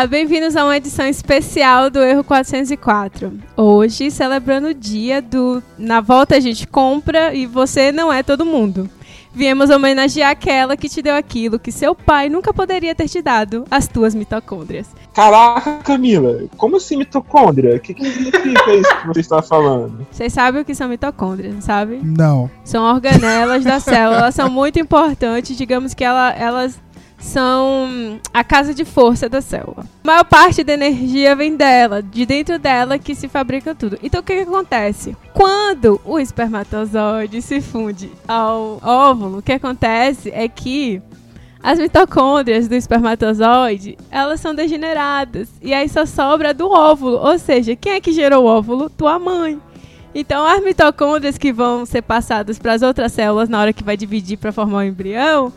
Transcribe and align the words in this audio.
Olá, 0.00 0.06
bem-vindos 0.06 0.56
a 0.56 0.64
uma 0.64 0.78
edição 0.78 1.06
especial 1.06 1.90
do 1.90 1.98
Erro 1.98 2.24
404. 2.24 3.34
Hoje, 3.54 4.10
celebrando 4.10 4.68
o 4.68 4.74
dia 4.74 5.20
do 5.20 5.62
Na 5.76 6.00
Volta 6.00 6.36
a 6.36 6.40
gente 6.40 6.66
compra 6.66 7.34
e 7.34 7.44
você 7.44 7.92
não 7.92 8.10
é 8.10 8.22
todo 8.22 8.46
mundo. 8.46 8.88
Viemos 9.30 9.68
homenagear 9.68 10.30
aquela 10.30 10.74
que 10.74 10.88
te 10.88 11.02
deu 11.02 11.14
aquilo 11.14 11.58
que 11.58 11.70
seu 11.70 11.94
pai 11.94 12.30
nunca 12.30 12.50
poderia 12.50 12.94
ter 12.94 13.10
te 13.10 13.20
dado, 13.20 13.66
as 13.70 13.86
tuas 13.86 14.14
mitocôndrias. 14.14 14.88
Caraca, 15.12 15.80
Camila, 15.84 16.44
como 16.56 16.78
assim 16.78 16.96
mitocôndria? 16.96 17.76
O 17.76 17.80
que, 17.80 17.92
que 17.92 18.10
significa 18.10 18.74
isso 18.74 19.00
que 19.02 19.06
você 19.06 19.20
está 19.20 19.42
falando? 19.42 20.06
Vocês 20.10 20.32
sabem 20.32 20.62
o 20.62 20.64
que 20.64 20.74
são 20.74 20.88
mitocôndrias, 20.88 21.52
não 21.54 21.60
sabem? 21.60 22.00
Não. 22.02 22.50
São 22.64 22.84
organelas 22.84 23.64
da 23.64 23.78
célula, 23.78 24.16
elas 24.16 24.34
são 24.34 24.48
muito 24.48 24.80
importantes, 24.80 25.58
digamos 25.58 25.92
que 25.92 26.02
ela, 26.02 26.32
elas 26.32 26.80
são 27.20 28.18
a 28.32 28.42
casa 28.42 28.74
de 28.74 28.84
força 28.84 29.28
da 29.28 29.40
célula. 29.40 29.84
A 30.02 30.06
maior 30.06 30.24
parte 30.24 30.64
da 30.64 30.72
energia 30.72 31.36
vem 31.36 31.54
dela, 31.54 32.02
de 32.02 32.26
dentro 32.26 32.58
dela 32.58 32.98
que 32.98 33.14
se 33.14 33.28
fabrica 33.28 33.74
tudo. 33.74 33.98
Então 34.02 34.20
o 34.20 34.22
que, 34.22 34.34
que 34.34 34.42
acontece? 34.42 35.16
Quando 35.34 36.00
o 36.04 36.18
espermatozoide 36.18 37.42
se 37.42 37.60
funde 37.60 38.10
ao 38.26 38.80
óvulo, 38.82 39.38
o 39.38 39.42
que 39.42 39.52
acontece 39.52 40.30
é 40.30 40.48
que 40.48 41.00
as 41.62 41.78
mitocôndrias 41.78 42.68
do 42.68 42.74
espermatozoide, 42.74 43.98
elas 44.10 44.40
são 44.40 44.54
degeneradas. 44.54 45.48
E 45.60 45.74
aí 45.74 45.88
só 45.88 46.06
sobra 46.06 46.54
do 46.54 46.70
óvulo. 46.70 47.18
Ou 47.18 47.38
seja, 47.38 47.76
quem 47.76 47.92
é 47.92 48.00
que 48.00 48.12
gerou 48.12 48.44
o 48.44 48.46
óvulo? 48.46 48.88
Tua 48.88 49.18
mãe. 49.18 49.60
Então, 50.14 50.44
as 50.44 50.64
mitocôndrias 50.64 51.38
que 51.38 51.52
vão 51.52 51.86
ser 51.86 52.02
passadas 52.02 52.58
para 52.58 52.72
as 52.72 52.82
outras 52.82 53.12
células 53.12 53.48
na 53.48 53.60
hora 53.60 53.72
que 53.72 53.84
vai 53.84 53.96
dividir 53.96 54.38
para 54.38 54.50
formar 54.50 54.78
o 54.78 54.82
embrião 54.82 55.52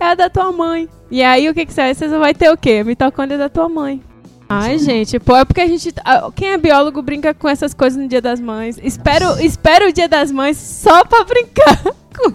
é 0.00 0.06
a 0.06 0.14
da 0.14 0.30
tua 0.30 0.52
mãe. 0.52 0.88
E 1.10 1.22
aí, 1.22 1.48
o 1.48 1.54
que 1.54 1.66
que 1.66 1.72
você 1.72 1.80
vai? 1.80 1.94
Você 1.94 2.08
vai 2.08 2.34
ter 2.34 2.50
o 2.50 2.56
quê? 2.56 2.78
A 2.80 2.84
mitocôndria 2.84 3.38
da 3.38 3.48
tua 3.48 3.68
mãe. 3.68 4.02
Ai, 4.48 4.78
gente, 4.78 5.18
pô, 5.18 5.36
é 5.36 5.44
porque 5.44 5.60
a 5.60 5.66
gente. 5.66 5.92
Quem 6.34 6.52
é 6.52 6.58
biólogo 6.58 7.02
brinca 7.02 7.34
com 7.34 7.48
essas 7.48 7.74
coisas 7.74 8.00
no 8.00 8.08
Dia 8.08 8.22
das 8.22 8.40
Mães. 8.40 8.78
Espero, 8.82 9.38
espero 9.40 9.88
o 9.88 9.92
Dia 9.92 10.08
das 10.08 10.32
Mães 10.32 10.56
só 10.56 11.04
pra 11.04 11.22
brincar 11.24 11.82
com, 12.16 12.30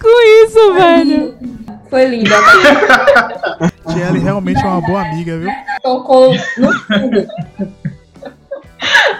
com 0.00 0.44
isso, 0.44 0.74
velho. 0.74 1.34
Foi 1.90 2.04
linda. 2.06 2.30
Kelly 3.92 4.20
realmente 4.20 4.62
é 4.62 4.66
uma 4.66 4.80
boa 4.80 5.02
amiga, 5.02 5.38
viu? 5.38 5.50
Tocou 5.82 6.32
no 6.32 6.72
fundo. 6.72 7.26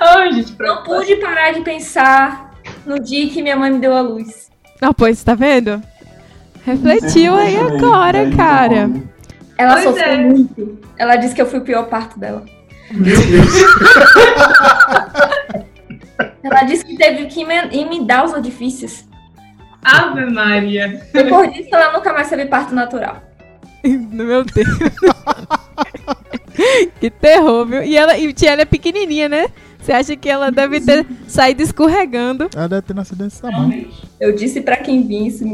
Ai, 0.00 0.32
gente, 0.34 0.54
Não 0.58 0.82
pude 0.84 1.16
parar 1.16 1.52
de 1.52 1.62
pensar 1.62 2.54
no 2.86 3.00
dia 3.00 3.28
que 3.28 3.42
minha 3.42 3.56
mãe 3.56 3.72
me 3.72 3.78
deu 3.78 3.96
a 3.96 4.00
luz. 4.00 4.50
Ah, 4.80 4.94
pois, 4.94 5.24
tá 5.24 5.34
vendo? 5.34 5.82
Refletiu 6.68 7.34
aí 7.34 7.56
agora, 7.56 8.30
cara. 8.36 8.90
Ela 9.56 9.72
Pois 9.72 9.84
sofreu 9.84 10.04
é. 10.06 10.16
muito. 10.18 10.78
Ela 10.98 11.16
disse 11.16 11.34
que 11.34 11.40
eu 11.42 11.46
fui 11.46 11.58
o 11.58 11.62
pior 11.62 11.84
parto 11.88 12.18
dela. 12.18 12.44
Meu 12.90 13.16
Deus. 13.16 13.48
Ela 16.42 16.62
disse 16.64 16.84
que 16.84 16.96
teve 16.96 17.26
que 17.26 17.44
me- 17.44 17.68
emendar 17.76 18.24
os 18.24 18.32
orifícios. 18.32 19.04
Ave 19.82 20.24
Maria. 20.26 21.00
Depois 21.12 21.52
disso, 21.52 21.68
ela 21.72 21.92
nunca 21.92 22.12
mais 22.12 22.28
teve 22.28 22.46
parto 22.46 22.74
natural. 22.74 23.22
Meu 23.84 24.44
Deus. 24.44 24.68
que 27.00 27.10
terror, 27.10 27.66
viu? 27.66 27.82
E 27.82 27.96
ela, 27.96 28.16
e 28.18 28.34
ela 28.44 28.62
é 28.62 28.64
pequenininha, 28.64 29.28
né? 29.28 29.46
Você 29.80 29.92
acha 29.92 30.16
que 30.16 30.28
ela 30.28 30.50
deve 30.50 30.80
ter 30.80 31.06
saído 31.28 31.62
escorregando? 31.62 32.48
Ela 32.54 32.68
deve 32.68 32.82
ter 32.82 32.94
nascido 32.94 33.24
desse 33.24 33.40
tamanho. 33.40 33.88
Eu 34.20 34.34
disse 34.34 34.60
pra 34.60 34.76
quem 34.76 35.06
visse. 35.06 35.44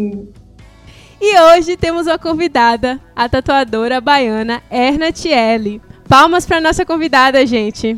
E 1.20 1.38
hoje 1.38 1.76
temos 1.76 2.06
uma 2.06 2.18
convidada, 2.18 3.00
a 3.14 3.28
tatuadora 3.28 4.00
baiana 4.00 4.62
Erna 4.70 5.12
Tielli. 5.12 5.80
Palmas 6.08 6.44
pra 6.44 6.60
nossa 6.60 6.84
convidada, 6.84 7.46
gente. 7.46 7.96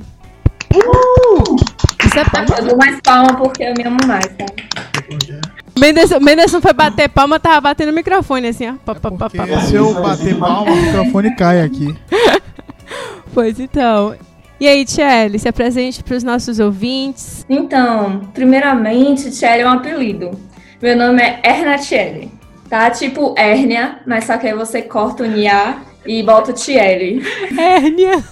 Isso 2.05 2.19
é 2.19 2.25
palma. 2.25 2.57
Eu 2.59 2.67
dou 2.67 2.77
mais 2.77 3.01
palma 3.01 3.37
porque 3.37 3.65
eu 3.65 3.75
me 3.77 3.85
amo 3.85 3.99
mais, 4.07 4.27
tá? 4.29 4.47
Menderson, 5.79 6.21
Menderson 6.21 6.61
foi 6.61 6.73
bater 6.73 7.09
palma, 7.09 7.39
tava 7.39 7.61
batendo 7.61 7.91
o 7.91 7.95
microfone 7.95 8.49
assim, 8.49 8.69
ó. 8.69 8.75
Porque 8.85 9.01
pá, 9.01 9.11
pá. 9.11 9.61
se 9.61 9.75
eu 9.75 9.93
bater 9.95 10.35
palma, 10.39 10.73
o 10.73 10.77
microfone 10.77 11.37
cai 11.37 11.63
aqui. 11.63 11.95
Pois 13.35 13.61
então. 13.61 14.17
E 14.59 14.67
aí, 14.67 14.87
Tielli, 14.87 15.39
se 15.39 15.47
apresente 15.47 16.03
pros 16.03 16.23
nossos 16.23 16.59
ouvintes. 16.59 17.45
Então, 17.51 18.23
primeiramente, 18.33 19.31
Tchelle 19.31 19.61
é 19.61 19.67
um 19.67 19.73
apelido. 19.73 20.31
Meu 20.81 20.97
nome 20.97 21.21
é 21.21 21.41
Erna 21.45 21.77
Tchelle. 21.77 22.31
Tá? 22.69 22.91
Tipo 22.91 23.35
hérnia, 23.39 24.01
mas 24.07 24.25
só 24.25 24.37
que 24.37 24.47
aí 24.47 24.55
você 24.55 24.83
corta 24.83 25.23
o 25.23 25.27
Nia 25.27 25.77
e 26.05 26.23
bota 26.23 26.51
o 26.51 26.55
Tchelle. 26.55 27.23
Hérnia. 27.59 28.23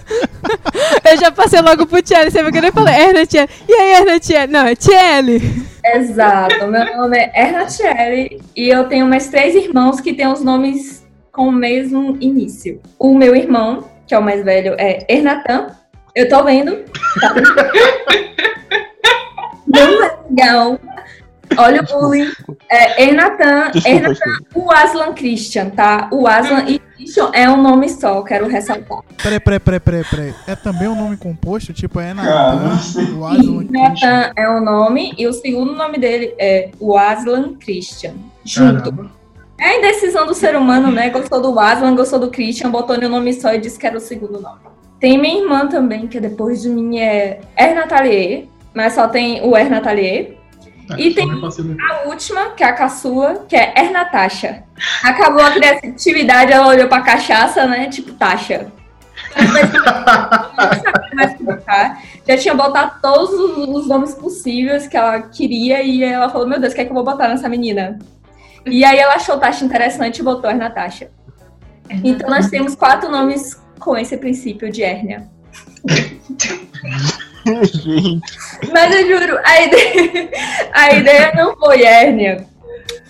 Eu 1.11 1.17
já 1.19 1.31
passei 1.31 1.61
logo 1.61 1.87
pro 1.87 2.03
Tielli, 2.03 2.31
você 2.31 2.43
viu 2.43 2.53
que 2.53 2.59
eu 2.59 2.62
nem 2.62 2.72
falei 2.72 2.95
Erna 2.95 3.27
Tielli. 3.27 3.49
E 3.69 3.72
aí, 3.72 3.93
Erna 3.93 4.21
Tielli? 4.21 4.53
Não, 4.53 4.67
é 4.67 4.75
Tielli. 4.75 5.65
Exato. 5.84 6.67
Meu 6.67 6.97
nome 6.97 7.19
é 7.19 7.31
Erna 7.34 7.67
Tchelle 7.67 8.41
e 8.56 8.69
eu 8.69 8.84
tenho 8.89 9.06
mais 9.06 9.28
três 9.28 9.55
irmãos 9.55 10.00
que 10.00 10.15
têm 10.15 10.27
os 10.27 10.43
nomes 10.43 11.06
com 11.31 11.49
o 11.49 11.53
mesmo 11.53 12.16
início. 12.21 12.81
O 12.99 13.15
meu 13.15 13.34
irmão, 13.37 13.84
que 14.06 14.15
é 14.15 14.19
o 14.19 14.22
mais 14.22 14.43
velho, 14.45 14.75
é 14.78 15.05
Ernatan. 15.09 15.69
Eu 16.15 16.28
tô 16.28 16.43
vendo. 16.45 16.84
Tá? 17.21 17.34
Não 19.66 20.05
é 20.05 20.16
legal. 20.28 20.81
Olha 21.59 21.82
o 21.82 22.00
bullying. 22.00 22.31
É 22.70 24.00
desculpa. 24.00 24.48
o 24.54 24.72
Aslan 24.72 25.12
Christian, 25.15 25.70
tá? 25.70 26.09
O 26.12 26.26
Aslan 26.26 26.65
e 26.69 26.78
Christian 26.78 27.31
é 27.32 27.48
um 27.48 27.60
nome 27.60 27.88
só, 27.88 28.22
quero 28.22 28.47
ressaltar. 28.48 29.00
Peraí, 29.22 29.41
peraí, 29.41 29.60
peraí, 29.60 29.81
peraí, 29.81 30.04
peraí. 30.04 30.34
É 30.47 30.56
também 30.56 30.88
um 30.88 30.94
nome 30.94 31.16
composto? 31.16 31.72
Tipo, 31.72 32.00
é 32.00 32.15
Natan, 32.15 32.78
o 33.16 33.25
Aslan 33.25 33.59
Christian. 33.59 33.82
Nathan 33.82 34.32
é 34.37 34.48
o 34.48 34.60
nome 34.60 35.15
e 35.19 35.26
o 35.26 35.32
segundo 35.32 35.75
nome 35.75 35.98
dele 35.98 36.34
é 36.38 36.70
o 36.81 36.97
Aslan 36.97 37.54
Christian. 37.54 38.15
Junto. 38.44 39.10
É 39.59 39.66
a 39.66 39.78
indecisão 39.78 40.26
do 40.26 40.34
ser 40.34 40.56
humano, 40.56 40.91
né? 40.91 41.10
Gostou 41.10 41.41
do 41.41 41.59
Aslan, 41.59 41.94
gostou 41.94 42.19
do 42.19 42.31
Christian, 42.31 42.71
botou 42.71 42.98
no 42.98 43.09
nome 43.09 43.32
só 43.32 43.54
e 43.54 43.59
disse 43.59 43.78
que 43.78 43.86
era 43.86 43.97
o 43.97 44.00
segundo 44.00 44.41
nome. 44.41 44.59
Tem 44.98 45.19
minha 45.19 45.42
irmã 45.42 45.66
também, 45.69 46.09
que 46.09 46.19
depois 46.19 46.62
de 46.62 46.69
mim 46.69 46.98
é 46.98 47.41
Ernatalier, 47.59 48.47
mas 48.72 48.94
só 48.94 49.06
tem 49.06 49.42
o 49.42 49.54
Ernatalier. 50.91 51.11
E 51.11 51.15
tem 51.15 51.31
a 51.91 52.09
última, 52.09 52.50
que 52.50 52.62
é 52.62 52.67
a 52.67 52.72
caçua, 52.72 53.45
que 53.49 53.56
é 53.56 53.75
Ernatasha. 53.77 54.65
Acabou 55.03 55.43
a 55.43 55.50
criatividade, 55.50 56.53
ela 56.53 56.69
olhou 56.69 56.89
pra 56.89 57.00
cachaça, 57.00 57.67
né? 57.67 57.89
Tipo, 57.89 58.12
taxa. 58.12 58.72
Não 59.37 59.47
sabia 60.83 61.15
mais 61.15 61.34
colocar. 61.39 62.03
Já 62.27 62.37
tinha 62.37 62.55
botado 62.55 62.93
todos 63.03 63.31
os 63.31 63.55
os 63.84 63.89
nomes 63.89 64.15
possíveis 64.15 64.87
que 64.87 64.97
ela 64.97 65.22
queria 65.22 65.83
e 65.83 66.03
ela 66.03 66.28
falou, 66.28 66.49
meu 66.49 66.61
Deus, 66.61 66.72
o 66.72 66.77
que 66.77 66.83
é 66.83 66.84
que 66.84 66.91
eu 66.91 66.95
vou 66.95 67.05
botar 67.05 67.28
nessa 67.28 67.49
menina? 67.49 67.99
E 68.66 68.84
aí 68.84 68.99
ela 68.99 69.15
achou 69.15 69.39
Tasha 69.39 69.65
interessante 69.65 70.19
e 70.19 70.22
botou 70.22 70.51
a 70.51 70.55
Natasha. 70.55 71.11
Então 72.03 72.31
nós 72.31 72.49
temos 72.49 72.75
quatro 72.75 73.11
nomes 73.11 73.61
com 73.78 73.97
esse 73.97 74.16
princípio 74.16 74.71
de 74.71 74.83
hérnia. 74.83 75.28
Mas 78.72 78.94
eu 78.94 79.06
juro, 79.09 79.38
a 79.44 79.62
ideia, 79.62 80.31
a 80.72 80.94
ideia 80.94 81.32
não 81.34 81.56
foi 81.56 81.82
hérnia, 81.82 82.47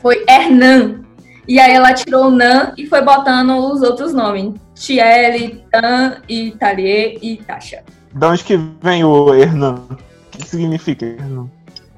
foi 0.02 0.24
Hernan. 0.28 1.04
E 1.46 1.60
aí 1.60 1.72
ela 1.72 1.92
tirou 1.92 2.26
o 2.26 2.30
Nan 2.30 2.72
e 2.76 2.86
foi 2.86 3.02
botando 3.02 3.56
os 3.56 3.82
outros 3.82 4.14
nomes. 4.14 4.54
Tiele, 4.74 5.62
Tan, 5.70 6.16
Italier 6.28 7.18
e 7.22 7.36
Tasha. 7.36 7.82
de 8.12 8.26
onde 8.26 8.42
que 8.42 8.58
vem 8.82 9.04
o 9.04 9.34
Hernan? 9.34 9.82
O 9.90 10.38
que 10.38 10.48
significa 10.48 11.04
Hernan? 11.04 11.48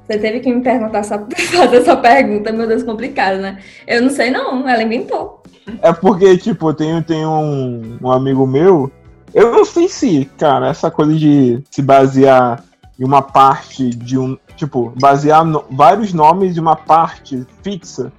Você 0.06 0.18
teve 0.18 0.40
que 0.40 0.52
me 0.52 0.62
perguntar 0.62 0.98
essa, 0.98 1.18
fazer 1.52 1.78
essa 1.78 1.96
pergunta, 1.96 2.52
meu 2.52 2.66
Deus, 2.66 2.82
complicado, 2.82 3.38
né? 3.38 3.58
Eu 3.86 4.02
não 4.02 4.10
sei 4.10 4.30
não, 4.30 4.68
ela 4.68 4.82
inventou. 4.82 5.42
É 5.82 5.92
porque, 5.92 6.36
tipo, 6.38 6.72
tem, 6.72 7.02
tem 7.02 7.26
um, 7.26 7.98
um 8.00 8.10
amigo 8.10 8.46
meu. 8.46 8.90
Eu 9.36 9.52
não 9.52 9.66
sei 9.66 9.86
se, 9.86 10.24
cara, 10.38 10.68
essa 10.68 10.90
coisa 10.90 11.14
de 11.14 11.62
se 11.70 11.82
basear 11.82 12.64
em 12.98 13.04
uma 13.04 13.20
parte 13.20 13.90
de 13.90 14.18
um. 14.18 14.38
Tipo, 14.56 14.94
basear 14.98 15.44
no- 15.44 15.62
vários 15.70 16.14
nomes 16.14 16.54
de 16.54 16.60
uma 16.60 16.74
parte 16.74 17.46
fixa 17.62 18.10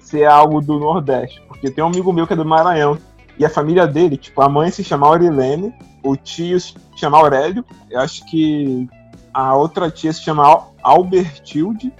se 0.00 0.20
é 0.22 0.26
algo 0.26 0.60
do 0.60 0.76
Nordeste. 0.80 1.40
Porque 1.46 1.70
tem 1.70 1.84
um 1.84 1.86
amigo 1.86 2.12
meu 2.12 2.26
que 2.26 2.32
é 2.32 2.36
do 2.36 2.44
Maranhão. 2.44 2.98
E 3.38 3.44
a 3.44 3.48
família 3.50 3.86
dele, 3.86 4.16
tipo, 4.16 4.42
a 4.42 4.48
mãe 4.48 4.68
se 4.72 4.82
chama 4.82 5.06
Aurilene, 5.06 5.72
o 6.02 6.16
tio 6.16 6.58
se 6.58 6.74
chama 6.96 7.18
Aurélio. 7.18 7.64
Eu 7.88 8.00
acho 8.00 8.24
que 8.26 8.88
a 9.32 9.54
outra 9.54 9.88
tia 9.92 10.12
se 10.12 10.22
chama 10.22 10.44
Al- 10.44 10.74
Albertilde. 10.82 11.92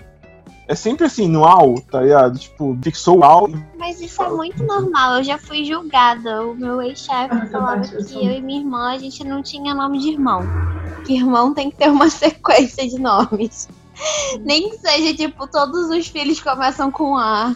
É 0.66 0.74
sempre 0.74 1.04
assim, 1.04 1.28
no 1.28 1.44
Al, 1.44 1.74
tá 1.90 2.00
ligado? 2.00 2.38
Tipo, 2.38 2.76
fixou 2.82 3.18
o 3.18 3.24
Al 3.24 3.48
Mas 3.78 4.00
isso 4.00 4.22
é 4.22 4.30
muito 4.30 4.62
normal. 4.64 5.16
Eu 5.18 5.24
já 5.24 5.36
fui 5.36 5.64
julgada. 5.64 6.42
O 6.42 6.54
meu 6.54 6.80
Ah, 6.80 6.86
ex-chefe 6.86 7.46
falava 7.50 7.82
que 7.82 8.14
eu 8.14 8.30
e 8.32 8.40
minha 8.40 8.60
irmã 8.60 8.92
a 8.94 8.98
gente 8.98 9.22
não 9.24 9.42
tinha 9.42 9.74
nome 9.74 9.98
de 9.98 10.08
irmão. 10.10 10.40
Que 11.04 11.14
irmão 11.16 11.52
tem 11.52 11.70
que 11.70 11.76
ter 11.76 11.90
uma 11.90 12.08
sequência 12.10 12.88
de 12.88 12.98
nomes. 12.98 13.68
Nem 14.40 14.70
que 14.70 14.78
seja 14.78 15.14
tipo 15.14 15.46
todos 15.46 15.90
os 15.90 16.06
filhos 16.08 16.40
começam 16.40 16.90
com 16.90 17.16
A. 17.16 17.54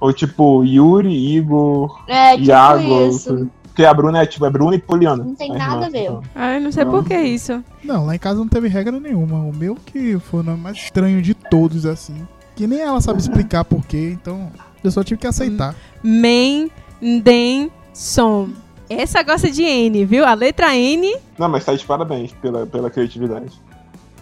Ou 0.00 0.12
tipo, 0.12 0.64
Yuri, 0.64 1.36
Igor, 1.36 2.02
É 2.08 2.32
tipo 2.32 2.48
Iago. 2.48 3.06
isso. 3.08 3.48
Porque 3.62 3.84
a 3.84 3.94
Bruna 3.94 4.22
é 4.22 4.26
tipo, 4.26 4.44
é 4.44 4.50
Bruna 4.50 4.74
e 4.74 4.78
Poliana. 4.80 5.22
Não 5.22 5.34
tem 5.36 5.52
nada 5.52 5.86
a 5.86 5.88
ver. 5.88 6.02
então. 6.06 6.22
Ai, 6.34 6.58
não 6.58 6.72
sei 6.72 6.84
por 6.84 7.04
que 7.04 7.16
isso. 7.16 7.62
Não, 7.84 8.04
lá 8.06 8.16
em 8.16 8.18
casa 8.18 8.40
não 8.40 8.48
teve 8.48 8.66
regra 8.66 8.98
nenhuma. 8.98 9.38
O 9.38 9.54
meu 9.54 9.76
que 9.76 10.18
foi 10.18 10.40
o 10.40 10.42
nome 10.42 10.60
mais 10.60 10.76
estranho 10.76 11.22
de 11.22 11.32
todos, 11.32 11.86
assim. 11.86 12.26
Que 12.60 12.66
nem 12.66 12.78
ela 12.78 13.00
sabe 13.00 13.18
explicar 13.18 13.64
porquê, 13.64 14.10
então 14.20 14.52
eu 14.84 14.90
só 14.90 15.02
tive 15.02 15.18
que 15.18 15.26
aceitar. 15.26 15.74
Men, 16.04 16.70
Den, 17.00 17.70
Som. 17.94 18.50
Essa 18.86 19.22
gosta 19.22 19.50
de 19.50 19.62
N, 19.62 20.04
viu? 20.04 20.26
A 20.26 20.34
letra 20.34 20.76
N. 20.76 21.10
Não, 21.38 21.48
mas 21.48 21.64
tá 21.64 21.74
de 21.74 21.82
parabéns 21.86 22.34
pela, 22.34 22.66
pela 22.66 22.90
criatividade. 22.90 23.58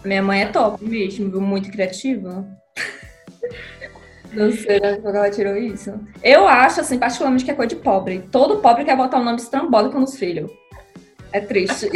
Minha 0.05 0.23
mãe 0.23 0.43
é 0.43 0.47
top 0.47 0.85
mesmo, 0.85 1.29
viu? 1.29 1.41
Muito 1.41 1.69
criativa. 1.69 2.47
Não 4.33 4.53
sei 4.53 4.79
de 4.79 4.87
onde 4.87 5.17
ela 5.17 5.31
tirou 5.33 5.57
isso. 5.57 5.93
Eu 6.23 6.47
acho, 6.47 6.81
assim, 6.81 6.97
particularmente 6.97 7.45
que 7.45 7.51
é 7.51 7.55
coisa 7.55 7.75
de 7.75 7.83
pobre. 7.83 8.21
Todo 8.31 8.59
pobre 8.59 8.85
quer 8.85 8.97
botar 8.97 9.19
um 9.19 9.25
nome 9.25 9.39
estrambólico 9.39 9.99
nos 9.99 10.17
filhos. 10.17 10.49
É 11.33 11.41
triste. 11.41 11.91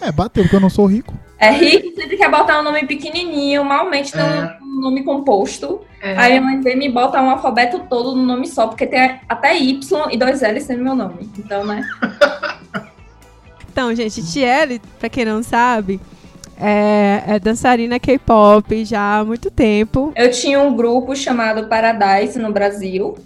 É, 0.00 0.10
bateu, 0.10 0.42
porque 0.42 0.56
eu 0.56 0.60
não 0.60 0.68
sou 0.68 0.86
rico. 0.86 1.14
É 1.38 1.50
rico, 1.50 1.94
sempre 1.94 2.16
quer 2.16 2.30
botar 2.30 2.60
um 2.60 2.64
nome 2.64 2.84
pequenininho, 2.86 3.64
malmente 3.64 4.12
tem 4.12 4.20
É. 4.20 4.56
um 4.62 4.80
nome 4.80 5.04
composto. 5.04 5.80
É. 6.02 6.16
Aí 6.16 6.36
a 6.36 6.40
mãe 6.40 6.60
vem 6.60 6.76
me 6.76 6.88
bota 6.88 7.20
um 7.22 7.30
alfabeto 7.30 7.80
todo 7.88 8.14
no 8.16 8.22
nome 8.22 8.46
só, 8.48 8.66
porque 8.66 8.86
tem 8.86 9.20
até 9.28 9.56
Y 9.56 9.80
e 10.10 10.16
dois 10.16 10.42
L's 10.42 10.64
sendo 10.64 10.82
meu 10.82 10.94
nome. 10.96 11.30
Então, 11.38 11.64
né? 11.64 11.84
Então, 13.70 13.94
gente, 13.94 14.20
Tiele, 14.32 14.80
pra 14.98 15.08
quem 15.08 15.24
não 15.24 15.40
sabe, 15.40 16.00
é, 16.60 17.22
é 17.28 17.38
dançarina 17.38 18.00
K-pop 18.00 18.84
já 18.84 19.18
há 19.20 19.24
muito 19.24 19.52
tempo. 19.52 20.12
Eu 20.16 20.32
tinha 20.32 20.60
um 20.60 20.74
grupo 20.74 21.14
chamado 21.14 21.68
Paradise 21.68 22.40
no 22.40 22.52
Brasil. 22.52 23.16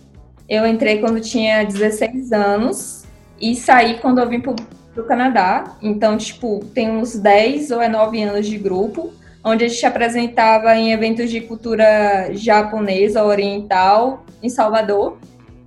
Eu 0.46 0.66
entrei 0.66 0.98
quando 0.98 1.20
tinha 1.22 1.64
16 1.64 2.32
anos 2.32 3.04
e 3.40 3.56
saí 3.56 3.94
quando 3.98 4.18
eu 4.18 4.28
vim 4.28 4.40
pro, 4.40 4.54
pro 4.94 5.04
Canadá. 5.04 5.76
Então, 5.82 6.16
tipo, 6.16 6.64
tem 6.74 6.90
uns 6.90 7.16
10 7.16 7.70
ou 7.70 7.80
é 7.80 7.88
9 7.88 8.22
anos 8.22 8.46
de 8.46 8.58
grupo, 8.58 9.12
onde 9.44 9.64
a 9.64 9.68
gente 9.68 9.84
apresentava 9.84 10.74
em 10.76 10.92
eventos 10.92 11.30
de 11.30 11.40
cultura 11.40 12.30
japonesa, 12.32 13.24
oriental, 13.24 14.24
em 14.42 14.48
Salvador. 14.48 15.18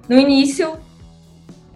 No 0.08 0.18
início, 0.18 0.78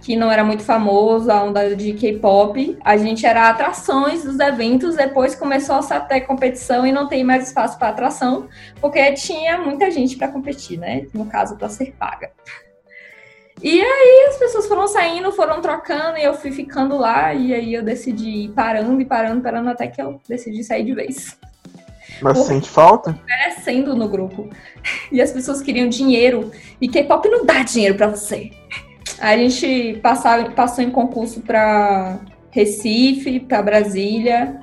que 0.01 0.15
não 0.15 0.31
era 0.31 0.43
muito 0.43 0.63
famoso, 0.63 1.29
a 1.29 1.43
onda 1.43 1.75
de 1.75 1.93
K-pop, 1.93 2.77
a 2.83 2.97
gente 2.97 3.25
era 3.25 3.49
atrações 3.49 4.23
dos 4.23 4.39
eventos, 4.39 4.95
depois 4.95 5.35
começou 5.35 5.75
a 5.75 5.99
ter 5.99 6.21
competição 6.21 6.85
e 6.85 6.91
não 6.91 7.07
tem 7.07 7.23
mais 7.23 7.47
espaço 7.47 7.77
para 7.77 7.89
atração, 7.89 8.47
porque 8.79 9.11
tinha 9.13 9.57
muita 9.57 9.91
gente 9.91 10.15
para 10.15 10.29
competir, 10.29 10.79
né? 10.79 11.07
No 11.13 11.25
caso, 11.25 11.57
para 11.57 11.69
ser 11.69 11.93
paga. 11.99 12.31
E 13.61 13.81
aí 13.81 14.27
as 14.29 14.37
pessoas 14.37 14.67
foram 14.67 14.87
saindo, 14.87 15.31
foram 15.31 15.61
trocando 15.61 16.17
e 16.17 16.23
eu 16.23 16.33
fui 16.33 16.51
ficando 16.51 16.97
lá 16.97 17.33
e 17.33 17.53
aí 17.53 17.73
eu 17.73 17.83
decidi 17.83 18.45
ir 18.45 18.49
parando 18.49 19.01
e 19.01 19.05
parando, 19.05 19.41
parando 19.41 19.69
até 19.69 19.87
que 19.87 20.01
eu 20.01 20.21
decidi 20.27 20.63
sair 20.63 20.85
de 20.85 20.93
vez. 20.93 21.37
Mas 22.21 22.37
Porra. 22.37 22.47
sente 22.47 22.69
falta? 22.69 23.19
Crescendo 23.25 23.95
no 23.95 24.07
grupo. 24.07 24.49
E 25.11 25.21
as 25.21 25.31
pessoas 25.31 25.61
queriam 25.61 25.89
dinheiro 25.89 26.51
e 26.79 26.87
K-pop 26.87 27.27
não 27.27 27.45
dá 27.45 27.63
dinheiro 27.63 27.95
para 27.95 28.07
você. 28.07 28.51
Aí 29.19 29.45
a 29.45 29.49
gente 29.49 29.99
passava, 30.01 30.49
passou 30.51 30.83
em 30.83 30.91
concurso 30.91 31.41
para 31.41 32.19
Recife, 32.51 33.41
para 33.41 33.61
Brasília, 33.61 34.59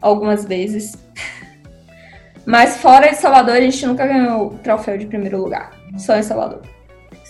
algumas 0.00 0.44
vezes. 0.44 0.96
Mas 2.44 2.78
fora 2.78 3.10
de 3.10 3.16
Salvador, 3.16 3.56
a 3.56 3.60
gente 3.60 3.84
nunca 3.86 4.06
ganhou 4.06 4.48
o 4.48 4.58
troféu 4.58 4.98
de 4.98 5.06
primeiro 5.06 5.38
lugar. 5.38 5.70
Só 5.98 6.16
em 6.16 6.22
Salvador. 6.22 6.62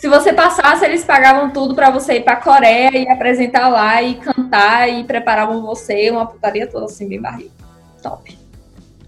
Se 0.01 0.09
você 0.09 0.33
passasse, 0.33 0.85
eles 0.85 1.05
pagavam 1.05 1.51
tudo 1.51 1.75
para 1.75 1.91
você 1.91 2.19
ir 2.19 2.25
pra 2.25 2.37
Coreia 2.37 2.97
e 2.97 3.09
apresentar 3.09 3.67
lá 3.69 4.01
e 4.01 4.15
cantar 4.15 4.89
e 4.89 5.03
preparavam 5.03 5.61
você, 5.63 6.09
uma 6.09 6.25
putaria 6.25 6.69
toda 6.69 6.85
assim, 6.85 7.09
bem 7.09 7.21
barriga. 7.21 7.51
Top. 8.01 8.39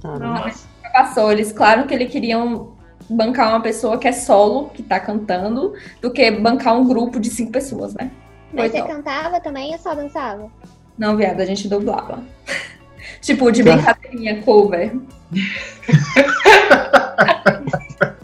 Caramba. 0.03 0.51
Passou, 0.93 1.31
eles, 1.31 1.53
claro 1.53 1.87
que 1.87 1.95
eles 1.95 2.11
queriam 2.11 2.73
bancar 3.09 3.51
uma 3.51 3.61
pessoa 3.61 3.99
que 3.99 4.09
é 4.09 4.13
solo, 4.13 4.71
que 4.71 4.83
tá 4.83 4.99
cantando, 4.99 5.75
do 6.03 6.11
que 6.11 6.29
bancar 6.33 6.77
um 6.77 6.85
grupo 6.85 7.21
de 7.21 7.31
cinco 7.31 7.53
pessoas, 7.53 7.95
né? 7.95 8.11
Mas 8.53 8.71
Foi 8.71 8.71
você 8.71 8.79
top. 8.79 8.93
cantava 8.93 9.41
também 9.41 9.73
ou 9.73 9.79
só 9.79 9.95
dançava? 9.95 10.51
Não, 10.99 11.17
viado, 11.17 11.41
a 11.41 11.45
gente 11.45 11.69
dublava. 11.69 12.19
tipo, 13.23 13.53
de 13.53 13.63
brincadeirinha, 13.63 14.43
cover. 14.43 14.93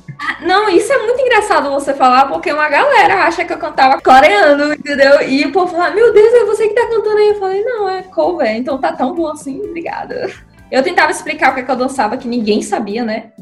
Ah, 0.47 0.49
Não, 0.49 0.69
isso 0.69 0.93
é 0.93 0.99
muito 0.99 1.21
engraçado 1.21 1.71
você 1.71 1.93
falar, 1.93 2.27
porque 2.27 2.53
uma 2.53 2.69
galera 2.69 3.25
acha 3.25 3.45
que 3.45 3.53
eu 3.53 3.59
cantava 3.59 4.01
coreano, 4.01 4.73
entendeu? 4.73 5.21
E 5.23 5.45
o 5.45 5.53
povo 5.53 5.75
fala, 5.75 5.91
meu 5.91 6.13
Deus, 6.13 6.33
é 6.33 6.45
você 6.45 6.69
que 6.69 6.75
tá 6.75 6.87
cantando 6.89 7.19
aí. 7.19 7.29
Eu 7.29 7.39
falei, 7.39 7.65
não, 7.65 7.89
é 7.89 8.03
cover, 8.03 8.55
então 8.55 8.79
tá 8.79 8.93
tão 8.93 9.15
bom 9.15 9.29
assim, 9.29 9.61
obrigada. 9.61 10.31
Eu 10.71 10.83
tentava 10.83 11.11
explicar 11.11 11.51
o 11.51 11.55
que, 11.55 11.61
é 11.61 11.63
que 11.65 11.71
eu 11.71 11.77
dançava, 11.77 12.17
que 12.17 12.29
ninguém 12.29 12.63
sabia, 12.63 13.05
né? 13.05 13.33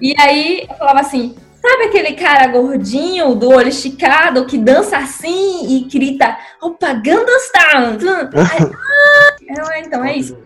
E 0.00 0.14
aí 0.18 0.66
eu 0.68 0.76
falava 0.76 1.00
assim, 1.00 1.36
sabe 1.60 1.84
aquele 1.84 2.12
cara 2.14 2.46
gordinho, 2.48 3.34
do 3.34 3.50
olho 3.50 3.68
esticado, 3.68 4.46
que 4.46 4.58
dança 4.58 4.98
assim 4.98 5.66
e 5.68 5.84
grita, 5.84 6.36
Style! 7.46 7.98
Aí, 8.34 9.58
ah, 9.58 9.76
eu, 9.76 9.82
então 9.82 10.04
é 10.04 10.16
isso. 10.16 10.36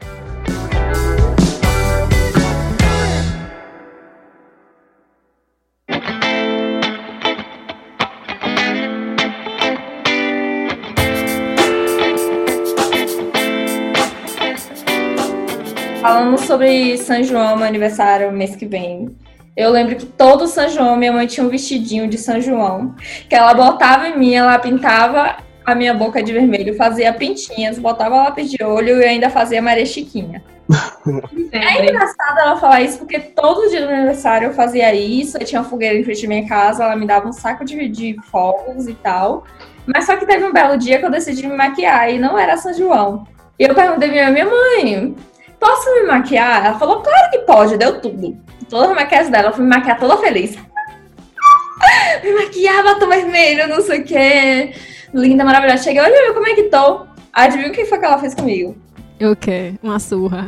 Falando 16.09 16.39
sobre 16.39 16.97
São 16.97 17.23
João, 17.23 17.55
meu 17.55 17.67
aniversário 17.67 18.33
mês 18.33 18.57
que 18.57 18.65
vem. 18.65 19.15
Eu 19.55 19.71
lembro 19.71 19.95
que 19.95 20.07
todo 20.07 20.47
São 20.47 20.67
João 20.67 20.97
minha 20.97 21.13
mãe 21.13 21.27
tinha 21.27 21.45
um 21.45 21.51
vestidinho 21.51 22.09
de 22.09 22.17
São 22.17 22.41
João, 22.41 22.95
que 23.29 23.35
ela 23.35 23.53
botava 23.53 24.09
em 24.09 24.19
mim, 24.19 24.35
ela 24.35 24.59
pintava 24.59 25.37
a 25.67 25.75
minha 25.75 25.93
boca 25.93 26.23
de 26.23 26.33
vermelho, 26.33 26.75
fazia 26.79 27.13
pintinhas, 27.13 27.79
botava 27.79 28.17
lápis 28.17 28.51
de 28.51 28.65
olho 28.65 29.03
e 29.03 29.05
ainda 29.05 29.29
fazia 29.29 29.61
Maria 29.61 29.85
Chiquinha. 29.85 30.43
É 31.53 31.83
engraçado 31.83 32.39
ela 32.41 32.57
falar 32.57 32.81
isso, 32.81 32.99
porque 32.99 33.19
todo 33.21 33.69
dia 33.69 33.83
do 33.83 33.87
meu 33.87 33.97
aniversário 33.97 34.49
eu 34.49 34.55
fazia 34.55 34.95
isso, 34.95 35.37
eu 35.37 35.45
tinha 35.45 35.61
uma 35.61 35.69
fogueira 35.69 35.99
em 35.99 36.05
frente 36.05 36.25
à 36.25 36.29
minha 36.29 36.49
casa, 36.49 36.85
ela 36.85 36.97
me 36.97 37.07
dava 37.07 37.29
um 37.29 37.33
saco 37.33 37.67
de, 37.67 37.87
de 37.87 38.17
fogos 38.31 38.89
e 38.89 38.95
tal. 38.95 39.45
Mas 39.87 40.07
só 40.07 40.17
que 40.17 40.25
teve 40.25 40.45
um 40.45 40.53
belo 40.53 40.79
dia 40.79 40.99
que 40.99 41.05
eu 41.05 41.11
decidi 41.11 41.47
me 41.47 41.55
maquiar 41.55 42.11
e 42.11 42.19
não 42.19 42.39
era 42.39 42.57
São 42.57 42.73
João. 42.73 43.27
E 43.59 43.65
eu 43.65 43.75
perguntei 43.75 44.11
pra 44.11 44.31
minha 44.31 44.47
mãe, 44.47 45.17
posso 45.59 45.95
me 45.95 46.03
maquiar? 46.03 46.67
Ela 46.67 46.79
falou, 46.79 47.03
claro 47.03 47.31
que 47.31 47.39
pode, 47.41 47.77
deu 47.77 48.01
tudo. 48.01 48.37
Toda 48.69 48.93
a 48.93 48.95
maquiagem 48.95 49.31
dela, 49.31 49.49
eu 49.49 49.53
fui 49.53 49.65
me 49.65 49.71
maquiar 49.71 49.99
toda 49.99 50.17
feliz. 50.19 50.57
me 52.23 52.33
maquiar, 52.33 52.85
batom 52.85 53.09
vermelho, 53.09 53.69
não 53.69 53.81
sei 53.81 54.01
o 54.01 54.05
quê. 54.05 54.75
Linda, 55.15 55.45
maravilhosa. 55.45 55.85
Cheguei, 55.85 56.03
olha 56.03 56.35
como 56.35 56.47
é 56.47 56.55
que 56.55 56.65
tô. 56.65 57.07
Adivinha 57.33 57.69
o 57.69 57.73
que 57.73 57.85
foi 57.85 57.99
que 57.99 58.05
ela 58.05 58.19
fez 58.19 58.35
comigo? 58.35 58.77
O 59.21 59.35
quê? 59.35 59.75
Uma 59.83 59.99
surra. 59.99 60.47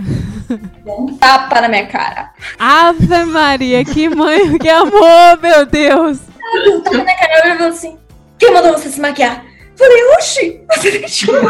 Um 0.87 1.17
tapa 1.17 1.61
na 1.61 1.69
minha 1.69 1.87
cara. 1.87 2.31
Ave 2.59 3.25
Maria, 3.25 3.85
que 3.85 4.09
mãe, 4.09 4.59
que 4.59 4.69
amor, 4.69 5.40
meu 5.43 5.67
Deus. 5.67 6.21
Eu 6.64 6.81
tava 6.83 6.99
na 6.99 7.17
cara, 7.17 7.33
ela 7.33 7.57
falou 7.57 7.69
assim: 7.69 7.99
Quem 8.38 8.52
mandou 8.52 8.73
você 8.73 8.88
se 8.88 9.00
maquiar? 9.00 9.45
Falei, 9.76 10.05
oxi, 10.19 10.61
você 10.71 10.90
deixou. 10.99 11.35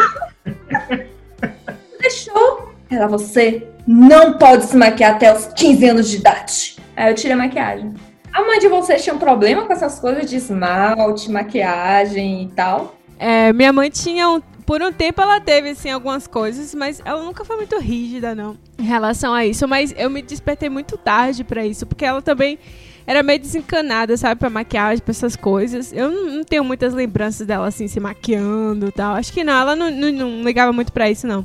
Você 0.45 1.99
deixou. 2.01 2.70
Ela, 2.91 3.07
você 3.07 3.69
não 3.87 4.37
pode 4.37 4.65
se 4.65 4.77
maquiar 4.77 5.15
até 5.15 5.33
os 5.33 5.47
15 5.47 5.89
anos 5.89 6.11
de 6.11 6.17
idade. 6.17 6.77
Aí 6.97 7.11
eu 7.11 7.15
tirei 7.15 7.35
a 7.35 7.37
maquiagem. 7.37 7.95
A 8.33 8.43
mãe 8.43 8.59
de 8.59 8.69
vocês 8.69 9.03
tinha 9.03 9.15
um 9.15 9.19
problema 9.19 9.65
com 9.65 9.73
essas 9.73 9.99
coisas 10.01 10.29
de 10.29 10.37
esmalte, 10.37 11.31
maquiagem 11.31 12.45
e 12.45 12.49
tal? 12.49 12.97
É, 13.19 13.53
minha 13.53 13.73
mãe 13.73 13.91
tinha 13.91 14.29
um. 14.29 14.41
Por 14.67 14.83
um 14.83 14.93
tempo 14.93 15.21
ela 15.21 15.41
teve, 15.41 15.71
assim, 15.71 15.91
algumas 15.91 16.29
coisas, 16.29 16.75
mas 16.75 17.03
ela 17.05 17.23
nunca 17.23 17.45
foi 17.45 17.57
muito 17.57 17.77
rígida, 17.79 18.37
não, 18.37 18.57
em 18.79 18.85
relação 18.85 19.35
a 19.35 19.45
isso. 19.45 19.67
Mas 19.67 19.93
eu 19.97 20.09
me 20.09 20.23
despertei 20.23 20.69
muito 20.69 20.97
tarde 20.97 21.43
pra 21.43 21.67
isso, 21.67 21.87
porque 21.87 22.05
ela 22.05 22.23
também 22.23 22.57
era 23.05 23.21
meio 23.23 23.41
desencanada, 23.41 24.17
sabe, 24.17 24.39
pra 24.39 24.49
maquiagem, 24.49 25.03
pra 25.03 25.11
essas 25.11 25.35
coisas. 25.35 25.93
Eu 25.93 26.09
não, 26.11 26.27
não 26.37 26.45
tenho 26.45 26.63
muitas 26.63 26.95
lembranças 26.95 27.47
dela, 27.47 27.67
assim, 27.67 27.89
se 27.89 27.99
maquiando 27.99 28.87
e 28.87 28.93
tal. 28.93 29.17
Acho 29.17 29.33
que 29.33 29.43
não, 29.43 29.61
ela 29.61 29.75
não, 29.75 29.91
não, 29.91 30.13
não 30.13 30.43
ligava 30.45 30.73
muito 30.73 30.93
pra 30.93 31.11
isso, 31.11 31.27
não. 31.27 31.45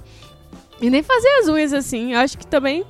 E 0.81 0.89
nem 0.89 1.01
fazer 1.03 1.29
as 1.41 1.47
unhas, 1.47 1.73
assim. 1.73 2.13
Eu 2.13 2.19
acho 2.19 2.37
que 2.37 2.45
também. 2.47 2.83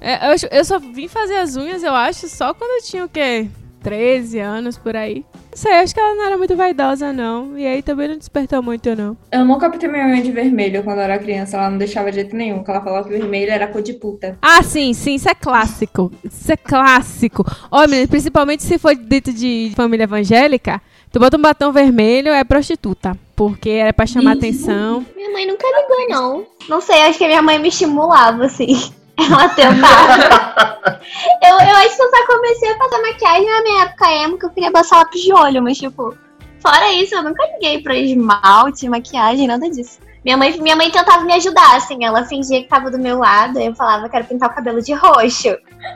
é, 0.00 0.32
eu, 0.32 0.36
eu 0.50 0.64
só 0.64 0.78
vim 0.78 1.08
fazer 1.08 1.36
as 1.36 1.56
unhas, 1.56 1.82
eu 1.82 1.94
acho, 1.94 2.28
só 2.28 2.52
quando 2.54 2.70
eu 2.80 2.82
tinha 2.84 3.04
o 3.04 3.08
quê? 3.08 3.48
13 3.82 4.38
anos 4.40 4.78
por 4.78 4.96
aí. 4.96 5.24
Não 5.50 5.58
sei, 5.58 5.72
acho 5.74 5.94
que 5.94 6.00
ela 6.00 6.14
não 6.16 6.24
era 6.24 6.38
muito 6.38 6.56
vaidosa, 6.56 7.12
não. 7.12 7.56
E 7.56 7.66
aí 7.66 7.82
também 7.82 8.08
não 8.08 8.16
despertou 8.16 8.60
muito, 8.62 8.96
não. 8.96 9.16
Eu 9.30 9.44
nunca 9.44 9.70
pintei 9.70 9.88
minha 9.88 10.06
unha 10.06 10.22
de 10.22 10.32
vermelho 10.32 10.82
quando 10.82 10.96
eu 10.98 11.04
era 11.04 11.18
criança. 11.18 11.58
Ela 11.58 11.70
não 11.70 11.78
deixava 11.78 12.10
de 12.10 12.16
jeito 12.16 12.34
nenhum. 12.34 12.56
Porque 12.56 12.70
ela 12.72 12.80
falava 12.80 13.06
que 13.06 13.16
vermelho 13.16 13.52
era 13.52 13.68
cor 13.68 13.82
de 13.82 13.92
puta. 13.92 14.36
Ah, 14.42 14.62
sim, 14.64 14.92
sim, 14.94 15.14
isso 15.14 15.28
é 15.28 15.34
clássico. 15.34 16.10
Isso 16.24 16.50
é 16.50 16.56
clássico. 16.56 17.44
Ó, 17.70 17.86
menina, 17.86 18.08
principalmente 18.08 18.62
se 18.64 18.78
for 18.78 18.96
dentro 18.96 19.32
de 19.32 19.70
família 19.76 20.04
evangélica, 20.04 20.80
Tu 21.14 21.20
bota 21.20 21.36
um 21.36 21.40
batom 21.40 21.70
vermelho, 21.70 22.32
é 22.32 22.42
prostituta. 22.42 23.16
Porque 23.36 23.70
era 23.70 23.92
pra 23.92 24.04
chamar 24.04 24.32
atenção. 24.32 25.06
Minha 25.14 25.30
mãe 25.30 25.46
nunca 25.46 25.64
ligou, 25.64 26.08
não. 26.08 26.46
Não 26.68 26.80
sei, 26.80 27.02
acho 27.02 27.18
que 27.18 27.28
minha 27.28 27.40
mãe 27.40 27.56
me 27.56 27.68
estimulava, 27.68 28.46
assim. 28.46 28.92
Ela 29.16 29.48
tentava. 29.50 31.00
eu, 31.40 31.54
eu 31.54 31.76
acho 31.76 31.96
que 31.96 32.02
eu 32.02 32.10
só 32.10 32.26
comecei 32.26 32.68
a 32.68 32.78
fazer 32.78 33.00
maquiagem 33.00 33.48
na 33.48 33.62
minha 33.62 33.82
época 33.84 34.10
emo, 34.10 34.38
que 34.38 34.44
eu 34.44 34.50
queria 34.50 34.72
passar 34.72 34.98
lápis 34.98 35.22
de 35.22 35.32
olho, 35.32 35.62
mas 35.62 35.78
tipo, 35.78 36.16
fora 36.58 36.92
isso, 36.94 37.14
eu 37.14 37.22
nunca 37.22 37.46
liguei 37.52 37.80
pra 37.80 37.96
esmalte, 37.96 38.88
maquiagem, 38.88 39.46
nada 39.46 39.70
disso. 39.70 40.00
Minha 40.24 40.36
mãe, 40.38 40.58
minha 40.58 40.74
mãe 40.74 40.90
tentava 40.90 41.22
me 41.22 41.34
ajudar, 41.34 41.76
assim, 41.76 42.02
ela 42.02 42.24
fingia 42.24 42.62
que 42.62 42.68
tava 42.68 42.90
do 42.90 42.98
meu 42.98 43.18
lado, 43.18 43.58
aí 43.58 43.66
eu 43.66 43.74
falava, 43.74 44.08
quero 44.08 44.24
pintar 44.24 44.48
o 44.48 44.54
cabelo 44.54 44.80
de 44.80 44.94
roxo. 44.94 45.48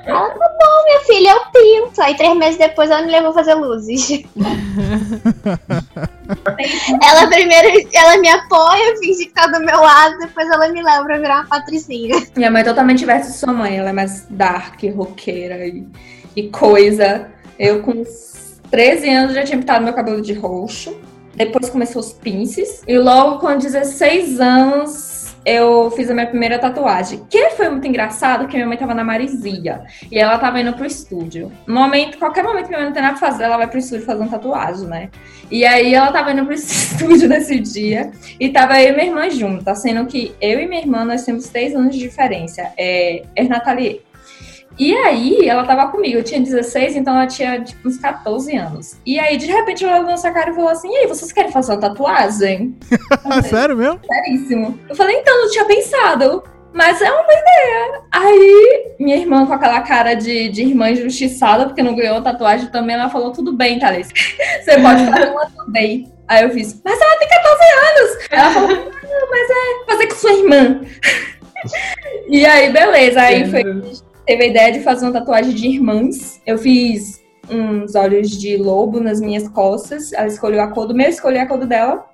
Ela, 0.05 0.29
tá 0.29 0.49
bom, 0.61 0.85
minha 0.85 1.01
filha, 1.07 1.31
eu 1.31 1.41
pinto. 1.51 2.03
Aí 2.03 2.15
três 2.15 2.37
meses 2.37 2.59
depois 2.59 2.91
ela 2.91 3.01
me 3.01 3.11
levou 3.11 3.31
a 3.31 3.35
fazer 3.35 3.55
luzes. 3.55 4.11
ela 7.03 7.27
primeiro, 7.27 7.89
ela 7.95 8.19
me 8.19 8.29
apoia, 8.29 8.99
finge 9.01 9.25
que 9.25 9.33
tá 9.33 9.47
do 9.47 9.61
meu 9.61 9.81
lado, 9.81 10.19
depois 10.19 10.47
ela 10.51 10.69
me 10.69 10.83
leva 10.83 11.05
pra 11.05 11.17
virar 11.17 11.37
uma 11.37 11.47
patricinha. 11.47 12.23
Minha 12.37 12.51
mãe 12.51 12.61
é 12.61 12.65
totalmente 12.67 12.99
diversa 12.99 13.31
de 13.31 13.39
sua 13.39 13.55
mãe, 13.55 13.79
ela 13.79 13.89
é 13.89 13.95
mais 13.95 14.27
dark, 14.29 14.83
roqueira 14.95 15.67
e, 15.67 15.87
e 16.37 16.51
coisa. 16.51 17.31
Eu 17.59 17.81
com 17.81 17.93
uns 17.93 18.61
13 18.71 19.09
anos 19.09 19.35
já 19.35 19.43
tinha 19.43 19.57
pintado 19.59 19.83
meu 19.83 19.95
cabelo 19.95 20.21
de 20.21 20.35
roxo. 20.35 21.08
Depois 21.39 21.71
começou 21.71 22.01
os 22.01 22.13
pinces. 22.13 22.83
E 22.87 22.99
logo 22.99 23.39
com 23.39 23.57
16 23.57 24.41
anos 24.41 25.09
eu 25.45 25.91
fiz 25.93 26.11
a 26.11 26.15
minha 26.15 26.27
primeira 26.27 26.59
tatuagem. 26.59 27.25
Que 27.31 27.51
foi 27.51 27.69
muito 27.69 27.87
engraçado 27.87 28.49
que 28.49 28.55
minha 28.57 28.67
mãe 28.67 28.77
tava 28.77 28.93
na 28.93 29.05
Marizia. 29.05 29.85
E 30.11 30.19
ela 30.19 30.37
tava 30.37 30.61
indo 30.61 30.73
pro 30.73 30.85
estúdio. 30.85 31.51
No 31.65 31.75
momento, 31.75 32.19
qualquer 32.19 32.43
momento 32.43 32.65
que 32.65 32.71
minha 32.71 32.81
mãe 32.81 32.87
não 32.89 32.93
tem 32.93 33.03
nada 33.03 33.17
pra 33.17 33.31
fazer, 33.31 33.45
ela 33.45 33.57
vai 33.57 33.69
pro 33.69 33.79
estúdio 33.79 34.05
fazer 34.05 34.21
uma 34.21 34.31
tatuagem, 34.31 34.89
né? 34.89 35.11
E 35.51 35.65
aí 35.65 35.95
ela 35.95 36.13
tava 36.13 36.33
indo 36.33 36.45
pro 36.45 36.53
estúdio 36.55 37.29
nesse 37.29 37.59
dia. 37.61 38.11
E 38.39 38.49
tava 38.49 38.83
eu 38.83 38.93
e 38.93 38.97
minha 38.97 39.07
irmã 39.07 39.31
juntas. 39.31 39.81
Sendo 39.81 40.05
que 40.07 40.35
eu 40.41 40.59
e 40.59 40.67
minha 40.67 40.83
irmã, 40.83 41.05
nós 41.05 41.25
temos 41.25 41.49
três 41.49 41.75
anos 41.75 41.95
de 41.95 42.01
diferença. 42.01 42.73
É, 42.77 43.23
é 43.37 43.45
Nathalie. 43.45 44.03
E 44.79 44.95
aí, 44.97 45.49
ela 45.49 45.65
tava 45.65 45.91
comigo, 45.91 46.19
eu 46.19 46.23
tinha 46.23 46.41
16, 46.41 46.97
então 46.97 47.15
ela 47.17 47.27
tinha 47.27 47.61
tipo, 47.61 47.89
uns 47.89 47.99
14 47.99 48.57
anos. 48.57 48.97
E 49.05 49.19
aí, 49.19 49.37
de 49.37 49.47
repente, 49.47 49.85
ela 49.85 49.95
levantou 49.95 50.15
essa 50.15 50.31
cara 50.31 50.51
e 50.51 50.55
falou 50.55 50.71
assim: 50.71 50.89
E 50.89 50.97
aí, 50.99 51.07
vocês 51.09 51.33
querem 51.33 51.51
fazer 51.51 51.73
uma 51.73 51.81
tatuagem? 51.81 52.77
Sério 53.49 53.77
mesmo? 53.77 54.01
Seríssimo. 54.07 54.79
Eu 54.89 54.95
falei: 54.95 55.17
Então, 55.17 55.43
não 55.43 55.51
tinha 55.51 55.65
pensado. 55.65 56.45
Mas 56.73 57.03
é 57.03 57.11
uma 57.11 57.23
ideia. 57.25 58.03
Aí, 58.13 58.95
minha 59.01 59.17
irmã, 59.17 59.45
com 59.47 59.53
aquela 59.53 59.81
cara 59.81 60.15
de, 60.15 60.49
de 60.51 60.63
irmã 60.63 60.91
injustiçada, 60.91 61.67
porque 61.67 61.83
não 61.83 61.97
ganhou 61.97 62.23
tatuagem 62.23 62.69
também, 62.69 62.95
ela 62.95 63.11
falou: 63.11 63.33
Tudo 63.33 63.53
bem, 63.53 63.81
Thalys. 63.81 64.09
Você 64.63 64.81
pode 64.81 65.05
fazer 65.07 65.31
uma 65.31 65.51
também. 65.51 66.13
Aí 66.29 66.45
eu 66.45 66.51
fiz: 66.51 66.81
Mas 66.85 67.01
ela 67.01 67.19
tem 67.19 67.29
14 67.29 67.63
anos. 67.65 68.29
Ela 68.31 68.51
falou: 68.51 68.69
Não, 68.69 69.31
mas 69.31 69.51
é 69.51 69.91
fazer 69.91 70.07
com 70.07 70.15
sua 70.15 70.33
irmã. 70.33 70.81
e 72.29 72.47
aí, 72.47 72.71
beleza. 72.71 73.23
Aí 73.23 73.51
foi 73.51 73.65
teve 74.29 74.45
a 74.45 74.47
ideia 74.47 74.73
de 74.73 74.81
fazer 74.81 75.07
uma 75.07 75.13
tatuagem 75.13 75.55
de 75.55 75.67
irmãs. 75.67 76.39
Eu 76.47 76.59
fiz 76.59 77.25
uns 77.49 77.95
olhos 77.95 78.31
de 78.39 78.59
lobo 78.59 79.01
nas 79.01 79.23
minhas 79.23 79.49
costas. 79.49 80.13
Ela 80.13 80.27
escolheu 80.27 80.61
a 80.61 80.69
cor 80.69 80.87
do 80.87 80.95
meu, 80.95 81.07
eu 81.07 81.11
escolhi 81.11 81.39
a 81.39 81.47
cor 81.47 81.65
dela. 81.65 82.05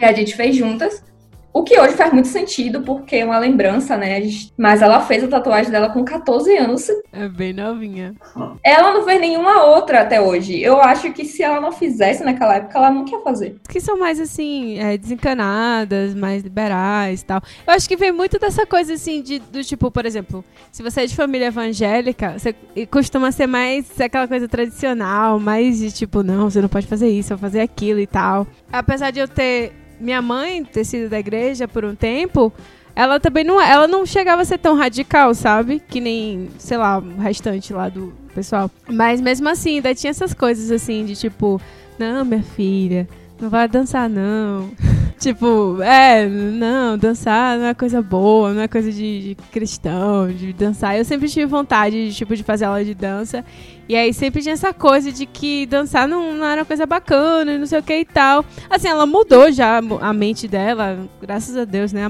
E 0.00 0.04
a 0.04 0.12
gente 0.12 0.36
fez 0.36 0.54
juntas. 0.54 1.02
O 1.52 1.62
que 1.64 1.78
hoje 1.80 1.94
faz 1.94 2.12
muito 2.12 2.28
sentido, 2.28 2.82
porque 2.82 3.16
é 3.16 3.24
uma 3.24 3.38
lembrança, 3.38 3.96
né? 3.96 4.20
Mas 4.56 4.82
ela 4.82 5.00
fez 5.00 5.24
a 5.24 5.28
tatuagem 5.28 5.70
dela 5.70 5.88
com 5.88 6.04
14 6.04 6.56
anos. 6.56 6.86
É 7.12 7.28
bem 7.28 7.52
novinha. 7.52 8.14
Ela 8.62 8.92
não 8.92 9.04
fez 9.04 9.20
nenhuma 9.20 9.64
outra 9.64 10.02
até 10.02 10.20
hoje. 10.20 10.60
Eu 10.60 10.80
acho 10.80 11.12
que 11.12 11.24
se 11.24 11.42
ela 11.42 11.60
não 11.60 11.72
fizesse 11.72 12.22
naquela 12.22 12.56
época, 12.56 12.78
ela 12.78 12.90
não 12.90 13.04
quer 13.04 13.22
fazer. 13.22 13.56
Que 13.68 13.80
são 13.80 13.98
mais, 13.98 14.20
assim, 14.20 14.78
é, 14.78 14.96
desencanadas, 14.96 16.14
mais 16.14 16.42
liberais 16.42 17.22
e 17.22 17.24
tal. 17.24 17.42
Eu 17.66 17.72
acho 17.72 17.88
que 17.88 17.96
vem 17.96 18.12
muito 18.12 18.38
dessa 18.38 18.66
coisa, 18.66 18.94
assim, 18.94 19.22
de, 19.22 19.38
do 19.38 19.64
tipo, 19.64 19.90
por 19.90 20.04
exemplo, 20.06 20.44
se 20.70 20.82
você 20.82 21.02
é 21.02 21.06
de 21.06 21.16
família 21.16 21.46
evangélica, 21.46 22.38
você 22.38 22.54
costuma 22.90 23.32
ser 23.32 23.46
mais 23.46 24.00
aquela 24.00 24.28
coisa 24.28 24.46
tradicional, 24.48 25.40
mais 25.40 25.78
de 25.78 25.90
tipo, 25.90 26.22
não, 26.22 26.50
você 26.50 26.60
não 26.60 26.68
pode 26.68 26.86
fazer 26.86 27.08
isso, 27.08 27.32
ou 27.32 27.38
fazer 27.38 27.60
aquilo 27.60 27.98
e 27.98 28.06
tal. 28.06 28.46
Apesar 28.70 29.10
de 29.10 29.20
eu 29.20 29.28
ter 29.28 29.72
minha 30.00 30.22
mãe 30.22 30.64
ter 30.64 30.84
sido 30.84 31.08
da 31.08 31.18
igreja 31.18 31.66
por 31.66 31.84
um 31.84 31.94
tempo, 31.94 32.52
ela 32.94 33.20
também 33.20 33.44
não, 33.44 33.60
ela 33.60 33.86
não 33.86 34.04
chegava 34.04 34.42
a 34.42 34.44
ser 34.44 34.58
tão 34.58 34.76
radical, 34.76 35.32
sabe? 35.32 35.80
Que 35.88 36.00
nem, 36.00 36.48
sei 36.58 36.76
lá, 36.76 36.98
o 36.98 37.16
restante 37.18 37.72
lá 37.72 37.88
do 37.88 38.12
pessoal. 38.34 38.70
Mas 38.88 39.20
mesmo 39.20 39.48
assim, 39.48 39.76
ainda 39.76 39.94
tinha 39.94 40.10
essas 40.10 40.34
coisas 40.34 40.70
assim 40.70 41.04
de 41.04 41.14
tipo, 41.14 41.60
não, 41.98 42.24
minha 42.24 42.42
filha, 42.42 43.08
não 43.40 43.48
vai 43.48 43.68
dançar 43.68 44.08
não. 44.08 44.70
tipo, 45.18 45.80
é, 45.82 46.26
não, 46.26 46.98
dançar 46.98 47.56
não 47.58 47.66
é 47.66 47.74
coisa 47.74 48.02
boa, 48.02 48.52
não 48.52 48.62
é 48.62 48.68
coisa 48.68 48.90
de, 48.90 49.28
de, 49.28 49.34
cristão, 49.52 50.28
de 50.28 50.52
dançar. 50.52 50.98
Eu 50.98 51.04
sempre 51.04 51.28
tive 51.28 51.46
vontade 51.46 52.08
de, 52.08 52.14
tipo, 52.14 52.34
de 52.34 52.42
fazer 52.42 52.64
aula 52.64 52.84
de 52.84 52.94
dança. 52.94 53.44
E 53.88 53.96
aí 53.96 54.12
sempre 54.12 54.42
tinha 54.42 54.52
essa 54.52 54.74
coisa 54.74 55.10
de 55.10 55.24
que 55.24 55.64
dançar 55.64 56.06
não, 56.06 56.34
não 56.34 56.44
era 56.44 56.60
uma 56.60 56.66
coisa 56.66 56.84
bacana 56.84 57.54
e 57.54 57.58
não 57.58 57.64
sei 57.64 57.78
o 57.78 57.82
que 57.82 58.00
e 58.00 58.04
tal. 58.04 58.44
Assim, 58.68 58.86
ela 58.86 59.06
mudou 59.06 59.50
já 59.50 59.78
a 59.78 60.12
mente 60.12 60.46
dela, 60.46 61.08
graças 61.22 61.56
a 61.56 61.64
Deus, 61.64 61.90
né? 61.90 62.02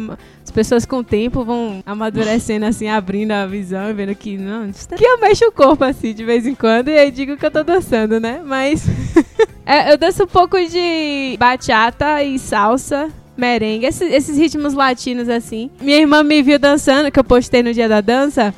As 0.43 0.51
pessoas 0.51 0.85
com 0.85 0.99
o 0.99 1.05
tempo 1.05 1.45
vão 1.45 1.81
amadurecendo, 1.87 2.67
assim, 2.67 2.89
abrindo 2.89 3.31
a 3.31 3.47
visão 3.47 3.89
e 3.91 3.93
vendo 3.93 4.13
que, 4.17 4.37
não, 4.37 4.69
que 4.97 5.05
eu 5.05 5.21
mexo 5.21 5.45
o 5.45 5.53
corpo, 5.53 5.85
assim, 5.85 6.13
de 6.13 6.25
vez 6.25 6.47
em 6.49 6.55
quando, 6.55 6.89
e 6.89 6.99
aí 6.99 7.13
digo 7.13 7.37
que 7.37 7.47
eu 7.47 7.51
tô 7.51 7.63
dançando, 7.63 8.19
né? 8.19 8.41
Mas 8.45 8.85
é, 9.65 9.93
eu 9.93 9.97
danço 9.97 10.25
um 10.25 10.27
pouco 10.27 10.57
de 10.59 11.37
bachata 11.39 12.25
e 12.25 12.41
salsa, 12.41 13.09
merengue, 13.37 13.87
esses, 13.87 14.13
esses, 14.13 14.37
ritmos 14.37 14.75
latinos, 14.75 15.29
assim. 15.29 15.71
Minha 15.81 15.99
irmã 15.99 16.25
me 16.25 16.43
viu 16.43 16.59
dançando, 16.59 17.13
que 17.13 17.21
eu 17.21 17.25
postei 17.25 17.63
no 17.63 17.73
dia 17.73 17.89
da 17.89 18.01
dança. 18.01 18.53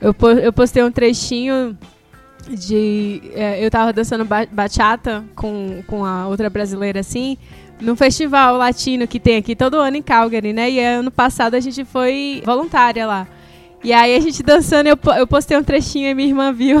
Eu, 0.00 0.14
eu 0.42 0.52
postei 0.52 0.82
um 0.82 0.90
trechinho 0.90 1.76
de. 2.48 3.22
É, 3.34 3.64
eu 3.64 3.70
tava 3.70 3.92
dançando 3.92 4.26
bachata 4.50 5.24
com, 5.34 5.82
com 5.86 6.04
a 6.04 6.26
outra 6.26 6.48
brasileira 6.50 7.00
assim, 7.00 7.36
num 7.80 7.96
festival 7.96 8.56
latino 8.56 9.06
que 9.06 9.20
tem 9.20 9.36
aqui 9.36 9.56
todo 9.56 9.76
ano 9.76 9.96
em 9.96 10.02
Calgary, 10.02 10.52
né? 10.52 10.70
E 10.70 10.80
ano 10.80 11.10
passado 11.10 11.54
a 11.54 11.60
gente 11.60 11.84
foi 11.84 12.42
voluntária 12.44 13.06
lá. 13.06 13.26
E 13.84 13.92
aí 13.92 14.14
a 14.14 14.20
gente 14.20 14.42
dançando, 14.42 14.86
eu, 14.88 14.98
eu 15.16 15.26
postei 15.26 15.56
um 15.56 15.64
trechinho 15.64 16.08
e 16.08 16.14
minha 16.14 16.28
irmã 16.28 16.52
viu. 16.52 16.80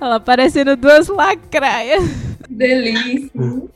Ela 0.00 0.18
parecendo 0.18 0.76
duas 0.76 1.08
lacraias. 1.08 2.02
Delícia. 2.48 3.30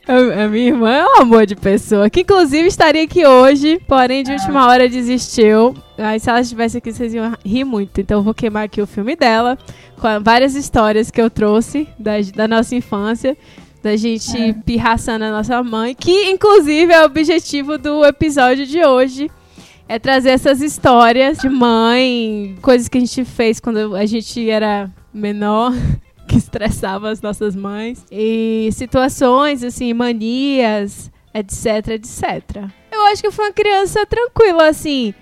A, 0.07 0.43
a, 0.43 0.47
minha 0.47 0.67
irmã 0.67 0.91
é 0.91 1.05
um 1.05 1.21
amor 1.21 1.45
de 1.45 1.55
pessoa, 1.55 2.09
que 2.09 2.21
inclusive 2.21 2.67
estaria 2.67 3.03
aqui 3.03 3.25
hoje, 3.25 3.81
porém 3.87 4.23
de 4.23 4.31
última 4.31 4.61
ah. 4.61 4.67
hora 4.67 4.89
desistiu. 4.89 5.75
Aí 5.97 6.19
se 6.19 6.29
ela 6.29 6.41
estivesse 6.41 6.77
aqui, 6.77 6.93
vocês 6.93 7.13
iam 7.13 7.33
rir 7.43 7.63
muito. 7.63 7.99
Então 7.99 8.19
eu 8.19 8.23
vou 8.23 8.33
queimar 8.33 8.65
aqui 8.65 8.81
o 8.81 8.87
filme 8.87 9.15
dela, 9.15 9.57
com 9.99 10.07
várias 10.21 10.55
histórias 10.55 11.09
que 11.09 11.19
eu 11.19 11.29
trouxe 11.29 11.87
da, 11.97 12.13
da 12.35 12.47
nossa 12.47 12.75
infância. 12.75 13.35
Da 13.81 13.95
gente 13.95 14.35
é. 14.35 14.53
pirraçando 14.53 15.23
a 15.23 15.31
nossa 15.31 15.61
mãe, 15.63 15.95
que 15.95 16.29
inclusive 16.29 16.91
é 16.91 17.01
o 17.01 17.05
objetivo 17.05 17.77
do 17.77 18.03
episódio 18.03 18.65
de 18.65 18.83
hoje 18.83 19.29
é 19.87 19.97
trazer 19.97 20.29
essas 20.29 20.61
histórias 20.61 21.37
de 21.37 21.49
mãe, 21.49 22.57
coisas 22.61 22.89
que 22.89 22.97
a 22.97 23.01
gente 23.01 23.23
fez 23.23 23.59
quando 23.59 23.95
a 23.95 24.05
gente 24.05 24.49
era 24.49 24.91
menor 25.17 25.73
que 26.27 26.37
estressava 26.37 27.09
as 27.09 27.21
nossas 27.21 27.55
mães. 27.55 28.05
E 28.11 28.69
situações, 28.73 29.63
assim, 29.63 29.93
manias, 29.93 31.11
etc, 31.33 31.89
etc. 31.89 32.69
Eu 32.91 33.05
acho 33.05 33.21
que 33.21 33.27
eu 33.27 33.31
fui 33.31 33.45
uma 33.45 33.53
criança 33.53 34.05
tranquila, 34.05 34.67
assim. 34.67 35.13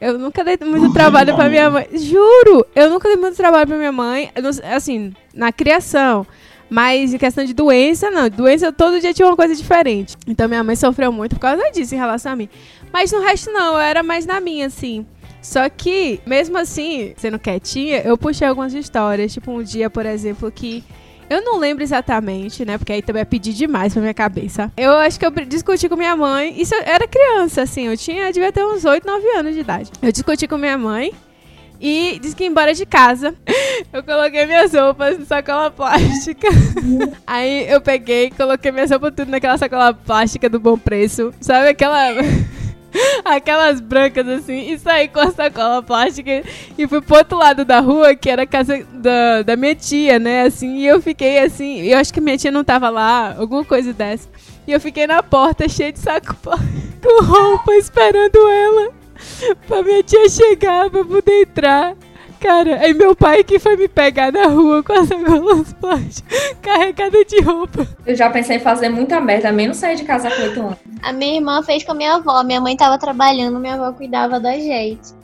Eu 0.00 0.18
nunca 0.18 0.44
dei 0.44 0.58
muito 0.62 0.92
trabalho 0.94 1.34
pra 1.34 1.48
minha 1.48 1.70
mãe. 1.70 1.88
Juro! 1.94 2.66
Eu 2.74 2.90
nunca 2.90 3.08
dei 3.08 3.16
muito 3.16 3.36
trabalho 3.36 3.66
pra 3.66 3.76
minha 3.76 3.92
mãe. 3.92 4.30
Assim, 4.74 5.14
na 5.32 5.52
criação. 5.52 6.26
Mas 6.68 7.14
em 7.14 7.18
questão 7.18 7.44
de 7.44 7.54
doença, 7.54 8.10
não. 8.10 8.28
Doença, 8.28 8.72
todo 8.72 9.00
dia 9.00 9.14
tinha 9.14 9.26
uma 9.28 9.36
coisa 9.36 9.54
diferente. 9.54 10.16
Então 10.26 10.48
minha 10.48 10.64
mãe 10.64 10.76
sofreu 10.76 11.12
muito 11.12 11.36
por 11.36 11.40
causa 11.40 11.70
disso 11.70 11.94
em 11.94 11.98
relação 11.98 12.32
a 12.32 12.36
mim. 12.36 12.48
Mas 12.92 13.12
no 13.12 13.20
resto, 13.20 13.50
não. 13.50 13.74
Eu 13.74 13.80
era 13.80 14.02
mais 14.02 14.26
na 14.26 14.40
minha, 14.40 14.66
assim. 14.66 15.06
Só 15.44 15.68
que, 15.68 16.20
mesmo 16.24 16.56
assim, 16.56 17.12
sendo 17.18 17.38
quietinha, 17.38 17.98
eu 17.98 18.16
puxei 18.16 18.48
algumas 18.48 18.72
histórias. 18.72 19.30
Tipo, 19.30 19.52
um 19.52 19.62
dia, 19.62 19.90
por 19.90 20.06
exemplo, 20.06 20.50
que 20.50 20.82
eu 21.28 21.42
não 21.42 21.58
lembro 21.58 21.84
exatamente, 21.84 22.64
né? 22.64 22.78
Porque 22.78 22.94
aí 22.94 23.02
também 23.02 23.20
é 23.20 23.26
pedir 23.26 23.52
demais 23.52 23.92
pra 23.92 24.00
minha 24.00 24.14
cabeça. 24.14 24.72
Eu 24.74 24.92
acho 24.92 25.20
que 25.20 25.26
eu 25.26 25.30
discuti 25.46 25.86
com 25.86 25.96
minha 25.96 26.16
mãe. 26.16 26.58
Isso 26.58 26.74
eu 26.74 26.80
era 26.80 27.06
criança, 27.06 27.60
assim. 27.60 27.88
Eu 27.88 27.96
tinha, 27.96 28.32
devia 28.32 28.50
ter 28.50 28.64
uns 28.64 28.86
8, 28.86 29.06
9 29.06 29.28
anos 29.36 29.52
de 29.52 29.60
idade. 29.60 29.90
Eu 30.00 30.10
discuti 30.10 30.48
com 30.48 30.56
minha 30.56 30.78
mãe. 30.78 31.12
E 31.78 32.18
disse 32.22 32.34
que 32.34 32.44
ia 32.44 32.48
embora 32.48 32.72
de 32.72 32.86
casa. 32.86 33.34
Eu 33.92 34.02
coloquei 34.02 34.46
minhas 34.46 34.72
roupas 34.72 35.18
na 35.18 35.26
sacola 35.26 35.70
plástica. 35.70 36.48
aí 37.26 37.70
eu 37.70 37.80
peguei, 37.80 38.30
coloquei 38.30 38.72
minhas 38.72 38.90
roupas 38.90 39.12
tudo 39.14 39.30
naquela 39.30 39.58
sacola 39.58 39.92
plástica 39.92 40.48
do 40.48 40.58
bom 40.58 40.78
preço. 40.78 41.34
Sabe 41.40 41.68
aquela. 41.68 42.12
aquelas 43.24 43.80
brancas 43.80 44.26
assim, 44.28 44.72
e 44.72 44.78
saí 44.78 45.08
com 45.08 45.20
a 45.20 45.30
sacola 45.30 45.82
plástica 45.82 46.42
e 46.78 46.86
fui 46.86 47.00
pro 47.00 47.16
outro 47.16 47.38
lado 47.38 47.64
da 47.64 47.80
rua, 47.80 48.14
que 48.14 48.30
era 48.30 48.42
a 48.42 48.46
casa 48.46 48.84
da, 48.92 49.42
da 49.42 49.56
minha 49.56 49.74
tia, 49.74 50.18
né? 50.18 50.42
Assim, 50.42 50.78
e 50.78 50.86
eu 50.86 51.00
fiquei 51.00 51.38
assim, 51.38 51.82
eu 51.82 51.98
acho 51.98 52.12
que 52.12 52.20
minha 52.20 52.38
tia 52.38 52.50
não 52.50 52.64
tava 52.64 52.88
lá, 52.88 53.34
alguma 53.38 53.64
coisa 53.64 53.92
dessa. 53.92 54.28
E 54.66 54.72
eu 54.72 54.80
fiquei 54.80 55.06
na 55.06 55.22
porta, 55.22 55.68
cheia 55.68 55.92
de 55.92 55.98
saco 55.98 56.36
com 56.42 57.24
roupa, 57.24 57.74
esperando 57.74 58.36
ela. 58.48 58.92
Pra 59.66 59.82
minha 59.82 60.02
tia 60.02 60.28
chegar, 60.28 60.90
pra 60.90 61.04
poder 61.04 61.42
entrar. 61.42 61.94
Cara, 62.44 62.78
aí 62.82 62.92
meu 62.92 63.16
pai 63.16 63.42
que 63.42 63.58
foi 63.58 63.74
me 63.74 63.88
pegar 63.88 64.30
na 64.30 64.48
rua 64.48 64.82
com 64.82 64.92
as 64.92 65.08
sacolas 65.08 65.72
plásticas 65.80 66.54
carregada 66.60 67.24
de 67.24 67.40
roupa. 67.40 67.88
Eu 68.06 68.14
já 68.14 68.28
pensei 68.28 68.58
em 68.58 68.60
fazer 68.60 68.90
muita 68.90 69.18
merda, 69.18 69.50
menos 69.50 69.78
sair 69.78 69.96
de 69.96 70.04
casa 70.04 70.30
com 70.30 70.42
8 70.42 70.60
anos. 70.60 70.76
A 71.02 71.10
minha 71.10 71.36
irmã 71.36 71.62
fez 71.62 71.82
com 71.82 71.92
a 71.92 71.94
minha 71.94 72.16
avó. 72.16 72.42
Minha 72.44 72.60
mãe 72.60 72.76
tava 72.76 72.98
trabalhando, 72.98 73.58
minha 73.58 73.76
avó 73.76 73.90
cuidava 73.92 74.38
da 74.38 74.52
gente. 74.58 75.14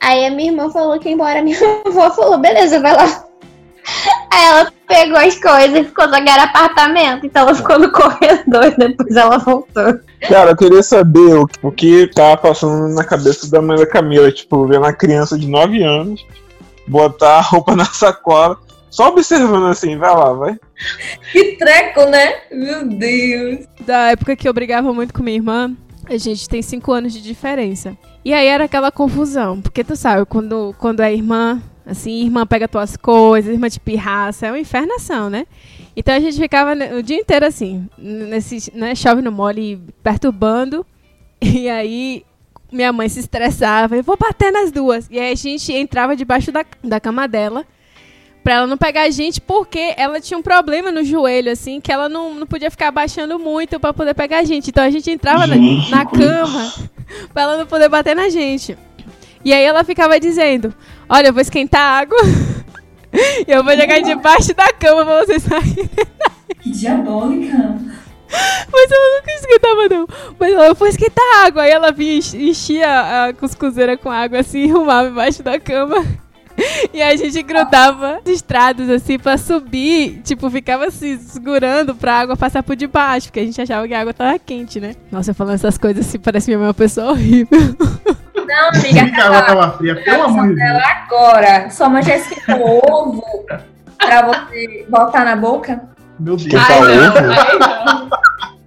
Aí 0.00 0.26
a 0.26 0.30
minha 0.32 0.50
irmã 0.50 0.68
falou 0.68 0.98
que 0.98 1.08
ia 1.08 1.14
embora. 1.14 1.42
Minha 1.42 1.56
avó 1.86 2.10
falou, 2.10 2.38
beleza, 2.38 2.80
vai 2.80 2.96
lá. 2.96 3.24
Aí 4.32 4.44
ela 4.44 4.72
pegou 4.88 5.18
as 5.18 5.38
coisas 5.38 5.78
e 5.78 5.84
ficou 5.84 6.06
jogando 6.06 6.40
apartamento. 6.40 7.24
Então 7.24 7.42
ela 7.42 7.54
ficou 7.54 7.78
no 7.78 7.92
corredor 7.92 8.64
e 8.64 8.76
depois 8.76 9.14
ela 9.14 9.38
voltou. 9.38 10.00
Cara, 10.28 10.50
eu 10.50 10.56
queria 10.56 10.82
saber 10.82 11.36
o, 11.36 11.48
o 11.62 11.70
que 11.70 12.10
tava 12.12 12.36
passando 12.36 12.92
na 12.92 13.04
cabeça 13.04 13.48
da 13.48 13.62
mãe 13.62 13.76
da 13.76 13.86
Camila, 13.86 14.32
tipo, 14.32 14.66
vendo 14.66 14.82
uma 14.82 14.92
criança 14.92 15.38
de 15.38 15.46
9 15.46 15.80
anos 15.84 16.26
botar 16.86 17.38
a 17.38 17.40
roupa 17.40 17.74
na 17.74 17.84
sacola, 17.84 18.58
só 18.90 19.08
observando 19.08 19.66
assim, 19.66 19.96
vai 19.96 20.14
lá, 20.14 20.32
vai. 20.32 20.56
Que 21.32 21.56
treco, 21.56 22.04
né? 22.06 22.34
Meu 22.52 22.86
Deus. 22.86 23.66
Da 23.80 24.10
época 24.10 24.36
que 24.36 24.48
eu 24.48 24.52
brigava 24.52 24.92
muito 24.92 25.12
com 25.12 25.22
minha 25.22 25.36
irmã, 25.36 25.74
a 26.08 26.16
gente 26.16 26.48
tem 26.48 26.62
5 26.62 26.92
anos 26.92 27.12
de 27.12 27.20
diferença. 27.20 27.96
E 28.24 28.32
aí 28.32 28.46
era 28.46 28.64
aquela 28.64 28.92
confusão, 28.92 29.60
porque 29.60 29.82
tu 29.84 29.96
sabe, 29.96 30.24
quando, 30.24 30.74
quando 30.78 31.00
a 31.00 31.10
irmã, 31.10 31.60
assim, 31.84 32.22
irmã 32.22 32.46
pega 32.46 32.68
tuas 32.68 32.96
coisas, 32.96 33.52
irmã 33.52 33.68
te 33.68 33.80
pirraça, 33.80 34.46
é 34.46 34.50
uma 34.50 34.58
infernação, 34.58 35.28
né? 35.28 35.46
Então 35.96 36.14
a 36.14 36.20
gente 36.20 36.38
ficava 36.38 36.72
o 36.96 37.02
dia 37.02 37.18
inteiro 37.18 37.46
assim, 37.46 37.88
nesse, 37.98 38.72
né, 38.74 38.94
chove 38.94 39.22
no 39.22 39.32
mole, 39.32 39.80
perturbando. 40.02 40.86
E 41.42 41.68
aí 41.68 42.24
minha 42.72 42.92
mãe 42.92 43.08
se 43.08 43.20
estressava, 43.20 43.96
eu 43.96 44.02
vou 44.02 44.16
bater 44.16 44.50
nas 44.50 44.72
duas. 44.72 45.06
E 45.10 45.18
aí 45.18 45.32
a 45.32 45.36
gente 45.36 45.72
entrava 45.72 46.16
debaixo 46.16 46.50
da, 46.50 46.64
da 46.82 47.00
cama 47.00 47.28
dela 47.28 47.64
pra 48.44 48.54
ela 48.54 48.66
não 48.66 48.76
pegar 48.76 49.02
a 49.02 49.10
gente, 49.10 49.40
porque 49.40 49.94
ela 49.96 50.20
tinha 50.20 50.36
um 50.36 50.42
problema 50.42 50.92
no 50.92 51.02
joelho, 51.02 51.50
assim, 51.50 51.80
que 51.80 51.90
ela 51.90 52.10
não, 52.10 52.34
não 52.34 52.46
podia 52.46 52.70
ficar 52.70 52.88
abaixando 52.88 53.38
muito 53.38 53.80
pra 53.80 53.94
poder 53.94 54.12
pegar 54.12 54.40
a 54.40 54.44
gente. 54.44 54.68
Então 54.68 54.84
a 54.84 54.90
gente 54.90 55.10
entrava 55.10 55.46
na, 55.46 55.56
na 55.88 56.04
cama 56.04 56.72
pra 57.32 57.42
ela 57.42 57.56
não 57.56 57.66
poder 57.66 57.88
bater 57.88 58.14
na 58.14 58.28
gente. 58.28 58.76
E 59.42 59.52
aí 59.52 59.64
ela 59.64 59.82
ficava 59.82 60.20
dizendo, 60.20 60.74
olha, 61.08 61.28
eu 61.28 61.32
vou 61.32 61.40
esquentar 61.40 61.80
a 61.80 61.98
água 62.00 62.18
e 63.48 63.50
eu 63.50 63.64
vou 63.64 63.76
jogar 63.76 64.00
debaixo 64.00 64.54
da 64.54 64.72
cama 64.74 65.04
pra 65.06 65.24
vocês 65.24 65.42
saírem. 65.42 65.88
Que 66.60 66.70
diabólica. 66.70 67.78
Mas 68.72 68.90
ela 68.90 69.16
nunca 69.16 69.32
esquentava, 69.32 69.88
não. 69.88 70.06
Mas 70.38 70.52
ela 70.52 70.74
foi 70.74 70.88
esquentar 70.88 71.44
água. 71.44 71.62
Aí 71.62 71.70
ela 71.70 71.92
vinha, 71.92 72.18
enchia 72.18 73.26
a 73.26 73.32
cuscuzeira 73.32 73.96
com 73.96 74.10
água 74.10 74.40
assim 74.40 74.66
e 74.66 74.70
arrumava 74.72 75.08
embaixo 75.08 75.42
da 75.42 75.58
cama. 75.58 76.04
E 76.92 77.02
a 77.02 77.16
gente 77.16 77.42
grudava 77.42 78.20
estrados 78.26 78.88
assim 78.88 79.18
pra 79.18 79.36
subir. 79.36 80.20
Tipo, 80.22 80.48
ficava 80.50 80.90
se 80.90 81.14
assim, 81.14 81.24
segurando 81.24 81.94
pra 81.94 82.20
água 82.20 82.36
passar 82.36 82.62
por 82.62 82.76
debaixo. 82.76 83.26
Porque 83.28 83.40
a 83.40 83.44
gente 83.44 83.60
achava 83.60 83.86
que 83.88 83.94
a 83.94 84.00
água 84.00 84.14
tava 84.14 84.38
quente, 84.38 84.80
né? 84.80 84.94
Nossa, 85.10 85.30
eu 85.32 85.34
falando 85.34 85.54
essas 85.56 85.76
coisas 85.76 86.06
assim, 86.06 86.18
parece 86.18 86.48
minha 86.48 86.58
mãe 86.58 86.68
uma 86.68 86.74
pessoa 86.74 87.10
horrível. 87.10 87.58
Não, 88.46 88.68
amiga, 88.68 89.10
Que 89.10 89.20
a 89.20 89.26
água 89.26 89.42
tava 89.42 89.70
fria, 89.78 89.96
pelo 90.02 90.22
amor 90.24 90.48
de 90.48 90.54
Deus. 90.54 90.68
ela 90.68 90.82
agora. 91.04 91.70
Sua 91.70 91.88
mãe 91.88 92.02
já 92.02 92.16
esquentou 92.16 92.82
ovo 92.88 93.24
pra 93.98 94.22
você 94.22 94.86
botar 94.88 95.24
na 95.24 95.34
boca? 95.34 95.82
Meu 96.20 96.36
Deus. 96.36 96.48
Que 96.48 96.56
tá 96.56 96.76
ovo? 96.76 98.03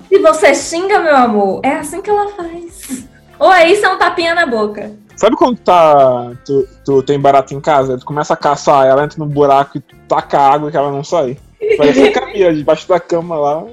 Se 0.07 0.19
você 0.19 0.55
xinga, 0.55 0.99
meu 0.99 1.15
amor, 1.15 1.61
é 1.63 1.73
assim 1.73 2.01
que 2.01 2.09
ela 2.09 2.29
faz. 2.31 3.05
Ou 3.39 3.51
é 3.53 3.69
isso, 3.69 3.85
é 3.85 3.89
um 3.89 3.97
tapinha 3.97 4.33
na 4.33 4.45
boca. 4.45 4.91
Sabe 5.15 5.35
quando 5.35 5.57
tá, 5.59 6.31
tu, 6.45 6.67
tu 6.85 7.03
tem 7.03 7.19
barata 7.19 7.53
em 7.53 7.59
casa? 7.59 7.97
Tu 7.97 8.05
começa 8.05 8.33
a 8.33 8.37
caçar, 8.37 8.85
ela 8.85 9.03
entra 9.03 9.17
no 9.19 9.25
buraco 9.25 9.77
e 9.77 9.81
tu 9.81 9.95
taca 10.07 10.39
água 10.39 10.69
que 10.71 10.77
ela 10.77 10.91
não 10.91 11.03
sai. 11.03 11.37
Parece 11.77 12.01
que 12.03 12.11
cabia 12.11 12.53
debaixo 12.53 12.87
da 12.87 12.99
cama 12.99 13.35
lá. 13.35 13.63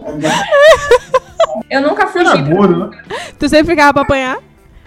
Eu 1.70 1.82
nunca 1.82 2.02
Era 2.02 2.30
fugi. 2.30 2.42
burro, 2.42 2.88
né? 2.90 3.02
Tu 3.38 3.48
sempre 3.48 3.72
ficava 3.74 3.92
pra 3.92 4.02
apanhar? 4.02 4.36
Eu 4.36 4.42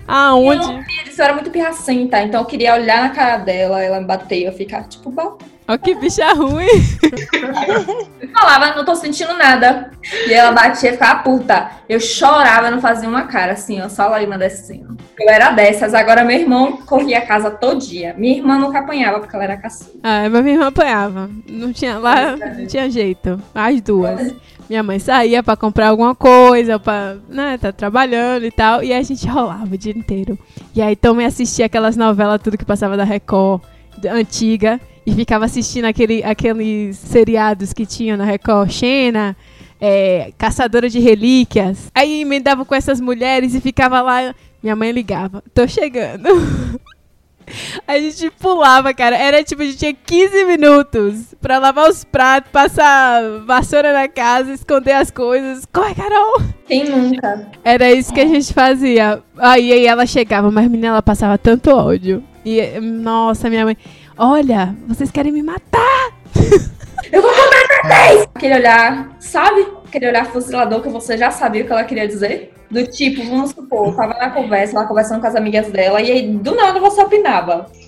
Aonde? 0.08 0.66
não 0.68 0.84
queria 0.84 1.04
disso, 1.04 1.22
eu 1.22 1.26
era 1.26 1.34
muito 1.34 1.50
pirracenta, 1.52 2.22
então 2.22 2.42
eu 2.42 2.46
queria 2.46 2.74
olhar 2.76 3.02
na 3.04 3.10
cara 3.10 3.38
dela, 3.38 3.82
ela 3.84 4.00
me 4.00 4.06
bater 4.08 4.40
e 4.40 4.46
eu 4.46 4.54
ficar 4.54 4.84
tipo, 4.88 5.12
bom. 5.12 5.38
Ó, 5.68 5.78
que 5.78 5.96
bicha 5.96 6.32
ruim. 6.34 6.68
Falava, 8.34 8.76
não 8.76 8.86
tô 8.86 8.96
sentindo 8.96 9.34
nada. 9.34 9.92
E 10.28 10.34
ela 10.34 10.52
batia 10.52 10.92
e 10.92 10.94
ficava 10.94 11.24
puta. 11.24 11.72
Eu 11.90 12.00
chorava, 12.00 12.72
não 12.72 12.80
fazia 12.80 13.10
uma 13.10 13.24
cara 13.24 13.54
assim, 13.54 13.82
ó, 13.82 13.90
só 13.90 14.08
lágrima 14.08 14.38
descendo. 14.38 14.96
Eu 15.20 15.30
era 15.30 15.52
dessas, 15.52 15.94
agora 15.94 16.24
meu 16.24 16.40
irmão 16.40 16.78
corria 16.86 17.18
a 17.18 17.26
casa 17.26 17.52
todo 17.52 17.80
dia. 17.80 18.14
Minha 18.18 18.38
irmã 18.38 18.58
nunca 18.58 18.80
apanhava 18.80 19.20
porque 19.20 19.36
ela 19.36 19.44
era 19.44 19.58
caçula. 19.58 20.00
Ah, 20.04 20.30
mas 20.30 20.44
minha 20.44 20.56
irmã 20.56 20.68
apanhava. 20.68 21.30
Não 21.50 21.74
tinha, 21.74 21.98
lá 21.98 22.38
não 22.38 22.66
tinha 22.66 22.90
jeito. 22.90 23.42
As 23.54 23.82
duas. 23.82 24.34
Minha 24.70 24.84
mãe 24.84 25.00
saía 25.00 25.42
pra 25.42 25.56
comprar 25.56 25.90
alguma 25.90 26.14
coisa, 26.14 26.78
pra, 26.78 27.16
né, 27.28 27.58
tá 27.58 27.72
trabalhando 27.72 28.46
e 28.46 28.52
tal. 28.52 28.84
E 28.84 28.94
a 28.94 29.02
gente 29.02 29.28
rolava 29.28 29.74
o 29.74 29.78
dia 29.78 29.94
inteiro. 29.94 30.38
E 30.76 30.82
aí 30.82 30.96
também 30.96 31.26
assistia 31.26 31.66
aquelas 31.66 31.98
novelas, 31.98 32.42
tudo 32.42 32.58
que 32.58 32.66
passava 32.66 32.96
da 32.96 33.04
Record, 33.04 33.62
antiga. 34.10 34.80
E 35.08 35.13
ficava 35.13 35.46
assistindo 35.46 35.86
aquele, 35.86 36.22
aqueles 36.22 36.98
seriados 36.98 37.72
que 37.72 37.86
tinha 37.86 38.17
na 38.17 38.26
Record. 38.26 38.70
Xena, 38.70 39.38
é, 39.80 40.34
Caçadora 40.38 40.89
de 40.89 41.00
Relíquias. 41.00 41.89
Aí 41.96 42.24
emendava 42.24 42.65
com 42.65 42.76
essas 42.76 43.00
mulheres 43.00 43.56
e 43.56 43.62
ficava 43.62 44.02
lá. 44.02 44.36
Minha 44.62 44.76
mãe 44.76 44.91
ligava. 44.91 45.41
Tô 45.54 45.65
chegando. 45.65 46.28
A 47.88 47.98
gente 47.98 48.30
pulava, 48.32 48.93
cara. 48.93 49.15
Era 49.15 49.41
tipo, 49.41 49.62
a 49.62 49.65
gente 49.65 49.78
tinha 49.78 49.93
15 49.93 50.43
minutos 50.43 51.34
pra 51.41 51.58
lavar 51.58 51.89
os 51.89 52.04
pratos, 52.04 52.52
passar 52.52 53.24
vassoura 53.46 53.93
na 53.93 54.10
casa, 54.10 54.52
esconder 54.52 54.91
as 54.91 55.10
coisas. 55.10 55.65
Corre, 55.72 55.96
Carol! 55.96 56.41
Quem 56.67 56.84
nunca? 56.89 57.50
Era 57.63 57.89
isso 57.93 58.13
que 58.13 58.20
a 58.20 58.26
gente 58.26 58.54
fazia. 58.54 59.24
Aí, 59.38 59.72
aí 59.72 59.88
ela 59.88 60.06
chegava, 60.06 60.52
mas 60.52 60.70
menina, 60.70 60.88
ela 60.88 61.02
passava 61.02 61.38
tanto 61.38 61.72
ódio. 61.74 62.22
E, 62.43 62.82
nossa, 62.82 63.50
minha 63.50 63.63
mãe, 63.63 63.78
olha, 64.18 64.76
vocês 64.88 65.12
querem 65.12 65.32
me 65.32 65.44
matar? 65.44 66.12
Eu 67.12 67.22
vou 67.22 67.32
até 67.32 67.88
10! 67.88 68.28
Aquele 68.36 68.56
olhar, 68.56 69.10
sabe? 69.20 69.68
Aquele 69.86 70.08
olhar 70.10 70.26
fuzilador 70.26 70.82
que 70.82 70.90
você 70.90 71.18
já 71.18 71.32
sabia 71.32 71.64
o 71.64 71.66
que 71.66 71.72
ela 71.72 71.84
queria 71.84 72.08
dizer. 72.08 72.54
Do 72.70 72.86
tipo, 72.86 73.24
vamos 73.24 73.52
supor, 73.52 73.96
tava 73.96 74.14
na 74.16 74.30
conversa, 74.30 74.76
ela 74.76 74.86
conversando 74.86 75.22
com 75.22 75.28
as 75.28 75.36
amigas 75.38 75.72
dela, 75.72 76.02
e 76.02 76.12
aí 76.12 76.28
do 76.28 76.54
nada 76.54 76.82
você 76.82 77.02
opinava. 77.02 77.66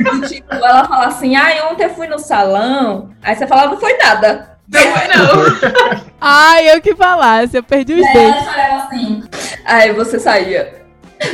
do 0.00 0.26
tipo, 0.26 0.54
ela 0.54 0.86
fala 0.86 1.08
assim, 1.08 1.36
ai, 1.36 1.60
ontem 1.70 1.84
eu 1.84 1.90
fui 1.90 2.06
no 2.06 2.18
salão. 2.18 3.10
Aí 3.22 3.36
você 3.36 3.46
falava, 3.46 3.72
não 3.72 3.80
foi 3.80 3.94
nada. 3.98 4.56
Não 4.66 4.80
foi 4.80 5.06
não. 5.08 6.04
Ai, 6.18 6.74
eu 6.74 6.80
que 6.80 6.94
falasse, 6.96 7.54
eu 7.54 7.62
perdi 7.62 7.92
os 7.92 8.06
Aí 8.06 8.12
dentes. 8.14 8.42
ela 8.42 8.52
falava 8.52 8.84
assim. 8.86 9.22
Aí 9.66 9.92
você 9.92 10.18
saía. 10.18 10.82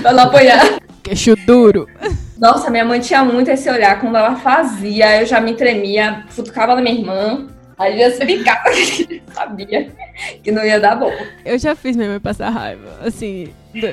Pra 0.02 0.12
não 0.12 0.24
apanhar. 0.24 0.80
Queixo 1.04 1.36
duro. 1.36 1.86
Nossa, 2.40 2.70
minha 2.70 2.86
mãe 2.86 3.00
tinha 3.00 3.22
muito 3.22 3.50
esse 3.50 3.68
olhar. 3.68 4.00
Quando 4.00 4.16
ela 4.16 4.34
fazia, 4.36 5.20
eu 5.20 5.26
já 5.26 5.40
me 5.40 5.54
tremia, 5.54 6.24
futucava 6.30 6.74
na 6.74 6.80
minha 6.80 6.94
irmã. 6.98 7.46
Às 7.76 7.94
vezes 7.94 8.18
ficava, 8.18 8.70
sabia 9.32 9.90
que 10.42 10.50
não 10.50 10.64
ia 10.64 10.80
dar 10.80 10.96
bom. 10.96 11.12
Eu 11.44 11.58
já 11.58 11.74
fiz 11.74 11.96
minha 11.96 12.08
mãe 12.08 12.20
passar 12.20 12.50
raiva, 12.50 12.88
assim, 13.02 13.48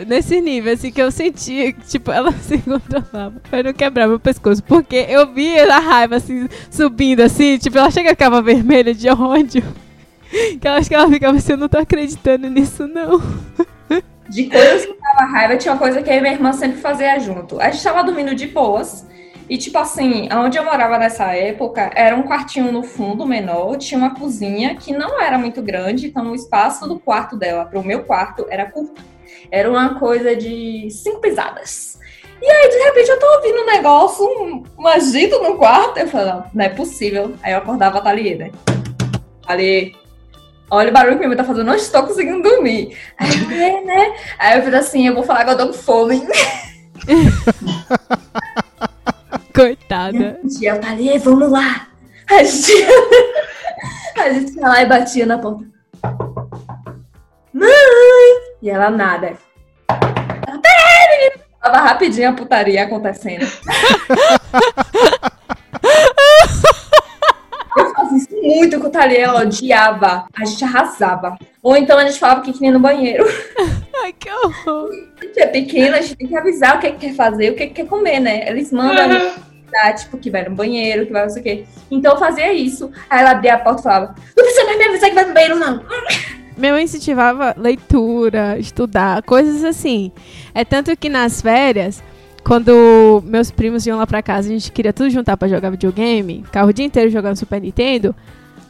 nesse 0.08 0.42
nível, 0.42 0.74
assim, 0.74 0.92
que 0.92 1.02
eu 1.02 1.10
sentia 1.12 1.72
que, 1.72 1.88
tipo, 1.88 2.12
ela 2.12 2.32
se 2.42 2.58
controlava 2.60 3.36
pra 3.50 3.64
não 3.64 3.74
quebrar 3.74 4.08
meu 4.08 4.20
pescoço. 4.20 4.64
Porque 4.64 5.06
eu 5.10 5.34
via 5.34 5.74
a 5.74 5.80
raiva, 5.80 6.16
assim, 6.16 6.48
subindo, 6.72 7.22
assim, 7.22 7.58
tipo, 7.58 7.78
ela 7.78 7.92
chega 7.92 8.10
e 8.10 8.12
ficava 8.12 8.42
vermelha 8.42 8.94
de 8.94 9.08
ódio. 9.12 9.64
Que 10.60 10.68
eu 10.68 10.72
acho 10.72 10.90
que 10.90 10.96
ela 10.96 11.10
ficava 11.10 11.38
assim, 11.38 11.54
eu 11.54 11.58
não 11.58 11.70
tô 11.70 11.78
acreditando 11.78 12.50
nisso, 12.50 12.88
não. 12.88 13.22
De 14.30 14.50
coisas 14.50 14.86
que 14.86 14.96
dava 15.00 15.32
raiva, 15.32 15.58
tinha 15.58 15.74
uma 15.74 15.80
coisa 15.80 16.02
que 16.02 16.12
e 16.12 16.20
minha 16.20 16.34
irmã 16.34 16.52
sempre 16.52 16.78
fazia 16.78 17.18
junto. 17.20 17.60
A 17.60 17.70
gente 17.70 17.84
tava 17.84 18.04
dormindo 18.04 18.36
de 18.36 18.48
boas. 18.48 19.06
E, 19.50 19.58
tipo 19.58 19.78
assim, 19.78 20.28
onde 20.34 20.58
eu 20.58 20.66
morava 20.66 20.98
nessa 20.98 21.34
época, 21.34 21.90
era 21.96 22.16
um 22.16 22.24
quartinho 22.24 22.70
no 22.70 22.84
fundo, 22.84 23.26
menor. 23.26 23.78
Tinha 23.78 23.98
uma 23.98 24.14
cozinha 24.14 24.76
que 24.76 24.92
não 24.92 25.22
era 25.22 25.38
muito 25.38 25.62
grande. 25.62 26.08
Então, 26.08 26.32
o 26.32 26.36
espaço 26.36 26.86
do 26.88 27.00
quarto 27.00 27.38
dela 27.38 27.64
pro 27.64 27.84
meu 27.84 28.04
quarto 28.04 28.46
era 28.50 28.66
curto. 28.66 29.02
Era 29.50 29.70
uma 29.70 29.98
coisa 29.98 30.36
de 30.36 30.90
cinco 30.92 31.22
pisadas. 31.22 31.98
E 32.42 32.46
aí, 32.46 32.70
de 32.70 32.78
repente, 32.78 33.10
eu 33.10 33.20
tô 33.20 33.26
ouvindo 33.38 33.62
um 33.62 33.66
negócio, 33.66 34.26
um, 34.78 34.88
agito 34.88 35.42
no 35.42 35.56
quarto. 35.58 35.98
Eu 35.98 36.08
falei, 36.10 36.28
não, 36.28 36.44
não 36.54 36.66
é 36.66 36.70
possível. 36.70 37.34
Aí 37.42 37.54
eu 37.54 37.60
acordava 37.60 38.00
a 38.00 38.02
Thalie, 38.02 38.36
né? 38.36 38.52
Olha 40.70 40.90
o 40.90 40.94
barulho 40.94 41.14
que 41.14 41.20
minha 41.20 41.30
mãe 41.30 41.38
tá 41.38 41.46
fazendo, 41.46 41.66
não 41.66 41.76
estou 41.76 42.04
conseguindo 42.04 42.42
dormir. 42.42 42.98
Aí 43.18 43.30
eu, 43.30 43.52
é, 43.52 43.82
né? 43.82 44.16
Aí 44.38 44.58
eu 44.58 44.64
fiz 44.64 44.74
assim, 44.74 45.08
eu 45.08 45.16
vou 45.16 45.24
falar 45.24 45.46
que 45.46 45.52
eu 45.52 45.58
tô 45.58 45.68
com 45.68 45.74
fome. 45.74 46.28
Coitada. 49.56 50.40
E 50.60 50.68
ela 50.68 50.80
tá 50.80 50.92
ali, 50.92 51.18
vamos 51.20 51.50
lá. 51.50 51.88
A 52.30 52.44
gente, 52.44 52.74
a 54.20 54.30
gente 54.34 54.58
ia 54.58 54.68
lá 54.68 54.82
e 54.82 54.86
batia 54.86 55.26
na 55.26 55.38
porta. 55.38 55.66
Mãe! 57.54 57.70
E 58.62 58.70
ela 58.70 58.90
nada. 58.90 59.38
Ela, 59.88 60.60
Peraí, 60.62 61.10
menina! 61.12 61.48
Tava 61.62 61.78
rapidinho 61.80 62.30
a 62.30 62.34
putaria 62.34 62.84
acontecendo. 62.84 63.46
muito 68.48 68.80
com 68.80 68.88
o 68.88 68.90
Thalia, 68.90 69.20
ela 69.20 69.42
odiava. 69.42 70.26
A 70.34 70.46
gente 70.46 70.64
arrasava. 70.64 71.38
Ou 71.62 71.76
então 71.76 71.98
a 71.98 72.06
gente 72.06 72.18
falava 72.18 72.42
que 72.42 72.54
queria 72.54 72.70
ir 72.70 72.72
no 72.72 72.80
banheiro. 72.80 73.26
Ai, 74.04 74.14
que 74.14 74.30
horror. 74.30 74.90
A 75.20 75.26
gente 75.26 75.40
é 75.40 75.48
pequena, 75.48 75.98
a 75.98 76.02
gente 76.02 76.16
tem 76.16 76.28
que 76.28 76.38
avisar 76.38 76.78
o 76.78 76.80
que, 76.80 76.92
que 76.92 77.08
quer 77.08 77.14
fazer, 77.14 77.52
o 77.52 77.56
que, 77.56 77.68
que 77.68 77.74
quer 77.74 77.88
comer, 77.88 78.20
né? 78.20 78.48
Eles 78.48 78.72
mandam 78.72 79.04
a 79.04 79.10
gente 79.10 79.40
avisar, 79.72 79.96
tipo, 79.96 80.18
que 80.18 80.30
vai 80.30 80.48
no 80.48 80.56
banheiro, 80.56 81.06
que 81.06 81.12
vai 81.12 81.24
não 81.24 81.30
sei 81.30 81.42
o 81.42 81.44
quê. 81.44 81.66
Então 81.92 82.14
eu 82.14 82.20
fazia 82.20 82.54
isso. 82.54 82.92
Aí 83.10 83.20
ela 83.20 83.32
abria 83.32 83.56
a 83.56 83.60
porta 83.60 83.82
e 83.82 83.84
falava: 83.84 84.16
Não 84.36 84.44
precisa 84.44 84.66
mais 84.66 84.78
me 84.78 84.86
avisar 84.86 85.10
que 85.10 85.16
vai 85.16 85.26
no 85.26 85.34
banheiro, 85.34 85.60
não. 85.60 85.84
Minha 86.58 86.74
mãe 86.74 86.84
incentivava 86.86 87.54
leitura, 87.56 88.58
estudar, 88.58 89.22
coisas 89.24 89.64
assim. 89.64 90.12
É 90.56 90.66
tanto 90.66 90.96
que 90.98 91.10
nas 91.10 91.42
férias, 91.42 92.04
quando 92.48 93.22
meus 93.26 93.52
primos 93.52 93.86
iam 93.86 93.98
lá 93.98 94.08
pra 94.08 94.24
casa, 94.24 94.48
a 94.48 94.52
gente 94.54 94.72
queria 94.72 94.94
tudo 94.94 95.10
juntar 95.10 95.36
pra 95.36 95.50
jogar 95.50 95.70
videogame, 95.70 96.44
ficava 96.46 96.70
o 96.70 96.74
dia 96.74 96.86
inteiro 96.86 97.10
jogando 97.10 97.36
Super 97.36 97.60
Nintendo. 97.60 98.16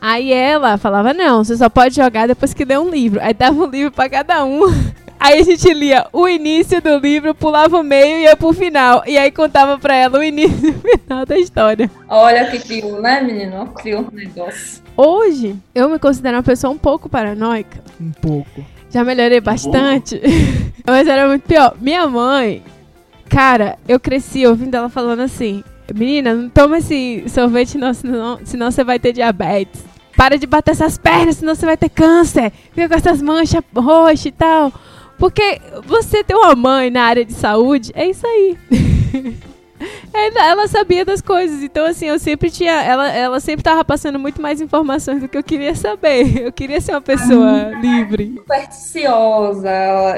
Aí 0.02 0.34
ela 0.34 0.80
falava: 0.80 1.13
Não, 1.13 1.44
você 1.44 1.56
só 1.56 1.70
pode 1.70 1.96
jogar 1.96 2.28
depois 2.28 2.56
que 2.56 2.66
ler 2.66 2.80
um 2.80 2.90
livro. 2.90 3.20
Aí 3.22 3.36
dava 3.36 3.56
um 3.56 3.68
livro 3.68 3.92
pra 3.92 4.10
cada 4.10 4.44
um. 4.44 4.62
Aí 5.20 5.40
a 5.40 5.44
gente 5.44 5.72
lia 5.74 6.08
o 6.12 6.28
início 6.28 6.82
do 6.82 6.98
livro, 6.98 7.34
pulava 7.34 7.80
o 7.80 7.84
meio 7.84 8.18
e 8.18 8.24
ia 8.24 8.36
pro 8.36 8.54
final. 8.54 9.04
E 9.08 9.18
aí 9.18 9.32
contava 9.32 9.80
pra 9.80 9.96
ela 9.96 10.20
o 10.20 10.24
início 10.24 10.70
e 10.70 10.70
o 10.70 11.00
final 11.00 11.26
da 11.26 11.38
história. 11.40 11.90
Olha 12.08 12.46
que 12.52 12.60
criou, 12.60 13.02
né, 13.02 13.20
menino? 13.22 13.66
Criou 13.74 14.02
um 14.02 14.16
negócio. 14.16 14.84
Hoje, 14.96 15.56
eu 15.74 15.90
me 15.90 15.98
considero 15.98 16.38
uma 16.38 16.44
pessoa 16.44 16.72
um 16.72 16.78
pouco 16.78 17.10
paranoica. 17.10 17.80
Um 18.00 18.12
pouco. 18.12 18.63
Já 18.92 19.04
melhorei 19.04 19.42
bastante. 19.42 20.22
Mas 20.86 21.08
era 21.08 21.28
muito 21.28 21.48
pior. 21.48 21.76
Minha 21.82 22.08
mãe, 22.08 22.62
cara, 23.30 23.78
eu 23.88 24.00
cresci 24.00 24.46
ouvindo 24.46 24.76
ela 24.76 24.90
falando 24.90 25.22
assim: 25.22 25.63
Menina, 25.94 26.34
não 26.34 26.50
toma 26.50 26.80
esse 26.80 27.24
sorvete, 27.28 27.78
não, 27.78 27.94
senão, 27.94 28.40
senão 28.44 28.72
você 28.72 28.84
vai 28.84 29.00
ter 29.00 29.13
diabetes. 29.13 29.84
Para 30.16 30.38
de 30.38 30.48
bater 30.48 30.72
essas 30.72 30.98
pernas, 30.98 31.38
senão 31.38 31.54
você 31.54 31.66
vai 31.66 31.78
ter 31.78 31.90
câncer. 31.90 32.52
Fica 32.74 32.90
com 32.90 32.96
essas 32.96 33.22
manchas 33.22 33.62
roxas 33.76 34.26
e 34.26 34.32
tal. 34.32 34.74
Porque 35.18 35.62
você 35.86 36.24
ter 36.24 36.36
uma 36.36 36.56
mãe 36.56 36.90
na 36.90 37.04
área 37.04 37.24
de 37.24 37.34
saúde, 37.34 37.92
é 37.96 38.10
isso 38.10 38.26
aí. 38.26 38.58
Ela, 40.13 40.45
ela 40.45 40.67
sabia 40.67 41.06
das 41.06 41.21
coisas, 41.21 41.62
então 41.62 41.86
assim, 41.86 42.08
eu 42.08 42.17
sempre 42.19 42.50
tinha. 42.50 42.82
Ela, 42.84 43.12
ela 43.12 43.39
sempre 43.39 43.63
tava 43.63 43.84
passando 43.86 44.17
muito 44.17 44.41
mais 44.41 44.62
informações 44.62 45.21
do 45.21 45.28
que 45.28 45.38
eu 45.38 45.43
queria 45.43 45.76
saber. 45.76 46.38
Eu 46.47 46.52
queria 46.52 46.80
ser 46.80 46.91
uma 46.91 47.02
pessoa 47.02 47.71
livre. 47.82 48.36
Supersticiosa. 48.38 49.69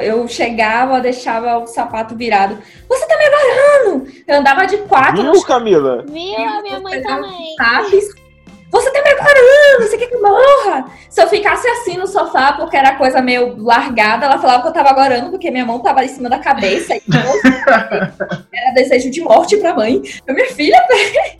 Eu 0.02 0.28
chegava, 0.28 1.02
deixava 1.02 1.58
o 1.58 1.68
sapato 1.68 2.16
virado. 2.16 2.58
Você 2.88 3.08
tá 3.08 3.18
me 3.18 3.26
agarrando! 3.26 4.08
Eu 4.28 4.40
andava 4.40 4.66
de 4.66 4.78
quatro 4.78 5.22
Viu, 5.22 5.42
Camila? 5.44 6.06
Viu? 6.08 6.38
A 6.38 6.62
minha 6.62 6.80
mãe 6.80 7.02
também. 7.02 7.56
Chaves. 7.58 8.29
Você 8.72 8.92
tá 8.92 9.02
me 9.02 9.10
agarrando, 9.10 9.82
você 9.88 9.98
quer 9.98 10.08
que 10.08 10.16
eu 10.16 10.22
morra? 10.22 10.92
Se 11.10 11.22
eu 11.22 11.28
ficasse 11.28 11.68
assim 11.68 11.98
no 11.98 12.06
sofá, 12.06 12.54
porque 12.54 12.78
era 12.78 12.96
coisa 12.96 13.22
meio 13.22 13.58
largada, 13.58 14.28
ela 14.28 14.38
falava 14.38 14.62
que 14.62 14.68
eu 14.68 14.74
tava 14.74 14.90
agorando, 14.90 15.32
porque 15.32 15.50
minha 15.50 15.66
mão 15.66 15.80
tava 15.80 16.06
em 16.06 16.08
cima 16.08 16.30
da 16.30 16.38
cabeça. 16.38 16.96
E 16.96 17.02
era 18.54 18.74
desejo 18.76 19.10
de 19.10 19.22
morte 19.22 19.58
pra 19.58 19.74
mãe. 19.74 20.02
Eu, 20.28 20.36
minha 20.36 20.54
filha, 20.54 20.78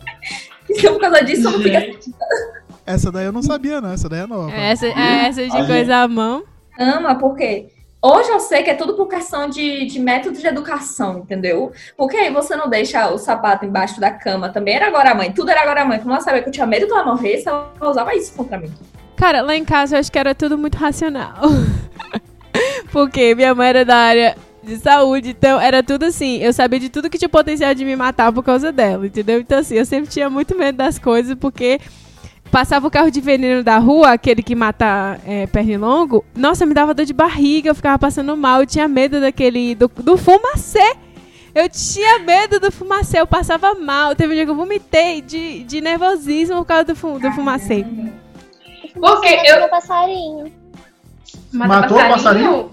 então 0.68 0.94
por 0.94 1.00
causa 1.00 1.24
disso 1.24 1.46
eu 1.46 1.52
não 1.52 1.60
fica 1.60 1.86
Essa 2.84 3.12
daí 3.12 3.26
eu 3.26 3.32
não 3.32 3.42
sabia, 3.42 3.80
não. 3.80 3.92
Essa 3.92 4.08
daí 4.08 4.20
é 4.20 4.26
nova. 4.26 4.52
Essa, 4.52 4.86
essa 4.86 5.46
de 5.46 5.56
Aí. 5.56 5.66
coisa 5.66 5.96
à 5.98 6.08
mão. 6.08 6.42
ama, 6.78 7.14
porque 7.14 7.68
hoje 8.02 8.30
eu 8.30 8.40
sei 8.40 8.62
que 8.62 8.70
é 8.70 8.74
tudo 8.74 8.94
por 8.94 9.08
questão 9.08 9.48
de, 9.48 9.86
de 9.86 9.98
método 9.98 10.38
de 10.38 10.46
educação, 10.46 11.18
entendeu? 11.18 11.72
Porque 11.96 12.16
aí 12.16 12.32
você 12.32 12.56
não 12.56 12.68
deixa 12.68 13.10
o 13.12 13.18
sapato 13.18 13.64
embaixo 13.64 14.00
da 14.00 14.10
cama 14.10 14.48
também. 14.48 14.74
Era 14.74 14.86
agora 14.86 15.10
a 15.10 15.14
mãe, 15.14 15.32
tudo 15.32 15.50
era 15.50 15.62
agora 15.62 15.82
a 15.82 15.84
mãe. 15.84 15.98
Como 15.98 16.12
ela 16.12 16.20
sabia 16.20 16.42
que 16.42 16.48
eu 16.48 16.52
tinha 16.52 16.66
medo 16.66 16.86
de 16.86 16.92
ela 16.92 17.04
morrer, 17.04 17.38
se 17.38 17.48
ela 17.48 17.72
usava 17.82 18.14
isso 18.14 18.32
contra 18.34 18.58
mim. 18.58 18.72
Cara, 19.16 19.42
lá 19.42 19.54
em 19.54 19.64
casa 19.64 19.96
eu 19.96 20.00
acho 20.00 20.10
que 20.10 20.18
era 20.18 20.34
tudo 20.34 20.56
muito 20.56 20.76
racional. 20.76 21.34
Porque 22.90 23.34
minha 23.34 23.54
mãe 23.54 23.68
era 23.68 23.84
da 23.84 23.96
área 23.96 24.36
de 24.62 24.76
saúde, 24.78 25.30
então 25.30 25.60
era 25.60 25.82
tudo 25.82 26.04
assim. 26.04 26.38
Eu 26.38 26.52
sabia 26.52 26.80
de 26.80 26.88
tudo 26.88 27.08
que 27.08 27.18
tinha 27.18 27.28
potencial 27.28 27.74
de 27.74 27.84
me 27.84 27.96
matar 27.96 28.32
por 28.32 28.42
causa 28.42 28.72
dela, 28.72 29.06
entendeu? 29.06 29.40
Então, 29.40 29.58
assim, 29.58 29.76
eu 29.76 29.84
sempre 29.84 30.10
tinha 30.10 30.28
muito 30.28 30.56
medo 30.56 30.76
das 30.76 30.98
coisas, 30.98 31.34
porque 31.34 31.80
passava 32.50 32.86
o 32.86 32.90
carro 32.90 33.10
de 33.10 33.20
veneno 33.20 33.62
da 33.62 33.78
rua, 33.78 34.12
aquele 34.12 34.42
que 34.42 34.54
mata 34.54 35.18
é, 35.26 35.46
pernilongo. 35.46 36.24
Nossa, 36.34 36.66
me 36.66 36.74
dava 36.74 36.92
dor 36.92 37.06
de 37.06 37.12
barriga, 37.12 37.70
eu 37.70 37.74
ficava 37.74 37.98
passando 37.98 38.36
mal, 38.36 38.60
eu 38.60 38.66
tinha 38.66 38.86
medo 38.88 39.20
daquele. 39.20 39.74
do, 39.74 39.88
do 39.88 40.16
fumacê. 40.16 40.96
Eu 41.54 41.68
tinha 41.68 42.20
medo 42.20 42.60
do 42.60 42.70
fumacê, 42.70 43.20
eu 43.20 43.26
passava 43.26 43.74
mal. 43.74 44.14
Teve 44.14 44.32
um 44.32 44.36
dia 44.36 44.44
que 44.44 44.50
eu 44.50 44.56
vomitei 44.56 45.20
de, 45.20 45.64
de 45.64 45.80
nervosismo 45.80 46.56
por 46.58 46.64
causa 46.66 46.84
do, 46.84 46.94
fu 46.94 47.18
do 47.18 47.30
fumacê. 47.32 47.84
Porque 48.94 49.28
eu- 49.28 49.54
matou 49.54 49.66
o 49.66 49.70
passarinho. 49.70 50.52
Matou 51.52 51.98
o 51.98 52.08
passarinho? 52.08 52.70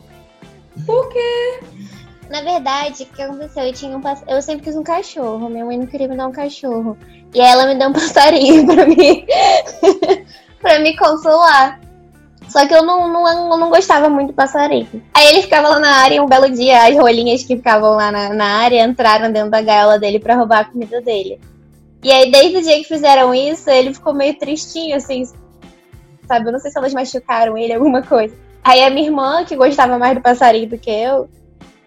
Na 2.29 2.41
verdade, 2.41 3.03
o 3.03 3.05
que 3.05 3.21
aconteceu? 3.21 3.63
Eu, 3.63 3.73
tinha 3.73 3.97
um 3.97 4.01
pass... 4.01 4.23
eu 4.27 4.41
sempre 4.41 4.65
quis 4.65 4.75
um 4.75 4.83
cachorro. 4.83 5.49
Minha 5.49 5.65
mãe 5.65 5.77
não 5.77 5.87
queria 5.87 6.07
me 6.07 6.15
dar 6.15 6.27
um 6.27 6.31
cachorro. 6.31 6.97
E 7.33 7.41
aí 7.41 7.47
ela 7.47 7.67
me 7.67 7.75
deu 7.75 7.89
um 7.89 7.93
passarinho 7.93 8.65
pra 8.67 8.85
mim. 8.85 9.25
pra 10.61 10.79
me 10.79 10.95
consolar. 10.95 11.79
Só 12.49 12.65
que 12.65 12.73
eu 12.73 12.83
não, 12.83 13.11
não, 13.11 13.57
não 13.57 13.69
gostava 13.69 14.09
muito 14.09 14.29
do 14.29 14.33
passarinho. 14.33 14.87
Aí 15.13 15.27
ele 15.27 15.41
ficava 15.41 15.67
lá 15.67 15.79
na 15.79 15.95
área 15.97 16.15
e 16.15 16.19
um 16.19 16.27
belo 16.27 16.49
dia 16.49 16.87
as 16.87 16.95
rolinhas 16.95 17.43
que 17.43 17.57
ficavam 17.57 17.95
lá 17.95 18.11
na, 18.11 18.33
na 18.33 18.45
área 18.59 18.83
entraram 18.85 19.31
dentro 19.31 19.51
da 19.51 19.61
gaiola 19.61 19.99
dele 19.99 20.19
pra 20.19 20.35
roubar 20.35 20.59
a 20.61 20.65
comida 20.65 21.01
dele. 21.01 21.39
E 22.03 22.11
aí, 22.11 22.31
desde 22.31 22.57
o 22.57 22.61
dia 22.61 22.77
que 22.77 22.85
fizeram 22.85 23.33
isso, 23.33 23.69
ele 23.69 23.93
ficou 23.93 24.13
meio 24.13 24.37
tristinho, 24.37 24.95
assim, 24.95 25.23
sabe? 26.27 26.47
Eu 26.47 26.53
não 26.53 26.59
sei 26.59 26.71
se 26.71 26.77
elas 26.77 26.93
machucaram 26.93 27.57
ele, 27.57 27.73
alguma 27.73 28.01
coisa. 28.01 28.33
Aí 28.63 28.83
a 28.83 28.89
minha 28.89 29.07
irmã, 29.07 29.43
que 29.43 29.55
gostava 29.55 29.97
mais 29.97 30.15
do 30.15 30.21
passarinho 30.21 30.69
do 30.69 30.77
que 30.77 30.91
eu, 30.91 31.27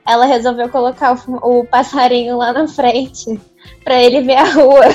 ela 0.06 0.26
resolveu 0.26 0.68
colocar 0.68 1.14
o, 1.14 1.60
o 1.60 1.64
passarinho 1.64 2.36
lá 2.36 2.52
na 2.52 2.66
frente 2.66 3.40
pra 3.84 4.02
ele 4.02 4.20
ver 4.22 4.36
a 4.36 4.44
rua. 4.44 4.86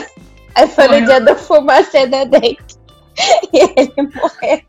Aí 0.55 0.67
foi 0.67 0.87
no 0.87 0.93
Olha. 0.95 1.05
dia 1.05 1.21
do 1.21 1.35
fumacê 1.35 2.07
da 2.07 2.23
dente. 2.23 2.63
E 3.53 3.59
ele 3.77 3.93
morreu. 4.13 4.61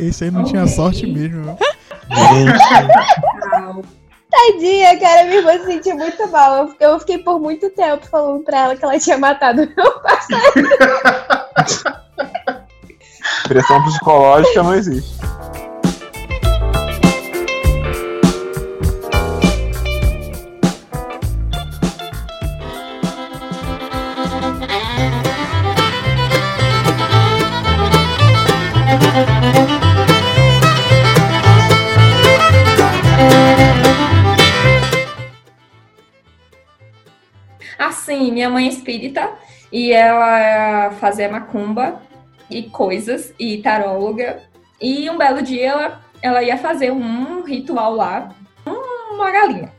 Esse 0.00 0.24
aí 0.24 0.30
não 0.30 0.44
tinha 0.44 0.66
sorte 0.66 1.06
mesmo. 1.06 1.56
Tadinha, 4.30 4.98
cara, 5.00 5.24
minha 5.24 5.38
irmã 5.38 5.58
se 5.58 5.64
sentiu 5.64 5.96
muito 5.96 6.28
mal. 6.28 6.56
Eu- 6.56 6.74
Eu 6.92 6.98
fiquei 7.00 7.18
por 7.18 7.40
muito 7.40 7.70
tempo 7.70 8.06
falando 8.08 8.42
pra 8.44 8.58
ela 8.64 8.76
que 8.76 8.84
ela 8.84 8.98
tinha 8.98 9.16
matado 9.18 9.66
meu 9.76 10.00
passarinho. 10.00 10.68
pressão 13.44 13.82
psicológica 13.84 14.62
não 14.62 14.74
existe. 14.74 15.14
Assim, 38.08 38.32
minha 38.32 38.48
mãe 38.48 38.64
é 38.64 38.68
espírita 38.70 39.30
e 39.70 39.92
ela 39.92 40.92
fazia 40.92 41.28
macumba 41.28 42.00
e 42.50 42.62
coisas, 42.62 43.34
e 43.38 43.58
taróloga. 43.58 44.42
E 44.80 45.10
um 45.10 45.18
belo 45.18 45.42
dia 45.42 45.66
ela, 45.66 46.00
ela 46.22 46.42
ia 46.42 46.56
fazer 46.56 46.90
um 46.90 47.42
ritual 47.42 47.94
lá, 47.94 48.34
uma 49.12 49.30
galinha. 49.30 49.70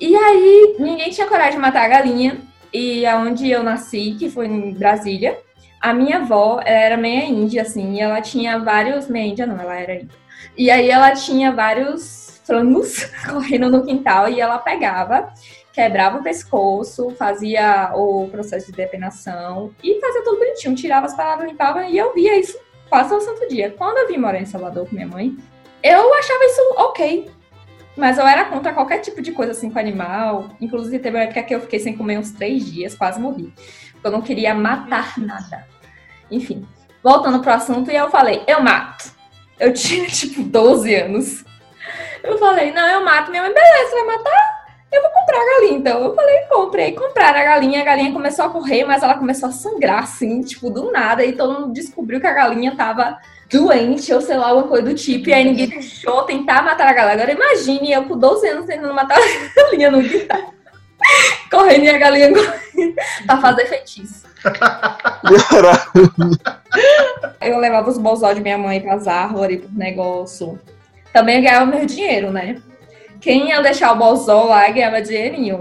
E 0.00 0.14
aí 0.14 0.76
ninguém 0.78 1.10
tinha 1.10 1.26
coragem 1.26 1.54
de 1.54 1.58
matar 1.58 1.86
a 1.86 1.88
galinha. 1.88 2.38
E 2.72 3.04
aonde 3.04 3.50
eu 3.50 3.64
nasci, 3.64 4.14
que 4.16 4.30
foi 4.30 4.46
em 4.46 4.72
Brasília, 4.72 5.36
a 5.80 5.92
minha 5.92 6.18
avó 6.18 6.60
era 6.64 6.96
meia 6.96 7.24
índia, 7.24 7.62
assim, 7.62 7.94
e 7.94 8.00
ela 8.00 8.20
tinha 8.20 8.56
vários. 8.60 9.08
Meia 9.08 9.26
índia 9.26 9.46
não, 9.46 9.60
ela 9.60 9.74
era 9.74 9.94
índia. 9.96 10.16
E 10.56 10.70
aí 10.70 10.88
ela 10.88 11.10
tinha 11.10 11.50
vários 11.50 12.40
frangos 12.44 13.04
correndo 13.28 13.68
no 13.68 13.84
quintal 13.84 14.28
e 14.28 14.40
ela 14.40 14.58
pegava 14.58 15.32
quebrava 15.78 16.18
o 16.18 16.24
pescoço, 16.24 17.10
fazia 17.10 17.92
o 17.94 18.26
processo 18.28 18.66
de 18.66 18.72
depenação 18.72 19.72
e 19.80 20.00
fazia 20.00 20.24
tudo 20.24 20.40
bonitinho, 20.40 20.74
tirava 20.74 21.06
as 21.06 21.14
palavras, 21.14 21.48
limpava 21.48 21.84
e 21.84 21.96
eu 21.96 22.12
via 22.12 22.36
isso 22.36 22.58
quase 22.90 23.10
todo 23.10 23.20
santo 23.20 23.46
dia. 23.46 23.72
Quando 23.78 23.96
eu 23.98 24.08
vim 24.08 24.16
morar 24.16 24.40
em 24.40 24.44
Salvador 24.44 24.88
com 24.88 24.96
minha 24.96 25.06
mãe, 25.06 25.36
eu 25.80 26.12
achava 26.14 26.44
isso 26.46 26.60
ok. 26.78 27.30
Mas 27.96 28.18
eu 28.18 28.26
era 28.26 28.46
contra 28.46 28.72
qualquer 28.72 28.98
tipo 28.98 29.22
de 29.22 29.30
coisa 29.30 29.52
assim 29.52 29.70
com 29.70 29.78
animal. 29.78 30.50
Inclusive, 30.60 30.98
teve 30.98 31.16
uma 31.16 31.22
época 31.22 31.44
que 31.44 31.54
eu 31.54 31.60
fiquei 31.60 31.78
sem 31.78 31.96
comer 31.96 32.18
uns 32.18 32.32
três 32.32 32.66
dias, 32.66 32.96
quase 32.96 33.20
morri. 33.20 33.54
Porque 33.92 34.06
eu 34.08 34.12
não 34.12 34.20
queria 34.20 34.56
matar 34.56 35.16
nada. 35.16 35.64
Enfim, 36.28 36.66
voltando 37.04 37.40
pro 37.40 37.52
assunto, 37.52 37.88
e 37.88 37.94
eu 37.94 38.10
falei, 38.10 38.42
eu 38.48 38.60
mato. 38.60 39.12
Eu 39.60 39.72
tinha, 39.72 40.06
tipo, 40.10 40.42
12 40.42 40.92
anos. 40.96 41.44
Eu 42.24 42.36
falei, 42.36 42.72
não, 42.72 42.86
eu 42.88 43.04
mato. 43.04 43.30
Minha 43.30 43.44
mãe, 43.44 43.54
beleza, 43.54 43.90
você 43.90 44.04
vai 44.04 44.16
matar? 44.16 44.57
Eu 44.90 45.02
vou 45.02 45.10
comprar 45.10 45.36
a 45.36 45.44
galinha. 45.44 45.78
Então, 45.78 46.02
eu 46.02 46.14
falei, 46.14 46.38
comprei. 46.50 46.92
Compraram 46.92 47.40
a 47.40 47.44
galinha. 47.44 47.82
A 47.82 47.84
galinha 47.84 48.12
começou 48.12 48.46
a 48.46 48.50
correr, 48.50 48.84
mas 48.84 49.02
ela 49.02 49.14
começou 49.14 49.48
a 49.48 49.52
sangrar, 49.52 50.02
assim, 50.04 50.40
tipo, 50.40 50.70
do 50.70 50.90
nada. 50.90 51.24
E 51.24 51.32
todo 51.32 51.60
mundo 51.60 51.72
descobriu 51.72 52.20
que 52.20 52.26
a 52.26 52.32
galinha 52.32 52.74
tava 52.74 53.18
doente, 53.50 54.12
ou 54.12 54.20
sei 54.20 54.36
lá, 54.36 54.48
alguma 54.48 54.68
coisa 54.68 54.88
do 54.88 54.94
tipo. 54.94 55.28
E 55.28 55.32
aí 55.32 55.44
ninguém 55.44 55.68
deixou 55.68 56.22
tentar 56.22 56.62
matar 56.62 56.88
a 56.88 56.92
galinha. 56.92 57.14
Agora, 57.14 57.32
imagine 57.32 57.92
eu 57.92 58.04
com 58.04 58.16
12 58.16 58.48
anos 58.48 58.66
tentando 58.66 58.94
matar 58.94 59.18
a 59.18 59.20
galinha 59.62 59.90
no 59.90 60.02
guitarra. 60.02 60.58
Correndo 61.50 61.84
e 61.84 61.88
a 61.90 61.98
galinha 61.98 62.32
correndo 62.32 62.94
pra 63.26 63.40
fazer 63.40 63.66
feitiço. 63.66 64.26
Eu 67.40 67.58
levava 67.58 67.88
os 67.88 67.98
bolsões 67.98 68.36
de 68.36 68.42
minha 68.42 68.58
mãe 68.58 68.80
pras 68.80 69.06
árvores, 69.06 69.60
pro 69.60 69.70
negócio. 69.72 70.58
Também 71.12 71.42
ganhava 71.42 71.66
meu 71.66 71.86
dinheiro, 71.86 72.30
né? 72.30 72.60
Quem 73.20 73.48
ia 73.48 73.60
deixar 73.60 73.92
o 73.92 73.96
bolsão 73.96 74.46
lá 74.46 74.68
ganhava 74.70 75.02
dinheirinho. 75.02 75.60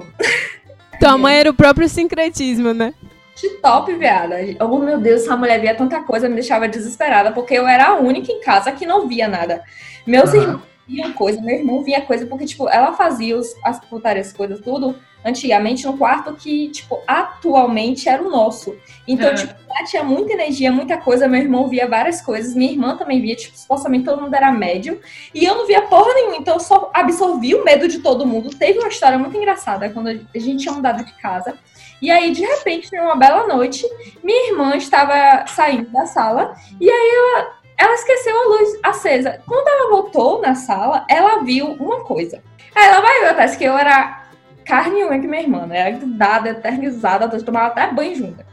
Tua 0.99 1.17
mãe 1.17 1.37
era 1.37 1.49
o 1.49 1.53
próprio 1.53 1.87
sincretismo, 1.87 2.73
né? 2.73 2.93
De 3.39 3.49
top, 3.61 3.93
viada. 3.93 4.37
Oh, 4.59 4.79
meu 4.79 4.99
Deus, 4.99 5.21
essa 5.21 5.37
mulher 5.37 5.61
via 5.61 5.75
tanta 5.75 6.01
coisa, 6.01 6.27
me 6.27 6.35
deixava 6.35 6.67
desesperada, 6.67 7.31
porque 7.31 7.53
eu 7.53 7.67
era 7.67 7.87
a 7.87 7.95
única 7.95 8.31
em 8.31 8.41
casa 8.41 8.71
que 8.71 8.85
não 8.85 9.07
via 9.07 9.27
nada. 9.27 9.63
Meus 10.05 10.33
Aham. 10.33 10.41
irmãos 10.41 10.61
viam 10.87 11.13
coisa, 11.13 11.41
meu 11.41 11.55
irmão 11.55 11.83
via 11.83 12.01
coisa, 12.01 12.25
porque, 12.25 12.45
tipo, 12.45 12.67
ela 12.69 12.93
fazia 12.93 13.37
os, 13.37 13.53
as 13.63 13.79
putarias, 13.79 14.33
coisas, 14.33 14.59
tudo, 14.61 14.95
antigamente, 15.27 15.85
no 15.85 15.97
quarto 15.97 16.33
que, 16.33 16.69
tipo, 16.69 17.01
atualmente 17.05 18.07
era 18.09 18.21
o 18.23 18.29
nosso. 18.29 18.75
Então, 19.07 19.29
É. 19.29 19.33
tipo, 19.35 19.53
lá 19.67 19.83
tinha 19.85 20.03
muita 20.03 20.33
energia, 20.33 20.71
muita 20.71 20.97
coisa, 20.97 21.27
meu 21.27 21.41
irmão 21.41 21.67
via 21.67 21.87
várias 21.87 22.21
coisas, 22.21 22.55
minha 22.55 22.71
irmã 22.71 22.97
também 22.97 23.21
via, 23.21 23.35
tipo, 23.35 23.57
supostamente 23.57 24.05
todo 24.05 24.21
mundo 24.21 24.33
era 24.33 24.51
médio, 24.51 24.99
e 25.33 25.45
eu 25.45 25.55
não 25.55 25.67
via 25.67 25.81
porra 25.83 26.13
nenhuma, 26.13 26.37
então 26.37 26.55
eu 26.55 26.59
só 26.59 26.89
absorvi 26.93 27.55
o 27.55 27.63
medo 27.63 27.87
de 27.87 27.99
todo 27.99 28.25
mundo. 28.25 28.49
Teve 28.49 28.79
uma 28.79 28.87
história 28.89 29.17
muito 29.17 29.37
engraçada, 29.37 29.89
quando 29.89 30.07
a 30.07 30.39
gente 30.39 30.63
tinha 30.63 30.73
mudado 30.73 31.03
de 31.03 31.13
casa, 31.13 31.57
e 32.01 32.11
aí, 32.11 32.31
de 32.31 32.41
repente, 32.41 32.95
numa 32.95 33.15
bela 33.15 33.47
noite, 33.47 33.83
minha 34.23 34.51
irmã 34.51 34.75
estava 34.75 35.47
saindo 35.47 35.89
da 35.89 36.05
sala 36.05 36.55
e 36.79 36.87
aí 36.87 37.11
ela, 37.15 37.53
ela 37.75 37.93
esqueceu 37.95 38.39
a 38.39 38.45
luz 38.45 38.79
acesa. 38.83 39.41
Quando 39.47 39.67
ela 39.67 39.89
voltou 39.89 40.39
na 40.39 40.53
sala, 40.53 41.05
ela 41.09 41.43
viu 41.43 41.65
uma 41.79 42.01
coisa. 42.03 42.43
Aí 42.75 42.85
ela 42.85 43.01
vai 43.01 43.21
ver, 43.21 43.29
atrás 43.29 43.55
que 43.55 43.63
eu 43.63 43.75
era 43.75 44.26
carne 44.67 45.03
unha 45.05 45.19
que 45.19 45.27
minha 45.27 45.41
irmã, 45.41 45.65
né? 45.65 45.91
Grudada, 45.91 46.49
eternizada, 46.49 47.25
a 47.25 47.29
gente 47.29 47.45
tomava 47.45 47.67
até 47.67 47.91
banho 47.91 48.15
junto. 48.15 48.45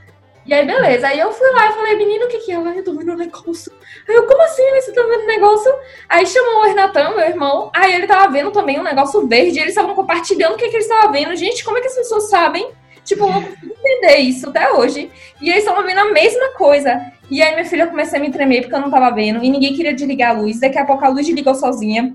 E 0.46 0.52
aí, 0.52 0.66
beleza. 0.66 1.08
Aí 1.08 1.18
eu 1.18 1.32
fui 1.32 1.50
lá 1.52 1.70
e 1.70 1.72
falei, 1.72 1.96
menino, 1.96 2.26
o 2.26 2.28
que 2.28 2.38
que 2.38 2.52
é? 2.52 2.56
Eu 2.56 2.84
tô 2.84 2.94
vendo 2.94 3.12
um 3.12 3.16
negócio. 3.16 3.72
Aí 4.06 4.14
eu, 4.14 4.26
como 4.26 4.42
assim, 4.42 4.62
né? 4.70 4.80
Você 4.80 4.92
tá 4.92 5.02
vendo 5.02 5.22
um 5.22 5.26
negócio? 5.26 5.72
Aí 6.08 6.26
chamou 6.26 6.60
o 6.60 6.64
Renatan, 6.64 7.10
meu 7.10 7.26
irmão. 7.26 7.70
Aí 7.74 7.94
ele 7.94 8.06
tava 8.06 8.30
vendo 8.30 8.50
também 8.50 8.78
um 8.78 8.82
negócio 8.82 9.26
verde. 9.26 9.58
Eles 9.58 9.70
estavam 9.70 9.94
compartilhando 9.94 10.54
o 10.54 10.56
que, 10.56 10.68
que 10.68 10.76
eles 10.76 10.86
estavam 10.86 11.12
vendo. 11.12 11.34
Gente, 11.34 11.64
como 11.64 11.78
é 11.78 11.80
que 11.80 11.86
as 11.86 11.96
pessoas 11.96 12.28
sabem? 12.28 12.70
Tipo, 13.04 13.24
eu 13.24 13.30
não 13.30 13.42
entender 13.42 14.18
isso 14.18 14.48
até 14.48 14.70
hoje. 14.70 15.10
E 15.40 15.48
eles 15.48 15.60
estavam 15.60 15.84
vendo 15.84 16.00
a 16.00 16.12
mesma 16.12 16.50
coisa. 16.50 17.00
E 17.30 17.42
aí 17.42 17.54
minha 17.54 17.64
filha 17.64 17.86
começou 17.86 18.18
a 18.18 18.20
me 18.20 18.30
tremer 18.30 18.60
porque 18.60 18.74
eu 18.74 18.80
não 18.80 18.90
tava 18.90 19.14
vendo. 19.14 19.42
E 19.42 19.48
ninguém 19.48 19.74
queria 19.74 19.94
desligar 19.94 20.36
a 20.36 20.40
luz. 20.40 20.60
Daqui 20.60 20.78
a 20.78 20.84
pouco 20.84 21.04
a 21.06 21.08
luz 21.08 21.24
desligou 21.24 21.54
sozinha. 21.54 22.14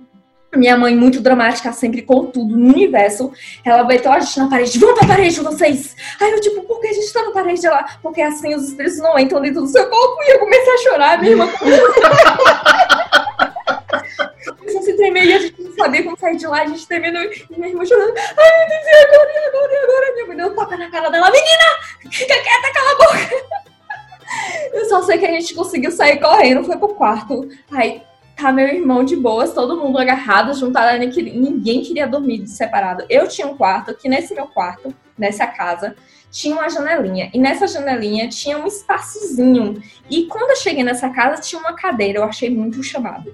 Minha 0.55 0.75
mãe, 0.75 0.95
muito 0.95 1.21
dramática, 1.21 1.71
sempre 1.71 2.01
com 2.01 2.25
tudo 2.25 2.57
no 2.57 2.73
universo. 2.73 3.31
Ela 3.63 3.83
bateu 3.83 4.11
a 4.11 4.19
gente 4.19 4.39
na 4.39 4.49
parede. 4.49 4.79
Vamos 4.79 4.97
pra 4.97 5.07
parede, 5.07 5.39
vocês! 5.41 5.95
Aí 6.19 6.31
eu, 6.31 6.41
tipo, 6.41 6.63
por 6.63 6.81
que 6.81 6.87
a 6.87 6.93
gente 6.93 7.13
tá 7.13 7.23
na 7.23 7.31
parede 7.31 7.67
lá? 7.67 7.97
Porque 8.01 8.19
assim 8.19 8.55
os 8.55 8.69
espíritos 8.69 8.97
não 8.97 9.19
entram 9.19 9.41
dentro 9.41 9.61
do 9.61 9.67
seu 9.67 9.87
corpo. 9.87 10.23
E 10.23 10.33
eu 10.33 10.39
comecei 10.39 10.73
a 10.73 10.77
chorar. 10.77 11.19
Minha 11.19 11.31
irmã 11.33 11.47
começou 14.57 14.79
a 14.79 14.83
se 14.83 14.93
tremer 14.93 15.25
e 15.25 15.33
a 15.33 15.39
gente 15.39 15.61
não 15.61 15.71
sabia 15.73 16.03
como 16.03 16.17
sair 16.17 16.35
de 16.35 16.47
lá. 16.47 16.61
A 16.63 16.67
gente 16.67 16.87
tremendo 16.87 17.19
e 17.19 17.45
minha 17.55 17.69
irmã 17.69 17.85
chorando. 17.85 18.13
Ai, 18.17 18.59
meu 18.59 18.69
Deus, 18.69 18.87
e 18.87 18.95
agora, 19.05 19.31
e 19.31 19.37
agora, 19.47 19.71
e 19.71 19.77
agora? 19.77 20.13
Minha 20.13 20.25
mãe 20.25 20.37
deu 20.37 20.47
um 20.47 20.55
tapa 20.55 20.77
na 20.77 20.89
cara 20.89 21.09
dela. 21.11 21.29
Menina, 21.29 21.65
fica 22.09 22.33
quieta, 22.33 22.73
cala 22.73 22.91
a 22.91 22.95
boca. 22.95 23.59
Eu 24.73 24.85
só 24.85 25.03
sei 25.03 25.19
que 25.19 25.25
a 25.25 25.31
gente 25.31 25.53
conseguiu 25.53 25.91
sair 25.91 26.19
correndo, 26.19 26.63
foi 26.63 26.77
pro 26.77 26.89
quarto. 26.89 27.49
Aí 27.71 28.01
tá 28.41 28.51
meu 28.51 28.67
irmão 28.67 29.03
de 29.03 29.15
boas, 29.15 29.53
todo 29.53 29.77
mundo 29.77 29.97
agarrado, 29.97 30.53
juntado, 30.53 30.97
ninguém 30.97 31.81
queria 31.81 32.07
dormir 32.07 32.47
separado. 32.47 33.05
Eu 33.09 33.27
tinha 33.27 33.47
um 33.47 33.57
quarto, 33.57 33.93
que 33.93 34.07
nesse 34.07 34.33
meu 34.33 34.47
quarto, 34.47 34.93
nessa 35.19 35.45
casa, 35.45 35.95
tinha 36.31 36.55
uma 36.55 36.69
janelinha. 36.69 37.29
E 37.33 37.39
nessa 37.39 37.67
janelinha 37.67 38.27
tinha 38.29 38.57
um 38.57 38.67
espaçozinho. 38.67 39.81
E 40.09 40.25
quando 40.25 40.51
eu 40.51 40.55
cheguei 40.55 40.83
nessa 40.83 41.09
casa, 41.09 41.41
tinha 41.41 41.59
uma 41.59 41.73
cadeira. 41.73 42.19
Eu 42.19 42.23
achei 42.23 42.49
muito 42.49 42.81
chamado. 42.83 43.33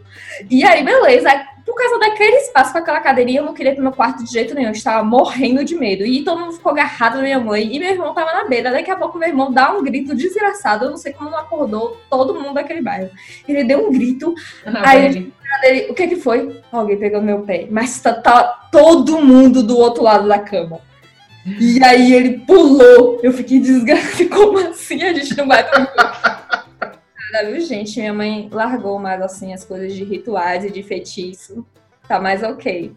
E 0.50 0.64
aí, 0.64 0.84
beleza. 0.84 1.30
Por 1.66 1.74
causa 1.76 1.98
daquele 1.98 2.38
espaço 2.38 2.72
com 2.72 2.78
aquela 2.78 3.00
cadeirinha, 3.00 3.40
eu 3.40 3.46
não 3.46 3.54
queria 3.54 3.72
ir 3.72 3.76
pro 3.76 3.84
meu 3.84 3.92
quarto 3.92 4.24
de 4.24 4.32
jeito 4.32 4.54
nenhum. 4.54 4.68
Eu 4.68 4.74
estava 4.74 5.04
morrendo 5.04 5.66
de 5.66 5.76
medo. 5.76 6.06
E 6.06 6.24
todo 6.24 6.40
mundo 6.40 6.54
ficou 6.54 6.72
agarrado 6.72 7.16
na 7.16 7.24
minha 7.24 7.40
mãe. 7.40 7.76
E 7.76 7.80
meu 7.80 7.90
irmão 7.90 8.14
tava 8.14 8.32
na 8.32 8.46
beira. 8.46 8.72
Daqui 8.72 8.92
a 8.92 8.96
pouco, 8.96 9.18
meu 9.18 9.28
irmão 9.28 9.52
dá 9.52 9.74
um 9.74 9.84
grito 9.84 10.16
desgraçado. 10.16 10.86
Eu 10.86 10.92
não 10.92 10.98
sei 10.98 11.12
como 11.12 11.30
não 11.30 11.40
acordou 11.40 11.98
todo 12.10 12.36
mundo 12.36 12.54
daquele 12.54 12.82
bairro. 12.82 13.10
Ele 13.48 13.64
deu 13.64 13.88
um 13.88 13.92
grito. 13.92 14.34
Aí 14.66 15.06
ele, 15.06 15.34
ele, 15.64 15.92
o 15.92 15.94
que 15.94 16.08
que 16.08 16.16
foi? 16.16 16.62
Alguém 16.72 16.98
pegou 16.98 17.22
meu 17.22 17.42
pé. 17.42 17.68
Mas 17.70 18.00
tá, 18.00 18.14
tá 18.14 18.44
todo 18.72 19.20
mundo 19.20 19.64
do 19.64 19.78
outro 19.78 20.04
lado 20.04 20.28
da 20.28 20.40
cama. 20.40 20.80
E 21.46 21.84
aí 21.84 22.14
ele 22.14 22.40
pulou. 22.40 23.20
Eu 23.22 23.32
fiquei 23.32 23.60
desgraçada. 23.60 24.30
Como 24.34 24.58
assim? 24.60 25.04
A 25.04 25.14
gente 25.14 25.38
não 25.38 25.48
vai 25.48 25.64
pra 25.64 25.86
Cara, 27.32 27.52
viu, 27.52 27.62
gente? 27.62 28.00
Minha 28.00 28.14
mãe 28.14 28.50
largou 28.52 28.98
mais 28.98 29.22
assim 29.22 29.54
as 29.54 29.64
coisas 29.64 29.94
de 29.94 30.04
rituais 30.04 30.64
e 30.64 30.72
de 30.72 30.82
feitiço. 30.82 31.66
Tá 32.08 32.20
mais 32.20 32.42
ok. 32.44 32.96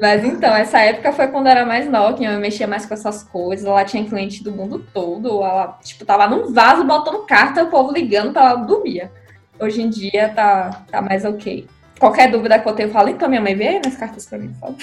Mas 0.00 0.24
então, 0.24 0.54
essa 0.54 0.80
época 0.80 1.12
foi 1.12 1.28
quando 1.28 1.46
eu 1.46 1.52
era 1.52 1.64
mais 1.64 1.88
nova, 1.88 2.14
que 2.14 2.26
mãe 2.26 2.38
mexia 2.38 2.66
mais 2.66 2.84
com 2.84 2.94
essas 2.94 3.22
coisas. 3.22 3.64
Ela 3.64 3.84
tinha 3.84 4.04
cliente 4.04 4.42
do 4.42 4.52
mundo 4.52 4.84
todo. 4.92 5.42
Ela, 5.42 5.78
tipo, 5.82 6.04
tava 6.04 6.26
num 6.26 6.52
vaso 6.52 6.84
botando 6.84 7.26
carta, 7.26 7.64
o 7.64 7.70
povo 7.70 7.92
ligando 7.92 8.32
pra 8.32 8.50
ela 8.50 8.56
dormia. 8.56 9.10
Hoje 9.58 9.82
em 9.82 9.88
dia 9.88 10.28
tá, 10.30 10.84
tá 10.90 11.00
mais 11.00 11.24
ok. 11.24 11.66
Qualquer 11.98 12.30
dúvida 12.30 12.58
que 12.58 12.68
eu 12.68 12.74
tenho, 12.74 12.88
eu 12.88 12.92
falo, 12.92 13.08
então 13.08 13.28
minha 13.28 13.40
mãe 13.40 13.54
vê 13.54 13.80
nas 13.84 13.96
cartas 13.96 14.26
pra 14.26 14.36
mim, 14.36 14.48
por 14.48 14.60
favor. 14.60 14.76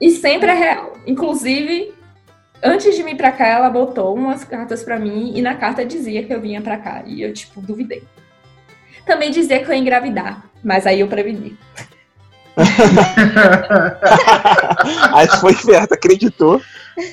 E 0.00 0.10
sempre 0.10 0.50
é 0.50 0.54
real. 0.54 0.92
Inclusive, 1.06 1.93
antes 2.64 2.96
de 2.96 3.02
vir 3.02 3.16
pra 3.16 3.30
cá, 3.30 3.46
ela 3.46 3.70
botou 3.70 4.14
umas 4.14 4.42
cartas 4.44 4.82
pra 4.82 4.98
mim 4.98 5.32
e 5.36 5.42
na 5.42 5.54
carta 5.54 5.84
dizia 5.84 6.24
que 6.24 6.32
eu 6.32 6.40
vinha 6.40 6.60
pra 6.60 6.78
cá. 6.78 7.02
E 7.06 7.22
eu, 7.22 7.32
tipo, 7.32 7.60
duvidei. 7.60 8.02
Também 9.06 9.30
dizia 9.30 9.62
que 9.62 9.70
eu 9.70 9.74
ia 9.74 9.80
engravidar, 9.80 10.44
mas 10.62 10.86
aí 10.86 11.00
eu 11.00 11.08
preveni. 11.08 11.56
Aí 15.12 15.26
foi 15.40 15.52
esperto, 15.52 15.94
acreditou. 15.94 16.60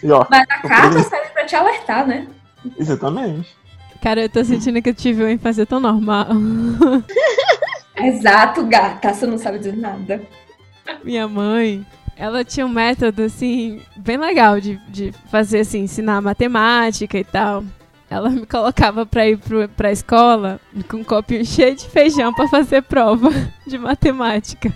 E 0.04 0.12
ó, 0.12 0.26
Mas 0.30 0.42
a 0.50 0.62
carta 0.68 1.04
serve 1.04 1.30
pra 1.30 1.46
te 1.46 1.56
alertar, 1.56 2.08
né? 2.08 2.28
exatamente. 2.78 3.56
Cara, 4.02 4.22
eu 4.22 4.30
tô 4.30 4.44
sentindo 4.44 4.82
que 4.82 4.90
eu 4.90 4.94
tive 4.94 5.24
uma 5.24 5.32
infância 5.32 5.66
tão 5.66 5.80
normal. 5.80 6.28
Exato, 7.98 8.64
gata. 8.66 9.14
Você 9.14 9.26
não 9.28 9.38
sabe 9.38 9.60
dizer 9.60 9.78
nada. 9.78 10.22
Minha 11.04 11.28
mãe, 11.28 11.86
ela 12.22 12.46
tinha 12.46 12.68
um 12.68 12.70
método, 12.70 13.24
assim, 13.24 13.82
bem 13.98 14.16
legal 14.16 14.62
de, 14.62 14.80
de 14.88 15.12
fazer, 15.32 15.62
assim, 15.62 15.80
ensinar 15.80 16.22
matemática 16.22 17.18
e 17.18 17.24
tal. 17.24 17.64
Ela 18.08 18.30
me 18.30 18.46
colocava 18.46 19.08
pra 19.08 19.28
ir 19.28 19.40
pro, 19.40 19.68
pra 19.70 19.92
escola 19.92 20.60
com 20.88 20.98
um 20.98 21.04
copinho 21.04 21.44
cheio 21.44 21.76
de 21.76 21.90
feijão 21.90 22.32
pra 22.32 22.48
fazer 22.48 22.84
prova 22.84 23.32
de 23.66 23.76
matemática. 23.76 24.72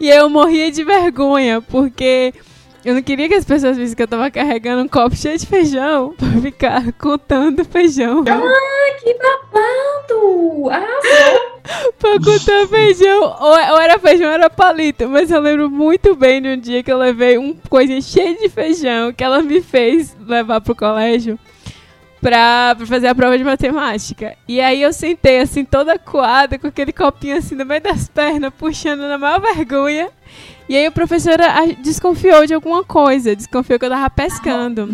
E 0.00 0.08
eu 0.08 0.28
morria 0.28 0.72
de 0.72 0.82
vergonha, 0.82 1.62
porque 1.62 2.34
eu 2.84 2.94
não 2.94 3.02
queria 3.02 3.28
que 3.28 3.34
as 3.34 3.44
pessoas 3.44 3.76
vissem 3.76 3.96
que 3.96 4.02
eu 4.02 4.08
tava 4.08 4.30
carregando 4.30 4.82
um 4.82 4.88
copo 4.88 5.14
cheio 5.14 5.38
de 5.38 5.46
feijão 5.46 6.14
pra 6.16 6.28
ficar 6.40 6.92
contando 6.98 7.64
feijão. 7.64 8.24
Ah, 8.28 8.98
que 9.00 9.14
babado! 9.14 10.70
Ah, 10.70 11.92
pra 11.98 12.18
contar 12.18 12.66
feijão. 12.68 13.22
Ou, 13.40 13.50
ou 13.50 13.80
era 13.80 13.98
feijão 13.98 14.26
ou 14.26 14.32
era 14.32 14.50
palito. 14.50 15.08
Mas 15.08 15.30
eu 15.30 15.40
lembro 15.40 15.70
muito 15.70 16.14
bem 16.16 16.42
de 16.42 16.48
um 16.48 16.56
dia 16.56 16.82
que 16.82 16.92
eu 16.92 16.98
levei 16.98 17.38
um 17.38 17.54
coisinha 17.68 18.00
cheia 18.00 18.36
de 18.36 18.48
feijão 18.48 19.12
que 19.12 19.22
ela 19.22 19.42
me 19.42 19.60
fez 19.60 20.16
levar 20.26 20.60
pro 20.60 20.74
colégio 20.74 21.38
pra, 22.22 22.74
pra 22.76 22.86
fazer 22.86 23.08
a 23.08 23.14
prova 23.14 23.36
de 23.36 23.44
matemática. 23.44 24.36
E 24.46 24.60
aí 24.60 24.80
eu 24.80 24.92
sentei 24.92 25.40
assim, 25.40 25.64
toda 25.64 25.98
coada, 25.98 26.58
com 26.58 26.68
aquele 26.68 26.92
copinho 26.92 27.36
assim 27.36 27.56
no 27.56 27.66
meio 27.66 27.80
das 27.80 28.08
pernas, 28.08 28.52
puxando 28.56 29.00
na 29.00 29.18
maior 29.18 29.40
vergonha. 29.40 30.08
E 30.72 30.74
aí 30.74 30.86
a 30.86 30.90
professora 30.90 31.44
desconfiou 31.82 32.46
de 32.46 32.54
alguma 32.54 32.82
coisa, 32.82 33.36
desconfiou 33.36 33.78
que 33.78 33.84
eu 33.84 33.90
tava 33.90 34.08
pescando. 34.08 34.88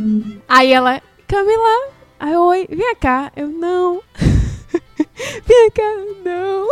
Aí 0.49 0.73
ela, 0.73 1.01
Camila, 1.25 1.93
aí, 2.19 2.37
oi, 2.37 2.67
vem 2.69 2.97
cá. 2.97 3.31
Eu, 3.37 3.47
não. 3.47 4.03
Vem 5.47 5.71
cá, 5.71 5.83
não. 6.25 6.67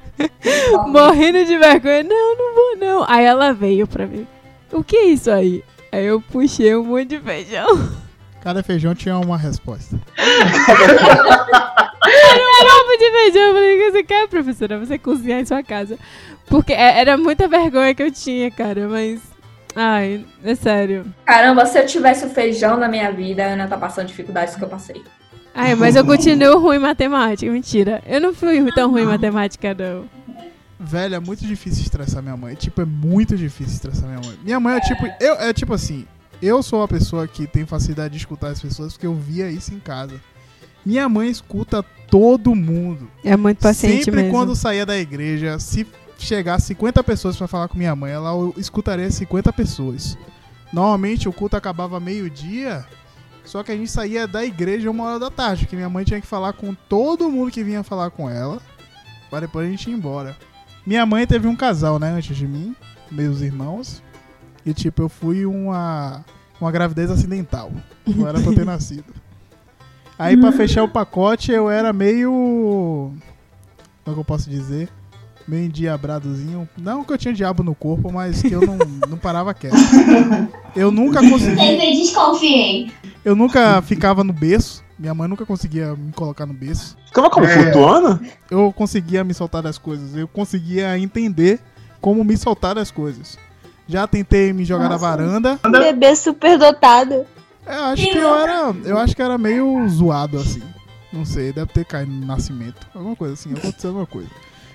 Morrendo 0.88 1.44
de 1.44 1.58
vergonha. 1.58 2.02
Não, 2.02 2.36
não 2.38 2.54
vou, 2.54 2.76
não. 2.78 3.04
Aí 3.06 3.26
ela 3.26 3.52
veio 3.52 3.86
pra 3.86 4.06
mim. 4.06 4.26
O 4.72 4.82
que 4.82 4.96
é 4.96 5.04
isso 5.08 5.30
aí? 5.30 5.62
Aí 5.92 6.06
eu 6.06 6.18
puxei 6.18 6.74
um 6.74 6.84
monte 6.84 7.08
de 7.08 7.20
feijão. 7.20 7.92
Cada 8.40 8.62
feijão 8.62 8.94
tinha 8.94 9.18
uma 9.18 9.36
resposta. 9.36 10.00
Copo 10.64 10.82
de 12.98 13.10
feijão. 13.10 13.42
Eu 13.42 13.54
falei, 13.54 13.74
o 13.74 13.78
que 13.78 13.90
você 13.92 14.02
quer, 14.02 14.28
professora? 14.28 14.78
Você 14.78 14.98
cozinhar 14.98 15.40
em 15.40 15.44
sua 15.46 15.62
casa. 15.62 15.98
Porque 16.46 16.72
é- 16.72 16.98
era 17.00 17.16
muita 17.16 17.46
vergonha 17.48 17.94
que 17.94 18.02
eu 18.02 18.10
tinha, 18.10 18.50
cara. 18.50 18.88
Mas. 18.88 19.20
Ai, 19.76 20.24
é 20.42 20.54
sério. 20.54 21.06
Caramba, 21.24 21.64
se 21.66 21.78
eu 21.78 21.86
tivesse 21.86 22.26
o 22.26 22.30
feijão 22.30 22.76
na 22.76 22.88
minha 22.88 23.12
vida, 23.12 23.44
eu 23.44 23.56
não 23.56 23.64
ia 23.64 23.68
tá 23.68 23.76
passando 23.76 24.06
dificuldades 24.06 24.56
que 24.56 24.64
eu 24.64 24.68
passei. 24.68 25.02
Ai, 25.54 25.74
mas 25.74 25.96
eu 25.96 26.04
continuo 26.04 26.58
ruim 26.58 26.76
em 26.76 26.80
matemática. 26.80 27.50
Mentira. 27.50 28.02
Eu 28.06 28.20
não 28.20 28.34
fui 28.34 28.72
tão 28.72 28.90
ruim 28.90 29.02
em 29.02 29.06
matemática, 29.06 29.74
não. 29.74 30.04
Velho, 30.80 31.16
é 31.16 31.20
muito 31.20 31.44
difícil 31.44 31.82
estressar 31.82 32.22
minha 32.22 32.36
mãe. 32.36 32.54
Tipo, 32.54 32.82
é 32.82 32.84
muito 32.84 33.36
difícil 33.36 33.74
estressar 33.74 34.08
minha 34.08 34.20
mãe. 34.24 34.38
Minha 34.44 34.60
mãe 34.60 34.76
é 34.76 34.80
tipo. 34.80 35.06
Eu, 35.20 35.34
é 35.34 35.52
tipo 35.52 35.74
assim. 35.74 36.06
Eu 36.40 36.62
sou 36.62 36.78
uma 36.78 36.86
pessoa 36.86 37.26
que 37.26 37.48
tem 37.48 37.66
facilidade 37.66 38.12
de 38.12 38.18
escutar 38.18 38.48
as 38.48 38.60
pessoas 38.62 38.92
porque 38.92 39.06
eu 39.06 39.14
via 39.14 39.50
isso 39.50 39.74
em 39.74 39.80
casa. 39.80 40.14
Minha 40.84 41.08
mãe 41.08 41.28
escuta 41.28 41.82
todo 42.10 42.54
mundo. 42.54 43.10
É 43.24 43.36
muito 43.36 43.58
paciente 43.58 44.04
Sempre 44.04 44.22
mesmo. 44.22 44.36
quando 44.36 44.56
saía 44.56 44.86
da 44.86 44.98
igreja, 44.98 45.58
se 45.58 45.86
chegar 46.18 46.60
50 46.60 47.02
pessoas 47.04 47.36
pra 47.36 47.46
falar 47.46 47.68
com 47.68 47.78
minha 47.78 47.94
mãe, 47.94 48.12
ela 48.12 48.30
escutaria 48.56 49.10
50 49.10 49.52
pessoas. 49.52 50.16
Normalmente 50.72 51.28
o 51.28 51.32
culto 51.32 51.56
acabava 51.56 51.98
meio-dia, 52.00 52.84
só 53.44 53.62
que 53.62 53.72
a 53.72 53.76
gente 53.76 53.90
saía 53.90 54.26
da 54.26 54.44
igreja 54.44 54.90
uma 54.90 55.04
hora 55.04 55.18
da 55.18 55.30
tarde, 55.30 55.64
porque 55.64 55.76
minha 55.76 55.88
mãe 55.88 56.04
tinha 56.04 56.20
que 56.20 56.26
falar 56.26 56.52
com 56.52 56.74
todo 56.74 57.30
mundo 57.30 57.50
que 57.50 57.62
vinha 57.62 57.82
falar 57.82 58.10
com 58.10 58.28
ela, 58.28 58.60
para 59.30 59.40
depois 59.40 59.66
a 59.66 59.70
gente 59.70 59.88
ir 59.88 59.94
embora. 59.94 60.36
Minha 60.86 61.06
mãe 61.06 61.26
teve 61.26 61.46
um 61.46 61.56
casal, 61.56 61.98
né, 61.98 62.10
antes 62.10 62.36
de 62.36 62.46
mim, 62.46 62.74
meus 63.10 63.40
irmãos, 63.40 64.02
e 64.66 64.74
tipo, 64.74 65.02
eu 65.02 65.08
fui 65.08 65.46
uma, 65.46 66.24
uma 66.60 66.70
gravidez 66.70 67.10
acidental. 67.10 67.72
Não 68.06 68.28
era 68.28 68.40
pra 68.40 68.52
ter 68.52 68.64
nascido. 68.66 69.14
Aí 70.18 70.36
pra 70.36 70.50
fechar 70.52 70.82
o 70.82 70.88
pacote 70.88 71.52
eu 71.52 71.70
era 71.70 71.92
meio. 71.92 73.12
Como 74.04 74.08
é 74.08 74.12
que 74.12 74.18
eu 74.20 74.24
posso 74.24 74.50
dizer? 74.50 74.88
Meio 75.46 75.66
endiabradozinho. 75.66 76.68
Não 76.76 77.04
que 77.04 77.12
eu 77.12 77.18
tinha 77.18 77.32
diabo 77.32 77.62
no 77.62 77.74
corpo, 77.74 78.12
mas 78.12 78.42
que 78.42 78.52
eu 78.52 78.60
não, 78.60 78.76
não 79.08 79.16
parava 79.16 79.54
quieto. 79.54 79.76
Eu 80.76 80.90
nunca 80.90 81.20
consegui. 81.20 81.56
Sempre 81.56 81.96
desconfiei. 81.96 82.90
Eu 83.24 83.34
nunca 83.36 83.80
ficava 83.82 84.22
no 84.24 84.32
berço. 84.32 84.82
Minha 84.98 85.14
mãe 85.14 85.28
nunca 85.28 85.46
conseguia 85.46 85.94
me 85.94 86.12
colocar 86.12 86.44
no 86.44 86.52
berço. 86.52 86.96
Ficava 87.06 87.30
como 87.30 87.46
É. 87.46 87.62
flutuando? 87.62 88.20
Eu 88.50 88.72
conseguia 88.76 89.22
me 89.22 89.32
soltar 89.32 89.62
das 89.62 89.78
coisas. 89.78 90.16
Eu 90.16 90.26
conseguia 90.26 90.98
entender 90.98 91.60
como 92.00 92.24
me 92.24 92.36
soltar 92.36 92.74
das 92.74 92.90
coisas. 92.90 93.38
Já 93.86 94.06
tentei 94.06 94.52
me 94.52 94.64
jogar 94.64 94.84
na 94.84 94.90
Nossa. 94.90 95.06
varanda. 95.06 95.58
Bebê 95.70 96.14
superdotado. 96.14 97.24
Eu 97.68 97.84
acho 97.84 98.02
que 98.10 98.18
eu 98.18 98.34
era. 98.34 98.74
Eu 98.84 98.98
acho 98.98 99.14
que 99.16 99.22
era 99.22 99.36
meio 99.38 99.88
zoado 99.88 100.38
assim. 100.38 100.62
Não 101.12 101.24
sei, 101.24 101.52
deve 101.52 101.72
ter 101.72 101.84
caído 101.84 102.12
no 102.12 102.26
nascimento. 102.26 102.86
Alguma 102.94 103.16
coisa 103.16 103.34
assim, 103.34 103.52
aconteceu 103.52 103.90
alguma 103.90 104.06
coisa. 104.06 104.28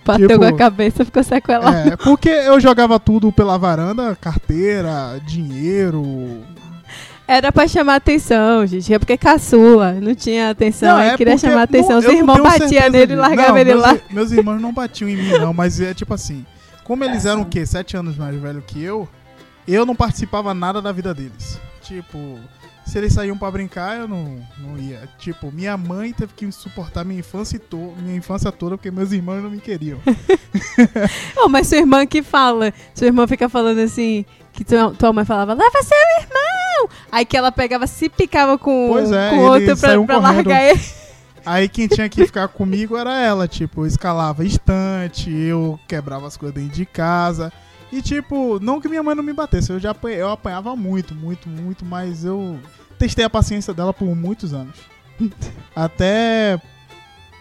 Bateu 0.05 0.27
tipo- 0.27 0.39
com 0.39 0.45
a 0.45 0.57
cabeça, 0.57 1.05
ficou 1.05 1.23
sequelado. 1.23 1.77
É, 1.93 1.95
porque 1.95 2.29
eu 2.29 2.59
jogava 2.59 2.99
tudo 2.99 3.31
pela 3.31 3.57
varanda, 3.57 4.15
carteira, 4.19 5.19
dinheiro. 5.25 6.41
Era 7.25 7.51
pra 7.53 7.67
chamar 7.67 7.95
atenção, 7.95 8.65
gente. 8.67 8.93
É 8.93 8.99
porque 8.99 9.15
caçula, 9.17 9.93
não 9.93 10.13
tinha 10.13 10.49
atenção. 10.49 10.97
queria 11.15 11.33
é 11.33 11.35
porque 11.37 11.47
chamar 11.47 11.63
atenção. 11.63 11.91
não- 11.91 11.99
Os 11.99 12.05
não 12.05 12.13
irmãos 12.13 12.41
batiam 12.41 12.89
nele 12.89 13.13
e 13.13 13.15
largavam 13.15 13.51
Não, 13.51 13.57
ele 13.59 13.69
meus, 13.71 13.81
lá. 13.81 13.97
Meus 14.11 14.31
irmãos 14.31 14.59
não 14.61 14.73
batiam 14.73 15.07
em 15.09 15.15
mim, 15.15 15.29
não, 15.39 15.53
mas 15.53 15.79
é 15.79 15.93
tipo 15.93 16.13
assim. 16.13 16.45
Como 16.83 17.01
eles 17.05 17.25
eram 17.25 17.43
o 17.43 17.45
quê? 17.45 17.65
Sete 17.65 17.95
anos 17.95 18.17
mais 18.17 18.35
velho 18.35 18.61
que 18.67 18.83
eu, 18.83 19.07
eu 19.65 19.85
não 19.85 19.95
participava 19.95 20.53
nada 20.53 20.81
da 20.81 20.91
vida 20.91 21.13
deles. 21.13 21.57
Tipo, 21.81 22.37
se 22.93 22.99
eles 22.99 23.13
saíam 23.13 23.35
pra 23.35 23.49
brincar, 23.49 23.97
eu 23.97 24.07
não, 24.07 24.39
não 24.59 24.77
ia. 24.77 25.09
Tipo, 25.17 25.51
minha 25.51 25.75
mãe 25.75 26.13
teve 26.13 26.31
que 26.35 26.51
suportar 26.51 27.03
minha 27.03 27.21
infância, 27.21 27.57
to 27.57 27.95
minha 27.97 28.15
infância 28.15 28.51
toda 28.51 28.77
porque 28.77 28.91
meus 28.91 29.11
irmãos 29.11 29.41
não 29.41 29.49
me 29.49 29.59
queriam. 29.59 29.99
Oh, 31.35 31.49
mas 31.49 31.67
sua 31.67 31.79
irmã 31.79 32.05
que 32.05 32.21
fala. 32.21 32.71
Sua 32.93 33.07
irmã 33.07 33.27
fica 33.27 33.49
falando 33.49 33.79
assim. 33.79 34.23
Que 34.53 34.63
tua, 34.63 34.93
tua 34.93 35.11
mãe 35.11 35.25
falava, 35.25 35.53
leva 35.53 35.81
seu 35.81 35.97
irmão! 36.21 36.89
Aí 37.11 37.25
que 37.25 37.35
ela 37.35 37.51
pegava, 37.51 37.87
se 37.87 38.07
picava 38.07 38.57
com, 38.57 38.97
é, 38.99 39.29
com 39.31 39.39
outro 39.39 39.75
pra, 39.75 40.03
pra 40.03 40.17
largar 40.19 40.63
ele. 40.63 40.79
Aí 41.43 41.67
quem 41.67 41.87
tinha 41.87 42.07
que 42.07 42.25
ficar 42.25 42.47
comigo 42.47 42.95
era 42.95 43.19
ela, 43.19 43.47
tipo, 43.47 43.81
eu 43.81 43.87
escalava 43.87 44.45
estante, 44.45 45.31
eu 45.31 45.79
quebrava 45.87 46.27
as 46.27 46.37
coisas 46.37 46.55
dentro 46.55 46.75
de 46.75 46.85
casa. 46.85 47.51
E 47.91 48.01
tipo, 48.01 48.59
não 48.59 48.79
que 48.79 48.87
minha 48.87 49.03
mãe 49.03 49.15
não 49.15 49.23
me 49.23 49.33
batesse, 49.33 49.71
eu 49.71 49.79
já 49.79 49.91
apanhei, 49.91 50.21
eu 50.21 50.29
apanhava 50.29 50.75
muito, 50.75 51.13
muito, 51.13 51.49
muito, 51.49 51.83
mas 51.83 52.23
eu 52.25 52.59
testei 53.03 53.25
a 53.25 53.29
paciência 53.29 53.73
dela 53.73 53.93
por 53.93 54.15
muitos 54.15 54.53
anos. 54.53 54.77
Até 55.75 56.59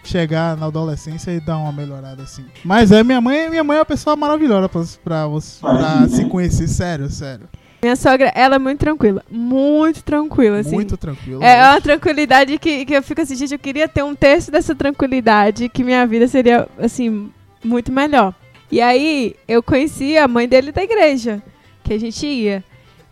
chegar 0.03 0.57
na 0.57 0.67
adolescência 0.67 1.31
e 1.31 1.39
dar 1.39 1.57
uma 1.57 1.71
melhorada 1.71 2.25
assim. 2.25 2.45
Mas 2.65 2.91
é, 2.91 3.05
minha 3.05 3.21
mãe, 3.21 3.49
minha 3.49 3.63
mãe 3.63 3.77
é 3.77 3.81
uma 3.81 3.87
pessoa 3.87 4.17
maravilhosa 4.17 4.69
pra, 4.69 4.83
pra, 5.05 5.27
você, 5.29 5.61
pra 5.61 6.09
se 6.09 6.25
conhecer, 6.25 6.67
sério, 6.67 7.09
sério. 7.09 7.49
Minha 7.81 7.95
sogra, 7.95 8.33
ela 8.35 8.57
é 8.57 8.59
muito 8.59 8.81
tranquila. 8.81 9.25
Muito 9.31 10.03
tranquila, 10.03 10.59
assim. 10.59 10.75
Muito 10.75 10.97
tranquilo. 10.97 11.43
É 11.43 11.71
uma 11.71 11.81
tranquilidade 11.81 12.59
que, 12.59 12.85
que 12.85 12.95
eu 12.95 13.03
fico 13.03 13.21
assim, 13.21 13.37
gente, 13.37 13.53
eu 13.53 13.59
queria 13.59 13.89
ter 13.89 14.03
um 14.03 14.15
terço 14.15 14.51
dessa 14.51 14.75
tranquilidade, 14.75 15.69
que 15.69 15.85
minha 15.85 16.05
vida 16.07 16.27
seria, 16.27 16.69
assim, 16.79 17.31
muito 17.63 17.93
melhor. 17.93 18.35
E 18.71 18.81
aí, 18.81 19.37
eu 19.47 19.63
conheci 19.63 20.17
a 20.17 20.27
mãe 20.27 20.49
dele 20.49 20.73
da 20.73 20.83
igreja, 20.83 21.43
que 21.85 21.93
a 21.93 21.99
gente 21.99 22.27
ia. 22.27 22.65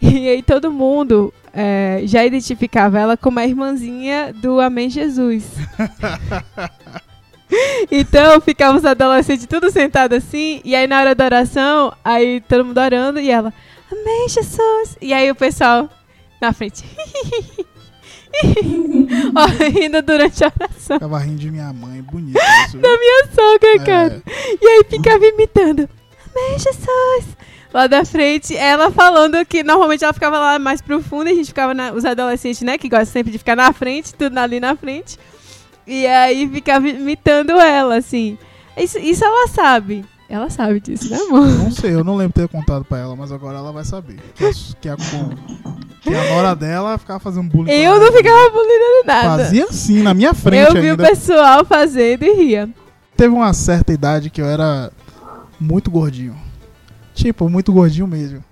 E 0.02 0.28
aí 0.28 0.42
todo 0.42 0.72
mundo 0.72 1.32
é, 1.52 2.00
já 2.04 2.24
identificava 2.24 2.98
ela 2.98 3.16
como 3.16 3.38
a 3.38 3.46
irmãzinha 3.46 4.32
do 4.32 4.60
Amém 4.60 4.88
Jesus. 4.90 5.44
então, 7.90 8.40
ficava 8.40 8.78
os 8.78 8.84
adolescentes 8.84 9.46
tudo 9.46 9.70
sentado 9.70 10.14
assim, 10.14 10.60
e 10.64 10.74
aí 10.74 10.86
na 10.86 11.00
hora 11.00 11.14
da 11.14 11.24
oração, 11.24 11.92
aí 12.04 12.40
todo 12.42 12.64
mundo 12.64 12.78
orando, 12.78 13.18
e 13.20 13.30
ela, 13.30 13.52
Amém 13.92 14.28
Jesus! 14.28 14.96
E 15.00 15.12
aí 15.12 15.30
o 15.30 15.34
pessoal 15.34 15.88
na 16.40 16.52
frente. 16.52 16.84
Rindo 19.74 20.00
durante 20.02 20.44
a 20.44 20.52
oração. 20.60 20.96
Ficava 20.96 21.18
rindo 21.18 21.38
de 21.40 21.50
minha 21.50 21.72
mãe, 21.72 22.00
bonito 22.00 22.38
isso. 22.66 22.72
viu? 22.78 22.80
Da 22.82 22.88
minha 22.96 23.26
sogra, 23.34 23.74
É. 23.74 23.78
cara. 23.80 24.22
E 24.62 24.66
aí 24.66 24.84
ficava 24.88 25.26
imitando. 25.26 25.88
Amém, 26.34 26.58
Jesus. 26.58 27.36
Lá 27.72 27.86
da 27.86 28.04
frente, 28.04 28.56
ela 28.56 28.90
falando 28.90 29.44
que 29.46 29.62
normalmente 29.62 30.02
ela 30.02 30.12
ficava 30.12 30.38
lá 30.38 30.58
mais 30.58 30.80
profundo 30.82 31.28
e 31.28 31.32
a 31.32 31.34
gente 31.36 31.46
ficava, 31.46 31.72
na, 31.72 31.92
os 31.92 32.04
adolescentes, 32.04 32.62
né, 32.62 32.76
que 32.76 32.88
gostam 32.88 33.06
sempre 33.06 33.30
de 33.30 33.38
ficar 33.38 33.54
na 33.54 33.72
frente, 33.72 34.12
tudo 34.14 34.36
ali 34.38 34.58
na 34.58 34.74
frente. 34.74 35.16
E 35.86 36.06
aí 36.06 36.48
ficava 36.48 36.88
imitando 36.88 37.52
ela, 37.60 37.96
assim. 37.96 38.36
Isso, 38.76 38.98
isso 38.98 39.24
ela 39.24 39.48
sabe. 39.48 40.04
Ela 40.28 40.48
sabe 40.48 40.78
disso, 40.78 41.10
né, 41.10 41.18
amor? 41.28 41.46
Não 41.46 41.70
sei, 41.72 41.92
eu 41.92 42.04
não 42.04 42.14
lembro 42.16 42.40
de 42.40 42.46
ter 42.46 42.48
contado 42.48 42.84
pra 42.84 42.98
ela, 42.98 43.16
mas 43.16 43.32
agora 43.32 43.58
ela 43.58 43.72
vai 43.72 43.84
saber. 43.84 44.20
Que 44.36 44.44
a, 44.44 44.52
que 44.80 44.88
a, 44.88 44.96
que 44.96 46.14
a 46.14 46.34
nora 46.34 46.54
dela 46.54 46.96
ficava 46.98 47.18
fazendo 47.18 47.50
bullying. 47.50 47.72
Eu 47.72 47.98
não 47.98 48.12
ficava 48.12 48.50
bullyingando 48.50 49.06
nada. 49.06 49.44
Fazia 49.44 49.64
assim, 49.64 50.02
na 50.02 50.14
minha 50.14 50.32
frente 50.32 50.68
Eu 50.68 50.80
vi 50.80 50.88
o 50.88 50.90
ainda. 50.92 51.04
pessoal 51.04 51.64
fazendo 51.64 52.22
e 52.24 52.32
ria. 52.32 52.68
Teve 53.16 53.34
uma 53.34 53.52
certa 53.52 53.92
idade 53.92 54.30
que 54.30 54.40
eu 54.40 54.46
era 54.46 54.92
muito 55.58 55.90
gordinho. 55.90 56.36
Tipo, 57.20 57.48
muito 57.50 57.72
gordinho 57.72 58.06
mesmo. 58.06 58.36
Era 58.38 58.42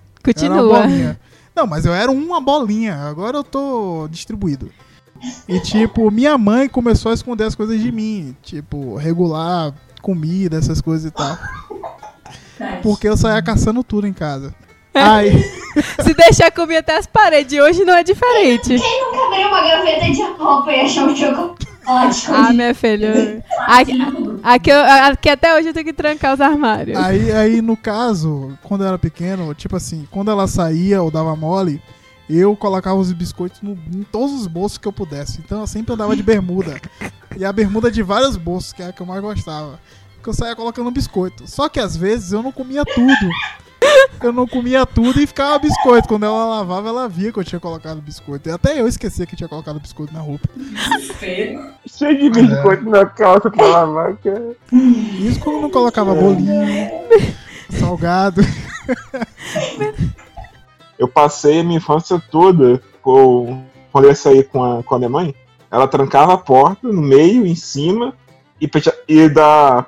uma 0.53 0.59
Continua. 0.63 0.81
bolinha. 0.83 1.21
Não, 1.57 1.67
mas 1.67 1.87
eu 1.87 1.95
era 1.95 2.11
uma 2.11 2.41
bolinha. 2.41 2.97
Agora 2.97 3.39
eu 3.39 3.43
tô 3.45 4.07
distribuído. 4.11 4.71
E 5.49 5.59
tipo, 5.61 6.11
minha 6.11 6.37
mãe 6.37 6.69
começou 6.69 7.11
a 7.11 7.15
esconder 7.15 7.45
as 7.45 7.55
coisas 7.55 7.81
de 7.81 7.91
mim. 7.91 8.37
Tipo, 8.43 8.95
regular 8.97 9.73
comida, 10.03 10.59
essas 10.59 10.81
coisas 10.83 11.07
e 11.07 11.11
tal. 11.11 11.37
Porque 12.83 13.09
eu 13.09 13.17
saía 13.17 13.43
caçando 13.43 13.83
tudo 13.83 14.07
em 14.07 14.13
casa. 14.13 14.55
Aí, 14.95 15.33
Se 16.03 16.13
deixar 16.15 16.51
comer 16.51 16.79
até 16.79 16.97
as 16.97 17.07
paredes, 17.07 17.59
hoje 17.59 17.85
não 17.85 17.95
é 17.95 18.03
diferente. 18.03 18.79
Quem 18.79 19.05
nunca 19.05 19.27
abriu 19.27 19.49
uma 19.49 19.61
gaveta 19.63 20.11
de 20.13 20.23
roupa 20.23 20.73
e 20.73 20.81
achou 20.81 21.05
um 21.05 21.17
chocolate 21.17 21.67
Ah, 22.29 22.53
minha 22.53 22.75
filha. 22.75 23.45
Aqui, 23.67 23.97
aqui, 24.43 24.71
eu- 24.71 24.85
aqui 24.85 25.29
até 25.29 25.57
hoje 25.57 25.69
eu 25.69 25.75
tenho 25.75 25.87
que 25.87 25.93
trancar 25.93 26.35
os 26.35 26.41
armários. 26.41 26.97
aí, 26.99 27.31
aí, 27.33 27.63
no 27.63 27.77
caso, 27.77 28.57
quando 28.63 28.83
eu 28.83 28.89
era 28.89 28.99
pequeno, 28.99 29.55
tipo 29.55 29.77
assim, 29.77 30.07
quando 30.11 30.31
ela 30.31 30.47
saía 30.47 31.03
ou 31.03 31.11
dava 31.11 31.35
mole, 31.37 31.83
eu 32.29 32.55
colocava 32.57 32.97
os 32.99 33.13
biscoitos 33.13 33.63
no- 33.63 33.79
em 33.95 34.03
todos 34.03 34.33
os 34.35 34.47
bolsos 34.47 34.77
que 34.79 34.87
eu 34.87 34.93
pudesse. 34.93 35.41
Então 35.45 35.61
eu 35.61 35.67
sempre 35.67 35.95
andava 35.95 36.15
de 36.15 36.23
bermuda. 36.23 36.81
E 37.37 37.45
a 37.45 37.53
bermuda 37.53 37.91
de 37.91 38.03
vários 38.03 38.37
bolsos, 38.37 38.73
que 38.73 38.83
é 38.83 38.89
a 38.89 38.93
que 38.93 39.01
eu 39.01 39.07
mais 39.07 39.21
gostava. 39.21 39.79
Porque 40.17 40.29
eu 40.31 40.35
saía 40.35 40.57
colocando 40.57 40.91
biscoito. 40.91 41.47
Só 41.49 41.69
que 41.69 41.79
às 41.81 41.97
vezes 41.97 42.33
eu 42.33 42.43
não 42.43 42.51
comia 42.53 42.85
tudo. 42.85 43.29
Eu 44.23 44.33
não 44.33 44.47
comia 44.47 44.85
tudo 44.85 45.21
e 45.21 45.27
ficava 45.27 45.59
biscoito. 45.59 46.09
Quando 46.09 46.25
ela 46.25 46.45
lavava, 46.45 46.89
ela 46.89 47.09
via 47.09 47.33
que 47.33 47.39
eu 47.39 47.45
tinha 47.45 47.61
colocado 47.61 48.01
biscoito. 48.01 48.49
E 48.49 48.53
até 48.53 48.81
eu 48.81 48.89
esquecia 48.89 49.27
que 49.27 49.37
tinha 49.37 49.49
colocado 49.49 49.81
biscoito 49.81 50.13
na 50.13 50.21
roupa. 50.21 50.49
Cheio 51.87 52.19
de 52.19 52.31
biscoito 52.31 52.89
na 52.89 53.07
calça 53.07 53.51
pra 53.51 53.67
lavar, 53.67 54.17
cara. 54.17 54.53
Isso 54.73 55.41
quando 55.41 55.61
não 55.63 55.71
colocava 55.71 56.15
bolinho, 56.15 56.51
salgado. 57.71 58.43
Eu 60.99 61.07
passei 61.07 61.61
a 61.61 61.65
minha 61.65 61.77
infância 61.79 62.21
toda 62.31 62.83
com, 63.01 63.63
quando 63.93 64.05
eu 64.05 64.11
ia 64.11 64.17
sair 64.17 64.45
com 64.45 64.65
a, 64.65 64.83
com 64.83 64.95
a 64.95 64.99
minha 64.99 65.09
mãe. 65.11 65.35
Ela 65.71 65.87
trancava 65.87 66.35
a 66.35 66.39
porta 66.39 66.89
no 66.89 67.03
meio, 67.03 67.47
em 67.47 67.55
cima, 67.55 68.15
e, 68.61 68.69
e 69.07 69.29
da, 69.29 69.87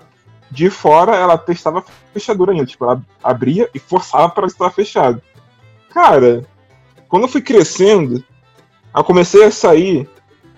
de 0.50 0.68
fora 0.68 1.14
ela 1.14 1.38
testava 1.38 1.80
a 1.80 1.84
fechadura 2.12 2.52
ainda. 2.52 2.66
Tipo, 2.66 2.84
ela 2.84 3.02
abria 3.22 3.68
e 3.74 3.78
forçava 3.78 4.28
para 4.28 4.46
estar 4.46 4.70
fechado. 4.70 5.22
Cara, 5.90 6.44
quando 7.08 7.24
eu 7.24 7.28
fui 7.28 7.40
crescendo, 7.40 8.24
eu 8.94 9.04
comecei 9.04 9.44
a 9.44 9.50
sair 9.50 10.08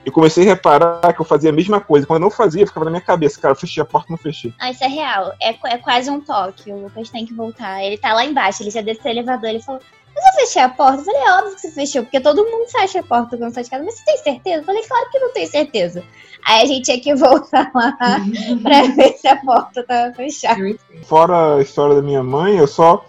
e 0.04 0.10
comecei 0.10 0.44
a 0.44 0.46
reparar 0.46 1.12
que 1.12 1.20
eu 1.20 1.24
fazia 1.24 1.50
a 1.50 1.52
mesma 1.52 1.80
coisa. 1.80 2.06
Quando 2.06 2.20
eu 2.20 2.28
não 2.28 2.30
fazia, 2.30 2.66
ficava 2.66 2.84
na 2.84 2.90
minha 2.90 3.00
cabeça, 3.00 3.40
cara, 3.40 3.52
eu 3.52 3.58
fechei 3.58 3.82
a 3.82 3.86
porta 3.86 4.08
não 4.10 4.16
fechei. 4.16 4.52
Ah, 4.58 4.70
isso 4.70 4.82
é 4.82 4.88
real. 4.88 5.32
É, 5.40 5.56
é 5.64 5.78
quase 5.78 6.10
um 6.10 6.20
toque. 6.20 6.72
O 6.72 6.82
Lucas 6.82 7.10
tem 7.10 7.24
que 7.24 7.34
voltar. 7.34 7.82
Ele 7.82 7.96
tá 7.96 8.12
lá 8.12 8.24
embaixo, 8.24 8.62
ele 8.62 8.70
já 8.70 8.80
desceu 8.80 9.10
o 9.10 9.14
elevador. 9.14 9.48
Ele 9.48 9.62
falou: 9.62 9.80
Mas 10.14 10.24
eu 10.26 10.32
fechei 10.40 10.62
a 10.62 10.68
porta? 10.68 11.00
Eu 11.00 11.04
falei: 11.04 11.22
É 11.22 11.38
óbvio 11.38 11.54
que 11.54 11.60
você 11.60 11.70
fechou, 11.70 12.02
porque 12.02 12.20
todo 12.20 12.44
mundo 12.44 12.70
fecha 12.70 13.00
a 13.00 13.02
porta 13.02 13.36
quando 13.36 13.52
sai 13.52 13.64
de 13.64 13.70
casa. 13.70 13.84
Mas 13.84 13.94
você 13.94 14.04
tem 14.04 14.16
certeza? 14.18 14.58
Eu 14.58 14.64
falei: 14.64 14.82
Claro 14.82 15.10
que 15.10 15.18
não 15.18 15.32
tenho 15.32 15.50
certeza. 15.50 16.04
Aí 16.44 16.62
a 16.62 16.66
gente 16.66 16.84
tinha 16.84 17.00
que 17.00 17.14
voltar 17.14 17.70
lá 17.74 17.96
pra 18.62 18.82
ver 18.94 19.12
se 19.18 19.28
a 19.28 19.36
porta 19.36 19.82
tava 19.84 20.12
fechada. 20.14 20.60
Fora 21.04 21.56
a 21.56 21.62
história 21.62 21.96
da 21.96 22.02
minha 22.02 22.22
mãe, 22.22 22.56
eu 22.56 22.66
só 22.66 23.04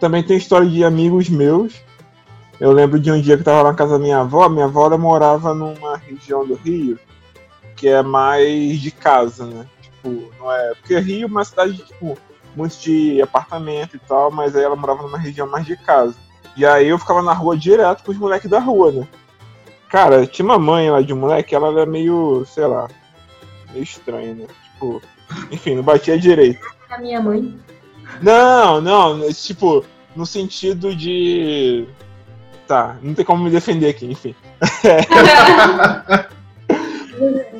também 0.00 0.22
tenho 0.22 0.38
história 0.38 0.68
de 0.68 0.84
amigos 0.84 1.28
meus. 1.28 1.74
Eu 2.58 2.72
lembro 2.72 2.98
de 2.98 3.12
um 3.12 3.20
dia 3.20 3.36
que 3.36 3.42
eu 3.42 3.44
tava 3.44 3.68
na 3.68 3.74
casa 3.74 3.92
da 3.92 3.98
minha 3.98 4.18
avó, 4.18 4.48
minha 4.48 4.64
avó 4.64 4.86
ela 4.86 4.98
morava 4.98 5.54
numa 5.54 5.96
região 5.96 6.44
do 6.44 6.54
Rio 6.54 6.98
que 7.78 7.88
é 7.88 8.02
mais 8.02 8.80
de 8.80 8.90
casa, 8.90 9.46
né? 9.46 9.66
Tipo, 9.80 10.32
não 10.38 10.52
é. 10.52 10.74
Porque 10.74 10.98
Rio 10.98 11.24
é 11.24 11.26
uma 11.26 11.44
cidade, 11.44 11.78
tipo, 11.78 12.18
muito 12.54 12.76
de 12.80 13.22
apartamento 13.22 13.96
e 13.96 14.00
tal, 14.00 14.30
mas 14.30 14.54
aí 14.54 14.64
ela 14.64 14.76
morava 14.76 15.02
numa 15.02 15.18
região 15.18 15.48
mais 15.48 15.64
de 15.64 15.76
casa. 15.76 16.16
E 16.58 16.66
aí 16.66 16.88
eu 16.88 16.98
ficava 16.98 17.22
na 17.22 17.32
rua 17.32 17.56
direto 17.56 18.02
com 18.02 18.10
os 18.10 18.18
moleques 18.18 18.50
da 18.50 18.58
rua, 18.58 18.90
né? 18.90 19.06
Cara, 19.88 20.26
tinha 20.26 20.44
uma 20.44 20.58
mãe 20.58 20.90
lá 20.90 21.00
de 21.00 21.14
moleque, 21.14 21.54
ela 21.54 21.68
era 21.68 21.86
meio, 21.86 22.44
sei 22.46 22.66
lá, 22.66 22.88
meio 23.72 23.84
estranha, 23.84 24.34
né? 24.34 24.46
Tipo, 24.72 25.00
enfim, 25.52 25.76
não 25.76 25.84
batia 25.84 26.18
direito. 26.18 26.66
A 26.90 26.98
minha 26.98 27.22
mãe. 27.22 27.56
Não, 28.20 28.80
não, 28.80 29.32
tipo, 29.32 29.84
no 30.16 30.26
sentido 30.26 30.96
de. 30.96 31.86
Tá, 32.66 32.96
não 33.02 33.14
tem 33.14 33.24
como 33.24 33.44
me 33.44 33.50
defender 33.50 33.90
aqui, 33.90 34.10
enfim. 34.10 34.34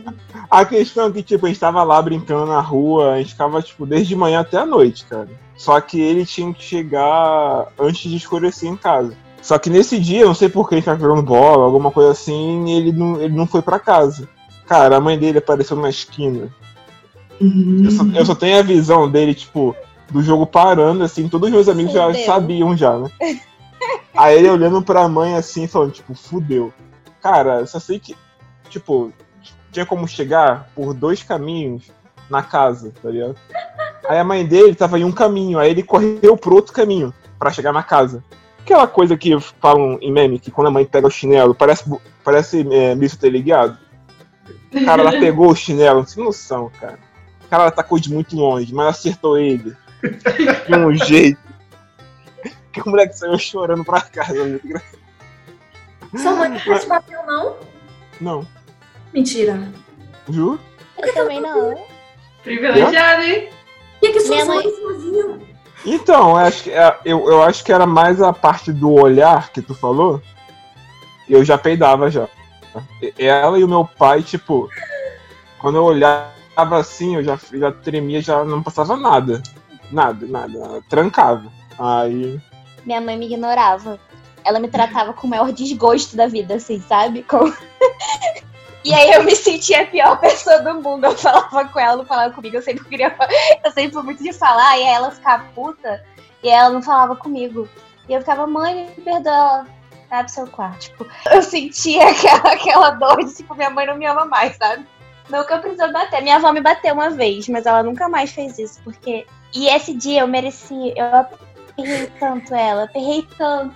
A 0.50 0.64
questão 0.64 1.06
é 1.06 1.12
que, 1.12 1.22
tipo, 1.22 1.46
a 1.46 1.48
gente 1.48 1.60
tava 1.60 1.82
lá 1.82 2.00
brincando 2.00 2.46
na 2.46 2.60
rua, 2.60 3.12
a 3.12 3.18
gente 3.18 3.30
ficava, 3.32 3.62
tipo, 3.62 3.86
desde 3.86 4.16
manhã 4.16 4.40
até 4.40 4.58
a 4.58 4.66
noite, 4.66 5.04
cara. 5.06 5.28
Só 5.56 5.80
que 5.80 6.00
ele 6.00 6.24
tinha 6.24 6.52
que 6.52 6.62
chegar 6.62 7.66
antes 7.78 8.10
de 8.10 8.16
escurecer 8.16 8.68
em 8.68 8.76
casa. 8.76 9.16
Só 9.42 9.58
que 9.58 9.70
nesse 9.70 9.98
dia, 9.98 10.20
eu 10.22 10.28
não 10.28 10.34
sei 10.34 10.48
por 10.48 10.68
que 10.68 10.76
gente 10.76 10.84
tava 10.84 11.00
jogando 11.00 11.22
bola, 11.22 11.64
alguma 11.64 11.90
coisa 11.90 12.10
assim, 12.10 12.70
ele 12.70 12.92
não, 12.92 13.20
ele 13.20 13.34
não 13.34 13.46
foi 13.46 13.62
pra 13.62 13.78
casa. 13.78 14.28
Cara, 14.66 14.96
a 14.96 15.00
mãe 15.00 15.18
dele 15.18 15.38
apareceu 15.38 15.76
na 15.76 15.88
esquina. 15.88 16.48
Eu 17.40 17.90
só, 17.90 18.04
eu 18.04 18.26
só 18.26 18.34
tenho 18.34 18.58
a 18.58 18.62
visão 18.62 19.10
dele, 19.10 19.34
tipo, 19.34 19.74
do 20.10 20.22
jogo 20.22 20.46
parando, 20.46 21.04
assim, 21.04 21.28
todos 21.28 21.48
os 21.48 21.54
meus 21.54 21.68
amigos 21.68 21.92
já 21.92 22.06
Fudeu. 22.06 22.26
sabiam 22.26 22.76
já, 22.76 22.98
né? 22.98 23.10
Aí 24.16 24.36
ele 24.36 24.50
olhando 24.50 24.82
pra 24.82 25.08
mãe 25.08 25.36
assim, 25.36 25.66
falando, 25.68 25.92
tipo, 25.92 26.14
fudeu. 26.14 26.72
Cara, 27.22 27.60
eu 27.60 27.66
só 27.66 27.78
sei 27.78 27.98
que, 28.00 28.16
tipo, 28.68 29.12
tinha 29.72 29.86
como 29.86 30.06
chegar 30.08 30.68
por 30.74 30.94
dois 30.94 31.22
caminhos 31.22 31.90
na 32.28 32.42
casa, 32.42 32.92
tá 33.02 33.10
ligado? 33.10 33.36
Aí 34.08 34.18
a 34.18 34.24
mãe 34.24 34.46
dele 34.46 34.74
tava 34.74 34.98
em 34.98 35.04
um 35.04 35.12
caminho, 35.12 35.58
aí 35.58 35.70
ele 35.70 35.82
correu 35.82 36.36
pro 36.36 36.54
outro 36.54 36.72
caminho 36.72 37.12
pra 37.38 37.50
chegar 37.50 37.72
na 37.72 37.82
casa. 37.82 38.22
Aquela 38.60 38.86
coisa 38.86 39.16
que 39.16 39.38
falam 39.60 39.98
em 40.00 40.12
meme, 40.12 40.38
que 40.38 40.50
quando 40.50 40.68
a 40.68 40.70
mãe 40.70 40.84
pega 40.84 41.06
o 41.06 41.10
chinelo, 41.10 41.54
parece, 41.54 41.84
parece 42.22 42.66
é, 42.70 42.94
misto 42.94 43.18
teleguiado. 43.18 43.78
Cara, 44.84 45.02
ela 45.02 45.12
pegou 45.12 45.50
o 45.50 45.56
chinelo, 45.56 46.06
sem 46.06 46.22
noção, 46.22 46.70
cara. 46.78 46.98
Cara, 47.48 47.62
ela 47.64 47.72
tacou 47.72 47.98
de 47.98 48.12
muito 48.12 48.36
longe, 48.36 48.74
mas 48.74 48.88
acertou 48.88 49.38
ele. 49.38 49.74
De 50.66 50.76
um 50.76 50.94
jeito. 50.94 51.40
Que 52.70 52.82
o 52.82 52.90
moleque 52.90 53.16
saiu 53.16 53.38
chorando 53.38 53.84
pra 53.84 54.02
casa. 54.02 54.36
engraçado. 54.38 54.98
Sua 56.16 56.32
mãe 56.32 56.50
não 56.50 56.58
te 56.58 56.86
bateu, 56.86 57.26
não? 57.26 57.56
Não, 58.20 58.46
Mentira. 59.12 59.68
juro? 60.28 60.58
Eu 60.98 61.14
também 61.14 61.40
não. 61.40 61.76
Privilegiado, 62.42 63.22
hein? 63.22 63.48
O 63.96 64.00
que, 64.00 64.12
que 64.12 64.20
suas 64.20 64.30
Minha 64.30 64.44
mãe- 64.44 64.64
mães 64.64 64.78
faziam? 64.78 65.38
Então, 65.86 66.30
eu 66.30 66.36
acho, 66.36 66.64
que, 66.64 66.70
é, 66.70 66.98
eu, 67.04 67.28
eu 67.28 67.42
acho 67.42 67.64
que 67.64 67.72
era 67.72 67.86
mais 67.86 68.20
a 68.20 68.32
parte 68.32 68.72
do 68.72 68.92
olhar 68.92 69.50
que 69.50 69.62
tu 69.62 69.74
falou. 69.74 70.20
Eu 71.28 71.44
já 71.44 71.56
peidava 71.56 72.10
já. 72.10 72.28
Ela 73.18 73.58
e 73.58 73.64
o 73.64 73.68
meu 73.68 73.84
pai, 73.84 74.22
tipo, 74.22 74.68
quando 75.58 75.76
eu 75.76 75.84
olhava 75.84 76.28
assim, 76.72 77.16
eu 77.16 77.22
já, 77.24 77.38
já 77.52 77.70
tremia, 77.72 78.20
já 78.20 78.44
não 78.44 78.62
passava 78.62 78.96
nada. 78.96 79.42
Nada, 79.90 80.26
nada. 80.26 80.82
Trancava. 80.88 81.44
Aí. 81.78 82.40
Minha 82.84 83.00
mãe 83.00 83.16
me 83.16 83.26
ignorava. 83.26 83.98
Ela 84.44 84.58
me 84.58 84.68
tratava 84.68 85.12
com 85.12 85.26
o 85.26 85.30
maior 85.30 85.52
desgosto 85.52 86.16
da 86.16 86.26
vida, 86.26 86.54
assim, 86.54 86.80
sabe? 86.80 87.22
Com- 87.22 87.52
E 88.88 88.94
aí 88.94 89.10
eu 89.10 89.22
me 89.22 89.36
sentia 89.36 89.82
a 89.82 89.86
pior 89.86 90.16
pessoa 90.18 90.60
do 90.60 90.80
mundo. 90.80 91.04
Eu 91.04 91.14
falava 91.14 91.68
com 91.68 91.78
ela, 91.78 91.98
não 91.98 92.06
falava 92.06 92.32
comigo. 92.32 92.56
Eu 92.56 92.62
sempre 92.62 92.86
queria. 92.86 93.14
Eu 93.62 93.70
sempre 93.70 93.92
fui 93.92 94.02
muito 94.02 94.22
de 94.22 94.32
falar, 94.32 94.78
e 94.78 94.82
aí 94.82 94.94
ela 94.94 95.10
ficava 95.10 95.44
puta, 95.54 96.02
e 96.42 96.48
ela 96.48 96.70
não 96.70 96.80
falava 96.80 97.14
comigo. 97.14 97.68
E 98.08 98.14
eu 98.14 98.20
ficava, 98.20 98.46
mãe, 98.46 98.86
me 98.96 99.02
perdoa. 99.02 99.66
Vai 100.08 100.24
pro 100.24 100.32
seu 100.32 100.46
quarto. 100.46 100.80
Tipo, 100.80 101.06
eu 101.30 101.42
sentia 101.42 102.08
aquela, 102.08 102.52
aquela 102.52 102.90
dor 102.92 103.22
de, 103.22 103.34
tipo, 103.34 103.54
minha 103.54 103.68
mãe 103.68 103.86
não 103.86 103.96
me 103.96 104.06
ama 104.06 104.24
mais, 104.24 104.56
sabe? 104.56 104.86
Nunca 105.28 105.58
precisou 105.58 105.92
bater. 105.92 106.22
Minha 106.22 106.36
avó 106.36 106.50
me 106.50 106.62
bateu 106.62 106.94
uma 106.94 107.10
vez, 107.10 107.46
mas 107.48 107.66
ela 107.66 107.82
nunca 107.82 108.08
mais 108.08 108.30
fez 108.30 108.58
isso, 108.58 108.80
porque. 108.82 109.26
E 109.54 109.68
esse 109.68 109.92
dia 109.92 110.20
eu 110.20 110.26
mereci. 110.26 110.94
Eu 110.96 111.14
aperrei 111.14 112.06
tanto 112.18 112.54
ela, 112.54 112.84
aperrei 112.84 113.28
tanto, 113.36 113.74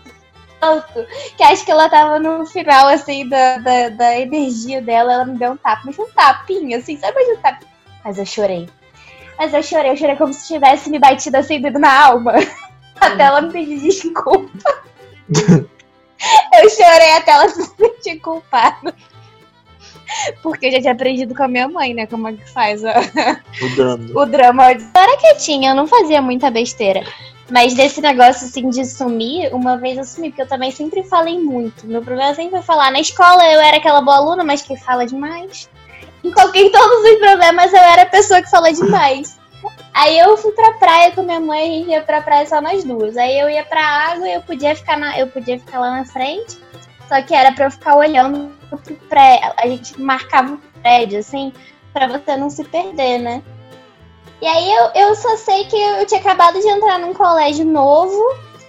tanto, 0.63 1.05
que 1.37 1.43
acho 1.43 1.65
que 1.65 1.73
ela 1.73 1.89
tava 1.89 2.21
no 2.21 2.47
final, 2.47 2.87
assim, 2.87 3.29
da, 3.29 3.59
da, 3.59 3.89
da 3.89 4.21
energia 4.21 4.81
dela. 4.81 5.13
Ela 5.13 5.25
me 5.25 5.37
deu 5.37 5.53
um 5.53 5.57
tapa, 5.57 5.83
mas 5.85 5.99
um 5.99 6.09
tapinha, 6.13 6.79
assim, 6.79 6.97
sabe 6.97 7.15
mais 7.15 7.37
um 7.37 7.43
tapinha? 7.43 7.73
Mas 8.05 8.17
eu 8.17 8.25
chorei. 8.25 8.69
Mas 9.37 9.53
eu 9.53 9.63
chorei, 9.63 9.91
eu 9.91 9.97
chorei 9.97 10.15
como 10.15 10.33
se 10.33 10.47
tivesse 10.47 10.89
me 10.89 11.01
batido 11.01 11.37
assim 11.37 11.61
dedo 11.61 11.81
na 11.81 12.07
alma. 12.07 12.35
Até 13.01 13.25
ela 13.25 13.41
me 13.43 13.53
pedir 13.53 13.81
desculpa. 13.81 14.85
eu 15.35 16.71
chorei 16.71 17.13
até 17.17 17.33
ela 17.33 17.49
se 17.49 17.65
sentir 17.65 18.21
culpada. 18.21 18.95
Porque 20.43 20.67
eu 20.67 20.73
já 20.73 20.81
tinha 20.81 20.93
aprendido 20.93 21.35
com 21.35 21.43
a 21.43 21.49
minha 21.49 21.69
mãe, 21.69 21.95
né? 21.95 22.07
Como 22.07 22.29
é 22.29 22.33
que 22.33 22.51
faz 22.51 22.85
a, 22.85 22.95
O 23.63 23.77
drama. 23.77 24.21
o 24.21 24.27
drama. 24.27 24.73
Eu 24.73 24.81
era 24.95 25.17
quietinha, 25.19 25.71
eu 25.71 25.77
não 25.77 25.87
fazia 25.87 26.21
muita 26.21 26.51
besteira. 26.51 27.03
Mas 27.51 27.75
desse 27.75 28.01
negócio 28.01 28.47
assim 28.47 28.71
de 28.71 28.85
sumir, 28.85 29.53
uma 29.53 29.77
vez 29.77 29.99
eu 29.99 30.05
sumi, 30.05 30.31
porque 30.31 30.43
eu 30.43 30.49
também 30.49 30.71
sempre 30.71 31.03
falei 31.05 31.39
muito. 31.39 31.87
Meu 31.87 32.01
problema 32.01 32.35
sempre 32.35 32.53
foi 32.53 32.63
falar. 32.63 32.91
Na 32.91 33.01
escola 33.01 33.45
eu 33.53 33.61
era 33.61 33.77
aquela 33.77 34.01
boa 34.01 34.17
aluna, 34.17 34.43
mas 34.43 34.63
que 34.63 34.77
fala 34.77 35.07
demais. 35.07 35.69
Em 36.25 36.31
qualquer 36.31 36.61
em 36.61 36.71
todos 36.71 37.05
os 37.13 37.19
problemas 37.19 37.73
eu 37.73 37.81
era 37.81 38.03
a 38.03 38.07
pessoa 38.07 38.41
que 38.41 38.51
fala 38.51 38.73
demais. 38.73 39.39
Aí 39.93 40.19
eu 40.19 40.37
fui 40.37 40.53
pra 40.53 40.73
praia 40.75 41.13
com 41.13 41.23
minha 41.23 41.41
mãe, 41.41 41.61
a 41.61 41.67
gente 41.79 41.91
ia 41.91 42.01
pra 42.01 42.23
praia 42.23 42.47
só 42.47 42.61
nós 42.61 42.85
duas. 42.85 43.17
Aí 43.17 43.39
eu 43.39 43.51
ia 43.51 43.65
pra 43.65 43.85
água 43.85 44.27
e 44.27 44.35
eu 44.35 44.41
podia 44.43 44.75
ficar 44.75 44.97
na, 44.97 45.19
eu 45.19 45.27
podia 45.27 45.59
ficar 45.59 45.81
lá 45.81 45.91
na 45.91 46.05
frente. 46.05 46.59
Só 47.09 47.21
que 47.21 47.35
era 47.35 47.53
pra 47.53 47.67
eu 47.67 47.71
ficar 47.71 47.97
olhando 47.97 48.51
pro 48.79 48.95
prédio. 48.95 49.53
A 49.57 49.67
gente 49.67 50.01
marcava 50.01 50.55
o 50.55 50.59
prédio, 50.83 51.19
assim, 51.19 51.53
pra 51.93 52.07
você 52.07 52.37
não 52.37 52.51
se 52.51 52.65
perder, 52.65 53.19
né? 53.19 53.43
E 54.41 54.47
aí 54.47 54.73
eu, 54.73 54.91
eu 54.95 55.15
só 55.15 55.37
sei 55.37 55.65
que 55.67 55.77
eu 55.77 56.05
tinha 56.05 56.21
acabado 56.21 56.61
de 56.61 56.69
entrar 56.69 56.99
num 56.99 57.15
colégio 57.15 57.65
novo. 57.65 58.21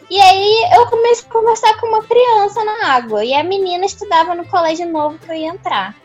E 0.10 0.22
aí 0.22 0.70
eu 0.76 0.86
comecei 0.88 1.28
a 1.28 1.32
conversar 1.32 1.80
com 1.80 1.88
uma 1.88 2.04
criança 2.04 2.64
na 2.64 2.94
água. 2.94 3.26
E 3.26 3.34
a 3.34 3.44
menina 3.44 3.84
estudava 3.86 4.36
no 4.36 4.46
colégio 4.46 4.88
novo 4.88 5.18
que 5.18 5.32
eu 5.32 5.36
ia 5.36 5.48
entrar. 5.48 5.96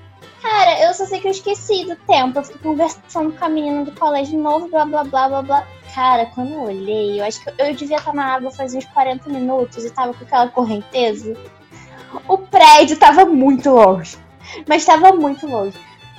Cara, 0.40 0.80
eu 0.84 0.94
só 0.94 1.05
sei 1.05 1.20
que 1.20 1.26
eu 1.26 1.32
esqueci 1.32 1.84
do 1.84 1.96
tempo. 1.96 2.38
Eu 2.38 2.44
fiquei 2.44 2.62
conversando 2.62 3.32
com 3.32 3.44
a 3.44 3.49
menina 3.49 3.84
do 3.84 3.92
colégio 3.92 4.38
novo, 4.38 4.68
blá 4.68 4.86
blá 4.86 5.05
blá 5.05 5.28
blá 5.28 5.42
blá. 5.42 5.66
Cara, 5.94 6.26
quando 6.26 6.53
eu 6.53 6.62
olhei, 6.62 7.20
eu 7.20 7.24
acho 7.24 7.42
que 7.42 7.51
eu 7.59 7.74
devia 7.74 7.96
estar 7.96 8.14
na 8.14 8.36
água 8.36 8.51
faz 8.51 8.74
uns 8.74 8.84
40 8.86 9.28
minutos 9.28 9.84
e 9.84 9.90
tava 9.90 10.14
com 10.14 10.24
aquela 10.24 10.49
correnteza. 10.49 11.36
O 12.26 12.38
prédio 12.38 12.96
tava 12.98 13.24
muito 13.24 13.70
longe. 13.70 14.16
Mas 14.66 14.84
tava 14.84 15.12
muito 15.12 15.46
longe. 15.46 15.76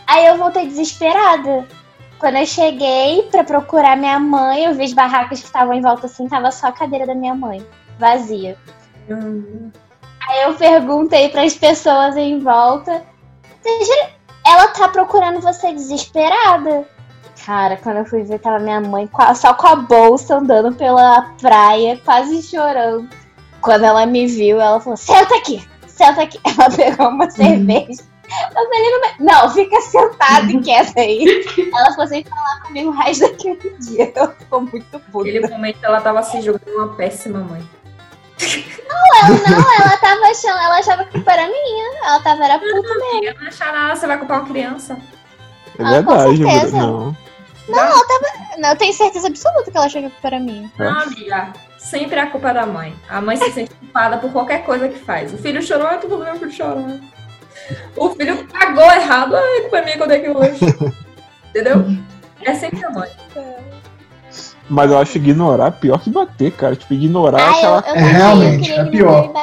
Aí 0.07 0.25
eu 0.25 0.37
voltei 0.37 0.67
desesperada. 0.67 1.67
Quando 2.19 2.35
eu 2.37 2.45
cheguei 2.45 3.23
pra 3.31 3.43
procurar 3.43 3.95
minha 3.95 4.19
mãe, 4.19 4.65
eu 4.65 4.73
vi 4.73 4.83
as 4.83 4.93
barracas 4.93 5.39
que 5.39 5.45
estavam 5.45 5.73
em 5.73 5.81
volta 5.81 6.05
assim, 6.07 6.27
tava 6.27 6.51
só 6.51 6.67
a 6.67 6.71
cadeira 6.71 7.07
da 7.07 7.15
minha 7.15 7.33
mãe, 7.33 7.65
vazia. 7.97 8.57
Aí 10.27 10.43
eu 10.43 10.53
perguntei 10.55 11.29
pras 11.29 11.53
pessoas 11.55 12.15
em 12.17 12.39
volta. 12.39 13.03
"Você 13.61 13.85
jura- 13.85 14.19
Ela 14.45 14.67
tá 14.69 14.87
procurando 14.87 15.39
você 15.41 15.71
desesperada. 15.73 16.87
Cara, 17.45 17.77
quando 17.77 17.97
eu 17.97 18.05
fui 18.05 18.23
ver, 18.23 18.39
tava 18.39 18.59
minha 18.59 18.81
mãe 18.81 19.07
só 19.35 19.53
com 19.53 19.67
a 19.67 19.75
bolsa 19.75 20.37
andando 20.37 20.75
pela 20.75 21.33
praia, 21.39 21.99
quase 22.03 22.41
chorando. 22.41 23.07
Quando 23.61 23.83
ela 23.85 24.05
me 24.05 24.25
viu, 24.27 24.59
ela 24.59 24.79
falou: 24.79 24.97
Senta 24.97 25.35
aqui, 25.35 25.65
senta 26.06 26.22
aqui. 26.24 26.39
Ela 26.45 26.70
pegou 26.76 27.10
uma 27.10 27.30
cerveja. 27.30 28.02
Eu 28.56 28.64
falei: 28.66 28.91
Não, 29.20 29.41
não 29.43 29.50
fica 29.54 29.82
sentada 29.82 30.52
e 30.52 30.60
quieta 30.62 31.00
aí. 31.02 31.43
Ela 31.76 31.89
ficou 31.91 32.08
sem 32.08 32.24
falar 32.24 32.62
comigo 32.62 32.89
o 32.89 32.93
resto 32.93 33.22
daquele 33.28 33.76
dia. 33.80 34.12
Ela 34.16 34.32
ficou 34.38 34.62
muito 34.62 35.00
puta. 35.00 35.18
Naquele 35.18 35.47
momento 35.47 35.84
ela 35.84 36.00
tava 36.02 36.22
se 36.24 36.41
julgando 36.41 36.72
uma 36.78 36.95
péssima 36.95 37.39
mãe. 37.39 37.68
Ela 39.22 39.30
não, 39.50 39.74
ela 39.82 39.97
tava 39.97 40.22
achando, 40.28 40.58
ela 40.60 40.78
achava 40.80 41.04
que 41.06 41.18
era 41.28 41.47
minha. 41.47 41.97
Ela 42.06 42.20
tava 42.22 42.45
era 42.45 42.60
puta 42.60 42.95
mesmo. 42.95 43.39
Não 43.41 43.47
achar 43.47 43.74
nada, 43.74 43.95
você 43.95 44.08
vai 44.08 44.18
culpar 44.18 44.39
uma 44.41 44.47
criança. 44.47 44.97
É 45.78 45.84
Ah, 45.84 46.04
com 46.04 46.18
verdade, 46.18 46.38
certeza. 46.38 46.78
não. 46.78 47.18
Não, 48.58 48.70
eu 48.72 48.76
tenho 48.78 48.93
certeza 48.93 49.28
absoluta 49.28 49.70
que 49.72 49.78
ela 49.78 49.86
achou 49.86 50.02
que 50.02 50.12
era 50.24 50.39
minha. 50.39 50.72
Não, 50.78 51.02
amiga. 51.02 51.54
Sempre 51.80 52.17
é 52.17 52.21
a 52.21 52.27
culpa 52.27 52.53
da 52.53 52.65
mãe. 52.65 52.93
A 53.09 53.21
mãe 53.21 53.38
se 53.38 53.51
sente 53.51 53.73
culpada 53.73 54.17
por 54.17 54.32
qualquer 54.32 54.63
coisa 54.65 54.89
que 54.89 54.99
faz. 54.99 55.34
O 55.34 55.38
filho 55.38 55.63
chorou, 55.63 55.88
é 55.88 55.97
tudo 55.97 56.17
meu 56.19 56.36
filho 56.36 56.51
chorou. 56.51 56.99
O 57.95 58.09
filho 58.09 58.45
cagou 58.47 58.84
errado, 58.84 59.36
ai, 59.36 59.61
culpa 59.61 59.77
é 59.77 59.86
minha 59.86 59.97
quando 59.97 60.11
é 60.11 60.19
que 60.19 60.27
eu 60.27 60.38
hoje. 60.38 60.59
Entendeu? 61.49 61.86
É 62.43 62.53
sempre 62.53 62.86
a 62.86 62.89
mãe. 62.91 63.09
Mas 64.69 64.91
eu 64.91 64.99
acho 64.99 65.17
ignorar 65.17 65.71
pior 65.71 65.99
que 65.99 66.11
bater, 66.11 66.51
cara. 66.51 66.75
Tipo, 66.75 66.93
ignorar 66.93 67.41
Ai, 67.41 67.65
eu, 67.65 67.75
aquela. 67.75 67.97
eu 67.99 68.05
eu 68.05 68.11
realmente, 68.11 68.69
queria 68.69 68.82
é 68.82 68.86
que 68.86 68.91
pior. 68.91 69.34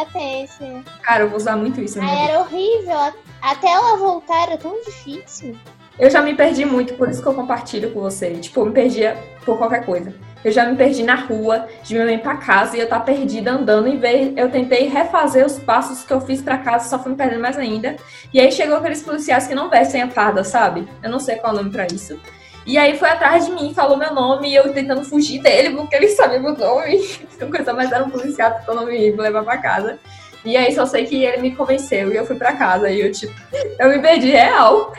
Cara, 1.03 1.25
eu 1.25 1.29
vou 1.29 1.37
usar 1.37 1.57
muito 1.57 1.81
isso 1.81 1.99
vida. 1.99 2.13
era 2.13 2.41
horrível. 2.41 3.13
Até 3.43 3.67
ela 3.69 3.97
voltar 3.97 4.43
era 4.45 4.57
tão 4.57 4.81
difícil. 4.85 5.57
Eu 5.99 6.11
já 6.11 6.23
me 6.23 6.35
perdi 6.35 6.65
muito, 6.65 6.95
por 6.95 7.09
isso 7.09 7.21
que 7.21 7.27
eu 7.27 7.35
compartilho 7.35 7.91
com 7.91 8.01
você. 8.01 8.35
Tipo, 8.35 8.61
eu 8.61 8.67
me 8.67 8.73
perdia 8.73 9.17
por 9.45 9.59
qualquer 9.59 9.85
coisa. 9.85 10.15
Eu 10.47 10.53
já 10.53 10.65
me 10.65 10.77
perdi 10.77 11.03
na 11.03 11.17
rua, 11.17 11.67
de 11.83 11.93
minha 11.93 12.07
mãe 12.07 12.19
pra 12.21 12.37
casa, 12.37 12.77
e 12.77 12.81
eu 12.81 12.89
tá 12.89 13.01
perdida 13.01 13.51
andando. 13.51 13.99
Vez, 13.99 14.33
eu 14.37 14.49
tentei 14.49 14.87
refazer 14.87 15.45
os 15.45 15.59
passos 15.59 16.05
que 16.05 16.13
eu 16.13 16.21
fiz 16.21 16.41
pra 16.41 16.57
casa, 16.57 16.89
só 16.89 17.01
fui 17.01 17.11
me 17.11 17.19
perdendo 17.19 17.41
mais 17.41 17.59
ainda. 17.59 17.97
E 18.33 18.39
aí 18.39 18.53
chegou 18.53 18.77
aqueles 18.77 19.03
policiais 19.03 19.49
que 19.49 19.57
não 19.57 19.69
vestem 19.69 20.03
a 20.03 20.09
farda, 20.09 20.45
sabe? 20.45 20.87
Eu 21.03 21.11
não 21.11 21.19
sei 21.19 21.35
qual 21.35 21.53
é 21.53 21.57
o 21.57 21.59
nome 21.59 21.73
pra 21.73 21.89
isso. 21.89 22.17
E 22.65 22.79
aí 22.79 22.97
foi 22.97 23.09
atrás 23.09 23.45
de 23.45 23.51
mim, 23.51 23.75
falou 23.75 23.97
meu 23.97 24.15
nome, 24.15 24.49
e 24.49 24.55
eu 24.55 24.73
tentando 24.73 25.05
fugir 25.05 25.43
dele, 25.43 25.75
porque 25.75 25.97
ele 25.97 26.07
sabia 26.11 26.39
meu 26.39 26.57
nome. 26.57 26.97
Então, 27.35 27.51
coisa 27.51 27.75
mais 27.75 27.91
era 27.91 28.05
um 28.05 28.11
policial 28.11 28.53
tentando 28.53 28.87
me 28.87 29.11
levar 29.11 29.43
pra 29.43 29.59
casa. 29.59 29.99
E 30.45 30.57
aí 30.57 30.73
só 30.73 30.87
sei 30.87 31.07
que 31.07 31.25
ele 31.25 31.43
me 31.43 31.57
convenceu 31.57 32.13
e 32.13 32.17
eu 32.17 32.25
fui 32.25 32.37
pra 32.37 32.55
casa. 32.55 32.89
E 32.89 33.01
eu, 33.01 33.11
tipo, 33.11 33.35
eu 33.81 33.89
me 33.89 33.99
perdi 33.99 34.31
real. 34.31 34.93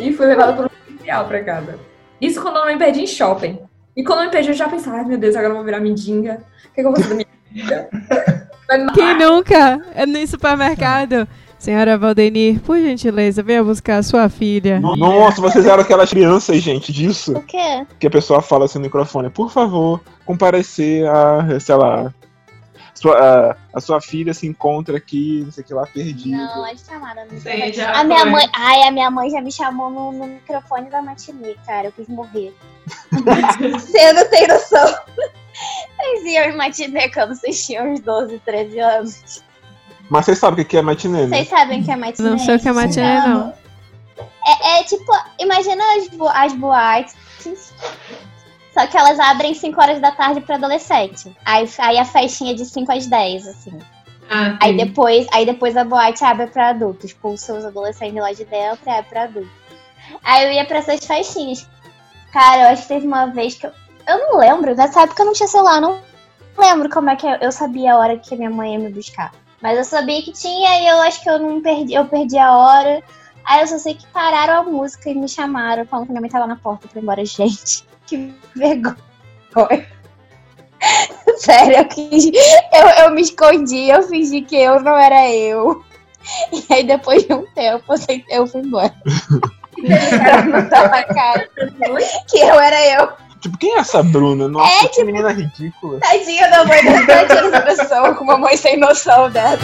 E 0.00 0.12
fui 0.12 0.26
levada 0.26 0.52
por 0.52 0.64
um 0.64 0.68
policial 0.68 1.26
pra 1.26 1.44
casa. 1.44 1.78
Isso 2.20 2.42
quando 2.42 2.56
eu 2.56 2.66
me 2.66 2.76
perdi 2.76 3.02
em 3.02 3.06
shopping. 3.06 3.70
E 3.96 4.02
quando 4.02 4.20
eu 4.20 4.24
me 4.26 4.30
perdi, 4.30 4.48
eu 4.48 4.54
já 4.54 4.68
pensava, 4.68 4.98
ai 4.98 5.04
meu 5.04 5.18
Deus, 5.18 5.36
agora 5.36 5.52
eu 5.52 5.56
vou 5.56 5.64
virar 5.64 5.80
mendiga. 5.80 6.42
O 6.64 6.74
que, 6.74 6.80
que 6.80 6.80
eu 6.80 6.92
vou 6.92 6.96
fazer 6.96 7.08
da 7.08 7.14
minha 7.14 7.26
vida? 7.50 7.88
Quem 8.94 9.18
nunca? 9.18 9.84
É 9.94 10.06
no 10.06 10.26
supermercado. 10.26 11.28
Senhora 11.58 11.96
Valdenir, 11.96 12.60
por 12.60 12.76
gentileza, 12.76 13.40
venha 13.40 13.62
buscar 13.62 13.98
a 13.98 14.02
sua 14.02 14.28
filha. 14.28 14.80
Nossa, 14.80 15.40
vocês 15.40 15.64
eram 15.64 15.82
aquelas 15.82 16.10
crianças, 16.10 16.60
gente, 16.60 16.92
disso. 16.92 17.34
O 17.34 17.42
quê? 17.42 17.86
Que 18.00 18.08
a 18.08 18.10
pessoa 18.10 18.42
fala 18.42 18.64
assim 18.64 18.78
no 18.78 18.84
microfone, 18.84 19.30
por 19.30 19.48
favor, 19.48 20.00
comparecer 20.24 21.06
a, 21.06 21.60
sei 21.60 21.76
lá, 21.76 22.12
sua, 23.02 23.18
a, 23.18 23.56
a 23.74 23.80
sua 23.80 24.00
filha 24.00 24.32
se 24.32 24.46
encontra 24.46 24.96
aqui, 24.96 25.42
não 25.44 25.52
sei 25.52 25.64
o 25.64 25.66
que 25.66 25.74
lá, 25.74 25.86
perdida. 25.86 26.36
Não, 26.36 26.64
é 26.66 26.76
chamada. 26.76 27.26
Não 27.30 27.72
já 27.72 27.92
A 27.98 28.04
minha 28.04 28.20
foi. 28.20 28.30
mãe. 28.30 28.48
Ai, 28.54 28.82
a 28.84 28.90
minha 28.90 29.10
mãe 29.10 29.28
já 29.30 29.40
me 29.40 29.50
chamou 29.52 29.90
no, 29.90 30.12
no 30.12 30.26
microfone 30.26 30.88
da 30.88 31.02
matinê, 31.02 31.56
cara. 31.66 31.88
Eu 31.88 31.92
quis 31.92 32.08
morrer. 32.08 32.54
Você 33.72 34.12
não 34.12 34.28
tem 34.30 34.46
noção. 34.46 34.94
Vocês 35.96 36.24
iam 36.24 36.44
em 36.50 36.56
matinê 36.56 37.08
quando 37.10 37.34
vocês 37.34 37.64
tinham 37.64 37.92
uns 37.92 38.00
12, 38.00 38.38
13 38.40 38.78
anos. 38.80 39.42
Mas 40.08 40.24
vocês 40.24 40.38
sabem 40.38 40.64
o 40.64 40.68
que 40.68 40.76
é 40.76 40.82
matinê, 40.82 41.26
né? 41.26 41.36
Vocês 41.36 41.48
sabem 41.48 41.80
o 41.80 41.84
que 41.84 41.90
é 41.90 41.96
matinê? 41.96 42.30
Não 42.30 42.38
sei 42.38 42.56
o 42.56 42.60
que 42.60 42.68
é 42.68 42.72
matinê, 42.72 43.20
não. 43.20 43.52
É, 44.44 44.80
é 44.80 44.84
tipo, 44.84 45.12
imagina 45.38 45.82
as, 45.96 46.08
bo- 46.08 46.28
as 46.28 46.52
boates. 46.54 47.14
Só 48.72 48.86
que 48.86 48.96
elas 48.96 49.18
abrem 49.20 49.54
5 49.54 49.80
horas 49.80 50.00
da 50.00 50.12
tarde 50.12 50.40
pra 50.40 50.56
adolescente. 50.56 51.36
Aí, 51.44 51.68
aí 51.78 51.98
a 51.98 52.04
festinha 52.04 52.52
é 52.52 52.54
de 52.54 52.64
5 52.64 52.90
às 52.90 53.06
10, 53.06 53.46
assim. 53.46 53.78
Ah, 54.30 54.56
Aí 54.60 54.76
depois, 54.76 55.26
aí 55.30 55.44
depois 55.44 55.76
a 55.76 55.84
boate 55.84 56.24
abre 56.24 56.46
pra 56.46 56.70
adultos. 56.70 57.04
Expulsa 57.10 57.54
os 57.54 57.64
adolescentes 57.64 58.20
lá 58.20 58.32
de 58.32 58.44
dentro 58.44 58.80
e 58.86 58.90
abre 58.90 59.10
pra 59.10 59.24
adultos. 59.24 59.50
Aí 60.24 60.44
eu 60.46 60.52
ia 60.52 60.64
pra 60.64 60.78
essas 60.78 61.04
festinhas. 61.04 61.68
Cara, 62.32 62.62
eu 62.62 62.68
acho 62.68 62.82
que 62.82 62.88
teve 62.88 63.06
uma 63.06 63.26
vez 63.26 63.54
que 63.54 63.66
eu. 63.66 63.72
Eu 64.08 64.18
não 64.18 64.38
lembro, 64.38 64.74
nessa 64.74 65.02
época 65.02 65.22
eu 65.22 65.26
não 65.26 65.32
tinha 65.32 65.46
celular, 65.46 65.80
não 65.80 66.00
lembro 66.58 66.88
como 66.90 67.10
é 67.10 67.16
que 67.16 67.26
eu, 67.26 67.34
eu 67.40 67.52
sabia 67.52 67.94
a 67.94 67.98
hora 67.98 68.18
que 68.18 68.36
minha 68.36 68.50
mãe 68.50 68.74
ia 68.74 68.78
me 68.78 68.90
buscar. 68.90 69.32
Mas 69.60 69.78
eu 69.78 69.84
sabia 69.84 70.22
que 70.22 70.32
tinha 70.32 70.80
e 70.80 70.86
eu 70.88 71.00
acho 71.02 71.22
que 71.22 71.30
eu 71.30 71.38
não 71.38 71.62
perdi, 71.62 71.94
eu 71.94 72.04
perdi 72.06 72.36
a 72.36 72.56
hora. 72.56 73.02
Aí 73.44 73.60
eu 73.60 73.66
só 73.66 73.78
sei 73.78 73.94
que 73.94 74.06
pararam 74.08 74.54
a 74.54 74.62
música 74.62 75.10
e 75.10 75.14
me 75.14 75.28
chamaram, 75.28 75.86
falando 75.86 76.06
que 76.06 76.12
minha 76.12 76.20
mãe 76.20 76.30
tava 76.30 76.46
na 76.46 76.56
porta 76.56 76.88
pra 76.88 76.98
ir 77.00 77.02
embora. 77.02 77.24
Gente, 77.26 77.84
que 78.16 78.34
vergonha. 78.54 78.96
Sério, 81.38 81.76
eu, 81.78 81.84
quis, 81.86 82.26
eu, 82.26 82.88
eu 83.04 83.10
me 83.12 83.22
escondi, 83.22 83.88
eu 83.88 84.02
fingi 84.02 84.42
que 84.42 84.56
eu 84.56 84.80
não 84.80 84.96
era 84.96 85.30
eu. 85.30 85.82
E 86.52 86.72
aí 86.72 86.84
depois 86.84 87.24
de 87.26 87.32
um 87.34 87.44
tempo 87.54 87.84
eu, 87.92 87.96
sei- 87.96 88.24
eu 88.28 88.46
fui 88.46 88.60
embora. 88.60 88.92
pra 89.74 90.42
não 90.44 90.50
na 90.88 91.02
cara 91.04 91.48
que 92.28 92.38
eu 92.38 92.60
era 92.60 93.00
eu. 93.00 93.08
Tipo, 93.40 93.58
quem 93.58 93.74
é 93.74 93.78
essa 93.78 94.02
Bruna? 94.04 94.46
Nossa, 94.48 94.84
É, 94.84 94.88
que 94.88 95.02
menina 95.02 95.32
ridícula. 95.32 95.98
Tadinha 95.98 96.48
da 96.48 96.64
mãe 96.64 96.84
da 96.84 97.06
tadinha 97.06 97.50
dessa 97.50 97.60
pessoa, 97.62 98.14
com 98.14 98.22
uma 98.24 98.38
mãe 98.38 98.56
sem 98.56 98.76
noção 98.76 99.28
dela. 99.30 99.58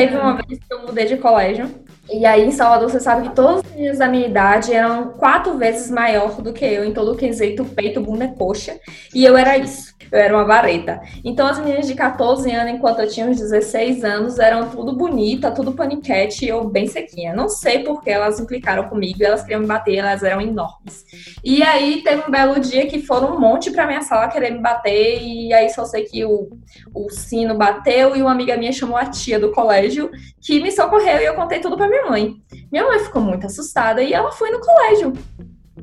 Teve 0.00 0.16
uma 0.16 0.34
vez 0.34 0.58
que 0.58 0.72
eu 0.72 0.82
mudei 0.86 1.04
de 1.04 1.16
colégio. 1.18 1.70
E 2.10 2.24
aí 2.24 2.44
em 2.44 2.50
Salvador, 2.50 2.90
você 2.90 2.98
sabe 2.98 3.28
que 3.28 3.34
todos 3.34 3.62
os 3.62 3.70
meninos 3.70 3.98
da 3.98 4.08
minha 4.08 4.26
idade 4.26 4.72
eram 4.72 5.10
quatro 5.12 5.58
vezes 5.58 5.90
maior 5.90 6.40
do 6.40 6.52
que 6.52 6.64
eu 6.64 6.84
em 6.84 6.92
todo 6.92 7.12
o 7.12 7.16
quesito 7.16 7.64
peito, 7.64 8.00
bunda 8.00 8.24
e 8.24 8.34
coxa. 8.34 8.80
E 9.14 9.24
eu 9.24 9.36
era 9.36 9.58
isso. 9.58 9.89
Eu 10.12 10.18
era 10.18 10.34
uma 10.34 10.44
vareta. 10.44 11.00
Então 11.24 11.46
as 11.46 11.58
meninas 11.58 11.86
de 11.86 11.94
14 11.94 12.50
anos, 12.50 12.74
enquanto 12.74 13.00
eu 13.00 13.08
tinha 13.08 13.26
uns 13.26 13.38
16 13.38 14.04
anos, 14.04 14.38
eram 14.38 14.68
tudo 14.68 14.96
bonita, 14.96 15.50
tudo 15.50 15.72
paniquete 15.72 16.44
e 16.44 16.48
eu 16.48 16.64
bem 16.64 16.86
sequinha. 16.86 17.32
Não 17.32 17.48
sei 17.48 17.80
por 17.80 18.02
que 18.02 18.10
elas 18.10 18.40
implicaram 18.40 18.88
comigo, 18.88 19.22
elas 19.22 19.42
queriam 19.42 19.60
me 19.60 19.66
bater, 19.66 19.96
elas 19.96 20.22
eram 20.22 20.40
enormes. 20.40 21.04
E 21.44 21.62
aí 21.62 22.02
teve 22.02 22.24
um 22.26 22.30
belo 22.30 22.58
dia 22.58 22.86
que 22.86 23.02
foram 23.02 23.36
um 23.36 23.40
monte 23.40 23.70
pra 23.70 23.86
minha 23.86 24.02
sala 24.02 24.28
querer 24.28 24.50
me 24.50 24.58
bater. 24.58 25.22
E 25.22 25.52
aí 25.52 25.70
só 25.70 25.84
sei 25.84 26.04
que 26.04 26.24
o, 26.24 26.50
o 26.92 27.10
sino 27.10 27.54
bateu 27.54 28.16
e 28.16 28.22
uma 28.22 28.32
amiga 28.32 28.56
minha 28.56 28.72
chamou 28.72 28.96
a 28.96 29.06
tia 29.06 29.38
do 29.38 29.52
colégio 29.52 30.10
que 30.40 30.60
me 30.60 30.72
socorreu 30.72 31.18
e 31.18 31.24
eu 31.24 31.34
contei 31.34 31.60
tudo 31.60 31.76
pra 31.76 31.88
minha 31.88 32.06
mãe. 32.06 32.34
Minha 32.72 32.84
mãe 32.84 32.98
ficou 32.98 33.22
muito 33.22 33.46
assustada 33.46 34.02
e 34.02 34.12
ela 34.12 34.32
foi 34.32 34.50
no 34.50 34.60
colégio. 34.60 35.12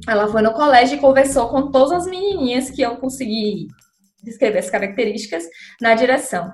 Ela 0.08 0.28
foi 0.28 0.42
no 0.42 0.54
colégio 0.54 0.98
e 0.98 1.02
conversou 1.02 1.48
com 1.48 1.72
todas 1.72 1.92
as 1.92 2.06
menininhas 2.06 2.70
que 2.70 2.82
eu 2.82 2.98
consegui 2.98 3.68
descrever 4.28 4.60
as 4.60 4.70
características 4.70 5.46
na 5.82 5.96
direção. 5.96 6.52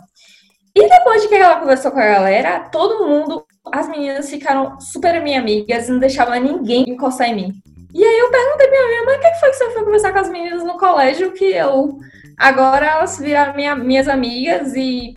E 0.76 0.89
depois 0.89 1.21
de 1.21 1.28
que 1.28 1.36
ela 1.36 1.59
conversou 1.59 1.91
com 1.91 1.99
a 1.99 2.05
galera, 2.05 2.61
todo 2.71 3.07
mundo, 3.07 3.45
as 3.71 3.88
meninas 3.88 4.30
ficaram 4.30 4.80
super 4.80 5.21
minhas 5.21 5.41
amigas, 5.41 5.89
não 5.89 5.99
deixavam 5.99 6.39
ninguém 6.39 6.89
encostar 6.89 7.28
em 7.28 7.36
mim. 7.36 7.53
E 7.93 8.03
aí 8.03 8.19
eu 8.19 8.32
perguntei 8.32 8.67
pra 8.67 8.88
minha 8.88 9.05
mãe, 9.05 9.17
o 9.17 9.19
que 9.19 9.39
foi 9.39 9.49
que 9.51 9.55
você 9.55 9.69
foi 9.69 9.84
conversar 9.84 10.11
com 10.11 10.19
as 10.19 10.30
meninas 10.30 10.63
no 10.63 10.78
colégio 10.78 11.32
que 11.32 11.45
eu... 11.45 11.97
Agora 12.36 12.88
elas 12.88 13.19
viraram 13.19 13.53
minha- 13.53 13.76
minhas 13.76 14.07
amigas 14.07 14.74
e 14.76 15.15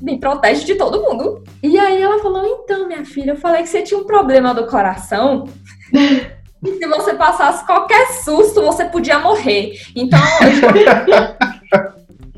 me 0.00 0.18
protege 0.20 0.64
de 0.64 0.76
todo 0.76 1.02
mundo. 1.02 1.42
E 1.62 1.76
aí 1.78 2.00
ela 2.00 2.20
falou: 2.20 2.46
então, 2.46 2.86
minha 2.86 3.04
filha, 3.04 3.32
eu 3.32 3.36
falei 3.36 3.62
que 3.62 3.68
você 3.68 3.82
tinha 3.82 3.98
um 3.98 4.04
problema 4.04 4.54
do 4.54 4.66
coração. 4.66 5.46
Se 6.64 6.86
você 6.86 7.12
passasse 7.14 7.66
qualquer 7.66 8.06
susto, 8.22 8.62
você 8.62 8.86
podia 8.86 9.18
morrer. 9.18 9.72
Então, 9.94 10.18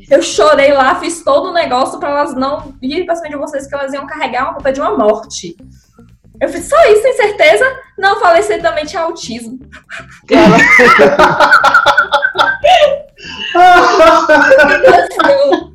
eu, 0.09 0.21
chorei 0.21 0.73
lá, 0.73 0.95
fiz 0.95 1.23
todo 1.23 1.49
o 1.49 1.53
negócio 1.53 1.99
pra 1.99 2.09
elas 2.09 2.35
não 2.35 2.73
virem 2.79 3.05
pra 3.05 3.15
cima 3.15 3.29
de 3.29 3.35
vocês, 3.35 3.67
que 3.67 3.75
elas 3.75 3.93
iam 3.93 4.07
carregar 4.07 4.43
uma 4.43 4.53
culpa 4.53 4.71
de 4.71 4.79
uma 4.79 4.97
morte. 4.97 5.55
Eu 6.39 6.49
fiz 6.49 6.65
só 6.65 6.75
isso, 6.85 7.01
tem 7.01 7.13
certeza? 7.13 7.65
Não, 7.97 8.19
falei 8.19 8.43
você 8.43 8.59
também 8.59 8.85
tinha 8.85 9.01
autismo. 9.01 9.59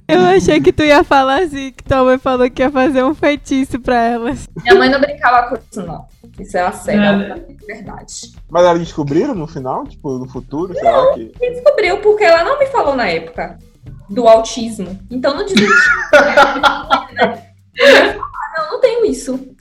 Eu 0.08 0.20
achei 0.36 0.60
que 0.60 0.72
tu 0.72 0.82
ia 0.84 1.02
falar 1.02 1.42
assim, 1.42 1.72
que 1.72 1.82
tua 1.82 2.04
mãe 2.04 2.18
falou 2.18 2.48
que 2.50 2.62
ia 2.62 2.70
fazer 2.70 3.02
um 3.02 3.14
feitiço 3.14 3.80
pra 3.80 3.96
elas. 3.96 4.48
Minha 4.62 4.74
mãe 4.76 4.88
não 4.88 5.00
brincava 5.00 5.48
com 5.48 5.56
isso, 5.56 5.82
não. 5.82 6.06
Isso 6.38 6.56
é 6.56 6.60
a 6.60 6.72
sério, 6.72 7.02
é 7.02 7.34
verdade. 7.66 8.32
Mas 8.48 8.64
elas 8.64 8.78
descobriram 8.78 9.34
no 9.34 9.46
final? 9.46 9.86
Tipo, 9.86 10.18
no 10.18 10.28
futuro? 10.28 10.74
Sei 10.74 10.84
lá 10.84 11.14
que. 11.14 11.32
Descobriu 11.40 11.98
porque 11.98 12.24
ela 12.24 12.44
não 12.44 12.58
me 12.58 12.66
falou 12.66 12.94
na 12.94 13.08
época 13.08 13.58
do 14.08 14.28
autismo. 14.28 14.98
Então 15.10 15.34
não 15.34 15.44
dizia. 15.44 15.68
não, 18.56 18.72
não 18.72 18.80
tenho 18.80 19.06
isso. 19.06 19.52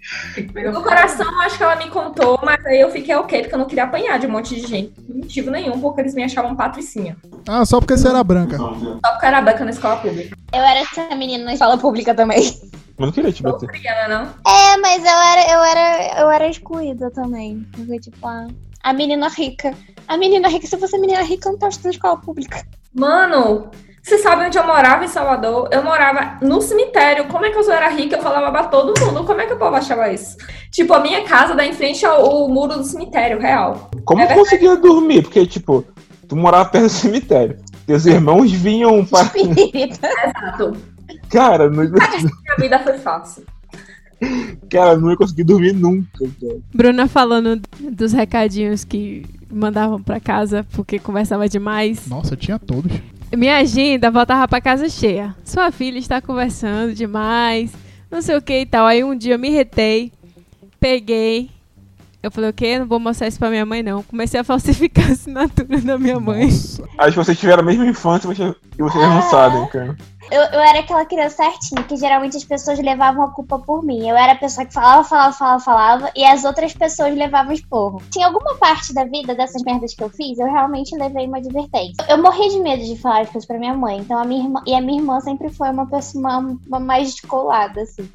No 0.72 0.82
coração, 0.82 1.26
eu 1.26 1.42
acho 1.42 1.58
que 1.58 1.64
ela 1.64 1.76
me 1.76 1.90
contou, 1.90 2.40
mas 2.44 2.64
aí 2.66 2.82
eu 2.82 2.92
fiquei 2.92 3.16
ok, 3.16 3.42
porque 3.42 3.56
eu 3.56 3.60
não 3.60 3.66
queria 3.66 3.86
apanhar 3.86 4.20
de 4.20 4.28
um 4.28 4.32
monte 4.32 4.56
de 4.56 4.68
gente. 4.68 4.92
Por 5.02 5.16
motivo 5.16 5.52
nenhum, 5.52 5.80
porque 5.80 6.02
eles 6.02 6.14
me 6.14 6.24
achavam 6.24 6.56
patricinha. 6.56 7.16
Ah, 7.48 7.66
só 7.66 7.80
porque 7.80 7.98
você 7.98 8.08
era 8.08 8.24
branca. 8.24 8.58
Só 8.58 8.70
porque 8.70 9.26
eu 9.26 9.28
era 9.28 9.42
branca 9.42 9.64
na 9.64 9.72
escola 9.72 9.98
pública. 9.98 10.36
Eu 10.54 10.62
era 10.62 10.80
essa 10.80 11.16
menina 11.16 11.46
na 11.46 11.54
escola 11.54 11.78
pública 11.78 12.14
também. 12.14 12.60
Eu 12.98 13.06
não 13.06 13.12
queria 13.12 13.32
te 13.32 13.42
bater. 13.42 13.68
brigando, 13.68 14.10
não? 14.10 14.24
É, 14.46 14.78
mas 14.78 15.04
eu 15.04 15.12
era, 15.12 15.54
eu 15.54 15.64
era, 15.64 16.22
eu 16.22 16.30
era 16.30 16.48
excluída 16.48 17.10
também. 17.10 17.66
Porque, 17.72 18.00
tipo, 18.00 18.28
a, 18.28 18.48
a 18.84 18.94
menina 18.94 19.28
rica. 19.30 19.74
A 20.08 20.18
menina 20.18 20.48
rica, 20.50 20.68
se 20.68 20.76
eu 20.76 20.80
fosse 20.80 20.98
menina 21.00 21.24
rica, 21.24 21.48
eu 21.48 21.54
não 21.54 21.60
tava 21.60 21.72
estudando 21.72 21.94
escola 21.94 22.18
pública. 22.18 22.66
Mano, 22.94 23.72
você 24.04 24.18
sabe 24.18 24.46
onde 24.46 24.58
eu 24.58 24.66
morava 24.66 25.06
em 25.06 25.08
Salvador? 25.08 25.70
Eu 25.72 25.84
morava 25.84 26.38
no 26.42 26.62
cemitério. 26.62 27.26
Como 27.28 27.46
é 27.46 27.52
que 27.52 27.58
eu 27.58 27.64
só 27.64 27.74
era 27.74 27.90
rica? 27.90 28.16
Eu 28.18 28.22
falava 28.22 28.52
pra 28.52 28.64
todo 28.64 29.00
mundo. 29.06 29.24
Como 29.26 29.40
é 29.40 29.46
que 29.46 29.54
o 29.54 29.58
povo 29.58 29.76
achava 29.76 30.12
isso? 30.12 30.38
Tipo, 30.72 30.94
a 30.94 31.00
minha 31.00 31.24
casa 31.24 31.54
dá 31.56 31.66
em 31.66 31.74
frente 31.74 32.06
ao, 32.06 32.26
ao 32.26 32.50
muro 32.50 32.78
do 32.78 32.84
cemitério, 32.84 33.40
real. 33.40 33.92
Como 34.06 34.22
É 34.22 34.34
conseguia 34.34 34.76
dormir? 34.76 35.22
Porque, 35.24 35.46
tipo, 35.46 35.86
tu 36.28 36.36
morava 36.36 36.70
perto 36.70 36.86
do 36.86 36.90
cemitério. 36.90 37.58
Teus 37.86 38.06
irmãos 38.06 38.52
vinham 38.52 39.04
para. 39.06 39.30
Exato. 39.38 40.78
Cara, 41.30 41.70
não, 41.70 41.84
Minha 41.84 42.56
vida 42.60 42.80
foi 42.80 42.98
fácil. 42.98 43.44
cara, 44.70 44.98
não 44.98 45.12
ia 45.12 45.18
conseguir 45.18 45.44
dormir 45.44 45.74
nunca, 45.74 46.26
cara. 46.40 46.58
Bruna 46.74 47.08
falando 47.08 47.62
dos 47.80 48.14
recadinhos 48.14 48.84
que 48.84 49.26
mandavam 49.52 50.02
pra 50.02 50.20
casa 50.20 50.66
porque 50.74 51.00
conversava 51.00 51.48
demais. 51.50 52.08
Nossa, 52.08 52.36
tinha 52.36 52.58
todos. 52.60 52.92
Minha 53.36 53.58
agenda 53.58 54.12
voltava 54.12 54.48
pra 54.48 54.60
casa 54.60 54.90
cheia. 54.90 55.36
Sua 55.46 55.72
filha 55.72 55.98
está 55.98 56.22
conversando 56.22 56.94
demais, 56.94 57.72
não 58.10 58.22
sei 58.22 58.36
o 58.36 58.42
que 58.42 58.60
e 58.60 58.66
tal. 58.66 58.86
Aí 58.86 59.04
um 59.04 59.16
dia 59.16 59.36
eu 59.36 59.40
me 59.40 59.50
retei, 59.50 60.12
peguei. 60.80 61.50
Eu 62.24 62.30
falei, 62.32 62.50
o 62.52 62.54
quê? 62.54 62.78
Não 62.78 62.86
vou 62.86 63.00
mostrar 63.00 63.28
isso 63.28 63.40
pra 63.40 63.50
minha 63.50 63.66
mãe, 63.66 63.82
não. 63.82 64.04
Comecei 64.04 64.40
a 64.40 64.44
falsificar 64.44 65.06
a 65.10 65.14
assinatura 65.14 65.82
da 65.82 65.98
minha 65.98 66.20
mãe. 66.20 66.46
Nossa. 66.46 66.84
Acho 66.98 67.12
que 67.12 67.18
vocês 67.26 67.40
tiveram 67.40 67.62
a 67.64 67.66
mesma 67.66 67.86
infância 67.88 68.28
vocês- 68.28 68.56
e 68.78 68.82
vocês 68.82 69.04
não 69.04 69.22
sabem, 69.24 69.66
cara. 69.68 69.98
Eu, 70.30 70.40
eu 70.44 70.60
era 70.62 70.80
aquela 70.80 71.04
criança 71.04 71.38
certinha, 71.38 71.84
que 71.84 71.98
geralmente 71.98 72.38
as 72.38 72.44
pessoas 72.44 72.80
levavam 72.80 73.24
a 73.24 73.32
culpa 73.32 73.58
por 73.60 73.84
mim. 73.84 74.08
Eu 74.08 74.16
era 74.16 74.34
a 74.34 74.38
pessoa 74.38 74.66
que 74.66 74.74
falava, 74.74 75.04
falava, 75.04 75.34
falava, 75.34 75.60
falava, 75.64 76.12
e 76.16 76.24
as 76.24 76.46
outras 76.46 76.74
pessoas 76.74 77.14
levavam 77.18 77.52
esporro. 77.52 78.02
Tinha 78.12 78.28
alguma 78.28 78.56
parte 78.56 78.94
da 78.94 79.04
vida 79.04 79.34
dessas 79.36 79.62
merdas 79.64 79.94
que 79.94 80.04
eu 80.04 80.10
fiz, 80.10 80.38
eu 80.38 80.46
realmente 80.46 80.96
levei 80.96 81.26
uma 81.28 81.38
advertência. 81.40 82.06
Eu 82.08 82.22
morri 82.22 82.50
de 82.50 82.60
medo 82.60 82.84
de 82.84 82.98
falar 83.02 83.22
as 83.22 83.30
coisas 83.30 83.46
pra 83.48 83.58
minha 83.60 83.74
mãe, 83.74 83.98
então 83.98 84.18
a 84.18 84.24
minha 84.24 84.44
irmã, 84.44 84.62
e 84.66 84.74
a 84.76 84.80
minha 84.80 85.02
irmã 85.02 85.20
sempre 85.20 85.50
foi 85.50 85.70
uma 85.70 85.88
pessoa 85.88 86.22
uma, 86.22 86.58
uma 86.68 86.80
mais 86.80 87.12
descolada, 87.12 87.82
assim. 87.82 88.08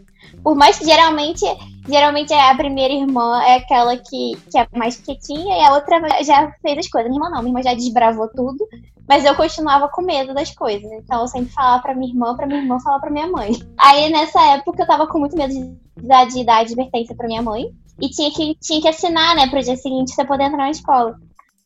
Por 0.43 0.55
mais 0.55 0.79
que 0.79 0.85
geralmente, 0.85 1.45
geralmente 1.89 2.33
a 2.33 2.55
primeira 2.55 2.95
irmã 2.95 3.43
é 3.43 3.57
aquela 3.57 3.97
que, 3.97 4.37
que 4.51 4.59
é 4.59 4.67
mais 4.75 4.97
quietinha 4.97 5.57
e 5.57 5.65
a 5.65 5.75
outra 5.75 6.01
já 6.23 6.53
fez 6.63 6.79
as 6.79 6.89
coisas. 6.89 7.11
Minha 7.11 7.21
irmã 7.21 7.31
não, 7.31 7.43
minha 7.43 7.51
irmã 7.51 7.63
já 7.63 7.75
desbravou 7.75 8.29
tudo. 8.29 8.67
Mas 9.09 9.25
eu 9.25 9.37
continuava 9.37 9.89
com 9.89 10.03
medo 10.03 10.35
das 10.35 10.53
coisas. 10.55 10.91
Então 10.91 11.21
eu 11.21 11.29
sempre 11.29 11.53
falava 11.53 11.83
pra 11.83 11.95
minha 11.95 12.11
irmã, 12.11 12.35
pra 12.37 12.47
minha 12.47 12.61
irmã 12.61 12.79
falar 12.81 12.99
pra 12.99 13.11
minha 13.11 13.29
mãe. 13.29 13.53
Aí 13.79 14.11
nessa 14.11 14.41
época 14.55 14.83
eu 14.83 14.87
tava 14.87 15.07
com 15.07 15.19
muito 15.19 15.37
medo 15.37 15.53
de 15.53 16.07
dar, 16.07 16.27
de 16.27 16.45
dar 16.45 16.59
advertência 16.59 17.15
pra 17.15 17.29
minha 17.29 17.43
mãe. 17.43 17.67
E 18.01 18.09
tinha 18.11 18.31
que, 18.31 18.55
tinha 18.61 18.81
que 18.81 18.89
assinar, 18.89 19.35
né, 19.35 19.49
pro 19.49 19.63
dia 19.63 19.77
seguinte 19.77 20.13
você 20.13 20.25
poder 20.25 20.45
entrar 20.45 20.59
na 20.59 20.71
escola. 20.71 21.17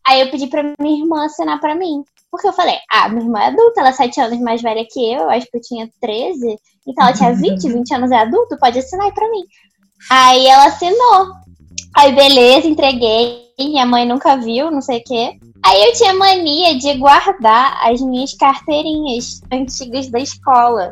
Aí 0.06 0.20
eu 0.20 0.30
pedi 0.30 0.46
pra 0.46 0.62
minha 0.78 1.02
irmã 1.02 1.24
assinar 1.24 1.58
pra 1.60 1.74
mim. 1.74 2.04
Porque 2.30 2.46
eu 2.46 2.52
falei, 2.52 2.76
ah, 2.90 3.08
minha 3.08 3.24
irmã 3.24 3.40
é 3.40 3.46
adulta, 3.46 3.80
ela 3.80 3.88
é 3.88 3.92
7 3.92 4.20
anos 4.20 4.40
mais 4.40 4.62
velha 4.62 4.86
que 4.88 5.00
eu, 5.12 5.22
eu 5.22 5.30
acho 5.30 5.46
que 5.50 5.56
eu 5.56 5.60
tinha 5.60 5.90
13. 6.00 6.58
Então 6.90 7.04
ela 7.04 7.16
tinha 7.16 7.32
20, 7.32 7.72
20 7.72 7.94
anos 7.94 8.10
é 8.10 8.16
adulto, 8.16 8.58
pode 8.58 8.78
assinar 8.78 9.06
aí 9.06 9.12
pra 9.12 9.30
mim. 9.30 9.44
Aí 10.10 10.46
ela 10.46 10.66
assinou. 10.66 11.28
Aí 11.96 12.12
beleza, 12.12 12.66
entreguei. 12.66 13.48
Minha 13.58 13.86
mãe 13.86 14.06
nunca 14.06 14.36
viu, 14.36 14.70
não 14.70 14.80
sei 14.80 14.98
o 14.98 15.04
quê. 15.04 15.38
Aí 15.64 15.84
eu 15.84 15.92
tinha 15.92 16.14
mania 16.14 16.76
de 16.78 16.94
guardar 16.94 17.78
as 17.82 18.00
minhas 18.00 18.34
carteirinhas 18.34 19.40
antigas 19.52 20.08
da 20.08 20.18
escola. 20.18 20.90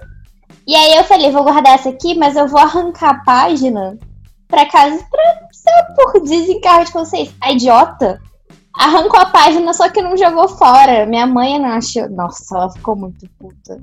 E 0.66 0.74
aí 0.74 0.96
eu 0.96 1.04
falei, 1.04 1.30
vou 1.30 1.42
guardar 1.42 1.74
essa 1.74 1.88
aqui, 1.88 2.14
mas 2.14 2.36
eu 2.36 2.46
vou 2.46 2.60
arrancar 2.60 3.10
a 3.10 3.24
página 3.24 3.98
pra 4.46 4.66
casa, 4.66 5.02
pra, 5.10 5.48
sei 5.50 5.72
lá, 5.72 5.82
por 5.94 6.20
desencargo 6.20 6.84
de 6.84 6.92
consciência. 6.92 7.34
A 7.40 7.52
idiota 7.52 8.20
arrancou 8.78 9.20
a 9.20 9.26
página, 9.26 9.72
só 9.74 9.88
que 9.88 10.00
não 10.00 10.16
jogou 10.16 10.48
fora. 10.48 11.04
Minha 11.04 11.26
mãe 11.26 11.58
não 11.58 11.70
achou. 11.70 12.08
Nossa, 12.08 12.56
ela 12.56 12.70
ficou 12.70 12.96
muito 12.96 13.28
puta. 13.38 13.80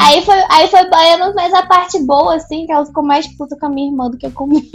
Aí 0.00 0.24
foi, 0.24 0.34
aí 0.50 0.68
foi 0.68 0.88
baiano, 0.90 1.32
mas 1.34 1.54
a 1.54 1.64
parte 1.64 2.02
boa, 2.04 2.34
assim, 2.34 2.66
que 2.66 2.72
ela 2.72 2.84
ficou 2.84 3.04
mais 3.04 3.26
puta 3.36 3.56
com 3.56 3.66
a 3.66 3.68
minha 3.68 3.88
irmã 3.88 4.10
do 4.10 4.16
que 4.16 4.28
comigo. 4.30 4.66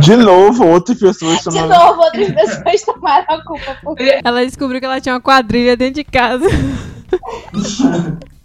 De 0.00 0.16
novo, 0.16 0.66
outras 0.66 0.98
pessoas 0.98 1.38
De 1.38 1.44
chamando. 1.44 1.68
novo, 1.68 2.02
outras 2.02 2.32
pessoas 2.32 2.82
tomaram 2.82 3.26
a 3.28 3.44
culpa 3.44 3.76
por 3.82 3.96
Ela 4.00 4.44
descobriu 4.44 4.78
que 4.78 4.86
ela 4.86 5.00
tinha 5.00 5.14
uma 5.14 5.20
quadrilha 5.20 5.76
dentro 5.76 5.94
de 5.94 6.04
casa. 6.04 6.46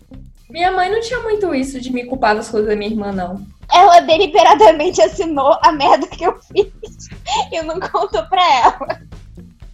Minha 0.54 0.72
mãe 0.72 0.92
não 0.92 1.02
tinha 1.02 1.20
muito 1.22 1.54
isso 1.56 1.82
de 1.82 1.92
me 1.92 2.06
culpar 2.06 2.36
das 2.36 2.48
coisas 2.48 2.70
da 2.70 2.76
minha 2.76 2.92
irmã, 2.92 3.12
não. 3.12 3.44
Ela 3.74 4.02
deliberadamente 4.02 5.02
assinou 5.02 5.58
a 5.64 5.72
merda 5.72 6.06
que 6.06 6.24
eu 6.24 6.40
fiz 6.40 7.10
e 7.52 7.60
não 7.64 7.80
contou 7.80 8.24
pra 8.28 8.42
ela. 8.62 9.02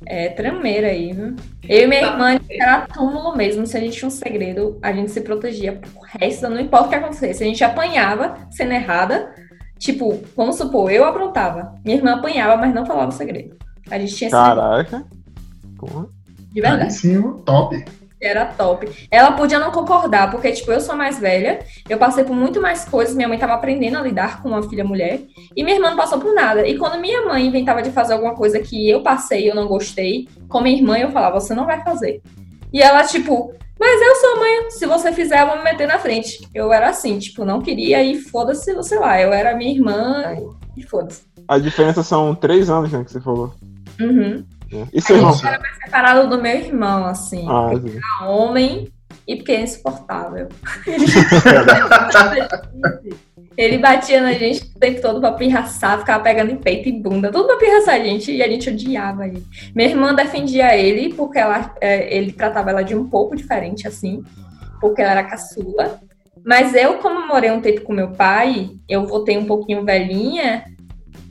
É 0.06 0.30
tremeira 0.30 0.88
aí, 0.88 1.12
viu? 1.12 1.36
Eu 1.68 1.84
e 1.84 1.88
minha 1.88 2.02
irmã 2.04 2.40
era 2.50 2.88
túmulo 2.88 3.36
mesmo. 3.36 3.68
Se 3.68 3.76
a 3.76 3.82
gente 3.82 3.98
tinha 3.98 4.08
um 4.08 4.12
segredo, 4.12 4.80
a 4.82 4.94
gente 4.94 5.12
se 5.12 5.20
protegia 5.20 5.74
pro 5.74 6.02
resto, 6.18 6.48
não 6.48 6.62
importa 6.62 6.86
o 6.86 6.90
que 6.90 6.96
acontecesse. 6.96 7.44
A 7.44 7.48
gente 7.48 7.62
apanhava 7.62 8.38
sendo 8.50 8.72
errada. 8.72 9.36
Tipo, 9.78 10.24
vamos 10.36 10.56
supor, 10.56 10.90
eu 10.90 11.04
aprontava. 11.04 11.76
Minha 11.84 11.98
irmã 11.98 12.14
apanhava, 12.14 12.56
mas 12.56 12.74
não 12.74 12.86
falava 12.86 13.10
o 13.10 13.14
segredo. 13.14 13.58
A 13.92 14.00
gente 14.00 14.16
tinha 14.16 14.30
Caraca. 14.30 15.04
Porra. 15.78 16.08
de 16.54 16.62
verdade. 16.62 16.84
Aí 16.84 16.92
sim, 16.92 17.22
top. 17.46 17.86
Era 18.22 18.46
top. 18.46 19.08
Ela 19.10 19.32
podia 19.32 19.60
não 19.60 19.72
concordar, 19.72 20.30
porque, 20.30 20.52
tipo, 20.52 20.72
eu 20.72 20.82
sou 20.82 20.96
mais 20.96 21.20
velha, 21.20 21.60
eu 21.90 21.98
passei 21.98 22.24
por 22.24 22.36
muito 22.36 22.62
mais 22.62 22.84
coisas, 22.84 23.16
minha 23.16 23.28
mãe 23.28 23.38
tava 23.38 23.54
aprendendo 23.54 23.98
a 23.98 24.02
lidar 24.02 24.42
com 24.42 24.50
uma 24.50 24.64
filha 24.64 24.84
mulher, 24.84 25.22
e 25.56 25.64
minha 25.64 25.78
irmã 25.78 25.90
não 25.92 25.98
passou 25.98 26.20
por 26.20 26.34
nada. 26.34 26.68
E 26.68 26.78
quando 26.78 27.00
minha 27.00 27.24
mãe 27.26 27.46
inventava 27.46 27.82
de 27.82 27.92
fazer 27.92 28.14
alguma 28.14 28.36
coisa 28.36 28.60
que 28.60 28.90
eu 28.90 29.02
passei 29.02 29.46
e 29.46 29.48
eu 29.48 29.56
não 29.56 29.68
gostei, 29.68 30.28
com 30.50 30.62
minha 30.62 30.76
irmã 30.76 30.98
eu 30.98 31.12
falava, 31.12 31.40
você 31.40 31.54
não 31.54 31.66
vai 31.66 31.82
fazer. 31.82 32.22
E 32.74 32.82
ela, 32.82 33.04
tipo, 33.04 33.54
mas 33.80 34.02
eu 34.02 34.16
sou 34.16 34.40
mãe, 34.40 34.70
se 34.72 34.86
você 34.86 35.14
fizer, 35.14 35.42
eu 35.42 35.48
vou 35.48 35.58
me 35.58 35.64
meter 35.64 35.88
na 35.88 35.98
frente. 35.98 36.46
Eu 36.54 36.74
era 36.74 36.90
assim, 36.90 37.18
tipo, 37.18 37.46
não 37.46 37.62
queria 37.62 38.04
e 38.04 38.20
foda-se, 38.20 38.76
sei 38.84 39.00
lá, 39.00 39.20
eu 39.22 39.32
era 39.32 39.56
minha 39.56 39.72
irmã 39.72 40.36
e 40.76 40.84
foda-se. 40.84 41.24
A 41.48 41.58
diferença 41.58 42.04
são 42.04 42.36
três 42.36 42.70
anos, 42.70 42.92
né, 42.92 43.04
que 43.04 43.12
você 43.12 43.22
falou. 43.22 43.54
Uhum. 44.00 44.44
Né? 44.72 44.88
E 44.94 45.02
seu 45.02 45.18
irmão? 45.18 45.38
Era 45.44 45.60
mais 45.60 45.78
separado 45.78 46.30
do 46.30 46.42
meu 46.42 46.56
irmão, 46.56 47.06
assim. 47.06 47.46
Ah. 47.48 47.72
Era 47.74 48.30
homem 48.30 48.88
e 49.28 49.36
porque 49.36 49.52
é 49.52 49.62
insuportável. 49.62 50.48
Ele 53.60 53.78
batia 53.78 54.22
na 54.22 54.32
gente 54.34 54.64
o 54.64 54.80
tempo 54.80 55.02
todo 55.02 55.20
pra 55.20 55.34
pirraçar, 55.34 56.00
ficava 56.00 56.24
pegando 56.24 56.50
em 56.50 56.56
peito 56.56 56.88
e 56.88 56.94
bunda, 56.94 57.30
tudo 57.30 57.46
pra 57.46 57.58
pirraçar 57.58 57.96
a 57.96 58.00
gente 58.00 58.32
e 58.32 58.42
a 58.42 58.48
gente 58.48 58.70
odiava 58.70 59.28
ele. 59.28 59.44
Minha 59.76 59.90
irmã 59.90 60.16
defendia 60.16 60.78
ele 60.78 61.14
porque 61.14 61.40
ela, 61.40 61.76
é, 61.82 62.16
ele 62.16 62.32
tratava 62.32 62.70
ela 62.70 62.84
de 62.84 62.96
um 62.96 63.10
pouco 63.10 63.36
diferente, 63.36 63.86
assim, 63.86 64.24
porque 64.80 65.02
ela 65.02 65.12
era 65.12 65.24
caçula. 65.26 66.00
Mas 66.46 66.74
eu, 66.74 67.00
como 67.00 67.28
morei 67.28 67.52
um 67.52 67.60
tempo 67.60 67.82
com 67.82 67.92
meu 67.92 68.12
pai, 68.12 68.70
eu 68.88 69.06
voltei 69.06 69.38
um 69.38 69.46
pouquinho 69.46 69.84
velhinha, 69.84 70.64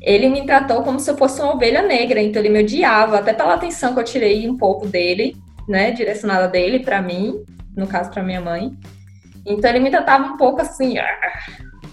ele 0.01 0.29
me 0.29 0.45
tratou 0.45 0.83
como 0.83 1.01
se 1.01 1.11
eu 1.11 1.17
fosse 1.17 1.41
uma 1.41 1.55
ovelha 1.55 1.83
negra, 1.83 2.21
então 2.21 2.41
ele 2.41 2.51
me 2.51 2.61
odiava, 2.61 3.19
até 3.19 3.33
pela 3.33 3.55
atenção 3.55 3.95
que 3.95 4.01
eu 4.01 4.05
tirei 4.05 4.49
um 4.49 4.57
pouco 4.57 4.87
dele, 4.87 5.37
né, 5.69 5.91
direcionada 5.91 6.49
dele 6.49 6.81
pra 6.81 7.03
mim, 7.03 7.45
no 7.77 7.87
caso 7.87 8.11
pra 8.11 8.23
minha 8.23 8.41
mãe. 8.41 8.73
Então 9.45 9.71
ele 9.71 9.81
me 9.81 9.91
tratava 9.91 10.25
um 10.25 10.37
pouco 10.37 10.61
assim, 10.61 10.99
ah, 10.99 11.19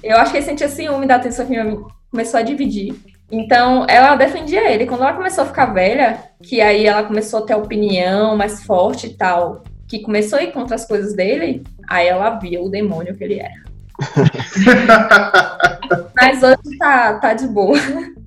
eu 0.03 0.17
acho 0.17 0.31
que 0.31 0.37
ele 0.37 0.45
sentia 0.45 0.69
ciúme 0.69 1.07
da 1.07 1.15
atenção 1.15 1.45
que 1.45 1.51
minha 1.51 1.63
mãe 1.63 1.77
começou 2.11 2.39
a 2.39 2.43
dividir. 2.43 2.93
Então, 3.31 3.85
ela 3.89 4.15
defendia 4.15 4.71
ele. 4.71 4.85
Quando 4.85 5.01
ela 5.01 5.13
começou 5.13 5.43
a 5.43 5.47
ficar 5.47 5.65
velha, 5.67 6.19
que 6.43 6.61
aí 6.61 6.85
ela 6.85 7.03
começou 7.03 7.39
a 7.39 7.45
ter 7.45 7.55
opinião 7.55 8.37
mais 8.37 8.63
forte 8.63 9.07
e 9.07 9.17
tal, 9.17 9.63
que 9.87 10.01
começou 10.01 10.37
a 10.37 10.43
ir 10.43 10.51
contra 10.51 10.75
as 10.75 10.85
coisas 10.85 11.15
dele, 11.15 11.63
aí 11.89 12.07
ela 12.07 12.37
via 12.37 12.61
o 12.61 12.69
demônio 12.69 13.15
que 13.15 13.23
ele 13.23 13.39
era. 13.39 13.64
Mas 16.15 16.41
hoje 16.41 16.77
tá, 16.77 17.15
tá 17.15 17.33
de 17.33 17.47
boa. 17.47 17.77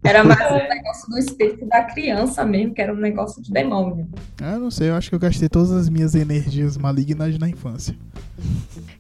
Era 0.05 0.25
mais 0.25 0.53
um 0.53 0.69
negócio 0.69 1.11
do 1.11 1.19
espírito 1.19 1.67
da 1.67 1.83
criança 1.85 2.45
mesmo, 2.45 2.75
que 2.75 2.81
era 2.81 2.93
um 2.93 2.97
negócio 2.97 3.43
de 3.43 3.53
demônio. 3.53 4.09
Ah, 4.41 4.59
não 4.59 4.71
sei, 4.71 4.91
eu 4.91 4.95
acho 4.95 5.09
que 5.09 5.15
eu 5.15 5.19
gastei 5.19 5.49
todas 5.49 5.73
as 5.73 5.89
minhas 5.89 6.15
energias 6.15 6.77
malignas 6.77 7.39
na 7.39 7.49
infância. 7.49 7.95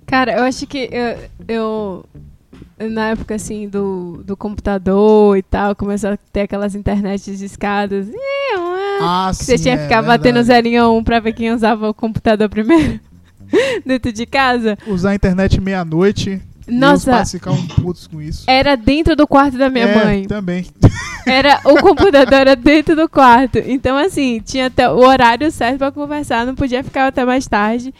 Cara, 0.07 0.39
eu 0.39 0.45
acho 0.45 0.66
que 0.66 0.89
eu, 0.91 1.29
eu 1.47 2.05
na 2.89 3.11
época 3.11 3.35
assim 3.35 3.69
do, 3.69 4.23
do 4.25 4.37
computador 4.37 5.37
e 5.37 5.43
tal, 5.43 5.75
começou 5.75 6.11
a 6.11 6.19
ter 6.33 6.43
aquelas 6.43 6.75
internets 6.75 7.39
de 7.39 7.45
escadas. 7.45 8.09
Ah, 9.01 9.31
sim, 9.33 9.45
você 9.45 9.59
tinha 9.59 9.77
que 9.77 9.83
é 9.83 9.85
ficar 9.85 10.03
batendo 10.03 10.35
verdade. 10.35 10.47
zerinho 10.47 10.83
a 10.83 10.91
um 10.91 11.05
pra 11.05 11.21
ver 11.21 11.33
quem 11.33 11.53
usava 11.53 11.89
o 11.89 11.95
computador 11.95 12.49
primeiro. 12.49 12.99
Dentro 13.87 14.12
de 14.12 14.27
casa. 14.27 14.77
Usar 14.87 15.11
a 15.11 15.14
internet 15.14 15.61
meia-noite. 15.61 16.43
Meus 16.69 16.81
Nossa, 16.81 17.11
pais 17.11 17.31
ficavam 17.33 17.66
putos 17.69 18.07
com 18.07 18.21
isso. 18.21 18.45
era 18.47 18.77
dentro 18.77 19.16
do 19.16 19.27
quarto 19.27 19.57
da 19.57 19.71
minha 19.71 19.87
É, 19.87 20.05
mãe. 20.05 20.25
Também. 20.27 20.66
Era 21.27 21.61
o 21.64 21.77
computador 21.83 22.33
era 22.41 22.57
dentro 22.57 22.97
do 22.97 23.07
quarto. 23.07 23.59
Então, 23.59 23.99
assim, 23.99 24.41
tinha 24.43 24.66
até 24.66 24.89
o 24.89 24.97
horário 24.97 25.51
certo 25.53 25.77
pra 25.77 25.93
conversar, 25.93 26.47
não 26.47 26.55
podia 26.55 26.83
ficar 26.83 27.07
até 27.09 27.23
mais 27.23 27.47
tarde. 27.47 27.93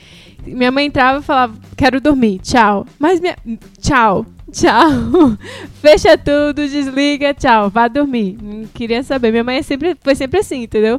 Minha 0.47 0.71
mãe 0.73 0.87
entrava 0.87 1.19
e 1.19 1.23
falava: 1.23 1.53
Quero 1.77 2.01
dormir, 2.01 2.39
tchau. 2.39 2.87
Mas 2.99 3.21
minha. 3.21 3.37
Tchau, 3.83 4.25
tchau. 4.51 4.89
Fecha 5.83 6.17
tudo, 6.17 6.67
desliga, 6.67 7.35
tchau, 7.35 7.69
vá 7.69 7.87
dormir. 7.87 8.39
Não 8.43 8.65
queria 8.73 9.03
saber. 9.03 9.31
Minha 9.31 9.45
mãe 9.45 9.59
é 9.59 9.63
sempre, 9.63 9.95
foi 10.03 10.15
sempre 10.15 10.41
assim, 10.41 10.63
entendeu? 10.63 10.99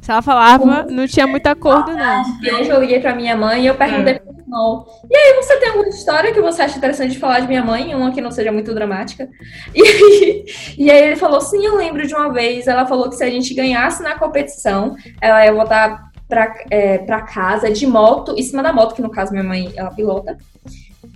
Se 0.00 0.10
ela 0.10 0.22
falava, 0.22 0.86
não 0.88 1.06
tinha 1.06 1.26
muito 1.26 1.46
acordo, 1.46 1.92
não. 1.92 2.24
E 2.42 2.50
hoje 2.50 2.70
eu 2.70 2.80
liguei 2.80 3.00
pra 3.00 3.14
minha 3.14 3.36
mãe 3.36 3.62
e 3.62 3.66
eu 3.66 3.74
perguntei 3.74 4.14
pro 4.14 4.32
meu 4.32 4.42
irmão: 4.42 4.86
E 5.10 5.16
aí, 5.16 5.34
você 5.36 5.58
tem 5.58 5.68
alguma 5.68 5.88
história 5.88 6.32
que 6.32 6.40
você 6.40 6.62
acha 6.62 6.78
interessante 6.78 7.12
de 7.12 7.18
falar 7.18 7.40
de 7.40 7.48
minha 7.48 7.62
mãe? 7.62 7.94
Uma 7.94 8.10
que 8.10 8.20
não 8.20 8.30
seja 8.30 8.50
muito 8.50 8.74
dramática. 8.74 9.28
E, 9.74 10.44
e 10.78 10.90
aí 10.90 11.02
ele 11.08 11.16
falou: 11.16 11.40
Sim, 11.40 11.64
eu 11.64 11.76
lembro 11.76 12.06
de 12.06 12.14
uma 12.14 12.32
vez. 12.32 12.66
Ela 12.66 12.86
falou 12.86 13.10
que 13.10 13.16
se 13.16 13.24
a 13.24 13.30
gente 13.30 13.52
ganhasse 13.52 14.02
na 14.02 14.18
competição, 14.18 14.96
ela 15.20 15.44
ia 15.44 15.52
voltar 15.52 16.10
pra, 16.26 16.54
é, 16.70 16.98
pra 16.98 17.22
casa 17.22 17.70
de 17.70 17.86
moto, 17.86 18.34
em 18.38 18.42
cima 18.42 18.62
da 18.62 18.72
moto, 18.72 18.94
que 18.94 19.02
no 19.02 19.10
caso 19.10 19.32
minha 19.32 19.44
mãe 19.44 19.70
ela 19.76 19.90
pilota, 19.90 20.38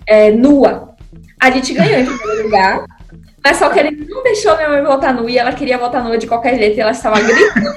é, 0.07 0.31
nua. 0.31 0.95
A 1.41 1.51
gente 1.51 1.73
ganhou 1.73 2.01
em 2.01 2.05
primeiro 2.07 2.43
lugar. 2.45 2.85
Mas 3.45 3.59
só 3.59 3.69
que 3.69 3.79
ele 3.79 3.91
não 4.09 4.23
deixou 4.23 4.57
minha 4.57 4.71
mãe 4.71 4.83
voltar 4.83 5.13
nua 5.13 5.31
e 5.31 5.37
ela 5.37 5.53
queria 5.53 5.77
voltar 5.77 6.03
nua 6.03 6.17
de 6.17 6.27
qualquer 6.27 6.57
jeito 6.57 6.79
e 6.79 6.81
ela 6.81 6.93
estava 6.93 7.21
gritando. 7.21 7.75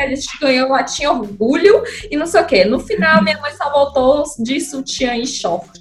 A 0.00 0.06
gente 0.08 0.26
ganhou, 0.40 0.68
ela 0.68 0.82
tinha 0.82 1.12
orgulho 1.12 1.84
e 2.10 2.16
não 2.16 2.26
sei 2.26 2.40
o 2.40 2.46
quê. 2.46 2.64
No 2.64 2.80
final, 2.80 3.22
minha 3.22 3.38
mãe 3.38 3.52
só 3.52 3.70
voltou 3.70 4.24
de 4.38 4.60
sutiã 4.60 5.14
e 5.16 5.26
short. 5.26 5.80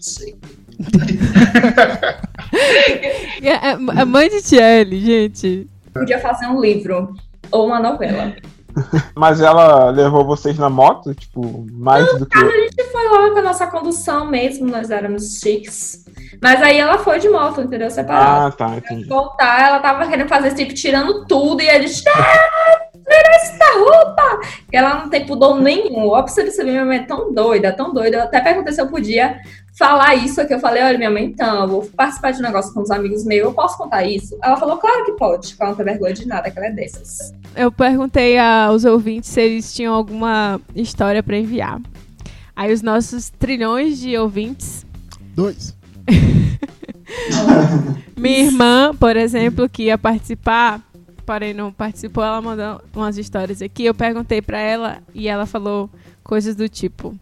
É, 3.41 3.47
é, 3.47 3.71
A 3.71 4.05
mãe 4.05 4.29
de 4.29 4.41
Tiele, 4.41 4.99
gente. 4.99 5.67
Podia 5.93 6.19
fazer 6.19 6.47
um 6.47 6.59
livro 6.59 7.13
ou 7.51 7.67
uma 7.67 7.79
novela. 7.79 8.35
Mas 9.15 9.41
ela 9.41 9.89
levou 9.89 10.25
vocês 10.25 10.57
na 10.57 10.69
moto, 10.69 11.13
tipo, 11.13 11.65
mais 11.71 12.05
do 12.17 12.25
que. 12.25 12.37
A 12.37 12.41
gente 12.41 12.83
foi 12.91 13.03
lá 13.09 13.31
com 13.31 13.39
a 13.39 13.41
nossa 13.41 13.67
condução 13.67 14.25
mesmo, 14.25 14.67
nós 14.67 14.89
éramos 14.89 15.39
chiques. 15.39 16.05
Mas 16.41 16.61
aí 16.61 16.77
ela 16.77 16.97
foi 16.99 17.19
de 17.19 17.29
moto, 17.29 17.61
entendeu? 17.61 17.89
Separado. 17.89 18.47
Ah, 18.47 18.51
tá, 18.51 18.75
entendi. 18.77 19.07
voltar, 19.07 19.69
ela 19.69 19.79
tava 19.79 20.07
querendo 20.07 20.27
fazer 20.27 20.53
tipo, 20.53 20.73
tirando 20.73 21.25
tudo, 21.25 21.61
e 21.61 21.69
a 21.69 21.79
tira 23.09 23.35
essa 23.35 23.79
roupa! 23.79 24.39
E 24.71 24.77
ela 24.77 24.99
não 24.99 25.09
tem 25.09 25.25
pudor 25.25 25.59
nenhum. 25.59 26.07
Ó, 26.07 26.21
pra 26.21 26.31
você 26.31 26.43
perceber, 26.43 26.71
minha 26.71 26.85
mãe 26.85 26.97
é 26.97 27.03
tão 27.03 27.33
doida, 27.33 27.73
tão 27.73 27.93
doida. 27.93 28.17
Eu 28.17 28.23
até 28.23 28.39
perguntei 28.39 28.73
se 28.73 28.81
eu 28.81 28.87
podia 28.87 29.39
falar 29.77 30.15
isso 30.15 30.39
aqui. 30.39 30.53
Eu 30.53 30.59
falei, 30.59 30.83
olha, 30.83 30.97
minha 30.97 31.09
mãe, 31.09 31.25
então, 31.25 31.63
eu 31.63 31.67
vou 31.67 31.89
participar 31.95 32.31
de 32.31 32.39
um 32.39 32.43
negócio 32.43 32.73
com 32.73 32.81
os 32.81 32.91
amigos 32.91 33.25
meus, 33.25 33.45
eu 33.45 33.53
posso 33.53 33.77
contar 33.77 34.05
isso? 34.05 34.37
Ela 34.43 34.57
falou, 34.57 34.77
claro 34.77 35.05
que 35.05 35.13
pode, 35.13 35.55
que 35.55 35.61
ela 35.61 35.71
não 35.71 35.77
tem 35.77 35.85
vergonha 35.85 36.13
de 36.13 36.27
nada, 36.27 36.51
que 36.51 36.57
ela 36.57 36.67
é 36.67 36.71
dessas. 36.71 37.33
Eu 37.55 37.71
perguntei 37.71 38.37
aos 38.37 38.85
ouvintes 38.85 39.29
se 39.29 39.41
eles 39.41 39.73
tinham 39.73 39.93
alguma 39.93 40.61
história 40.75 41.23
pra 41.23 41.37
enviar. 41.37 41.81
Aí 42.55 42.73
os 42.73 42.81
nossos 42.81 43.29
trilhões 43.29 43.97
de 43.97 44.17
ouvintes 44.17 44.85
Dois. 45.39 45.73
Minha 48.17 48.39
irmã, 48.39 48.91
por 48.99 49.15
exemplo, 49.15 49.69
que 49.69 49.83
ia 49.83 49.97
participar, 49.97 50.81
porém 51.29 51.53
não 51.53 51.71
participou, 51.71 52.23
ela 52.23 52.41
mandou 52.41 52.81
umas 52.95 53.15
histórias 53.15 53.61
aqui. 53.61 53.85
Eu 53.85 53.93
perguntei 53.93 54.41
pra 54.41 54.57
ela 54.57 54.97
e 55.13 55.27
ela 55.27 55.45
falou 55.45 55.87
coisas 56.23 56.55
do 56.55 56.67
tipo: 56.67 57.15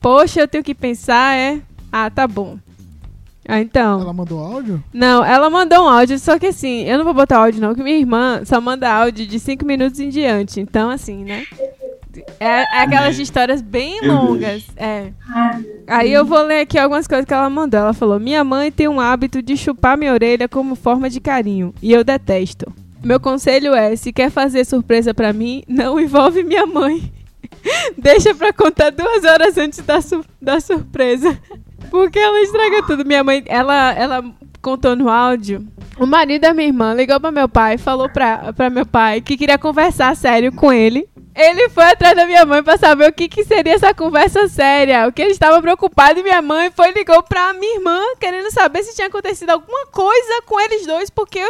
Poxa, 0.00 0.40
eu 0.40 0.48
tenho 0.48 0.64
que 0.64 0.74
pensar, 0.74 1.36
é? 1.36 1.60
Ah, 1.92 2.08
tá 2.08 2.26
bom. 2.26 2.58
Ah, 3.46 3.60
então. 3.60 4.00
Ela 4.00 4.12
mandou 4.14 4.40
áudio? 4.40 4.82
Não, 4.90 5.22
ela 5.22 5.50
mandou 5.50 5.84
um 5.84 5.88
áudio, 5.88 6.18
só 6.18 6.38
que 6.38 6.46
assim, 6.46 6.84
eu 6.84 6.96
não 6.96 7.04
vou 7.04 7.12
botar 7.12 7.40
áudio 7.40 7.60
não, 7.60 7.74
que 7.74 7.82
minha 7.82 7.98
irmã 7.98 8.40
só 8.42 8.58
manda 8.58 8.90
áudio 8.90 9.26
de 9.26 9.38
5 9.38 9.66
minutos 9.66 10.00
em 10.00 10.08
diante. 10.08 10.58
Então, 10.58 10.88
assim, 10.88 11.22
né? 11.22 11.44
É, 12.40 12.46
é 12.46 12.82
aquelas 12.84 13.18
histórias 13.18 13.60
bem 13.60 14.00
longas. 14.00 14.64
É. 14.76 15.12
Aí 15.86 16.10
eu 16.10 16.24
vou 16.24 16.40
ler 16.42 16.60
aqui 16.60 16.78
algumas 16.78 17.06
coisas 17.06 17.26
que 17.26 17.34
ela 17.34 17.50
mandou. 17.50 17.80
Ela 17.80 17.92
falou: 17.92 18.18
Minha 18.18 18.42
mãe 18.42 18.72
tem 18.72 18.88
um 18.88 18.98
hábito 18.98 19.42
de 19.42 19.58
chupar 19.58 19.98
minha 19.98 20.14
orelha 20.14 20.48
como 20.48 20.74
forma 20.74 21.10
de 21.10 21.20
carinho. 21.20 21.74
E 21.82 21.92
eu 21.92 22.02
detesto. 22.02 22.72
Meu 23.04 23.18
conselho 23.20 23.74
é: 23.74 23.94
se 23.96 24.12
quer 24.12 24.30
fazer 24.30 24.64
surpresa 24.64 25.12
pra 25.12 25.32
mim, 25.32 25.62
não 25.68 25.98
envolve 25.98 26.42
minha 26.44 26.66
mãe. 26.66 27.12
Deixa 27.98 28.34
pra 28.34 28.52
contar 28.52 28.90
duas 28.90 29.24
horas 29.24 29.56
antes 29.58 29.80
da, 29.80 30.00
su- 30.00 30.24
da 30.40 30.60
surpresa. 30.60 31.38
Porque 31.90 32.18
ela 32.18 32.40
estraga 32.40 32.82
tudo. 32.86 33.04
Minha 33.04 33.22
mãe, 33.24 33.42
ela, 33.46 33.92
ela 33.92 34.24
contou 34.60 34.96
no 34.96 35.08
áudio. 35.08 35.66
O 35.98 36.06
marido 36.06 36.42
da 36.42 36.54
minha 36.54 36.68
irmã 36.68 36.94
ligou 36.94 37.20
pra 37.20 37.30
meu 37.30 37.48
pai, 37.48 37.76
falou 37.76 38.08
pra, 38.08 38.52
pra 38.54 38.70
meu 38.70 38.86
pai 38.86 39.20
que 39.20 39.36
queria 39.36 39.58
conversar 39.58 40.16
sério 40.16 40.50
com 40.52 40.72
ele. 40.72 41.06
Ele 41.34 41.68
foi 41.70 41.84
atrás 41.84 42.14
da 42.16 42.26
minha 42.26 42.44
mãe 42.44 42.62
pra 42.62 42.76
saber 42.76 43.08
o 43.08 43.12
que, 43.12 43.28
que 43.28 43.44
seria 43.44 43.74
essa 43.74 43.92
conversa 43.94 44.48
séria. 44.48 45.06
O 45.06 45.12
que 45.12 45.20
ele 45.22 45.32
estava 45.32 45.60
preocupado 45.60 46.18
e 46.20 46.22
minha 46.22 46.40
mãe 46.42 46.70
foi 46.74 46.92
ligou 46.92 47.22
pra 47.22 47.52
minha 47.54 47.76
irmã, 47.76 47.98
querendo 48.20 48.50
saber 48.50 48.82
se 48.82 48.94
tinha 48.94 49.06
acontecido 49.08 49.50
alguma 49.50 49.86
coisa 49.86 50.42
com 50.46 50.58
eles 50.60 50.86
dois, 50.86 51.08
porque 51.10 51.40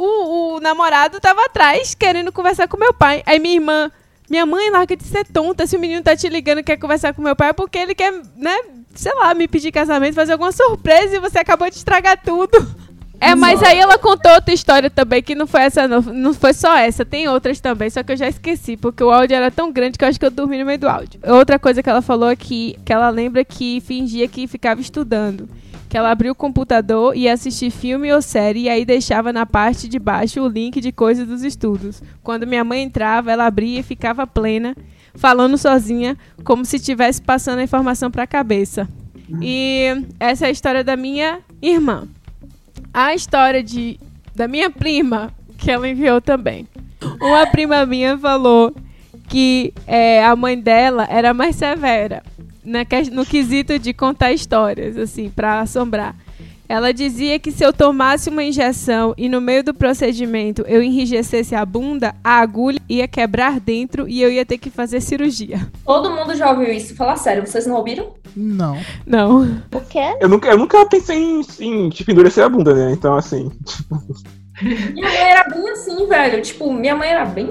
o, 0.00 0.56
o 0.56 0.60
namorado 0.60 1.20
tava 1.20 1.44
atrás 1.44 1.94
querendo 1.94 2.32
conversar 2.32 2.66
com 2.66 2.78
meu 2.78 2.94
pai. 2.94 3.22
Aí 3.26 3.38
minha 3.38 3.56
irmã, 3.56 3.92
minha 4.30 4.46
mãe 4.46 4.70
larga 4.70 4.96
de 4.96 5.04
ser 5.04 5.26
tonta. 5.26 5.66
Se 5.66 5.76
o 5.76 5.80
menino 5.80 6.02
tá 6.02 6.16
te 6.16 6.26
ligando 6.26 6.62
quer 6.62 6.78
conversar 6.78 7.12
com 7.12 7.20
meu 7.20 7.36
pai, 7.36 7.50
é 7.50 7.52
porque 7.52 7.76
ele 7.76 7.94
quer, 7.94 8.10
né, 8.34 8.56
sei 8.94 9.12
lá, 9.14 9.34
me 9.34 9.46
pedir 9.46 9.70
casamento, 9.70 10.14
fazer 10.14 10.32
alguma 10.32 10.52
surpresa 10.52 11.16
e 11.16 11.20
você 11.20 11.38
acabou 11.38 11.68
de 11.68 11.76
estragar 11.76 12.18
tudo. 12.22 12.66
É, 13.20 13.34
mas 13.34 13.62
aí 13.62 13.78
ela 13.78 13.98
contou 13.98 14.32
outra 14.32 14.54
história 14.54 14.88
também, 14.88 15.22
que 15.22 15.34
não 15.34 15.46
foi 15.46 15.60
essa, 15.60 15.86
não, 15.86 16.00
não 16.00 16.32
foi 16.32 16.54
só 16.54 16.74
essa, 16.74 17.04
tem 17.04 17.28
outras 17.28 17.60
também, 17.60 17.90
só 17.90 18.02
que 18.02 18.12
eu 18.12 18.16
já 18.16 18.26
esqueci, 18.26 18.78
porque 18.78 19.04
o 19.04 19.10
áudio 19.10 19.36
era 19.36 19.50
tão 19.50 19.70
grande 19.70 19.98
que 19.98 20.04
eu 20.04 20.08
acho 20.08 20.18
que 20.18 20.24
eu 20.24 20.30
dormi 20.30 20.56
no 20.58 20.64
meio 20.64 20.78
do 20.78 20.88
áudio. 20.88 21.20
Outra 21.26 21.58
coisa 21.58 21.82
que 21.82 21.90
ela 21.90 22.00
falou 22.00 22.30
aqui, 22.30 22.78
que 22.82 22.90
ela 22.90 23.10
lembra 23.10 23.44
que 23.44 23.82
fingia 23.82 24.26
que 24.26 24.46
ficava 24.46 24.80
estudando. 24.80 25.46
Que 25.90 25.98
ela 25.98 26.12
abriu 26.12 26.30
o 26.30 26.36
computador 26.36 27.16
e 27.16 27.28
assistir 27.28 27.68
filme 27.68 28.12
ou 28.12 28.22
série 28.22 28.60
e 28.60 28.68
aí 28.68 28.84
deixava 28.84 29.32
na 29.32 29.44
parte 29.44 29.88
de 29.88 29.98
baixo 29.98 30.40
o 30.40 30.48
link 30.48 30.80
de 30.80 30.92
coisas 30.92 31.26
dos 31.26 31.42
estudos. 31.42 32.00
Quando 32.22 32.46
minha 32.46 32.62
mãe 32.62 32.84
entrava, 32.84 33.32
ela 33.32 33.44
abria 33.44 33.80
e 33.80 33.82
ficava 33.82 34.24
plena, 34.24 34.76
falando 35.16 35.58
sozinha, 35.58 36.16
como 36.44 36.64
se 36.64 36.76
estivesse 36.76 37.20
passando 37.20 37.58
a 37.58 37.64
informação 37.64 38.08
para 38.08 38.22
a 38.22 38.26
cabeça. 38.26 38.88
E 39.42 40.06
essa 40.20 40.46
é 40.46 40.48
a 40.48 40.52
história 40.52 40.84
da 40.84 40.96
minha 40.96 41.40
irmã. 41.60 42.06
A 42.94 43.12
história 43.12 43.60
de 43.60 43.98
da 44.32 44.46
minha 44.46 44.70
prima, 44.70 45.34
que 45.58 45.72
ela 45.72 45.88
enviou 45.88 46.20
também. 46.20 46.68
Uma 47.20 47.48
prima 47.48 47.84
minha 47.84 48.16
falou 48.16 48.72
que 49.28 49.74
é, 49.88 50.24
a 50.24 50.36
mãe 50.36 50.56
dela 50.56 51.04
era 51.10 51.34
mais 51.34 51.56
severa 51.56 52.22
na 52.64 52.80
no 53.12 53.24
quesito 53.24 53.78
de 53.78 53.92
contar 53.92 54.32
histórias, 54.32 54.96
assim, 54.96 55.30
para 55.30 55.60
assombrar. 55.60 56.14
Ela 56.70 56.92
dizia 56.92 57.36
que 57.36 57.50
se 57.50 57.64
eu 57.64 57.72
tomasse 57.72 58.30
uma 58.30 58.44
injeção 58.44 59.12
e 59.18 59.28
no 59.28 59.40
meio 59.40 59.64
do 59.64 59.74
procedimento 59.74 60.64
eu 60.68 60.80
enrijecesse 60.80 61.52
a 61.52 61.66
bunda, 61.66 62.14
a 62.22 62.38
agulha 62.38 62.80
ia 62.88 63.08
quebrar 63.08 63.58
dentro 63.58 64.08
e 64.08 64.22
eu 64.22 64.30
ia 64.30 64.46
ter 64.46 64.56
que 64.56 64.70
fazer 64.70 65.00
cirurgia. 65.00 65.68
Todo 65.84 66.12
mundo 66.12 66.32
já 66.36 66.48
ouviu 66.48 66.72
isso. 66.72 66.94
Fala 66.94 67.16
sério, 67.16 67.44
vocês 67.44 67.66
não 67.66 67.74
ouviram? 67.74 68.14
Não. 68.36 68.78
Não. 69.04 69.42
O 69.74 69.80
quê? 69.80 70.16
Eu 70.20 70.28
nunca, 70.28 70.48
eu 70.48 70.58
nunca 70.58 70.86
pensei 70.86 71.18
em, 71.18 71.42
em 71.58 71.90
tipo, 71.90 72.12
endurecer 72.12 72.44
a 72.44 72.48
bunda, 72.48 72.72
né? 72.72 72.92
Então, 72.92 73.16
assim. 73.16 73.50
Minha 74.62 75.08
mãe 75.08 75.30
era 75.30 75.48
bem 75.48 75.70
assim, 75.70 76.06
velho. 76.06 76.40
Tipo, 76.40 76.72
minha 76.72 76.94
mãe 76.94 77.08
era 77.08 77.24
bem. 77.24 77.50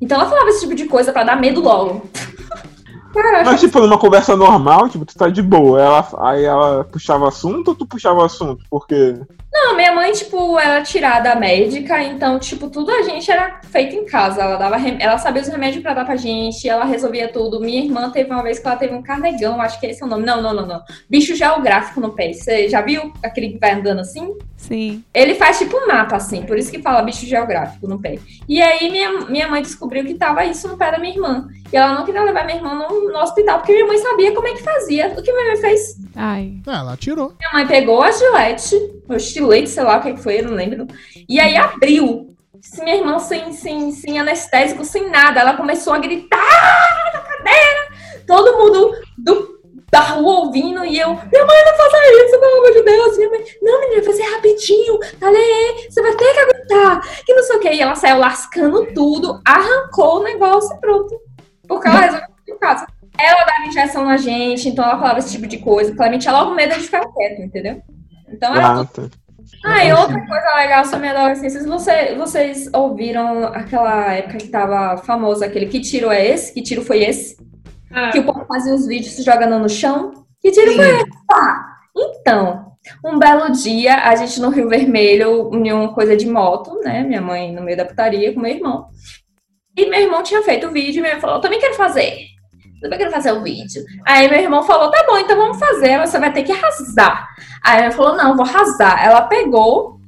Então 0.00 0.18
ela 0.18 0.28
falava 0.28 0.48
esse 0.48 0.62
tipo 0.62 0.74
de 0.74 0.86
coisa 0.86 1.12
pra 1.12 1.24
dar 1.24 1.38
medo 1.38 1.60
logo. 1.60 2.08
Cara, 3.12 3.44
Mas, 3.44 3.60
tipo, 3.60 3.80
numa 3.80 3.98
conversa 3.98 4.36
normal, 4.36 4.88
tipo, 4.88 5.04
tu 5.04 5.16
tá 5.16 5.28
de 5.28 5.42
boa. 5.42 5.80
Ela, 5.80 6.08
aí 6.18 6.44
ela 6.44 6.84
puxava 6.84 7.28
assunto 7.28 7.68
ou 7.68 7.74
tu 7.74 7.86
puxava 7.86 8.24
assunto? 8.24 8.64
Porque. 8.70 9.20
Não, 9.52 9.74
minha 9.74 9.92
mãe, 9.92 10.12
tipo, 10.12 10.58
era 10.58 10.80
tirada 10.82 11.34
médica, 11.34 12.00
então, 12.02 12.38
tipo, 12.38 12.70
tudo 12.70 12.92
a 12.92 13.02
gente 13.02 13.28
era 13.30 13.60
feito 13.64 13.96
em 13.96 14.04
casa. 14.04 14.42
Ela 14.42 14.56
dava 14.56 14.76
rem... 14.76 14.96
ela 15.00 15.18
sabia 15.18 15.42
os 15.42 15.48
remédios 15.48 15.82
pra 15.82 15.92
dar 15.92 16.04
pra 16.04 16.14
gente, 16.14 16.68
ela 16.68 16.84
resolvia 16.84 17.28
tudo. 17.32 17.60
Minha 17.60 17.84
irmã 17.84 18.10
teve 18.10 18.30
uma 18.30 18.42
vez 18.42 18.60
que 18.60 18.66
ela 18.66 18.76
teve 18.76 18.94
um 18.94 19.02
carnegão, 19.02 19.60
acho 19.60 19.80
que 19.80 19.86
esse 19.86 20.02
é 20.02 20.06
o 20.06 20.08
nome. 20.08 20.24
Não, 20.24 20.40
não, 20.40 20.54
não, 20.54 20.66
não. 20.66 20.82
Bicho 21.08 21.34
geográfico 21.34 22.00
no 22.00 22.12
pé. 22.12 22.32
Você 22.32 22.68
já 22.68 22.80
viu 22.80 23.12
aquele 23.22 23.50
que 23.50 23.58
vai 23.58 23.72
andando 23.72 24.00
assim? 24.00 24.32
Sim. 24.56 25.02
Ele 25.12 25.34
faz 25.34 25.58
tipo 25.58 25.76
um 25.76 25.86
mapa, 25.88 26.16
assim, 26.16 26.42
por 26.42 26.58
isso 26.58 26.70
que 26.70 26.82
fala 26.82 27.02
bicho 27.02 27.26
geográfico 27.26 27.88
no 27.88 28.00
pé. 28.00 28.18
E 28.48 28.60
aí 28.62 28.90
minha, 28.90 29.22
minha 29.22 29.48
mãe 29.48 29.62
descobriu 29.62 30.04
que 30.04 30.14
tava 30.14 30.44
isso 30.44 30.68
no 30.68 30.76
pé 30.76 30.92
da 30.92 30.98
minha 30.98 31.14
irmã. 31.14 31.48
E 31.72 31.76
ela 31.76 31.94
não 31.94 32.04
queria 32.04 32.22
levar 32.22 32.44
minha 32.44 32.58
irmã 32.58 32.74
no, 32.74 33.10
no 33.10 33.18
hospital, 33.18 33.58
porque 33.58 33.72
minha 33.72 33.86
mãe 33.86 33.98
sabia 33.98 34.34
como 34.34 34.46
é 34.46 34.52
que 34.52 34.62
fazia. 34.62 35.14
O 35.16 35.22
que 35.22 35.32
minha 35.32 35.46
mãe 35.46 35.56
fez? 35.56 35.96
Ai. 36.14 36.54
Ah, 36.66 36.80
ela 36.80 36.96
tirou. 36.96 37.32
Minha 37.38 37.52
mãe 37.52 37.66
pegou 37.66 38.02
a 38.02 38.10
gilete, 38.10 38.76
o 39.08 39.18
estilete, 39.40 39.70
sei 39.70 39.82
lá 39.82 39.98
o 39.98 40.02
que 40.02 40.12
que 40.12 40.22
foi, 40.22 40.40
eu 40.40 40.44
não 40.44 40.54
lembro. 40.54 40.86
E 41.28 41.40
aí 41.40 41.56
abriu. 41.56 42.36
Se 42.60 42.82
minha 42.84 42.96
irmã 42.96 43.18
sem, 43.18 43.52
sem, 43.52 43.90
sem 43.90 44.18
anestésico, 44.18 44.84
sem 44.84 45.08
nada, 45.08 45.40
ela 45.40 45.56
começou 45.56 45.94
a 45.94 45.98
gritar 45.98 46.38
na 47.14 47.20
cadeira. 47.20 47.88
Todo 48.26 48.58
mundo 48.58 48.94
do, 49.16 49.60
da 49.90 50.00
rua 50.00 50.44
ouvindo 50.44 50.84
e 50.84 50.98
eu, 50.98 51.08
minha 51.08 51.46
mãe 51.46 51.64
não 51.64 51.76
faça 51.76 51.96
isso, 51.96 52.38
pelo 52.38 52.58
amor 52.58 52.72
de 52.72 52.82
Deus. 52.82 53.16
Minha 53.16 53.30
mãe, 53.30 53.44
não, 53.62 53.80
menina, 53.80 54.02
vai 54.02 54.12
fazer 54.12 54.22
rapidinho, 54.24 54.98
tá 55.18 55.30
você 55.88 56.02
vai 56.02 56.14
ter 56.16 56.34
que 56.34 56.38
aguentar. 56.38 57.24
Que 57.24 57.34
não 57.34 57.42
sei 57.42 57.56
o 57.56 57.60
que. 57.60 57.72
E 57.72 57.80
ela 57.80 57.94
saiu 57.94 58.18
lascando 58.18 58.92
tudo, 58.92 59.40
arrancou 59.44 60.20
o 60.20 60.22
negócio 60.22 60.76
e 60.76 60.80
pronto. 60.80 61.18
Porque 61.66 61.88
ela 61.88 62.00
resolveu 62.00 62.28
em 62.46 62.58
casa. 62.58 62.86
Ela 63.18 63.44
dava 63.44 63.68
injeção 63.68 64.04
na 64.04 64.16
gente, 64.16 64.68
então 64.68 64.84
ela 64.84 64.98
falava 64.98 65.18
esse 65.18 65.32
tipo 65.32 65.46
de 65.46 65.58
coisa. 65.58 65.94
Claramente 65.94 66.22
tinha 66.22 66.32
logo 66.32 66.54
medo 66.54 66.74
de 66.74 66.80
ficar 66.80 67.06
quieto, 67.12 67.40
entendeu? 67.40 67.82
Então 68.28 68.54
tudo. 68.86 69.10
Ah, 69.64 69.84
e 69.84 69.92
outra 69.92 70.18
coisa 70.26 70.56
legal 70.56 70.84
sobre 70.86 71.08
a 71.08 71.10
adolescência, 71.10 71.62
você, 71.64 72.14
vocês 72.14 72.70
ouviram 72.72 73.44
aquela 73.46 74.14
época 74.14 74.38
que 74.38 74.48
tava 74.48 74.96
famosa, 75.02 75.46
aquele 75.46 75.66
que 75.66 75.80
tiro 75.80 76.10
é 76.10 76.26
esse? 76.26 76.54
Que 76.54 76.62
tiro 76.62 76.82
foi 76.82 77.02
esse? 77.02 77.36
Ah, 77.92 78.10
Que 78.10 78.20
o 78.20 78.24
povo 78.24 78.46
fazia 78.46 78.74
os 78.74 78.86
vídeos 78.86 79.12
se 79.12 79.22
jogando 79.22 79.58
no 79.58 79.68
chão? 79.68 80.24
Que 80.40 80.50
tiro 80.50 80.70
Sim. 80.70 80.76
foi 80.76 80.86
esse? 80.86 81.10
Então, 81.96 82.72
um 83.04 83.18
belo 83.18 83.50
dia, 83.52 83.96
a 84.04 84.16
gente 84.16 84.40
no 84.40 84.48
Rio 84.48 84.68
Vermelho, 84.68 85.50
em 85.52 85.72
uma 85.72 85.92
coisa 85.92 86.16
de 86.16 86.26
moto, 86.26 86.80
né? 86.82 87.02
Minha 87.02 87.20
mãe 87.20 87.52
no 87.52 87.62
meio 87.62 87.76
da 87.76 87.84
putaria 87.84 88.32
com 88.32 88.40
meu 88.40 88.52
irmão. 88.52 88.88
E 89.76 89.86
meu 89.88 90.00
irmão 90.00 90.22
tinha 90.22 90.42
feito 90.42 90.66
o 90.66 90.72
vídeo 90.72 91.00
e 91.00 91.02
meu 91.02 91.10
irmão 91.10 91.20
falou, 91.20 91.36
eu 91.36 91.42
também 91.42 91.60
quero 91.60 91.74
fazer. 91.74 92.29
Eu 92.82 92.90
quero 92.90 93.10
fazer 93.10 93.32
o 93.32 93.42
vídeo. 93.42 93.84
Aí 94.06 94.28
meu 94.28 94.40
irmão 94.40 94.62
falou, 94.62 94.90
tá 94.90 95.04
bom, 95.06 95.18
então 95.18 95.36
vamos 95.36 95.58
fazer, 95.58 95.98
você 95.98 96.18
vai 96.18 96.32
ter 96.32 96.42
que 96.42 96.52
arrasar. 96.52 97.28
Aí 97.62 97.82
ela 97.82 97.90
falou, 97.90 98.16
não, 98.16 98.36
vou 98.36 98.46
arrasar. 98.46 99.04
Ela 99.04 99.22
pegou, 99.22 100.00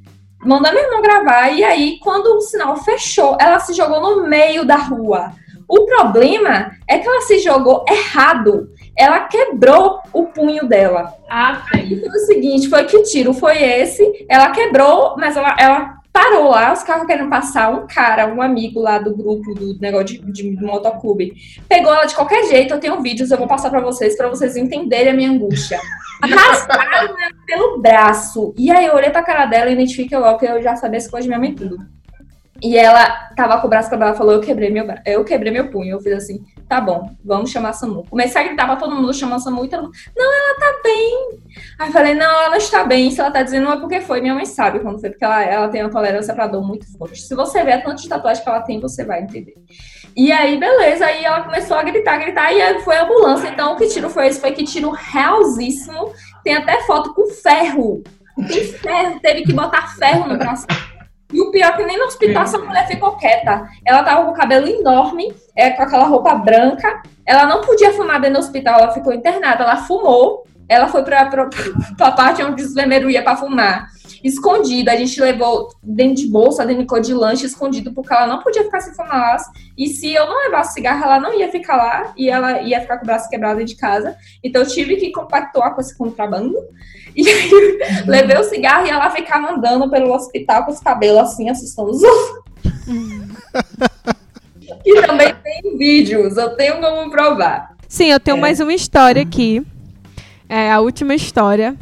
mandou 0.44 0.72
meu 0.72 0.82
irmão 0.82 1.02
gravar, 1.02 1.50
e 1.50 1.62
aí, 1.62 1.98
quando 2.00 2.26
o 2.36 2.40
sinal 2.40 2.76
fechou, 2.76 3.36
ela 3.40 3.58
se 3.58 3.74
jogou 3.74 4.00
no 4.00 4.26
meio 4.26 4.64
da 4.64 4.76
rua. 4.76 5.32
O 5.68 5.86
problema 5.86 6.72
é 6.86 6.98
que 6.98 7.08
ela 7.08 7.22
se 7.22 7.38
jogou 7.38 7.84
errado. 7.88 8.68
Ela 8.96 9.20
quebrou 9.20 10.00
o 10.12 10.26
punho 10.26 10.68
dela. 10.68 11.14
ah, 11.30 11.62
E 11.82 11.98
foi 11.98 12.08
o 12.10 12.26
seguinte, 12.26 12.68
foi 12.68 12.84
que 12.84 13.02
tiro 13.04 13.32
foi 13.32 13.62
esse? 13.62 14.26
Ela 14.28 14.50
quebrou, 14.50 15.14
mas 15.16 15.34
ela, 15.34 15.56
ela 15.58 15.94
parou 16.12 16.50
lá, 16.50 16.72
os 16.72 16.82
carros 16.82 17.06
querendo 17.06 17.30
passar, 17.30 17.70
um 17.72 17.86
cara, 17.86 18.32
um 18.32 18.42
amigo 18.42 18.80
lá 18.80 18.98
do 18.98 19.16
grupo 19.16 19.54
do 19.54 19.78
negócio 19.80 20.06
de, 20.06 20.32
de 20.32 20.50
motoclube, 20.60 21.32
pegou 21.68 21.92
ela 21.92 22.04
de 22.04 22.14
qualquer 22.14 22.44
jeito, 22.48 22.74
eu 22.74 22.80
tenho 22.80 23.00
vídeos, 23.00 23.30
eu 23.30 23.38
vou 23.38 23.46
passar 23.46 23.70
pra 23.70 23.80
vocês, 23.80 24.16
pra 24.16 24.28
vocês 24.28 24.56
entenderem 24.56 25.12
a 25.12 25.16
minha 25.16 25.30
angústia. 25.30 25.80
Arrastaram 26.22 27.18
ela 27.18 27.32
pelo 27.46 27.78
braço. 27.80 28.54
E 28.56 28.70
aí 28.70 28.86
eu 28.86 28.94
olhei 28.94 29.10
pra 29.10 29.22
cara 29.22 29.46
dela 29.46 29.70
e 29.70 29.72
identifiquei 29.72 30.16
logo 30.16 30.38
que 30.38 30.46
eu 30.46 30.62
já 30.62 30.76
sabia 30.76 30.98
as 30.98 31.08
coisas 31.08 31.24
de 31.24 31.28
minha 31.28 31.40
mãe 31.40 31.54
tudo. 31.54 31.78
E 32.62 32.76
ela 32.76 33.28
tava 33.36 33.58
com 33.60 33.66
o 33.66 33.70
braço 33.70 33.90
quebrado, 33.90 34.10
ela 34.10 34.18
falou, 34.18 34.34
eu 34.34 34.40
quebrei 34.40 34.70
meu 34.70 34.86
bra- 34.86 35.02
eu 35.04 35.24
quebrei 35.24 35.50
meu 35.52 35.68
punho. 35.68 35.96
Eu 35.96 36.00
fiz 36.00 36.12
assim, 36.12 36.44
tá 36.68 36.80
bom, 36.80 37.10
vamos 37.24 37.50
chamar 37.50 37.70
a 37.70 37.72
SAMU. 37.72 38.06
Comecei 38.08 38.40
a 38.40 38.44
gritar 38.44 38.66
pra 38.66 38.76
todo 38.76 38.94
mundo 38.94 39.12
chamar 39.12 39.36
a 39.36 39.38
SAMU 39.40 39.64
e 39.64 39.68
todo 39.68 39.82
mundo, 39.82 39.92
não, 40.16 40.24
ela 40.32 40.58
tá 40.60 40.80
bem. 40.84 41.28
Aí 41.80 41.88
eu 41.88 41.92
falei, 41.92 42.14
não, 42.14 42.42
ela 42.42 42.56
está 42.56 42.84
bem. 42.84 43.10
Se 43.10 43.20
ela 43.20 43.32
tá 43.32 43.42
dizendo, 43.42 43.64
não 43.64 43.72
é 43.72 43.80
porque 43.80 44.00
foi. 44.00 44.20
Minha 44.20 44.34
mãe 44.34 44.46
sabe 44.46 44.78
quando 44.78 45.00
foi, 45.00 45.10
porque 45.10 45.24
ela, 45.24 45.42
ela 45.42 45.68
tem 45.68 45.82
uma 45.82 45.90
tolerância 45.90 46.32
pra 46.34 46.46
dor 46.46 46.64
muito 46.64 46.86
forte. 46.96 47.20
Se 47.20 47.34
você 47.34 47.64
ver 47.64 47.72
a 47.72 47.80
tanto 47.82 48.00
de 48.00 48.08
tatuagem 48.08 48.42
que 48.44 48.48
ela 48.48 48.60
tem, 48.60 48.78
você 48.78 49.04
vai 49.04 49.22
entender. 49.22 49.54
E 50.14 50.30
aí, 50.30 50.56
beleza, 50.58 51.06
aí 51.06 51.24
ela 51.24 51.40
começou 51.42 51.76
a 51.76 51.82
gritar, 51.82 52.18
gritar, 52.18 52.52
e 52.52 52.60
aí 52.62 52.80
foi 52.82 52.96
a 52.96 53.02
ambulância. 53.04 53.48
Então, 53.48 53.72
o 53.72 53.76
que 53.76 53.88
tiro 53.88 54.08
foi 54.08 54.28
esse? 54.28 54.40
Foi 54.40 54.52
que 54.52 54.62
tiro 54.62 54.90
realzíssimo. 54.90 56.12
Tem 56.44 56.54
até 56.54 56.80
foto 56.82 57.12
com 57.14 57.26
ferro. 57.28 58.02
Tem 58.48 58.64
ferro, 58.64 59.20
teve 59.20 59.42
que 59.42 59.52
botar 59.52 59.94
ferro 59.96 60.28
no 60.28 60.36
braço. 60.38 60.66
E 61.32 61.40
o 61.40 61.50
pior 61.50 61.68
é 61.68 61.76
que 61.76 61.84
nem 61.84 61.98
no 61.98 62.04
hospital 62.04 62.42
essa 62.42 62.58
mulher 62.58 62.86
ficou 62.86 63.16
quieta. 63.16 63.68
Ela 63.84 64.02
tava 64.02 64.24
com 64.24 64.32
o 64.32 64.34
cabelo 64.34 64.68
enorme, 64.68 65.32
é, 65.56 65.70
com 65.70 65.82
aquela 65.82 66.04
roupa 66.04 66.34
branca. 66.34 67.02
Ela 67.24 67.46
não 67.46 67.60
podia 67.60 67.92
fumar 67.92 68.20
dentro 68.20 68.40
do 68.40 68.44
hospital, 68.44 68.80
ela 68.80 68.92
ficou 68.92 69.12
internada. 69.12 69.64
Ela 69.64 69.76
fumou, 69.76 70.44
ela 70.68 70.88
foi 70.88 71.02
pra, 71.02 71.26
pra, 71.26 71.48
pra 71.96 72.12
parte 72.12 72.42
onde 72.42 72.62
o 72.62 72.66
enfermeiro 72.66 73.10
ia 73.10 73.22
pra 73.22 73.36
fumar. 73.36 73.88
Escondida, 74.22 74.92
a 74.92 74.96
gente 74.96 75.20
levou 75.20 75.68
dentro 75.82 76.16
de 76.16 76.28
bolsa, 76.28 76.64
dentro 76.64 77.00
de 77.00 77.12
lanche, 77.12 77.44
escondido, 77.46 77.92
porque 77.92 78.14
ela 78.14 78.26
não 78.26 78.40
podia 78.40 78.62
ficar 78.62 78.80
sem 78.80 78.94
fumar. 78.94 79.36
E 79.76 79.88
se 79.88 80.12
eu 80.12 80.26
não 80.26 80.44
levasse 80.44 80.74
cigarro, 80.74 81.02
ela 81.04 81.18
não 81.18 81.34
ia 81.34 81.50
ficar 81.50 81.76
lá 81.76 82.12
e 82.16 82.28
ela 82.30 82.62
ia 82.62 82.80
ficar 82.80 82.98
com 82.98 83.04
o 83.04 83.06
braço 83.06 83.28
quebrado 83.28 83.58
dentro 83.58 83.74
de 83.74 83.80
casa. 83.80 84.16
Então 84.42 84.62
eu 84.62 84.68
tive 84.68 84.96
que 84.96 85.10
compactuar 85.10 85.74
com 85.74 85.80
esse 85.80 85.96
contrabando. 85.96 86.54
E 87.14 87.28
aí 87.28 87.50
levei 88.06 88.38
o 88.38 88.44
cigarro 88.44 88.86
e 88.86 88.88
ela 88.90 89.10
ficava 89.10 89.52
andando 89.52 89.90
pelo 89.90 90.14
hospital 90.14 90.64
com 90.64 90.72
os 90.72 90.80
cabelos 90.80 91.20
assim, 91.20 91.50
assustando 91.50 91.90
os 91.90 92.02
outros. 92.02 92.42
e 94.82 95.02
também 95.02 95.34
tem 95.34 95.76
vídeos, 95.76 96.38
eu 96.38 96.56
tenho 96.56 96.80
como 96.80 97.10
provar. 97.10 97.72
Sim, 97.86 98.10
eu 98.10 98.18
tenho 98.18 98.38
É. 98.38 98.40
mais 98.40 98.60
uma 98.60 98.72
história 98.72 99.20
aqui. 99.20 99.62
É 100.54 100.70
a 100.70 100.80
última 100.80 101.14
história 101.14 101.74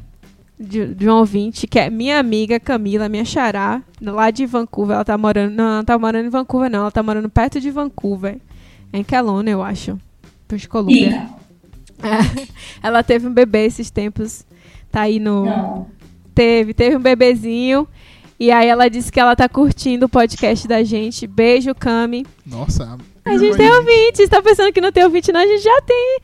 de, 0.57 0.95
de 0.95 1.09
um 1.09 1.17
ouvinte, 1.17 1.67
que 1.67 1.77
é 1.77 1.91
minha 1.91 2.21
amiga 2.21 2.61
Camila, 2.61 3.09
minha 3.09 3.25
xará, 3.25 3.83
lá 4.01 4.31
de 4.31 4.47
Vancouver. 4.47 4.95
Ela 4.95 5.05
tá 5.05 5.19
morando. 5.19 5.53
Não, 5.53 5.65
ela 5.65 5.77
não 5.79 5.85
tá 5.85 5.99
morando 5.99 6.27
em 6.27 6.31
Vancouver, 6.31 6.71
não. 6.71 6.83
Ela 6.83 6.93
tá 6.93 7.03
morando 7.03 7.29
perto 7.29 7.61
de 7.61 7.69
Vancouver. 7.69 8.39
Em 8.93 9.03
Kelowna, 9.03 9.51
eu 9.51 9.61
acho. 9.61 9.99
British 10.47 10.69
Columbia. 10.69 11.29
É. 12.01 12.47
Ela 12.81 13.03
teve 13.03 13.27
um 13.27 13.35
bebê 13.35 13.67
esses 13.67 13.91
tempos. 13.91 14.47
Tá 14.89 15.01
aí 15.01 15.19
no. 15.19 15.47
Não. 15.47 15.87
Teve, 16.33 16.73
teve 16.73 16.95
um 16.95 17.01
bebezinho. 17.01 17.89
E 18.39 18.53
aí 18.53 18.69
ela 18.69 18.89
disse 18.89 19.11
que 19.11 19.19
ela 19.19 19.35
tá 19.35 19.49
curtindo 19.49 20.07
o 20.07 20.09
podcast 20.09 20.67
da 20.69 20.85
gente. 20.85 21.27
Beijo, 21.27 21.75
Cami. 21.75 22.25
Nossa. 22.47 22.97
A 23.25 23.37
gente 23.37 23.57
tem 23.57 23.71
ouvinte. 23.71 24.29
Tá 24.29 24.41
pensando 24.41 24.73
que 24.73 24.81
não 24.81 24.93
tem 24.93 25.03
ouvinte, 25.03 25.33
não? 25.33 25.41
A 25.41 25.47
gente 25.47 25.63
já 25.63 25.83
tem. 25.83 26.21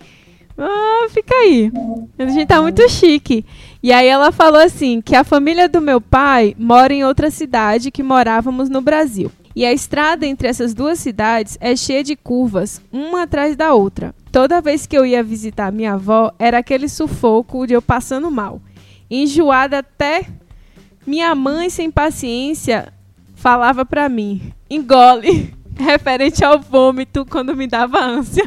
Ah, 0.58 1.06
fica 1.10 1.34
aí. 1.34 1.70
A 2.18 2.26
gente 2.26 2.46
tá 2.46 2.62
muito 2.62 2.88
chique. 2.88 3.44
E 3.82 3.92
aí 3.92 4.06
ela 4.06 4.32
falou 4.32 4.60
assim, 4.60 5.00
que 5.00 5.14
a 5.14 5.24
família 5.24 5.68
do 5.68 5.80
meu 5.80 6.00
pai 6.00 6.54
mora 6.58 6.92
em 6.92 7.04
outra 7.04 7.30
cidade 7.30 7.90
que 7.90 8.02
morávamos 8.02 8.68
no 8.68 8.80
Brasil. 8.80 9.30
E 9.54 9.64
a 9.64 9.72
estrada 9.72 10.26
entre 10.26 10.48
essas 10.48 10.74
duas 10.74 10.98
cidades 10.98 11.56
é 11.60 11.74
cheia 11.74 12.04
de 12.04 12.14
curvas, 12.14 12.80
uma 12.92 13.22
atrás 13.22 13.56
da 13.56 13.72
outra. 13.72 14.14
Toda 14.30 14.60
vez 14.60 14.86
que 14.86 14.96
eu 14.96 15.06
ia 15.06 15.22
visitar 15.22 15.72
minha 15.72 15.94
avó, 15.94 16.30
era 16.38 16.58
aquele 16.58 16.88
sufoco 16.88 17.66
de 17.66 17.72
eu 17.72 17.80
passando 17.80 18.30
mal. 18.30 18.60
Enjoada 19.10 19.78
até 19.78 20.26
minha 21.06 21.34
mãe, 21.34 21.70
sem 21.70 21.90
paciência, 21.90 22.92
falava 23.34 23.84
pra 23.84 24.10
mim: 24.10 24.52
engole, 24.68 25.54
referente 25.78 26.44
ao 26.44 26.60
vômito 26.60 27.24
quando 27.24 27.56
me 27.56 27.66
dava 27.66 28.04
ânsia. 28.04 28.46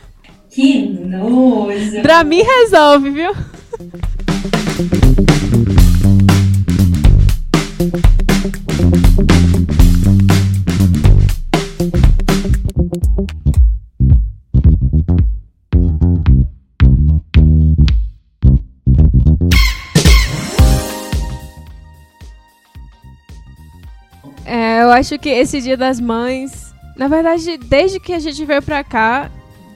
Que 0.50 0.82
nojo. 0.82 2.02
Pra 2.02 2.24
mim 2.24 2.41
resolve, 2.41 3.12
viu? 3.12 3.32
É, 24.45 24.82
eu 24.82 24.89
acho 24.89 25.20
que 25.20 25.30
esse 25.30 25.62
Dia 25.62 25.78
das 25.78 26.00
Mães, 26.00 26.74
na 26.97 27.08
verdade, 27.08 27.56
desde 27.58 28.00
que 28.00 28.14
a 28.14 28.20
gente 28.20 28.43
veio 28.45 28.64
pra 28.64 28.84
cá, 28.84 29.30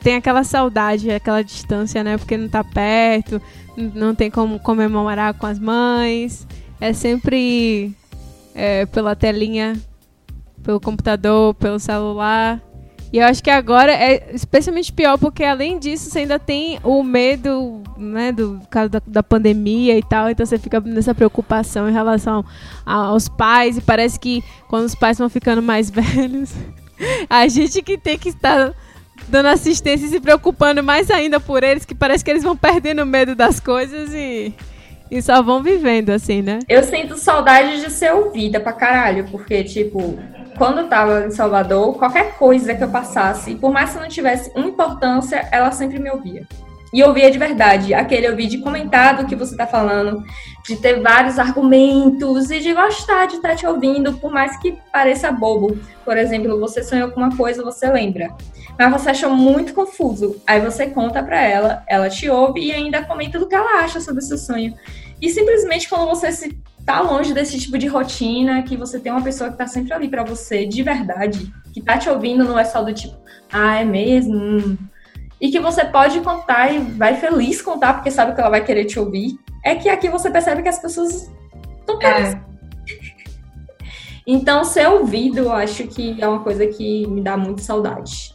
tem 0.04 0.16
aquela 0.16 0.43
saudade, 0.43 1.10
aquela 1.10 1.41
distância, 1.41 2.04
né? 2.04 2.18
Porque 2.18 2.36
não 2.36 2.49
tá 2.49 2.64
perto, 2.64 3.41
não 3.78 4.14
tem 4.14 4.30
como 4.30 4.60
comemorar 4.60 5.34
com 5.34 5.47
as 5.47 5.58
mães. 5.58 6.45
É 6.80 6.91
sempre 6.91 7.95
é, 8.54 8.86
pela 8.86 9.16
telinha, 9.16 9.80
pelo 10.62 10.80
computador, 10.80 11.54
pelo 11.54 11.80
celular. 11.80 12.62
E 13.14 13.20
eu 13.20 13.26
acho 13.26 13.43
que 13.43 13.49
agora 13.49 13.93
é 13.93 14.32
especialmente 14.34 14.91
pior 14.91 15.20
porque 15.20 15.43
além 15.43 15.78
disso 15.78 16.10
você 16.10 16.20
ainda 16.20 16.39
tem 16.39 16.80
o 16.84 17.04
medo, 17.04 17.82
né, 17.95 18.32
do 18.32 18.60
caso 18.72 18.89
da, 18.89 19.01
da 19.06 19.22
pandemia 19.22 19.95
e 19.95 20.01
tal, 20.01 20.32
então 20.32 20.43
você 20.43 20.58
fica 20.58 20.82
nessa 20.82 21.14
preocupação 21.14 21.88
em 21.88 21.93
relação 21.93 22.43
aos 22.84 23.30
pais 23.30 23.78
e 23.78 23.82
parece 23.82 24.20
que 24.20 24.43
quando 24.68 24.86
os 24.86 24.95
pais 24.95 25.20
vão 25.20 25.30
ficando 25.30 25.62
mais 25.62 25.91
velhos, 25.91 26.56
a 27.30 27.47
gente 27.47 27.84
que 27.84 27.99
tem 27.99 28.18
que 28.18 28.30
estar 28.30 28.74
dando 29.28 29.47
assistência 29.47 30.05
e 30.05 30.09
se 30.09 30.20
preocupando 30.20 30.84
mais 30.84 31.09
ainda 31.09 31.39
por 31.39 31.64
eles, 31.64 31.86
que 31.86 31.95
parece 31.95 32.24
que 32.24 32.32
eles 32.32 32.43
vão 32.43 32.55
perdendo 32.55 33.05
medo 33.05 33.36
das 33.36 33.59
coisas 33.59 34.14
e 34.14 34.53
e 35.14 35.22
só 35.22 35.43
vão 35.43 35.61
vivendo, 35.61 36.09
assim, 36.09 36.41
né? 36.41 36.57
Eu 36.68 36.82
sinto 36.82 37.18
saudade 37.20 37.82
de 37.82 37.91
ser 37.91 38.11
ouvida 38.14 38.59
pra 38.59 38.74
caralho, 38.74 39.28
porque, 39.30 39.64
tipo, 39.64 40.18
quando 40.57 40.80
eu 40.80 40.88
tava 40.88 41.28
em 41.28 41.30
Salvador, 41.30 41.95
qualquer 41.99 42.36
coisa 42.36 42.74
que 42.74 42.84
eu 42.84 42.89
passasse, 42.89 43.53
por 43.53 43.72
mais 43.72 43.93
que 43.93 43.99
não 43.99 44.07
tivesse 44.07 44.51
importância, 44.57 45.47
ela 45.51 45.72
sempre 45.72 45.99
me 45.99 46.09
ouvia. 46.09 46.47
E 46.91 47.03
ouvia 47.03 47.30
de 47.30 47.38
verdade. 47.38 47.93
Aquele 47.93 48.28
ouvir 48.28 48.47
de 48.47 48.57
comentar 48.57 49.18
do 49.18 49.28
que 49.28 49.36
você 49.36 49.55
tá 49.55 49.68
falando, 49.68 50.24
de 50.66 50.78
ter 50.78 50.99
vários 50.99 51.38
argumentos 51.38 52.49
e 52.49 52.59
de 52.59 52.74
gostar 52.74 53.28
de 53.28 53.36
estar 53.36 53.49
tá 53.49 53.55
te 53.55 53.68
ouvindo, 53.68 54.14
por 54.14 54.32
mais 54.32 54.57
que 54.57 54.78
pareça 54.91 55.32
bobo. 55.32 55.78
Por 56.03 56.18
exemplo, 56.18 56.59
você 56.59 56.84
sonhou 56.84 57.11
com 57.11 57.20
uma 57.20 57.36
coisa, 57.36 57.64
você 57.64 57.88
lembra. 57.88 58.30
Mas 58.78 58.92
você 58.92 59.10
achou 59.12 59.30
muito 59.32 59.74
confuso. 59.74 60.42
Aí 60.48 60.60
você 60.60 60.88
conta 60.88 61.22
para 61.22 61.42
ela, 61.42 61.84
ela 61.88 62.10
te 62.10 62.30
ouve 62.30 62.62
e 62.66 62.72
ainda 62.72 63.04
comenta 63.04 63.40
do 63.40 63.48
que 63.48 63.56
ela 63.56 63.84
acha 63.84 64.00
sobre 64.00 64.24
o 64.24 64.26
seu 64.26 64.38
sonho. 64.38 64.74
E 65.22 65.30
simplesmente 65.30 65.88
quando 65.88 66.08
você 66.08 66.32
se 66.32 66.58
tá 66.86 67.02
longe 67.02 67.34
desse 67.34 67.60
tipo 67.60 67.78
de 67.78 67.88
rotina, 67.88 68.62
que 68.64 68.76
você 68.76 69.00
tem 69.00 69.12
uma 69.12 69.22
pessoa 69.22 69.50
que 69.50 69.58
tá 69.58 69.68
sempre 69.68 69.94
ali 69.94 70.10
para 70.10 70.24
você, 70.24 70.66
de 70.66 70.84
verdade, 70.84 71.54
que 71.74 71.82
tá 71.82 71.98
te 71.98 72.10
ouvindo, 72.10 72.44
não 72.44 72.60
é 72.60 72.66
só 72.66 72.82
do 72.82 72.94
tipo, 72.94 73.16
ah, 73.52 73.80
é 73.80 73.86
mesmo? 73.86 74.78
E 75.40 75.50
que 75.50 75.60
você 75.60 75.86
pode 75.86 76.20
contar 76.22 76.74
e 76.74 76.80
vai 76.80 77.16
feliz 77.16 77.62
contar, 77.62 77.94
porque 77.94 78.12
sabe 78.12 78.34
que 78.34 78.42
ela 78.42 78.50
vai 78.50 78.64
querer 78.64 78.86
te 78.86 79.00
ouvir. 79.00 79.38
É 79.64 79.76
que 79.76 79.90
aqui 79.90 80.10
você 80.10 80.30
percebe 80.30 80.62
que 80.62 80.70
as 80.70 80.80
pessoas 80.80 81.32
estão. 81.80 82.02
É. 82.02 82.42
Então, 84.26 84.64
ser 84.64 84.88
ouvido, 84.88 85.40
eu 85.40 85.52
acho 85.52 85.86
que 85.86 86.16
é 86.18 86.26
uma 86.26 86.40
coisa 86.40 86.66
que 86.66 87.06
me 87.08 87.22
dá 87.22 87.36
muito 87.36 87.60
saudade. 87.60 88.33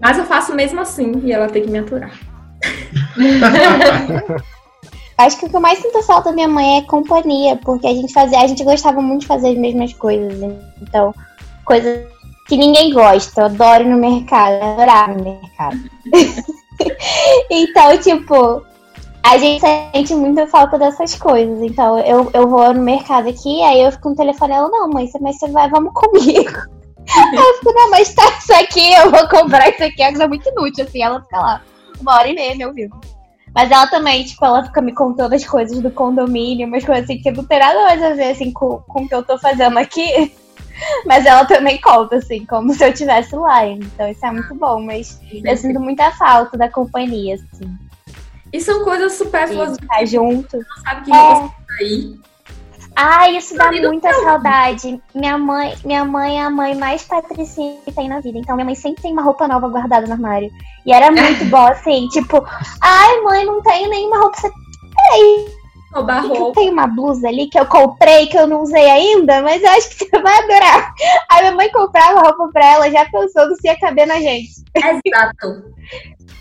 Mas 0.00 0.18
eu 0.18 0.24
faço 0.24 0.54
mesmo 0.54 0.80
assim 0.80 1.20
e 1.24 1.32
ela 1.32 1.48
tem 1.48 1.62
que 1.62 1.70
me 1.70 1.78
aturar. 1.78 2.12
Acho 5.18 5.38
que 5.38 5.46
o 5.46 5.50
que 5.50 5.56
eu 5.56 5.60
mais 5.60 5.80
sinto 5.80 6.00
falta 6.02 6.28
da 6.30 6.34
minha 6.34 6.46
mãe 6.46 6.78
é 6.78 6.82
companhia, 6.82 7.56
porque 7.56 7.88
a 7.88 7.92
gente 7.92 8.12
fazia, 8.12 8.40
a 8.40 8.46
gente 8.46 8.62
gostava 8.62 9.02
muito 9.02 9.22
de 9.22 9.26
fazer 9.26 9.48
as 9.48 9.58
mesmas 9.58 9.92
coisas. 9.92 10.32
Então, 10.80 11.12
coisas 11.64 12.06
que 12.46 12.56
ninguém 12.56 12.92
gosta. 12.92 13.40
Eu 13.40 13.44
adoro 13.46 13.82
ir 13.82 13.88
no 13.88 13.98
mercado, 13.98 14.54
eu 14.54 14.72
adorava 14.72 15.14
no 15.14 15.24
mercado. 15.24 15.78
então, 17.50 17.98
tipo, 17.98 18.62
a 19.22 19.38
gente 19.38 19.60
sente 19.60 20.14
muita 20.14 20.46
falta 20.46 20.78
dessas 20.78 21.14
coisas. 21.16 21.62
Então, 21.62 21.98
eu, 21.98 22.30
eu 22.32 22.48
vou 22.48 22.72
no 22.72 22.80
mercado 22.80 23.28
aqui, 23.28 23.62
aí 23.62 23.82
eu 23.82 23.92
fico 23.92 24.10
no 24.10 24.16
telefone, 24.16 24.54
ela, 24.54 24.68
não, 24.68 24.88
mãe, 24.88 25.10
mas 25.20 25.38
você 25.38 25.48
vai, 25.48 25.68
vamos 25.68 25.92
comigo. 25.92 26.77
Eu 27.32 27.54
fico, 27.54 27.72
não, 27.72 27.90
mas 27.90 28.14
tá 28.14 28.26
isso 28.38 28.52
aqui, 28.54 28.92
eu 28.92 29.10
vou 29.10 29.28
comprar 29.28 29.68
isso 29.68 29.82
aqui, 29.82 30.02
é 30.02 30.28
muito 30.28 30.48
inútil, 30.48 30.84
assim, 30.84 31.02
ela 31.02 31.20
fica 31.22 31.38
lá 31.38 31.62
uma 32.00 32.14
hora 32.14 32.28
e 32.28 32.34
meia 32.34 32.54
me 32.54 32.66
ouvindo. 32.66 32.98
Mas 33.54 33.70
ela 33.70 33.86
também, 33.86 34.24
tipo, 34.24 34.44
ela 34.44 34.64
fica 34.64 34.80
me 34.80 34.94
contando 34.94 35.32
as 35.32 35.44
coisas 35.44 35.80
do 35.80 35.90
condomínio, 35.90 36.66
umas 36.66 36.84
coisas 36.84 37.04
assim 37.04 37.18
que 37.18 37.30
não 37.30 37.44
tem 37.44 37.58
nada 37.58 37.82
mais 37.82 38.02
a 38.02 38.12
ver, 38.12 38.30
assim, 38.30 38.52
com, 38.52 38.78
com 38.86 39.02
o 39.02 39.08
que 39.08 39.14
eu 39.14 39.22
tô 39.22 39.38
fazendo 39.38 39.78
aqui. 39.78 40.32
Mas 41.06 41.26
ela 41.26 41.44
também 41.44 41.80
conta, 41.80 42.16
assim, 42.16 42.46
como 42.46 42.72
se 42.72 42.84
eu 42.84 42.90
estivesse 42.90 43.34
lá. 43.34 43.66
Então 43.66 44.08
isso 44.08 44.24
é 44.24 44.30
muito 44.30 44.54
bom, 44.54 44.80
mas 44.80 45.20
eu 45.32 45.56
sinto 45.56 45.80
muita 45.80 46.12
falta 46.12 46.56
da 46.56 46.68
companhia, 46.70 47.34
assim. 47.34 47.76
E 48.52 48.60
são 48.60 48.84
coisas 48.84 49.14
supérfluas. 49.14 49.76
Ficar 49.76 50.06
junto. 50.06 50.56
Não 50.56 50.84
sabe 50.84 51.04
que 51.04 51.12
é. 51.12 51.34
você 51.34 51.48
tá 51.48 51.74
aí. 51.80 52.20
Ah, 53.00 53.30
isso 53.30 53.54
dá 53.54 53.70
muita 53.70 54.12
saudade. 54.12 55.00
Minha 55.14 55.38
mãe, 55.38 55.72
minha 55.84 56.04
mãe 56.04 56.40
é 56.40 56.42
a 56.42 56.50
mãe 56.50 56.74
mais 56.74 57.04
patricinha 57.04 57.78
que 57.84 57.92
tem 57.92 58.08
na 58.08 58.18
vida. 58.18 58.38
Então 58.38 58.56
minha 58.56 58.64
mãe 58.64 58.74
sempre 58.74 59.00
tem 59.00 59.12
uma 59.12 59.22
roupa 59.22 59.46
nova 59.46 59.68
guardada 59.68 60.04
no 60.08 60.14
armário. 60.14 60.50
E 60.84 60.92
era 60.92 61.08
muito 61.12 61.44
bom, 61.46 61.64
assim, 61.68 62.08
tipo, 62.08 62.44
ai, 62.80 63.20
mãe, 63.20 63.44
não 63.44 63.62
tenho 63.62 63.88
nenhuma 63.88 64.18
roupa. 64.18 64.36
Você... 64.36 64.50
Peraí. 64.96 65.46
Roubar 65.94 66.26
roupa. 66.26 66.40
Eu 66.40 66.52
tenho 66.54 66.72
uma 66.72 66.88
blusa 66.88 67.28
ali 67.28 67.46
que 67.46 67.56
eu 67.56 67.66
comprei, 67.66 68.26
que 68.26 68.36
eu 68.36 68.48
não 68.48 68.62
usei 68.62 68.90
ainda, 68.90 69.42
mas 69.42 69.62
eu 69.62 69.70
acho 69.70 69.90
que 69.90 70.04
você 70.10 70.20
vai 70.20 70.36
adorar. 70.42 70.92
Aí 71.30 71.42
minha 71.42 71.54
mãe 71.54 71.70
comprava 71.70 72.20
roupa 72.20 72.48
pra 72.52 72.66
ela, 72.66 72.90
já 72.90 73.08
pensando 73.08 73.54
se 73.54 73.68
ia 73.68 73.78
caber 73.78 74.08
na 74.08 74.18
gente. 74.18 74.50
Exato. 74.74 75.72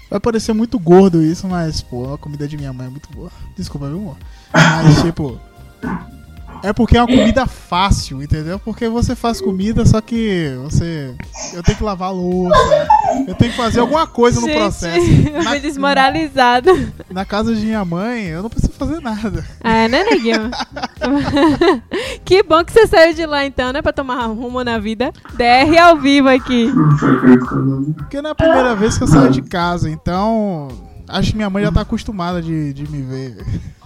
Vai 0.09 0.19
parecer 0.19 0.53
muito 0.53 0.79
gordo 0.79 1.21
isso, 1.21 1.47
mas, 1.47 1.83
pô, 1.83 2.15
a 2.15 2.17
comida 2.17 2.47
de 2.47 2.57
minha 2.57 2.73
mãe 2.73 2.87
é 2.87 2.89
muito 2.89 3.09
boa. 3.13 3.29
Desculpa, 3.55 3.85
meu 3.85 3.99
amor. 3.99 4.17
Mas, 4.51 5.01
tipo, 5.05 5.39
é 6.63 6.73
porque 6.73 6.97
é 6.97 7.01
uma 7.01 7.07
comida 7.07 7.45
fácil, 7.45 8.21
entendeu? 8.21 8.59
Porque 8.59 8.87
você 8.89 9.15
faz 9.15 9.39
comida, 9.41 9.85
só 9.85 10.01
que 10.01 10.51
você. 10.63 11.13
Eu 11.53 11.63
tenho 11.63 11.77
que 11.77 11.83
lavar 11.83 12.09
a 12.09 12.11
louça, 12.11 12.87
eu 13.27 13.35
tenho 13.35 13.51
que 13.51 13.57
fazer 13.57 13.79
alguma 13.79 14.07
coisa 14.07 14.39
no 14.41 14.47
processo. 14.47 15.07
Eu 15.37 15.43
fui 15.43 15.59
desmoralizada. 15.59 16.71
Na 17.09 17.25
casa 17.25 17.53
de 17.53 17.65
minha 17.65 17.83
mãe, 17.85 18.25
eu 18.25 18.41
não 18.41 18.49
preciso 18.49 18.73
fazer 18.73 18.99
nada. 19.01 19.45
É, 19.63 19.87
né, 19.87 20.03
Neguinho? 20.03 20.49
que 22.25 22.43
bom 22.43 22.63
que 22.63 22.71
você 22.71 22.87
saiu 22.87 23.13
de 23.13 23.25
lá 23.25 23.45
então, 23.45 23.71
né? 23.71 23.81
Pra 23.81 23.93
tomar 23.93 24.25
rumo 24.25 24.63
na 24.63 24.79
vida. 24.79 25.11
DR 25.35 25.77
ao 25.79 25.97
vivo 25.97 26.27
aqui. 26.29 26.71
Porque 27.97 28.21
não 28.21 28.29
é 28.29 28.33
a 28.33 28.35
primeira 28.35 28.75
vez 28.75 28.97
que 28.97 29.03
eu 29.03 29.07
saio 29.07 29.31
de 29.31 29.41
casa, 29.41 29.89
então. 29.89 30.67
Acho 31.07 31.31
que 31.31 31.37
minha 31.37 31.49
mãe 31.49 31.63
já 31.63 31.71
tá 31.71 31.81
acostumada 31.81 32.41
de, 32.41 32.73
de 32.73 32.89
me 32.91 33.01
ver 33.01 33.37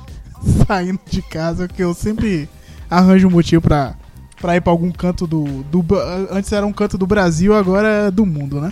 saindo 0.67 0.99
de 1.05 1.21
casa, 1.21 1.67
porque 1.67 1.83
eu 1.83 1.93
sempre 1.93 2.49
arranja 2.91 3.25
um 3.25 3.31
motivo 3.31 3.61
pra, 3.61 3.95
pra 4.41 4.57
ir 4.57 4.61
pra 4.61 4.71
algum 4.71 4.91
canto 4.91 5.25
do, 5.25 5.63
do. 5.63 5.85
Antes 6.29 6.51
era 6.51 6.65
um 6.65 6.73
canto 6.73 6.97
do 6.97 7.07
Brasil, 7.07 7.55
agora 7.55 7.87
é 7.87 8.11
do 8.11 8.25
mundo, 8.25 8.59
né? 8.59 8.71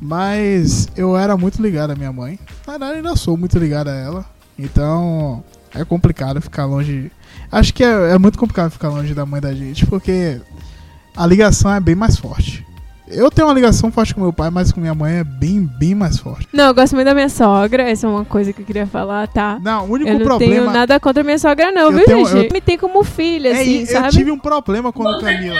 Mas 0.00 0.88
eu 0.96 1.16
era 1.16 1.36
muito 1.36 1.62
ligado 1.62 1.90
à 1.90 1.94
minha 1.94 2.12
mãe. 2.12 2.38
Na 2.66 2.72
verdade, 2.72 2.96
ainda 2.96 3.14
sou 3.14 3.36
muito 3.36 3.58
ligado 3.58 3.88
a 3.88 3.94
ela. 3.94 4.26
Então 4.58 5.44
é 5.74 5.84
complicado 5.84 6.40
ficar 6.40 6.64
longe. 6.64 7.12
Acho 7.52 7.74
que 7.74 7.84
é, 7.84 8.12
é 8.12 8.18
muito 8.18 8.38
complicado 8.38 8.70
ficar 8.70 8.88
longe 8.88 9.14
da 9.14 9.26
mãe 9.26 9.40
da 9.40 9.54
gente, 9.54 9.86
porque 9.86 10.40
a 11.16 11.26
ligação 11.26 11.72
é 11.72 11.80
bem 11.80 11.94
mais 11.94 12.16
forte. 12.16 12.66
Eu 13.06 13.30
tenho 13.30 13.46
uma 13.46 13.54
ligação 13.54 13.92
forte 13.92 14.14
com 14.14 14.20
meu 14.20 14.32
pai, 14.32 14.48
mas 14.50 14.72
com 14.72 14.80
minha 14.80 14.94
mãe 14.94 15.18
é 15.18 15.24
bem, 15.24 15.60
bem 15.60 15.94
mais 15.94 16.18
forte. 16.18 16.48
Não, 16.52 16.64
eu 16.64 16.74
gosto 16.74 16.94
muito 16.94 17.06
da 17.06 17.14
minha 17.14 17.28
sogra. 17.28 17.82
Essa 17.82 18.06
é 18.06 18.10
uma 18.10 18.24
coisa 18.24 18.52
que 18.52 18.62
eu 18.62 18.66
queria 18.66 18.86
falar, 18.86 19.28
tá? 19.28 19.58
Não, 19.62 19.86
o 19.86 19.92
único 19.92 20.10
eu 20.10 20.18
não 20.18 20.24
problema. 20.24 20.54
tenho 20.54 20.70
nada 20.70 20.98
contra 20.98 21.22
minha 21.22 21.38
sogra, 21.38 21.70
não, 21.70 21.92
viu, 21.92 22.04
tenho, 22.04 22.26
gente? 22.26 22.46
Eu... 22.46 22.52
Me 22.52 22.60
tem 22.62 22.78
como 22.78 23.04
filha, 23.04 23.50
é, 23.50 23.60
assim, 23.60 23.80
eu 23.80 23.86
sabe? 23.86 24.06
Eu 24.06 24.12
tive 24.12 24.30
um 24.30 24.38
problema 24.38 24.90
quando 24.90 25.20
Camila. 25.20 25.54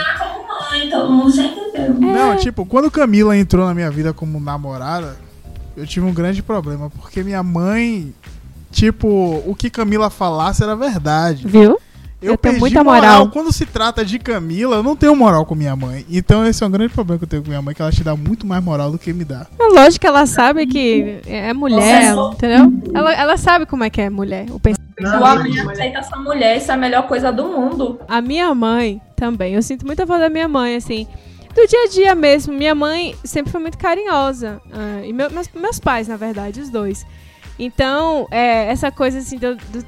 Mãe, 0.71 0.89
todo 0.89 1.11
mundo 1.11 1.31
já 1.31 1.43
entendeu. 1.43 2.09
É. 2.09 2.13
Não, 2.13 2.35
tipo, 2.37 2.65
quando 2.65 2.89
Camila 2.89 3.37
entrou 3.37 3.65
na 3.65 3.73
minha 3.75 3.91
vida 3.91 4.11
como 4.11 4.39
namorada, 4.39 5.15
eu 5.77 5.85
tive 5.85 6.05
um 6.05 6.13
grande 6.13 6.41
problema. 6.41 6.89
Porque 6.89 7.23
minha 7.23 7.43
mãe, 7.43 8.13
tipo, 8.71 9.07
o 9.45 9.55
que 9.55 9.69
Camila 9.69 10.09
falasse 10.09 10.63
era 10.63 10.75
verdade. 10.75 11.47
Viu? 11.47 11.79
Eu, 12.21 12.31
eu 12.31 12.37
tenho 12.37 12.59
muita 12.59 12.83
moral. 12.83 13.01
moral. 13.01 13.29
Quando 13.29 13.51
se 13.51 13.65
trata 13.65 14.03
de 14.03 14.17
Camila, 14.17 14.77
eu 14.77 14.83
não 14.83 14.95
tenho 14.95 15.15
moral 15.15 15.45
com 15.45 15.53
minha 15.53 15.75
mãe. 15.75 16.05
Então 16.09 16.45
esse 16.45 16.63
é 16.63 16.67
um 16.67 16.71
grande 16.71 16.93
problema 16.93 17.19
que 17.19 17.25
eu 17.25 17.29
tenho 17.29 17.43
com 17.43 17.49
minha 17.49 17.61
mãe, 17.61 17.75
que 17.75 17.81
ela 17.81 17.91
te 17.91 18.03
dá 18.03 18.15
muito 18.15 18.47
mais 18.47 18.63
moral 18.63 18.91
do 18.91 18.97
que 18.97 19.13
me 19.13 19.23
dá. 19.23 19.45
É 19.59 19.65
lógico 19.67 20.01
que 20.01 20.07
ela 20.07 20.25
sabe 20.25 20.65
que 20.65 21.19
é 21.27 21.53
mulher, 21.53 22.15
entendeu? 22.33 22.73
Ela, 22.93 23.13
ela 23.13 23.37
sabe 23.37 23.65
como 23.65 23.83
é 23.83 23.89
que 23.89 24.01
é 24.01 24.09
mulher. 24.09 24.47
O 24.49 24.59
pensamento. 24.59 24.85
O 24.97 25.23
homem 25.23 25.59
aceita 25.59 25.99
essa 25.99 26.15
mulher, 26.17 26.57
isso 26.57 26.71
é 26.71 26.73
a 26.73 26.77
melhor 26.77 27.07
coisa 27.07 27.31
do 27.31 27.45
mundo. 27.45 27.99
A 28.07 28.21
minha 28.21 28.53
mãe 28.55 29.01
também. 29.15 29.53
Eu 29.53 29.61
sinto 29.61 29.85
muita 29.85 30.07
falta 30.07 30.23
da 30.23 30.29
minha 30.29 30.47
mãe, 30.47 30.75
assim. 30.75 31.07
Do 31.53 31.67
dia 31.67 31.83
a 31.83 31.87
dia 31.87 32.15
mesmo. 32.15 32.53
Minha 32.53 32.75
mãe 32.75 33.15
sempre 33.23 33.51
foi 33.51 33.61
muito 33.61 33.77
carinhosa. 33.77 34.61
Uh, 34.67 35.05
e 35.05 35.13
meu, 35.13 35.29
meus, 35.29 35.49
meus 35.53 35.79
pais, 35.79 36.07
na 36.07 36.17
verdade, 36.17 36.59
os 36.61 36.69
dois. 36.69 37.05
Então, 37.57 38.27
é, 38.31 38.69
essa 38.69 38.91
coisa 38.91 39.19
assim 39.19 39.37
do, 39.37 39.55
do 39.55 39.85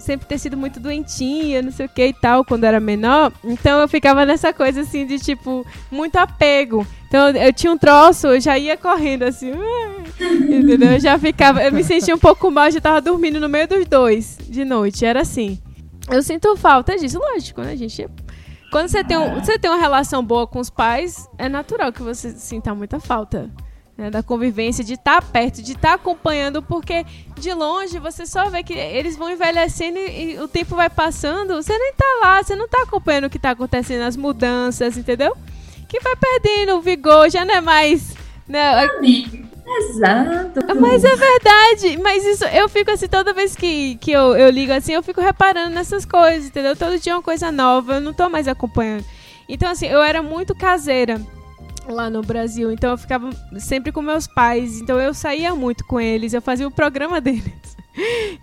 sempre 0.00 0.26
ter 0.26 0.38
sido 0.38 0.56
muito 0.56 0.80
doentinha, 0.80 1.62
não 1.62 1.70
sei 1.70 1.86
o 1.86 1.88
que 1.88 2.06
e 2.06 2.12
tal, 2.12 2.44
quando 2.44 2.64
era 2.64 2.80
menor. 2.80 3.32
Então 3.44 3.80
eu 3.80 3.88
ficava 3.88 4.24
nessa 4.24 4.52
coisa 4.52 4.80
assim 4.82 5.06
de 5.06 5.18
tipo, 5.18 5.66
muito 5.90 6.16
apego. 6.16 6.86
Então 7.08 7.30
eu 7.30 7.52
tinha 7.52 7.72
um 7.72 7.78
troço, 7.78 8.28
eu 8.28 8.40
já 8.40 8.58
ia 8.58 8.76
correndo 8.76 9.24
assim. 9.24 9.52
Entendeu? 10.20 10.92
Eu 10.92 11.00
já 11.00 11.18
ficava. 11.18 11.62
Eu 11.62 11.72
me 11.72 11.84
sentia 11.84 12.14
um 12.14 12.18
pouco 12.18 12.50
mal, 12.50 12.70
já 12.70 12.80
tava 12.80 13.00
dormindo 13.00 13.40
no 13.40 13.48
meio 13.48 13.68
dos 13.68 13.86
dois 13.86 14.38
de 14.48 14.64
noite. 14.64 15.04
Era 15.04 15.20
assim. 15.20 15.58
Eu 16.10 16.22
sinto 16.22 16.56
falta 16.56 16.96
disso, 16.96 17.18
lógico, 17.18 17.62
né, 17.62 17.76
gente? 17.76 18.08
Quando 18.70 18.88
você 18.88 19.02
tem, 19.02 19.18
um, 19.18 19.34
você 19.34 19.58
tem 19.58 19.70
uma 19.70 19.80
relação 19.80 20.24
boa 20.24 20.46
com 20.46 20.60
os 20.60 20.70
pais, 20.70 21.28
é 21.36 21.48
natural 21.48 21.92
que 21.92 22.02
você 22.02 22.30
sinta 22.30 22.74
muita 22.74 23.00
falta 23.00 23.50
né, 24.00 24.10
da 24.10 24.22
convivência, 24.22 24.82
de 24.82 24.94
estar 24.94 25.20
tá 25.20 25.22
perto, 25.22 25.62
de 25.62 25.72
estar 25.72 25.90
tá 25.90 25.94
acompanhando, 25.94 26.62
porque 26.62 27.04
de 27.38 27.52
longe 27.52 27.98
você 27.98 28.24
só 28.24 28.48
vê 28.48 28.62
que 28.62 28.72
eles 28.72 29.16
vão 29.16 29.30
envelhecendo 29.30 29.98
e, 29.98 30.32
e 30.32 30.40
o 30.40 30.48
tempo 30.48 30.74
vai 30.74 30.88
passando, 30.88 31.62
você 31.62 31.76
nem 31.76 31.92
tá 31.92 32.06
lá, 32.22 32.42
você 32.42 32.56
não 32.56 32.66
tá 32.66 32.82
acompanhando 32.82 33.26
o 33.26 33.30
que 33.30 33.38
tá 33.38 33.50
acontecendo, 33.50 34.02
as 34.02 34.16
mudanças, 34.16 34.96
entendeu? 34.96 35.36
Que 35.86 36.00
vai 36.00 36.16
perdendo 36.16 36.76
o 36.76 36.80
vigor, 36.80 37.30
já 37.30 37.44
não 37.44 37.54
é 37.54 37.60
mais 37.60 38.14
Não, 38.48 38.58
é- 38.58 38.88
Exato. 39.72 40.60
mas 40.80 41.04
é 41.04 41.14
verdade. 41.14 41.96
Mas 42.02 42.24
isso, 42.24 42.44
eu 42.46 42.68
fico 42.68 42.90
assim, 42.90 43.06
toda 43.06 43.32
vez 43.32 43.54
que, 43.54 43.94
que 43.96 44.10
eu, 44.10 44.36
eu 44.36 44.50
ligo 44.50 44.72
assim, 44.72 44.94
eu 44.94 45.02
fico 45.02 45.20
reparando 45.20 45.72
nessas 45.72 46.04
coisas, 46.04 46.46
entendeu? 46.46 46.74
Todo 46.74 46.98
dia 46.98 47.12
é 47.12 47.16
uma 47.16 47.22
coisa 47.22 47.52
nova, 47.52 47.94
eu 47.94 48.00
não 48.00 48.12
tô 48.12 48.28
mais 48.28 48.48
acompanhando. 48.48 49.04
Então, 49.48 49.70
assim, 49.70 49.86
eu 49.86 50.02
era 50.02 50.22
muito 50.22 50.56
caseira 50.56 51.20
lá 51.88 52.10
no 52.10 52.22
Brasil. 52.22 52.70
Então 52.72 52.90
eu 52.90 52.98
ficava 52.98 53.30
sempre 53.58 53.92
com 53.92 54.02
meus 54.02 54.26
pais. 54.26 54.80
Então 54.80 55.00
eu 55.00 55.14
saía 55.14 55.54
muito 55.54 55.84
com 55.84 56.00
eles, 56.00 56.32
eu 56.32 56.42
fazia 56.42 56.66
o 56.66 56.70
programa 56.70 57.20
deles. 57.22 57.80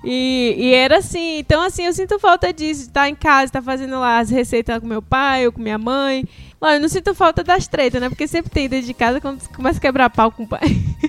E, 0.04 0.56
e 0.58 0.74
era 0.74 0.98
assim, 0.98 1.40
então 1.40 1.62
assim, 1.62 1.86
eu 1.86 1.94
sinto 1.94 2.20
falta 2.20 2.52
disso, 2.54 2.82
de 2.82 2.88
estar 2.88 3.10
em 3.10 3.16
casa, 3.16 3.46
estar 3.46 3.62
fazendo 3.62 4.00
lá 4.00 4.20
as 4.20 4.30
receitas 4.30 4.80
com 4.80 4.86
meu 4.86 5.02
pai 5.02 5.46
ou 5.46 5.52
com 5.52 5.62
minha 5.62 5.78
mãe. 5.78 6.28
Lógico, 6.62 6.78
eu 6.78 6.82
não 6.82 6.90
sinto 6.90 7.16
falta 7.16 7.44
das 7.44 7.68
tretas, 7.68 8.02
né? 8.02 8.10
Porque 8.10 8.28
sempre 8.28 8.52
tem 8.52 8.68
dentro 8.68 8.88
de 8.88 8.94
casa 8.94 9.22
quando 9.22 9.42
você 9.42 9.50
começa 9.54 9.78
a 9.78 9.82
quebrar 9.82 10.10
pau 10.10 10.32
com 10.32 10.44
o 10.44 10.48
pai. 10.48 10.62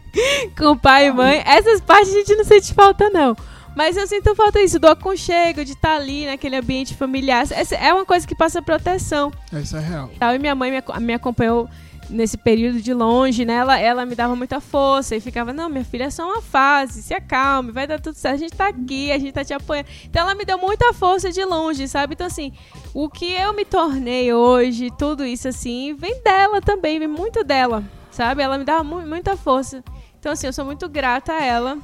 com 0.56 0.72
o 0.72 0.76
pai 0.78 1.08
e 1.08 1.12
mãe. 1.12 1.42
Essas 1.44 1.80
partes 1.80 2.10
a 2.10 2.18
gente 2.18 2.36
não 2.36 2.44
sente 2.44 2.74
falta, 2.74 3.10
não. 3.10 3.36
Mas 3.74 3.96
eu 3.96 4.06
sinto 4.06 4.34
falta 4.34 4.58
disso, 4.58 4.78
do 4.78 4.88
aconchego, 4.88 5.64
de 5.64 5.72
estar 5.72 5.94
ali 5.94 6.26
naquele 6.26 6.56
ambiente 6.56 6.94
familiar. 6.94 7.46
Essa 7.50 7.76
é 7.76 7.92
uma 7.92 8.04
coisa 8.04 8.26
que 8.26 8.34
passa 8.34 8.60
proteção. 8.60 9.32
Isso 9.52 9.76
é 9.76 9.80
real. 9.80 10.10
E 10.34 10.38
minha 10.38 10.54
mãe 10.54 10.82
me 11.00 11.14
acompanhou 11.14 11.68
nesse 12.10 12.36
período 12.38 12.80
de 12.80 12.92
longe, 12.94 13.44
né? 13.44 13.54
Ela, 13.54 13.78
ela 13.78 14.06
me 14.06 14.14
dava 14.14 14.34
muita 14.34 14.60
força 14.60 15.14
e 15.14 15.20
ficava, 15.20 15.52
não, 15.52 15.68
minha 15.68 15.84
filha, 15.84 16.04
é 16.04 16.10
só 16.10 16.24
uma 16.26 16.40
fase, 16.40 17.02
se 17.02 17.12
acalme, 17.12 17.70
vai 17.70 17.86
dar 17.86 18.00
tudo 18.00 18.14
certo, 18.14 18.34
a 18.34 18.38
gente 18.38 18.56
tá 18.56 18.68
aqui, 18.68 19.12
a 19.12 19.18
gente 19.18 19.32
tá 19.32 19.44
te 19.44 19.52
apoiando. 19.52 19.88
Então 20.04 20.22
ela 20.22 20.34
me 20.34 20.44
deu 20.44 20.58
muita 20.58 20.92
força 20.94 21.30
de 21.30 21.44
longe, 21.44 21.86
sabe? 21.86 22.14
Então, 22.14 22.26
assim, 22.26 22.52
o 22.94 23.08
que 23.08 23.32
eu 23.32 23.52
me 23.52 23.64
tornei 23.64 24.32
hoje, 24.32 24.90
tudo 24.98 25.24
isso, 25.24 25.48
assim, 25.48 25.94
vem 25.94 26.22
dela 26.22 26.60
também, 26.60 26.98
vem 26.98 27.08
muito 27.08 27.44
dela, 27.44 27.84
sabe? 28.10 28.42
Ela 28.42 28.56
me 28.58 28.64
dava 28.64 28.82
mu- 28.82 29.06
muita 29.06 29.36
força. 29.36 29.82
Então, 30.18 30.32
assim, 30.32 30.46
eu 30.46 30.52
sou 30.52 30.64
muito 30.64 30.88
grata 30.88 31.32
a 31.32 31.44
ela 31.44 31.78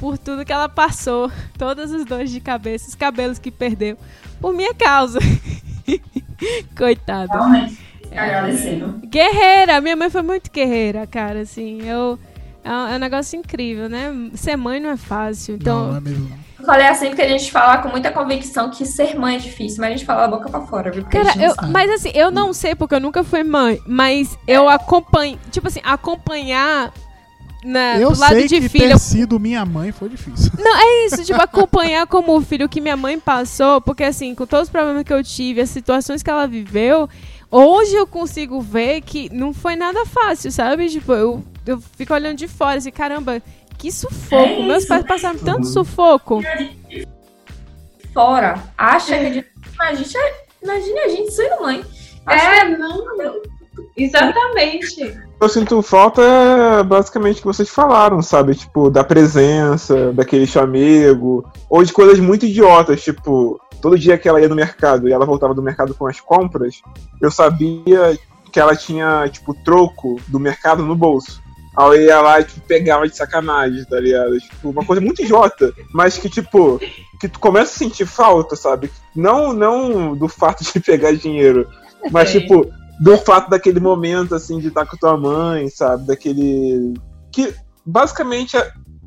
por 0.00 0.18
tudo 0.18 0.44
que 0.44 0.52
ela 0.52 0.68
passou, 0.68 1.30
todas 1.58 1.92
as 1.92 2.04
dores 2.04 2.30
de 2.30 2.40
cabeça, 2.40 2.88
os 2.88 2.94
cabelos 2.94 3.38
que 3.38 3.50
perdeu, 3.50 3.96
por 4.40 4.52
minha 4.54 4.74
causa. 4.74 5.18
Coitada. 6.76 7.32
Realmente, 7.32 7.78
agradecendo. 8.16 9.00
Guerreira, 9.06 9.80
minha 9.80 9.96
mãe 9.96 10.10
foi 10.10 10.22
muito 10.22 10.50
guerreira, 10.50 11.06
cara, 11.06 11.40
assim, 11.40 11.82
eu... 11.88 12.18
É 12.62 12.70
um, 12.70 12.88
é 12.88 12.96
um 12.96 12.98
negócio 12.98 13.38
incrível, 13.38 13.90
né? 13.90 14.10
Ser 14.34 14.56
mãe 14.56 14.80
não 14.80 14.88
é 14.90 14.96
fácil, 14.96 15.56
então... 15.56 15.84
Não, 15.84 15.90
não 15.90 15.96
é 15.98 16.00
mesmo. 16.00 16.30
falei 16.64 16.86
assim 16.86 17.08
porque 17.08 17.20
a 17.20 17.28
gente 17.28 17.52
fala 17.52 17.76
com 17.78 17.90
muita 17.90 18.10
convicção 18.10 18.70
que 18.70 18.86
ser 18.86 19.14
mãe 19.18 19.36
é 19.36 19.38
difícil, 19.38 19.82
mas 19.82 19.88
a 19.88 19.96
gente 19.96 20.06
fala 20.06 20.22
da 20.22 20.28
boca 20.36 20.48
pra 20.48 20.62
fora, 20.62 20.90
viu? 20.90 21.02
A 21.02 21.10
Cara, 21.10 21.32
eu, 21.36 21.54
mas 21.70 21.90
assim, 21.90 22.10
eu 22.14 22.30
não 22.30 22.54
sei 22.54 22.74
porque 22.74 22.94
eu 22.94 23.00
nunca 23.00 23.22
fui 23.22 23.44
mãe, 23.44 23.78
mas 23.86 24.38
eu 24.48 24.66
acompanho, 24.66 25.38
tipo 25.50 25.68
assim, 25.68 25.80
acompanhar 25.84 26.90
na, 27.64 27.98
Eu 27.98 28.12
do 28.12 28.18
lado 28.18 28.34
sei 28.34 28.46
de 28.46 28.60
que 28.60 28.68
filho. 28.68 28.88
ter 28.88 28.98
sido 28.98 29.40
minha 29.40 29.64
mãe 29.64 29.90
foi 29.90 30.08
difícil. 30.10 30.52
Não, 30.62 30.76
é 30.76 31.06
isso, 31.06 31.24
tipo, 31.24 31.40
acompanhar 31.40 32.06
como 32.06 32.38
filho 32.42 32.68
que 32.68 32.80
minha 32.80 32.96
mãe 32.96 33.18
passou, 33.18 33.80
porque 33.80 34.04
assim, 34.04 34.34
com 34.34 34.46
todos 34.46 34.68
os 34.68 34.70
problemas 34.70 35.02
que 35.02 35.12
eu 35.12 35.22
tive, 35.24 35.60
as 35.62 35.70
situações 35.70 36.22
que 36.22 36.28
ela 36.30 36.46
viveu, 36.46 37.08
hoje 37.58 37.94
eu 37.94 38.06
consigo 38.06 38.60
ver 38.60 39.00
que 39.02 39.32
não 39.32 39.52
foi 39.52 39.76
nada 39.76 40.04
fácil, 40.06 40.50
sabe? 40.50 40.88
Tipo, 40.88 41.12
eu, 41.12 41.42
eu 41.66 41.80
fico 41.96 42.12
olhando 42.14 42.36
de 42.36 42.48
fora, 42.48 42.78
assim, 42.78 42.90
caramba, 42.90 43.40
que 43.78 43.90
sufoco. 43.92 44.62
É 44.62 44.66
Meus 44.66 44.84
pais 44.86 45.04
passaram 45.04 45.38
tanto 45.38 45.66
sufoco. 45.66 46.42
Fora, 48.12 48.62
acha 48.76 49.18
que. 49.18 49.24
a 49.26 49.32
gente- 49.32 49.54
Imagina, 49.74 50.24
imagina 50.62 51.00
a 51.04 51.08
gente 51.08 51.32
sendo 51.32 51.62
mãe. 51.62 51.84
Acho 52.26 52.46
É, 52.46 52.68
não. 52.78 53.04
Exatamente. 53.96 55.18
Eu 55.40 55.48
sinto 55.48 55.82
falta 55.82 56.22
é, 56.22 56.82
basicamente 56.84 57.36
o 57.38 57.40
que 57.40 57.46
vocês 57.46 57.68
falaram, 57.68 58.22
sabe? 58.22 58.54
Tipo, 58.54 58.88
da 58.88 59.02
presença, 59.02 60.12
daquele 60.12 60.46
chamego, 60.46 61.44
ou 61.68 61.82
de 61.82 61.92
coisas 61.92 62.18
muito 62.20 62.46
idiotas, 62.46 63.02
tipo, 63.02 63.60
todo 63.84 63.98
dia 63.98 64.16
que 64.16 64.26
ela 64.26 64.40
ia 64.40 64.48
no 64.48 64.54
mercado 64.54 65.06
e 65.06 65.12
ela 65.12 65.26
voltava 65.26 65.52
do 65.52 65.62
mercado 65.62 65.94
com 65.94 66.06
as 66.06 66.18
compras, 66.18 66.80
eu 67.20 67.30
sabia 67.30 68.18
que 68.50 68.58
ela 68.58 68.74
tinha, 68.74 69.28
tipo, 69.28 69.52
troco 69.62 70.18
do 70.26 70.40
mercado 70.40 70.82
no 70.82 70.96
bolso. 70.96 71.42
Aí 71.76 71.98
eu 71.98 72.04
ia 72.06 72.20
lá 72.22 72.40
e 72.40 72.44
tipo, 72.44 72.66
pegava 72.66 73.06
de 73.06 73.14
sacanagem, 73.14 73.84
tá 73.84 74.00
ligado? 74.00 74.40
Tipo, 74.40 74.70
uma 74.70 74.86
coisa 74.86 75.02
muito 75.02 75.20
idiota, 75.20 75.70
mas 75.92 76.16
que, 76.16 76.30
tipo, 76.30 76.80
que 77.20 77.28
tu 77.28 77.38
começa 77.38 77.74
a 77.74 77.78
sentir 77.78 78.06
falta, 78.06 78.56
sabe? 78.56 78.90
Não, 79.14 79.52
não 79.52 80.16
do 80.16 80.28
fato 80.28 80.64
de 80.64 80.80
pegar 80.80 81.12
dinheiro, 81.12 81.68
mas, 82.10 82.30
Sim. 82.30 82.40
tipo, 82.40 82.66
do 82.98 83.18
fato 83.18 83.50
daquele 83.50 83.80
momento, 83.80 84.34
assim, 84.34 84.60
de 84.60 84.68
estar 84.68 84.86
com 84.86 84.96
tua 84.96 85.18
mãe, 85.18 85.68
sabe? 85.68 86.06
Daquele. 86.06 86.94
Que 87.30 87.54
basicamente 87.84 88.56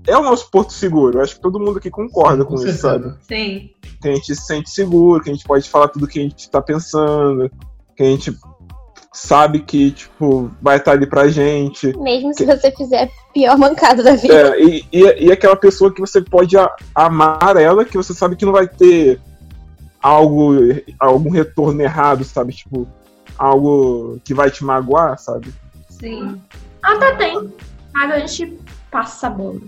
é, 0.07 0.17
o 0.17 0.23
nosso 0.23 0.49
porto 0.49 0.73
seguro. 0.73 1.17
Eu 1.19 1.23
Acho 1.23 1.35
que 1.35 1.41
todo 1.41 1.59
mundo 1.59 1.77
aqui 1.77 1.89
concorda 1.89 2.43
com, 2.45 2.55
Com 2.55 2.65
isso, 2.65 2.77
sabe? 2.79 3.13
Sim. 3.21 3.69
Que 4.01 4.09
a 4.09 4.15
gente 4.15 4.35
se 4.35 4.45
sente 4.45 4.69
seguro, 4.69 5.21
que 5.23 5.29
a 5.29 5.33
gente 5.33 5.45
pode 5.45 5.69
falar 5.69 5.89
tudo 5.89 6.07
que 6.07 6.19
a 6.19 6.23
gente 6.23 6.49
tá 6.49 6.61
pensando, 6.61 7.51
que 7.95 8.03
a 8.03 8.05
gente 8.05 8.35
sabe 9.13 9.61
que, 9.61 9.91
tipo, 9.91 10.51
vai 10.61 10.77
estar 10.77 10.91
ali 10.91 11.07
pra 11.07 11.27
gente. 11.27 11.97
Mesmo 11.97 12.33
se 12.33 12.45
você 12.45 12.71
fizer 12.71 13.03
a 13.05 13.33
pior 13.33 13.57
mancada 13.57 14.03
da 14.03 14.15
vida. 14.15 14.33
É, 14.55 14.63
e, 14.63 14.85
e, 14.91 15.25
e 15.25 15.31
aquela 15.31 15.55
pessoa 15.55 15.91
que 15.93 15.99
você 15.99 16.21
pode 16.21 16.55
a- 16.57 16.73
amar 16.93 17.57
ela, 17.57 17.83
que 17.83 17.97
você 17.97 18.13
sabe 18.13 18.35
que 18.35 18.45
não 18.45 18.53
vai 18.53 18.67
ter 18.67 19.19
algo, 20.01 20.51
algum 20.99 21.31
retorno 21.31 21.81
errado, 21.81 22.23
sabe? 22.23 22.53
Tipo, 22.53 22.87
algo 23.37 24.19
que 24.23 24.33
vai 24.33 24.51
te 24.51 24.63
magoar, 24.63 25.17
sabe? 25.17 25.53
Sim. 25.89 26.39
Até 26.83 27.15
tem, 27.15 27.51
mas 27.93 28.11
a 28.11 28.19
gente 28.19 28.57
passa 28.91 29.27
a 29.27 29.29
bola. 29.31 29.59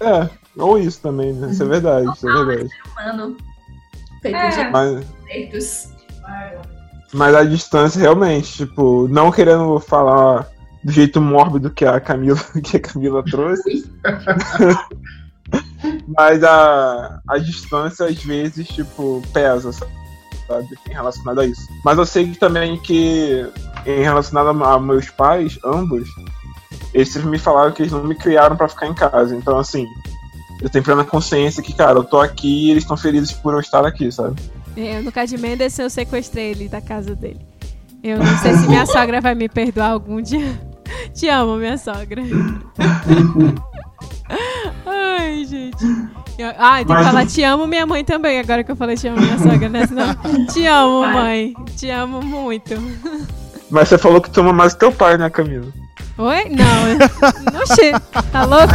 É, 0.00 0.28
ou 0.56 0.78
isso 0.78 1.00
também, 1.00 1.32
né? 1.32 1.50
Isso 1.50 1.62
é 1.62 1.66
verdade, 1.66 2.10
isso 2.14 2.28
é 2.28 2.44
verdade. 2.44 2.70
Mano, 2.96 3.36
feito 4.22 4.36
É. 4.36 4.48
de 4.48 4.70
Mas, 4.70 5.04
defeitos. 5.24 5.88
mas 7.12 7.34
a 7.34 7.44
distância, 7.44 8.00
realmente, 8.00 8.52
tipo, 8.66 9.06
não 9.08 9.30
querendo 9.30 9.78
falar 9.80 10.48
do 10.82 10.90
jeito 10.92 11.20
mórbido 11.20 11.70
que 11.70 11.84
a 11.84 12.00
Camila, 12.00 12.38
que 12.64 12.76
a 12.78 12.80
Camila 12.80 13.22
trouxe. 13.24 13.90
mas 16.16 16.42
a, 16.42 17.20
a 17.28 17.38
distância, 17.38 18.06
às 18.06 18.22
vezes, 18.22 18.66
tipo, 18.68 19.22
pesa, 19.32 19.72
sabe? 19.72 19.88
Em 20.88 20.92
relacionado 20.92 21.40
a 21.40 21.46
isso. 21.46 21.62
Mas 21.84 21.98
eu 21.98 22.06
sei 22.06 22.30
que 22.30 22.38
também 22.38 22.78
que, 22.80 23.46
em 23.86 24.02
relacionado 24.02 24.64
a, 24.64 24.74
a 24.74 24.80
meus 24.80 25.08
pais, 25.10 25.58
ambos, 25.64 26.08
eles 26.94 27.08
sempre 27.08 27.28
me 27.28 27.38
falaram 27.38 27.72
que 27.72 27.82
eles 27.82 27.92
não 27.92 28.04
me 28.04 28.14
criaram 28.14 28.56
pra 28.56 28.68
ficar 28.68 28.86
em 28.86 28.94
casa. 28.94 29.34
Então, 29.36 29.58
assim, 29.58 29.86
eu 30.60 30.68
tenho 30.68 30.84
plena 30.84 31.04
consciência 31.04 31.62
que, 31.62 31.72
cara, 31.72 31.98
eu 31.98 32.04
tô 32.04 32.20
aqui 32.20 32.66
e 32.66 32.70
eles 32.70 32.82
estão 32.84 32.96
felizes 32.96 33.32
por 33.32 33.54
eu 33.54 33.60
estar 33.60 33.86
aqui, 33.86 34.10
sabe? 34.10 34.36
É, 34.76 35.00
no 35.00 35.10
caso 35.10 35.36
de 35.36 35.42
Mendes, 35.42 35.78
eu 35.78 35.90
sequestrei 35.90 36.50
ele 36.50 36.68
da 36.68 36.80
casa 36.80 37.14
dele. 37.14 37.40
Eu 38.02 38.18
não 38.18 38.38
sei 38.38 38.54
se 38.54 38.66
minha 38.68 38.86
sogra 38.86 39.20
vai 39.20 39.34
me 39.34 39.48
perdoar 39.48 39.90
algum 39.90 40.20
dia. 40.22 40.58
Te 41.14 41.28
amo, 41.28 41.56
minha 41.56 41.76
sogra. 41.78 42.22
Ai, 44.86 45.44
gente. 45.44 45.84
Eu- 46.38 46.52
Ah, 46.58 46.76
tem 46.78 46.86
que 46.86 46.92
Mas 46.92 47.06
falar 47.06 47.26
te 47.26 47.42
amo 47.42 47.66
minha 47.66 47.86
mãe 47.86 48.02
também, 48.04 48.38
agora 48.38 48.64
que 48.64 48.70
eu 48.70 48.76
falei 48.76 48.96
te 48.96 49.06
amo 49.08 49.20
minha 49.20 49.38
sogra, 49.38 49.68
né? 49.68 49.86
Senão, 49.86 50.06
te 50.52 50.64
amo, 50.66 51.00
mãe. 51.02 51.52
Te 51.76 51.90
amo 51.90 52.22
muito. 52.22 52.74
Mas 53.70 53.88
você 53.88 53.96
falou 53.96 54.20
que 54.20 54.30
tu 54.30 54.40
ama 54.40 54.52
mais 54.52 54.74
teu 54.74 54.90
pai, 54.90 55.16
né, 55.16 55.30
Camila? 55.30 55.72
Oi? 56.18 56.44
Não. 56.48 57.60
Oxê, 57.62 57.92
tá 58.32 58.44
louca? 58.44 58.74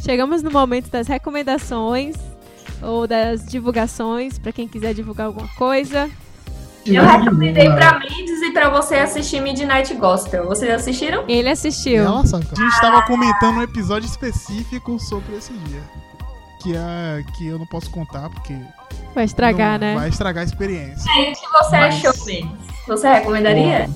Chegamos 0.00 0.42
no 0.42 0.50
momento 0.50 0.88
das 0.90 1.06
recomendações 1.08 2.16
ou 2.80 3.06
das 3.06 3.44
divulgações, 3.44 4.38
pra 4.38 4.52
quem 4.52 4.68
quiser 4.68 4.94
divulgar 4.94 5.26
alguma 5.26 5.48
coisa. 5.48 6.08
Eu 6.86 7.04
recomendei 7.04 7.68
pra 7.68 7.98
Mendes 7.98 8.40
e 8.40 8.52
pra 8.52 8.70
você 8.70 8.94
assistir 8.94 9.40
Midnight 9.40 9.92
Gospel. 9.94 10.46
Vocês 10.46 10.72
assistiram? 10.72 11.24
Ele 11.28 11.50
assistiu. 11.50 12.04
Sabe. 12.24 12.46
A 12.52 12.54
gente 12.54 12.80
tava 12.80 13.02
comentando 13.02 13.56
um 13.56 13.62
episódio 13.62 14.06
específico 14.06 14.98
sobre 14.98 15.36
esse 15.36 15.52
dia. 15.52 15.82
Que, 16.68 16.76
é, 16.76 17.24
que 17.38 17.46
eu 17.46 17.58
não 17.58 17.64
posso 17.64 17.88
contar, 17.90 18.28
porque. 18.28 18.54
Vai 19.14 19.24
estragar, 19.24 19.80
não- 19.80 19.86
né? 19.86 19.94
Vai 19.94 20.10
estragar 20.10 20.42
a 20.42 20.46
experiência. 20.46 21.10
O 21.10 21.32
que 21.32 21.48
você 21.48 21.76
Mas- 21.78 22.04
achou, 22.04 22.26
Mendes? 22.26 22.58
Você 22.86 23.08
recomendaria? 23.08 23.88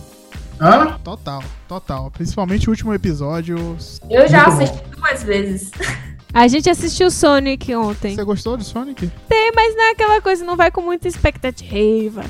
Hã? 0.58 0.98
Total, 1.04 1.42
total. 1.68 2.10
Principalmente 2.10 2.68
o 2.68 2.70
último 2.70 2.94
episódio. 2.94 3.76
Eu 4.08 4.26
já 4.26 4.46
Muito 4.48 4.56
bom. 4.56 4.64
assisti 4.64 4.88
duas 4.96 5.22
vezes. 5.22 5.70
A 6.32 6.48
gente 6.48 6.70
assistiu 6.70 7.10
Sonic 7.10 7.74
ontem. 7.74 8.14
Você 8.14 8.24
gostou 8.24 8.56
de 8.56 8.64
Sonic? 8.64 9.10
Tem, 9.28 9.52
mas 9.54 9.76
não 9.76 9.84
é 9.84 9.90
aquela 9.90 10.18
coisa, 10.22 10.42
não 10.46 10.56
vai 10.56 10.70
com 10.70 10.80
muita 10.80 11.06
expectativa. 11.06 12.24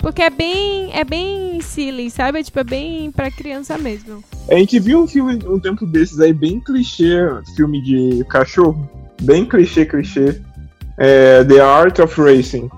Porque 0.00 0.22
é 0.22 0.28
bem, 0.30 0.90
é 0.92 1.04
bem 1.04 1.60
silly, 1.60 2.10
sabe? 2.10 2.42
Tipo, 2.42 2.58
é 2.58 2.64
bem 2.64 3.12
pra 3.12 3.30
criança 3.30 3.78
mesmo. 3.78 4.24
A 4.50 4.54
gente 4.56 4.80
viu 4.80 5.04
um 5.04 5.06
filme 5.06 5.38
um 5.46 5.60
tempo 5.60 5.86
desses 5.86 6.18
aí, 6.18 6.32
bem 6.32 6.58
clichê, 6.58 7.16
filme 7.54 7.80
de 7.80 8.24
cachorro. 8.24 8.90
Bem 9.22 9.44
clichê, 9.44 9.84
clichê. 9.84 10.40
É, 10.96 11.42
The 11.44 11.60
Art 11.60 11.98
of 11.98 12.20
Racing. 12.20 12.68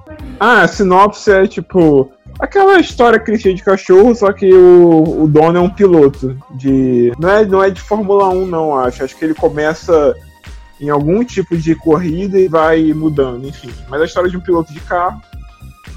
Ah, 0.40 0.62
a 0.62 0.68
sinopse 0.68 1.30
é 1.30 1.46
tipo. 1.46 2.10
Aquela 2.38 2.78
história 2.78 3.18
clichê 3.18 3.54
de 3.54 3.62
cachorro, 3.62 4.14
só 4.14 4.30
que 4.30 4.52
o, 4.52 5.22
o 5.22 5.28
dono 5.28 5.58
é 5.58 5.60
um 5.60 5.70
piloto 5.70 6.38
de. 6.54 7.12
Não 7.18 7.30
é, 7.30 7.44
não 7.44 7.62
é 7.62 7.70
de 7.70 7.80
Fórmula 7.80 8.28
1, 8.28 8.46
não, 8.46 8.76
acho. 8.76 9.04
Acho 9.04 9.16
que 9.16 9.24
ele 9.24 9.34
começa 9.34 10.14
em 10.80 10.90
algum 10.90 11.24
tipo 11.24 11.56
de 11.56 11.74
corrida 11.74 12.38
e 12.38 12.48
vai 12.48 12.92
mudando, 12.92 13.46
enfim. 13.46 13.70
Mas 13.88 14.02
a 14.02 14.04
história 14.04 14.30
de 14.30 14.36
um 14.36 14.40
piloto 14.40 14.72
de 14.72 14.80
carro 14.80 15.20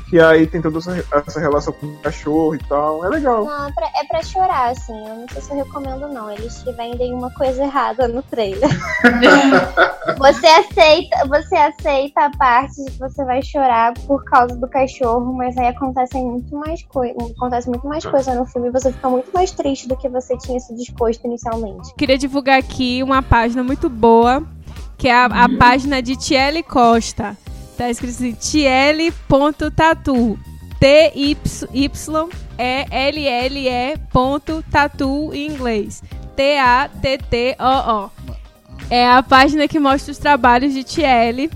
que 0.09 0.19
aí 0.19 0.47
tem 0.47 0.59
toda 0.59 0.79
essa, 0.79 1.39
relação 1.39 1.71
com 1.73 1.85
o 1.85 1.97
cachorro 1.99 2.55
e 2.55 2.57
tal. 2.57 3.05
É 3.05 3.09
legal. 3.09 3.45
Não, 3.45 3.67
é 3.67 3.71
pra, 3.71 3.85
é 3.95 4.05
pra 4.05 4.23
chorar, 4.23 4.71
assim. 4.71 5.07
Eu 5.07 5.15
não 5.15 5.27
sei 5.29 5.41
se 5.41 5.51
eu 5.51 5.57
recomendo, 5.57 6.07
não. 6.07 6.31
Eles 6.31 6.63
te 6.63 6.71
vendem 6.71 7.13
uma 7.13 7.31
coisa 7.31 7.63
errada 7.63 8.07
no 8.07 8.23
trailer. 8.23 8.69
você 10.17 10.47
aceita, 10.47 11.27
você 11.27 11.55
aceita 11.55 12.25
a 12.25 12.31
parte 12.31 12.83
de 12.83 12.91
que 12.91 12.97
você 12.97 13.23
vai 13.23 13.41
chorar 13.43 13.93
por 14.07 14.23
causa 14.23 14.55
do 14.55 14.67
cachorro, 14.67 15.31
mas 15.33 15.55
aí 15.57 15.67
acontecem 15.67 16.25
muito 16.25 16.55
mais 16.55 16.81
coisa. 16.83 17.13
Acontece 17.37 17.69
muito 17.69 17.87
mais 17.87 18.03
coisa 18.03 18.33
no 18.33 18.47
filme 18.47 18.69
e 18.69 18.71
você 18.71 18.91
fica 18.91 19.09
muito 19.09 19.31
mais 19.31 19.51
triste 19.51 19.87
do 19.87 19.95
que 19.95 20.09
você 20.09 20.35
tinha 20.39 20.59
se 20.59 20.73
disposto 20.75 21.23
inicialmente. 21.25 21.93
Queria 21.93 22.17
divulgar 22.17 22.57
aqui 22.57 23.03
uma 23.03 23.21
página 23.21 23.63
muito 23.63 23.87
boa, 23.87 24.41
que 24.97 25.07
é 25.07 25.13
a, 25.13 25.25
a 25.25 25.57
página 25.57 26.01
de 26.01 26.15
Tiele 26.15 26.63
Costa. 26.63 27.37
Tá 27.79 27.89
escrito 27.89 28.11
assim, 28.11 28.33
tiele.tatu. 28.33 30.37
T-Y-E-L-L-E 30.81 31.47
ponto 34.11 34.61
tatu 34.69 35.33
em 35.33 35.47
inglês. 35.47 36.03
T-A-T-T-O-O. 36.35 38.11
É 38.89 39.07
a 39.07 39.23
página 39.23 39.65
que 39.65 39.79
mostra 39.79 40.11
os 40.11 40.17
trabalhos 40.17 40.73
de 40.73 40.83
Tiele 40.83 41.49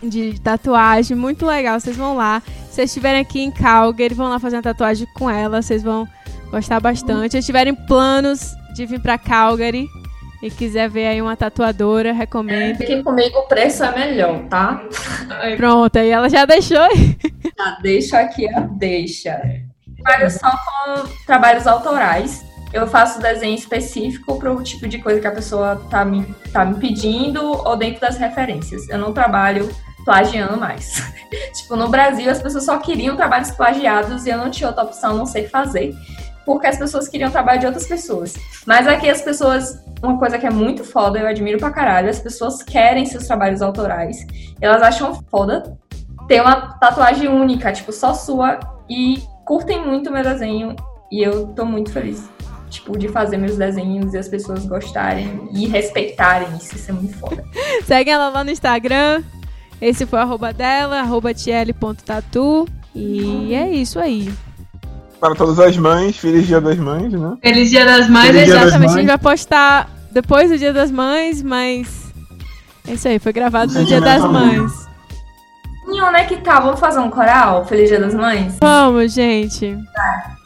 de 0.00 0.38
tatuagem, 0.38 1.16
muito 1.16 1.44
legal. 1.44 1.80
Vocês 1.80 1.96
vão 1.96 2.14
lá. 2.14 2.40
Se 2.68 2.76
vocês 2.76 2.90
estiverem 2.90 3.20
aqui 3.20 3.40
em 3.40 3.50
Calgary, 3.50 4.14
vão 4.14 4.28
lá 4.28 4.38
fazer 4.38 4.54
uma 4.54 4.62
tatuagem 4.62 5.08
com 5.14 5.28
ela. 5.28 5.60
Vocês 5.60 5.82
vão 5.82 6.06
gostar 6.52 6.78
bastante. 6.78 7.32
Se 7.32 7.42
tiverem 7.42 7.74
planos 7.74 8.54
de 8.72 8.86
vir 8.86 9.00
para 9.00 9.18
Calgary, 9.18 9.88
e 10.42 10.50
quiser 10.50 10.88
ver 10.88 11.06
aí 11.06 11.20
uma 11.20 11.36
tatuadora, 11.36 12.12
recomendo. 12.12 12.78
Fiquem 12.78 13.02
comigo, 13.02 13.38
o 13.38 13.42
preço 13.42 13.84
é 13.84 13.94
melhor, 13.94 14.44
tá? 14.48 14.82
Pronto, 15.56 15.96
aí 15.96 16.08
ela 16.10 16.28
já 16.28 16.44
deixou. 16.44 16.88
Já 17.58 17.78
deixa 17.82 18.20
aqui 18.20 18.48
a 18.48 18.60
deixa. 18.60 19.40
Trabalho 20.02 20.30
só 20.30 20.50
com 20.50 21.08
trabalhos 21.26 21.66
autorais. 21.66 22.44
Eu 22.72 22.86
faço 22.86 23.20
desenho 23.20 23.56
específico 23.56 24.38
para 24.38 24.52
o 24.52 24.62
tipo 24.62 24.86
de 24.88 24.98
coisa 24.98 25.20
que 25.20 25.26
a 25.26 25.32
pessoa 25.32 25.76
tá 25.90 26.04
me, 26.04 26.24
tá 26.52 26.64
me 26.64 26.76
pedindo 26.76 27.42
ou 27.42 27.76
dentro 27.76 28.00
das 28.00 28.16
referências. 28.16 28.88
Eu 28.88 28.96
não 28.96 29.12
trabalho 29.12 29.68
plagiando 30.04 30.56
mais. 30.56 31.02
tipo, 31.52 31.76
no 31.76 31.88
Brasil 31.88 32.30
as 32.30 32.40
pessoas 32.40 32.64
só 32.64 32.78
queriam 32.78 33.16
trabalhos 33.16 33.50
plagiados 33.50 34.24
e 34.24 34.30
eu 34.30 34.38
não 34.38 34.50
tinha 34.50 34.68
outra 34.68 34.84
opção, 34.84 35.16
não 35.16 35.26
sei 35.26 35.48
fazer 35.48 35.94
porque 36.44 36.66
as 36.66 36.78
pessoas 36.78 37.08
queriam 37.08 37.30
trabalho 37.30 37.60
de 37.60 37.66
outras 37.66 37.86
pessoas. 37.86 38.34
Mas 38.66 38.86
aqui 38.86 39.08
as 39.08 39.22
pessoas, 39.22 39.82
uma 40.02 40.18
coisa 40.18 40.38
que 40.38 40.46
é 40.46 40.50
muito 40.50 40.84
foda, 40.84 41.18
eu 41.18 41.26
admiro 41.26 41.58
pra 41.58 41.70
caralho, 41.70 42.08
as 42.08 42.20
pessoas 42.20 42.62
querem 42.62 43.06
seus 43.06 43.26
trabalhos 43.26 43.62
autorais. 43.62 44.26
Elas 44.60 44.82
acham 44.82 45.22
foda 45.30 45.76
ter 46.26 46.40
uma 46.40 46.74
tatuagem 46.78 47.28
única, 47.28 47.72
tipo, 47.72 47.92
só 47.92 48.14
sua, 48.14 48.60
e 48.88 49.22
curtem 49.44 49.84
muito 49.84 50.12
meu 50.12 50.22
desenho, 50.22 50.76
e 51.10 51.22
eu 51.22 51.48
tô 51.48 51.64
muito 51.64 51.92
feliz. 51.92 52.28
Tipo, 52.68 52.96
de 52.96 53.08
fazer 53.08 53.36
meus 53.36 53.56
desenhos 53.56 54.14
e 54.14 54.18
as 54.18 54.28
pessoas 54.28 54.64
gostarem 54.64 55.48
e 55.52 55.66
respeitarem 55.66 56.48
isso, 56.56 56.76
isso 56.76 56.90
é 56.90 56.94
muito 56.94 57.18
foda. 57.18 57.44
Segue 57.84 58.10
ela 58.10 58.28
lá 58.28 58.44
no 58.44 58.50
Instagram. 58.50 59.24
Esse 59.80 60.06
foi 60.06 60.20
o 60.20 60.22
arroba 60.22 60.52
dela, 60.52 61.00
arroba 61.00 61.34
tiele.tatu. 61.34 62.68
E 62.94 63.54
é 63.54 63.70
isso 63.72 63.98
aí 63.98 64.32
para 65.20 65.34
todas 65.34 65.60
as 65.60 65.76
mães, 65.76 66.16
feliz 66.16 66.46
dia 66.46 66.60
das 66.60 66.78
mães, 66.78 67.12
né? 67.12 67.36
Feliz 67.42 67.70
dia 67.70 67.84
das 67.84 68.08
mães, 68.08 68.26
feliz 68.26 68.48
exatamente. 68.48 68.70
Das 68.70 68.80
mães. 68.80 68.92
A 68.92 68.96
gente 68.96 69.06
vai 69.06 69.18
postar 69.18 69.90
depois 70.10 70.50
do 70.50 70.58
dia 70.58 70.72
das 70.72 70.90
mães, 70.90 71.42
mas 71.42 72.12
é 72.88 72.94
isso 72.94 73.06
aí, 73.06 73.18
foi 73.18 73.32
gravado 73.32 73.72
no 73.72 73.84
dia 73.84 74.00
das 74.00 74.22
mães. 74.24 74.88
E 75.86 76.00
onde 76.00 76.16
é 76.16 76.24
que 76.24 76.36
tá? 76.36 76.60
Vamos 76.60 76.80
fazer 76.80 77.00
um 77.00 77.10
coral? 77.10 77.66
Feliz 77.66 77.88
dia 77.88 78.00
das 78.00 78.14
mães? 78.14 78.56
Vamos, 78.60 79.12
gente. 79.12 79.76
Tá. 79.94 80.36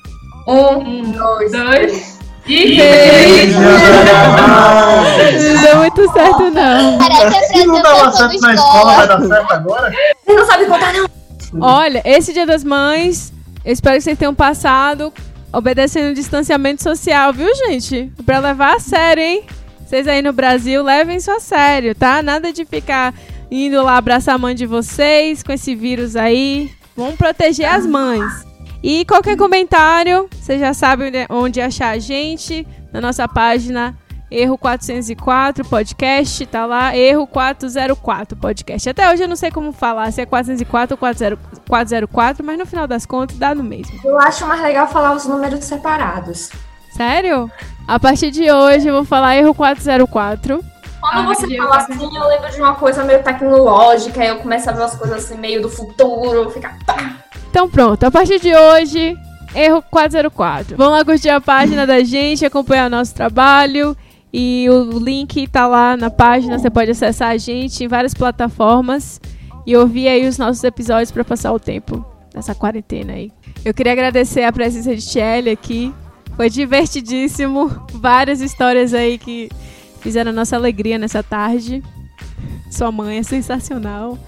Um, 0.48 1.12
dois, 1.12 1.52
dois. 1.52 2.18
E 2.46 2.76
feliz 2.76 3.54
Não 5.54 5.62
deu 5.62 5.78
muito 5.78 6.12
certo, 6.12 6.50
não. 6.50 6.98
Se 7.48 7.66
não 7.66 7.80
dava 7.80 8.12
certo 8.12 8.40
na 8.40 8.54
escola, 8.54 8.94
vai 8.94 9.08
dar 9.08 9.20
certo 9.22 9.52
agora? 9.52 9.92
Você 10.26 10.34
não 10.34 10.46
sabe 10.46 10.66
contar, 10.66 10.92
não. 10.92 11.08
Olha, 11.60 12.02
esse 12.04 12.32
dia 12.32 12.44
das 12.44 12.64
mães 12.64 13.33
eu 13.64 13.72
espero 13.72 13.96
que 13.96 14.02
vocês 14.02 14.18
tenham 14.18 14.34
passado 14.34 15.12
obedecendo 15.52 16.10
o 16.10 16.14
distanciamento 16.14 16.82
social, 16.82 17.32
viu, 17.32 17.48
gente? 17.54 18.12
Pra 18.26 18.40
levar 18.40 18.76
a 18.76 18.80
sério, 18.80 19.22
hein? 19.22 19.44
Vocês 19.86 20.08
aí 20.08 20.20
no 20.20 20.32
Brasil, 20.32 20.82
levem 20.82 21.16
isso 21.16 21.30
a 21.30 21.38
sério, 21.38 21.94
tá? 21.94 22.22
Nada 22.22 22.52
de 22.52 22.64
ficar 22.64 23.14
indo 23.50 23.80
lá 23.82 23.96
abraçar 23.96 24.34
a 24.34 24.38
mãe 24.38 24.54
de 24.54 24.66
vocês 24.66 25.42
com 25.42 25.52
esse 25.52 25.74
vírus 25.74 26.16
aí. 26.16 26.70
Vamos 26.96 27.14
proteger 27.14 27.66
as 27.66 27.86
mães. 27.86 28.44
E 28.82 29.04
qualquer 29.04 29.36
comentário, 29.36 30.28
vocês 30.32 30.60
já 30.60 30.74
sabem 30.74 31.12
onde 31.30 31.60
achar 31.60 31.90
a 31.90 31.98
gente 31.98 32.66
na 32.92 33.00
nossa 33.00 33.28
página 33.28 33.96
Erro 34.30 34.56
404 34.56 35.64
podcast, 35.64 36.46
tá 36.46 36.64
lá, 36.66 36.96
Erro 36.96 37.26
404 37.26 38.36
podcast. 38.36 38.88
Até 38.88 39.10
hoje 39.10 39.22
eu 39.22 39.28
não 39.28 39.36
sei 39.36 39.50
como 39.50 39.72
falar, 39.72 40.10
se 40.10 40.22
é 40.22 40.26
404 40.26 40.94
ou 40.94 40.98
404, 41.68 42.44
mas 42.44 42.58
no 42.58 42.66
final 42.66 42.86
das 42.86 43.04
contas 43.04 43.36
dá 43.36 43.54
no 43.54 43.62
mesmo. 43.62 44.00
Eu 44.04 44.18
acho 44.18 44.46
mais 44.46 44.62
legal 44.62 44.88
falar 44.88 45.14
os 45.14 45.26
números 45.26 45.64
separados. 45.64 46.50
Sério? 46.90 47.50
A 47.86 48.00
partir 48.00 48.30
de 48.30 48.50
hoje 48.50 48.88
eu 48.88 48.94
vou 48.94 49.04
falar 49.04 49.36
Erro 49.36 49.54
404. 49.54 50.64
Quando 51.00 51.18
ah, 51.18 51.34
você 51.34 51.56
fala 51.56 51.76
assim, 51.76 52.16
eu 52.16 52.28
lembro 52.28 52.50
de 52.50 52.60
uma 52.60 52.74
coisa 52.76 53.04
meio 53.04 53.22
tecnológica, 53.22 54.22
aí 54.22 54.28
eu 54.28 54.38
começo 54.38 54.70
a 54.70 54.72
ver 54.72 54.80
umas 54.80 54.94
coisas 54.94 55.24
assim 55.24 55.36
meio 55.36 55.60
do 55.60 55.68
futuro, 55.68 56.48
ficar. 56.50 56.78
Então 57.50 57.68
pronto, 57.68 58.04
a 58.04 58.10
partir 58.10 58.40
de 58.40 58.54
hoje, 58.54 59.18
Erro 59.54 59.82
404. 59.90 60.78
Vão 60.78 60.90
lá 60.90 61.04
curtir 61.04 61.28
a 61.28 61.42
página 61.42 61.86
da 61.86 62.02
gente, 62.02 62.46
acompanhar 62.46 62.88
nosso 62.88 63.14
trabalho 63.14 63.94
e 64.36 64.68
o 64.68 64.98
link 64.98 65.46
tá 65.46 65.64
lá 65.64 65.96
na 65.96 66.10
página, 66.10 66.58
você 66.58 66.68
pode 66.68 66.90
acessar 66.90 67.30
a 67.30 67.36
gente 67.36 67.84
em 67.84 67.86
várias 67.86 68.12
plataformas 68.12 69.20
e 69.64 69.76
ouvir 69.76 70.08
aí 70.08 70.26
os 70.26 70.38
nossos 70.38 70.64
episódios 70.64 71.12
para 71.12 71.22
passar 71.22 71.52
o 71.52 71.60
tempo 71.60 72.04
nessa 72.34 72.52
quarentena 72.52 73.12
aí. 73.12 73.30
Eu 73.64 73.72
queria 73.72 73.92
agradecer 73.92 74.42
a 74.42 74.50
presença 74.50 74.92
de 74.92 75.06
Tchelle 75.06 75.50
aqui. 75.50 75.94
Foi 76.34 76.50
divertidíssimo. 76.50 77.70
Várias 77.92 78.40
histórias 78.40 78.92
aí 78.92 79.18
que 79.18 79.48
fizeram 80.00 80.32
a 80.32 80.34
nossa 80.34 80.56
alegria 80.56 80.98
nessa 80.98 81.22
tarde. 81.22 81.80
Sua 82.72 82.90
mãe 82.90 83.18
é 83.18 83.22
sensacional. 83.22 84.18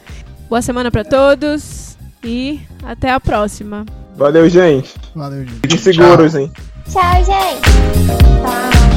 Boa 0.49 0.62
semana 0.62 0.89
para 0.89 1.03
todos 1.03 1.99
e 2.23 2.61
até 2.85 3.11
a 3.11 3.19
próxima. 3.19 3.85
Valeu, 4.16 4.49
gente. 4.49 4.95
Valeu, 5.16 5.41
gente. 5.41 5.61
Fiquem 5.62 5.78
seguros, 5.78 6.37
hein? 6.37 6.53
Tchau, 6.89 7.24
gente. 7.24 7.61
Tchau. 8.41 8.95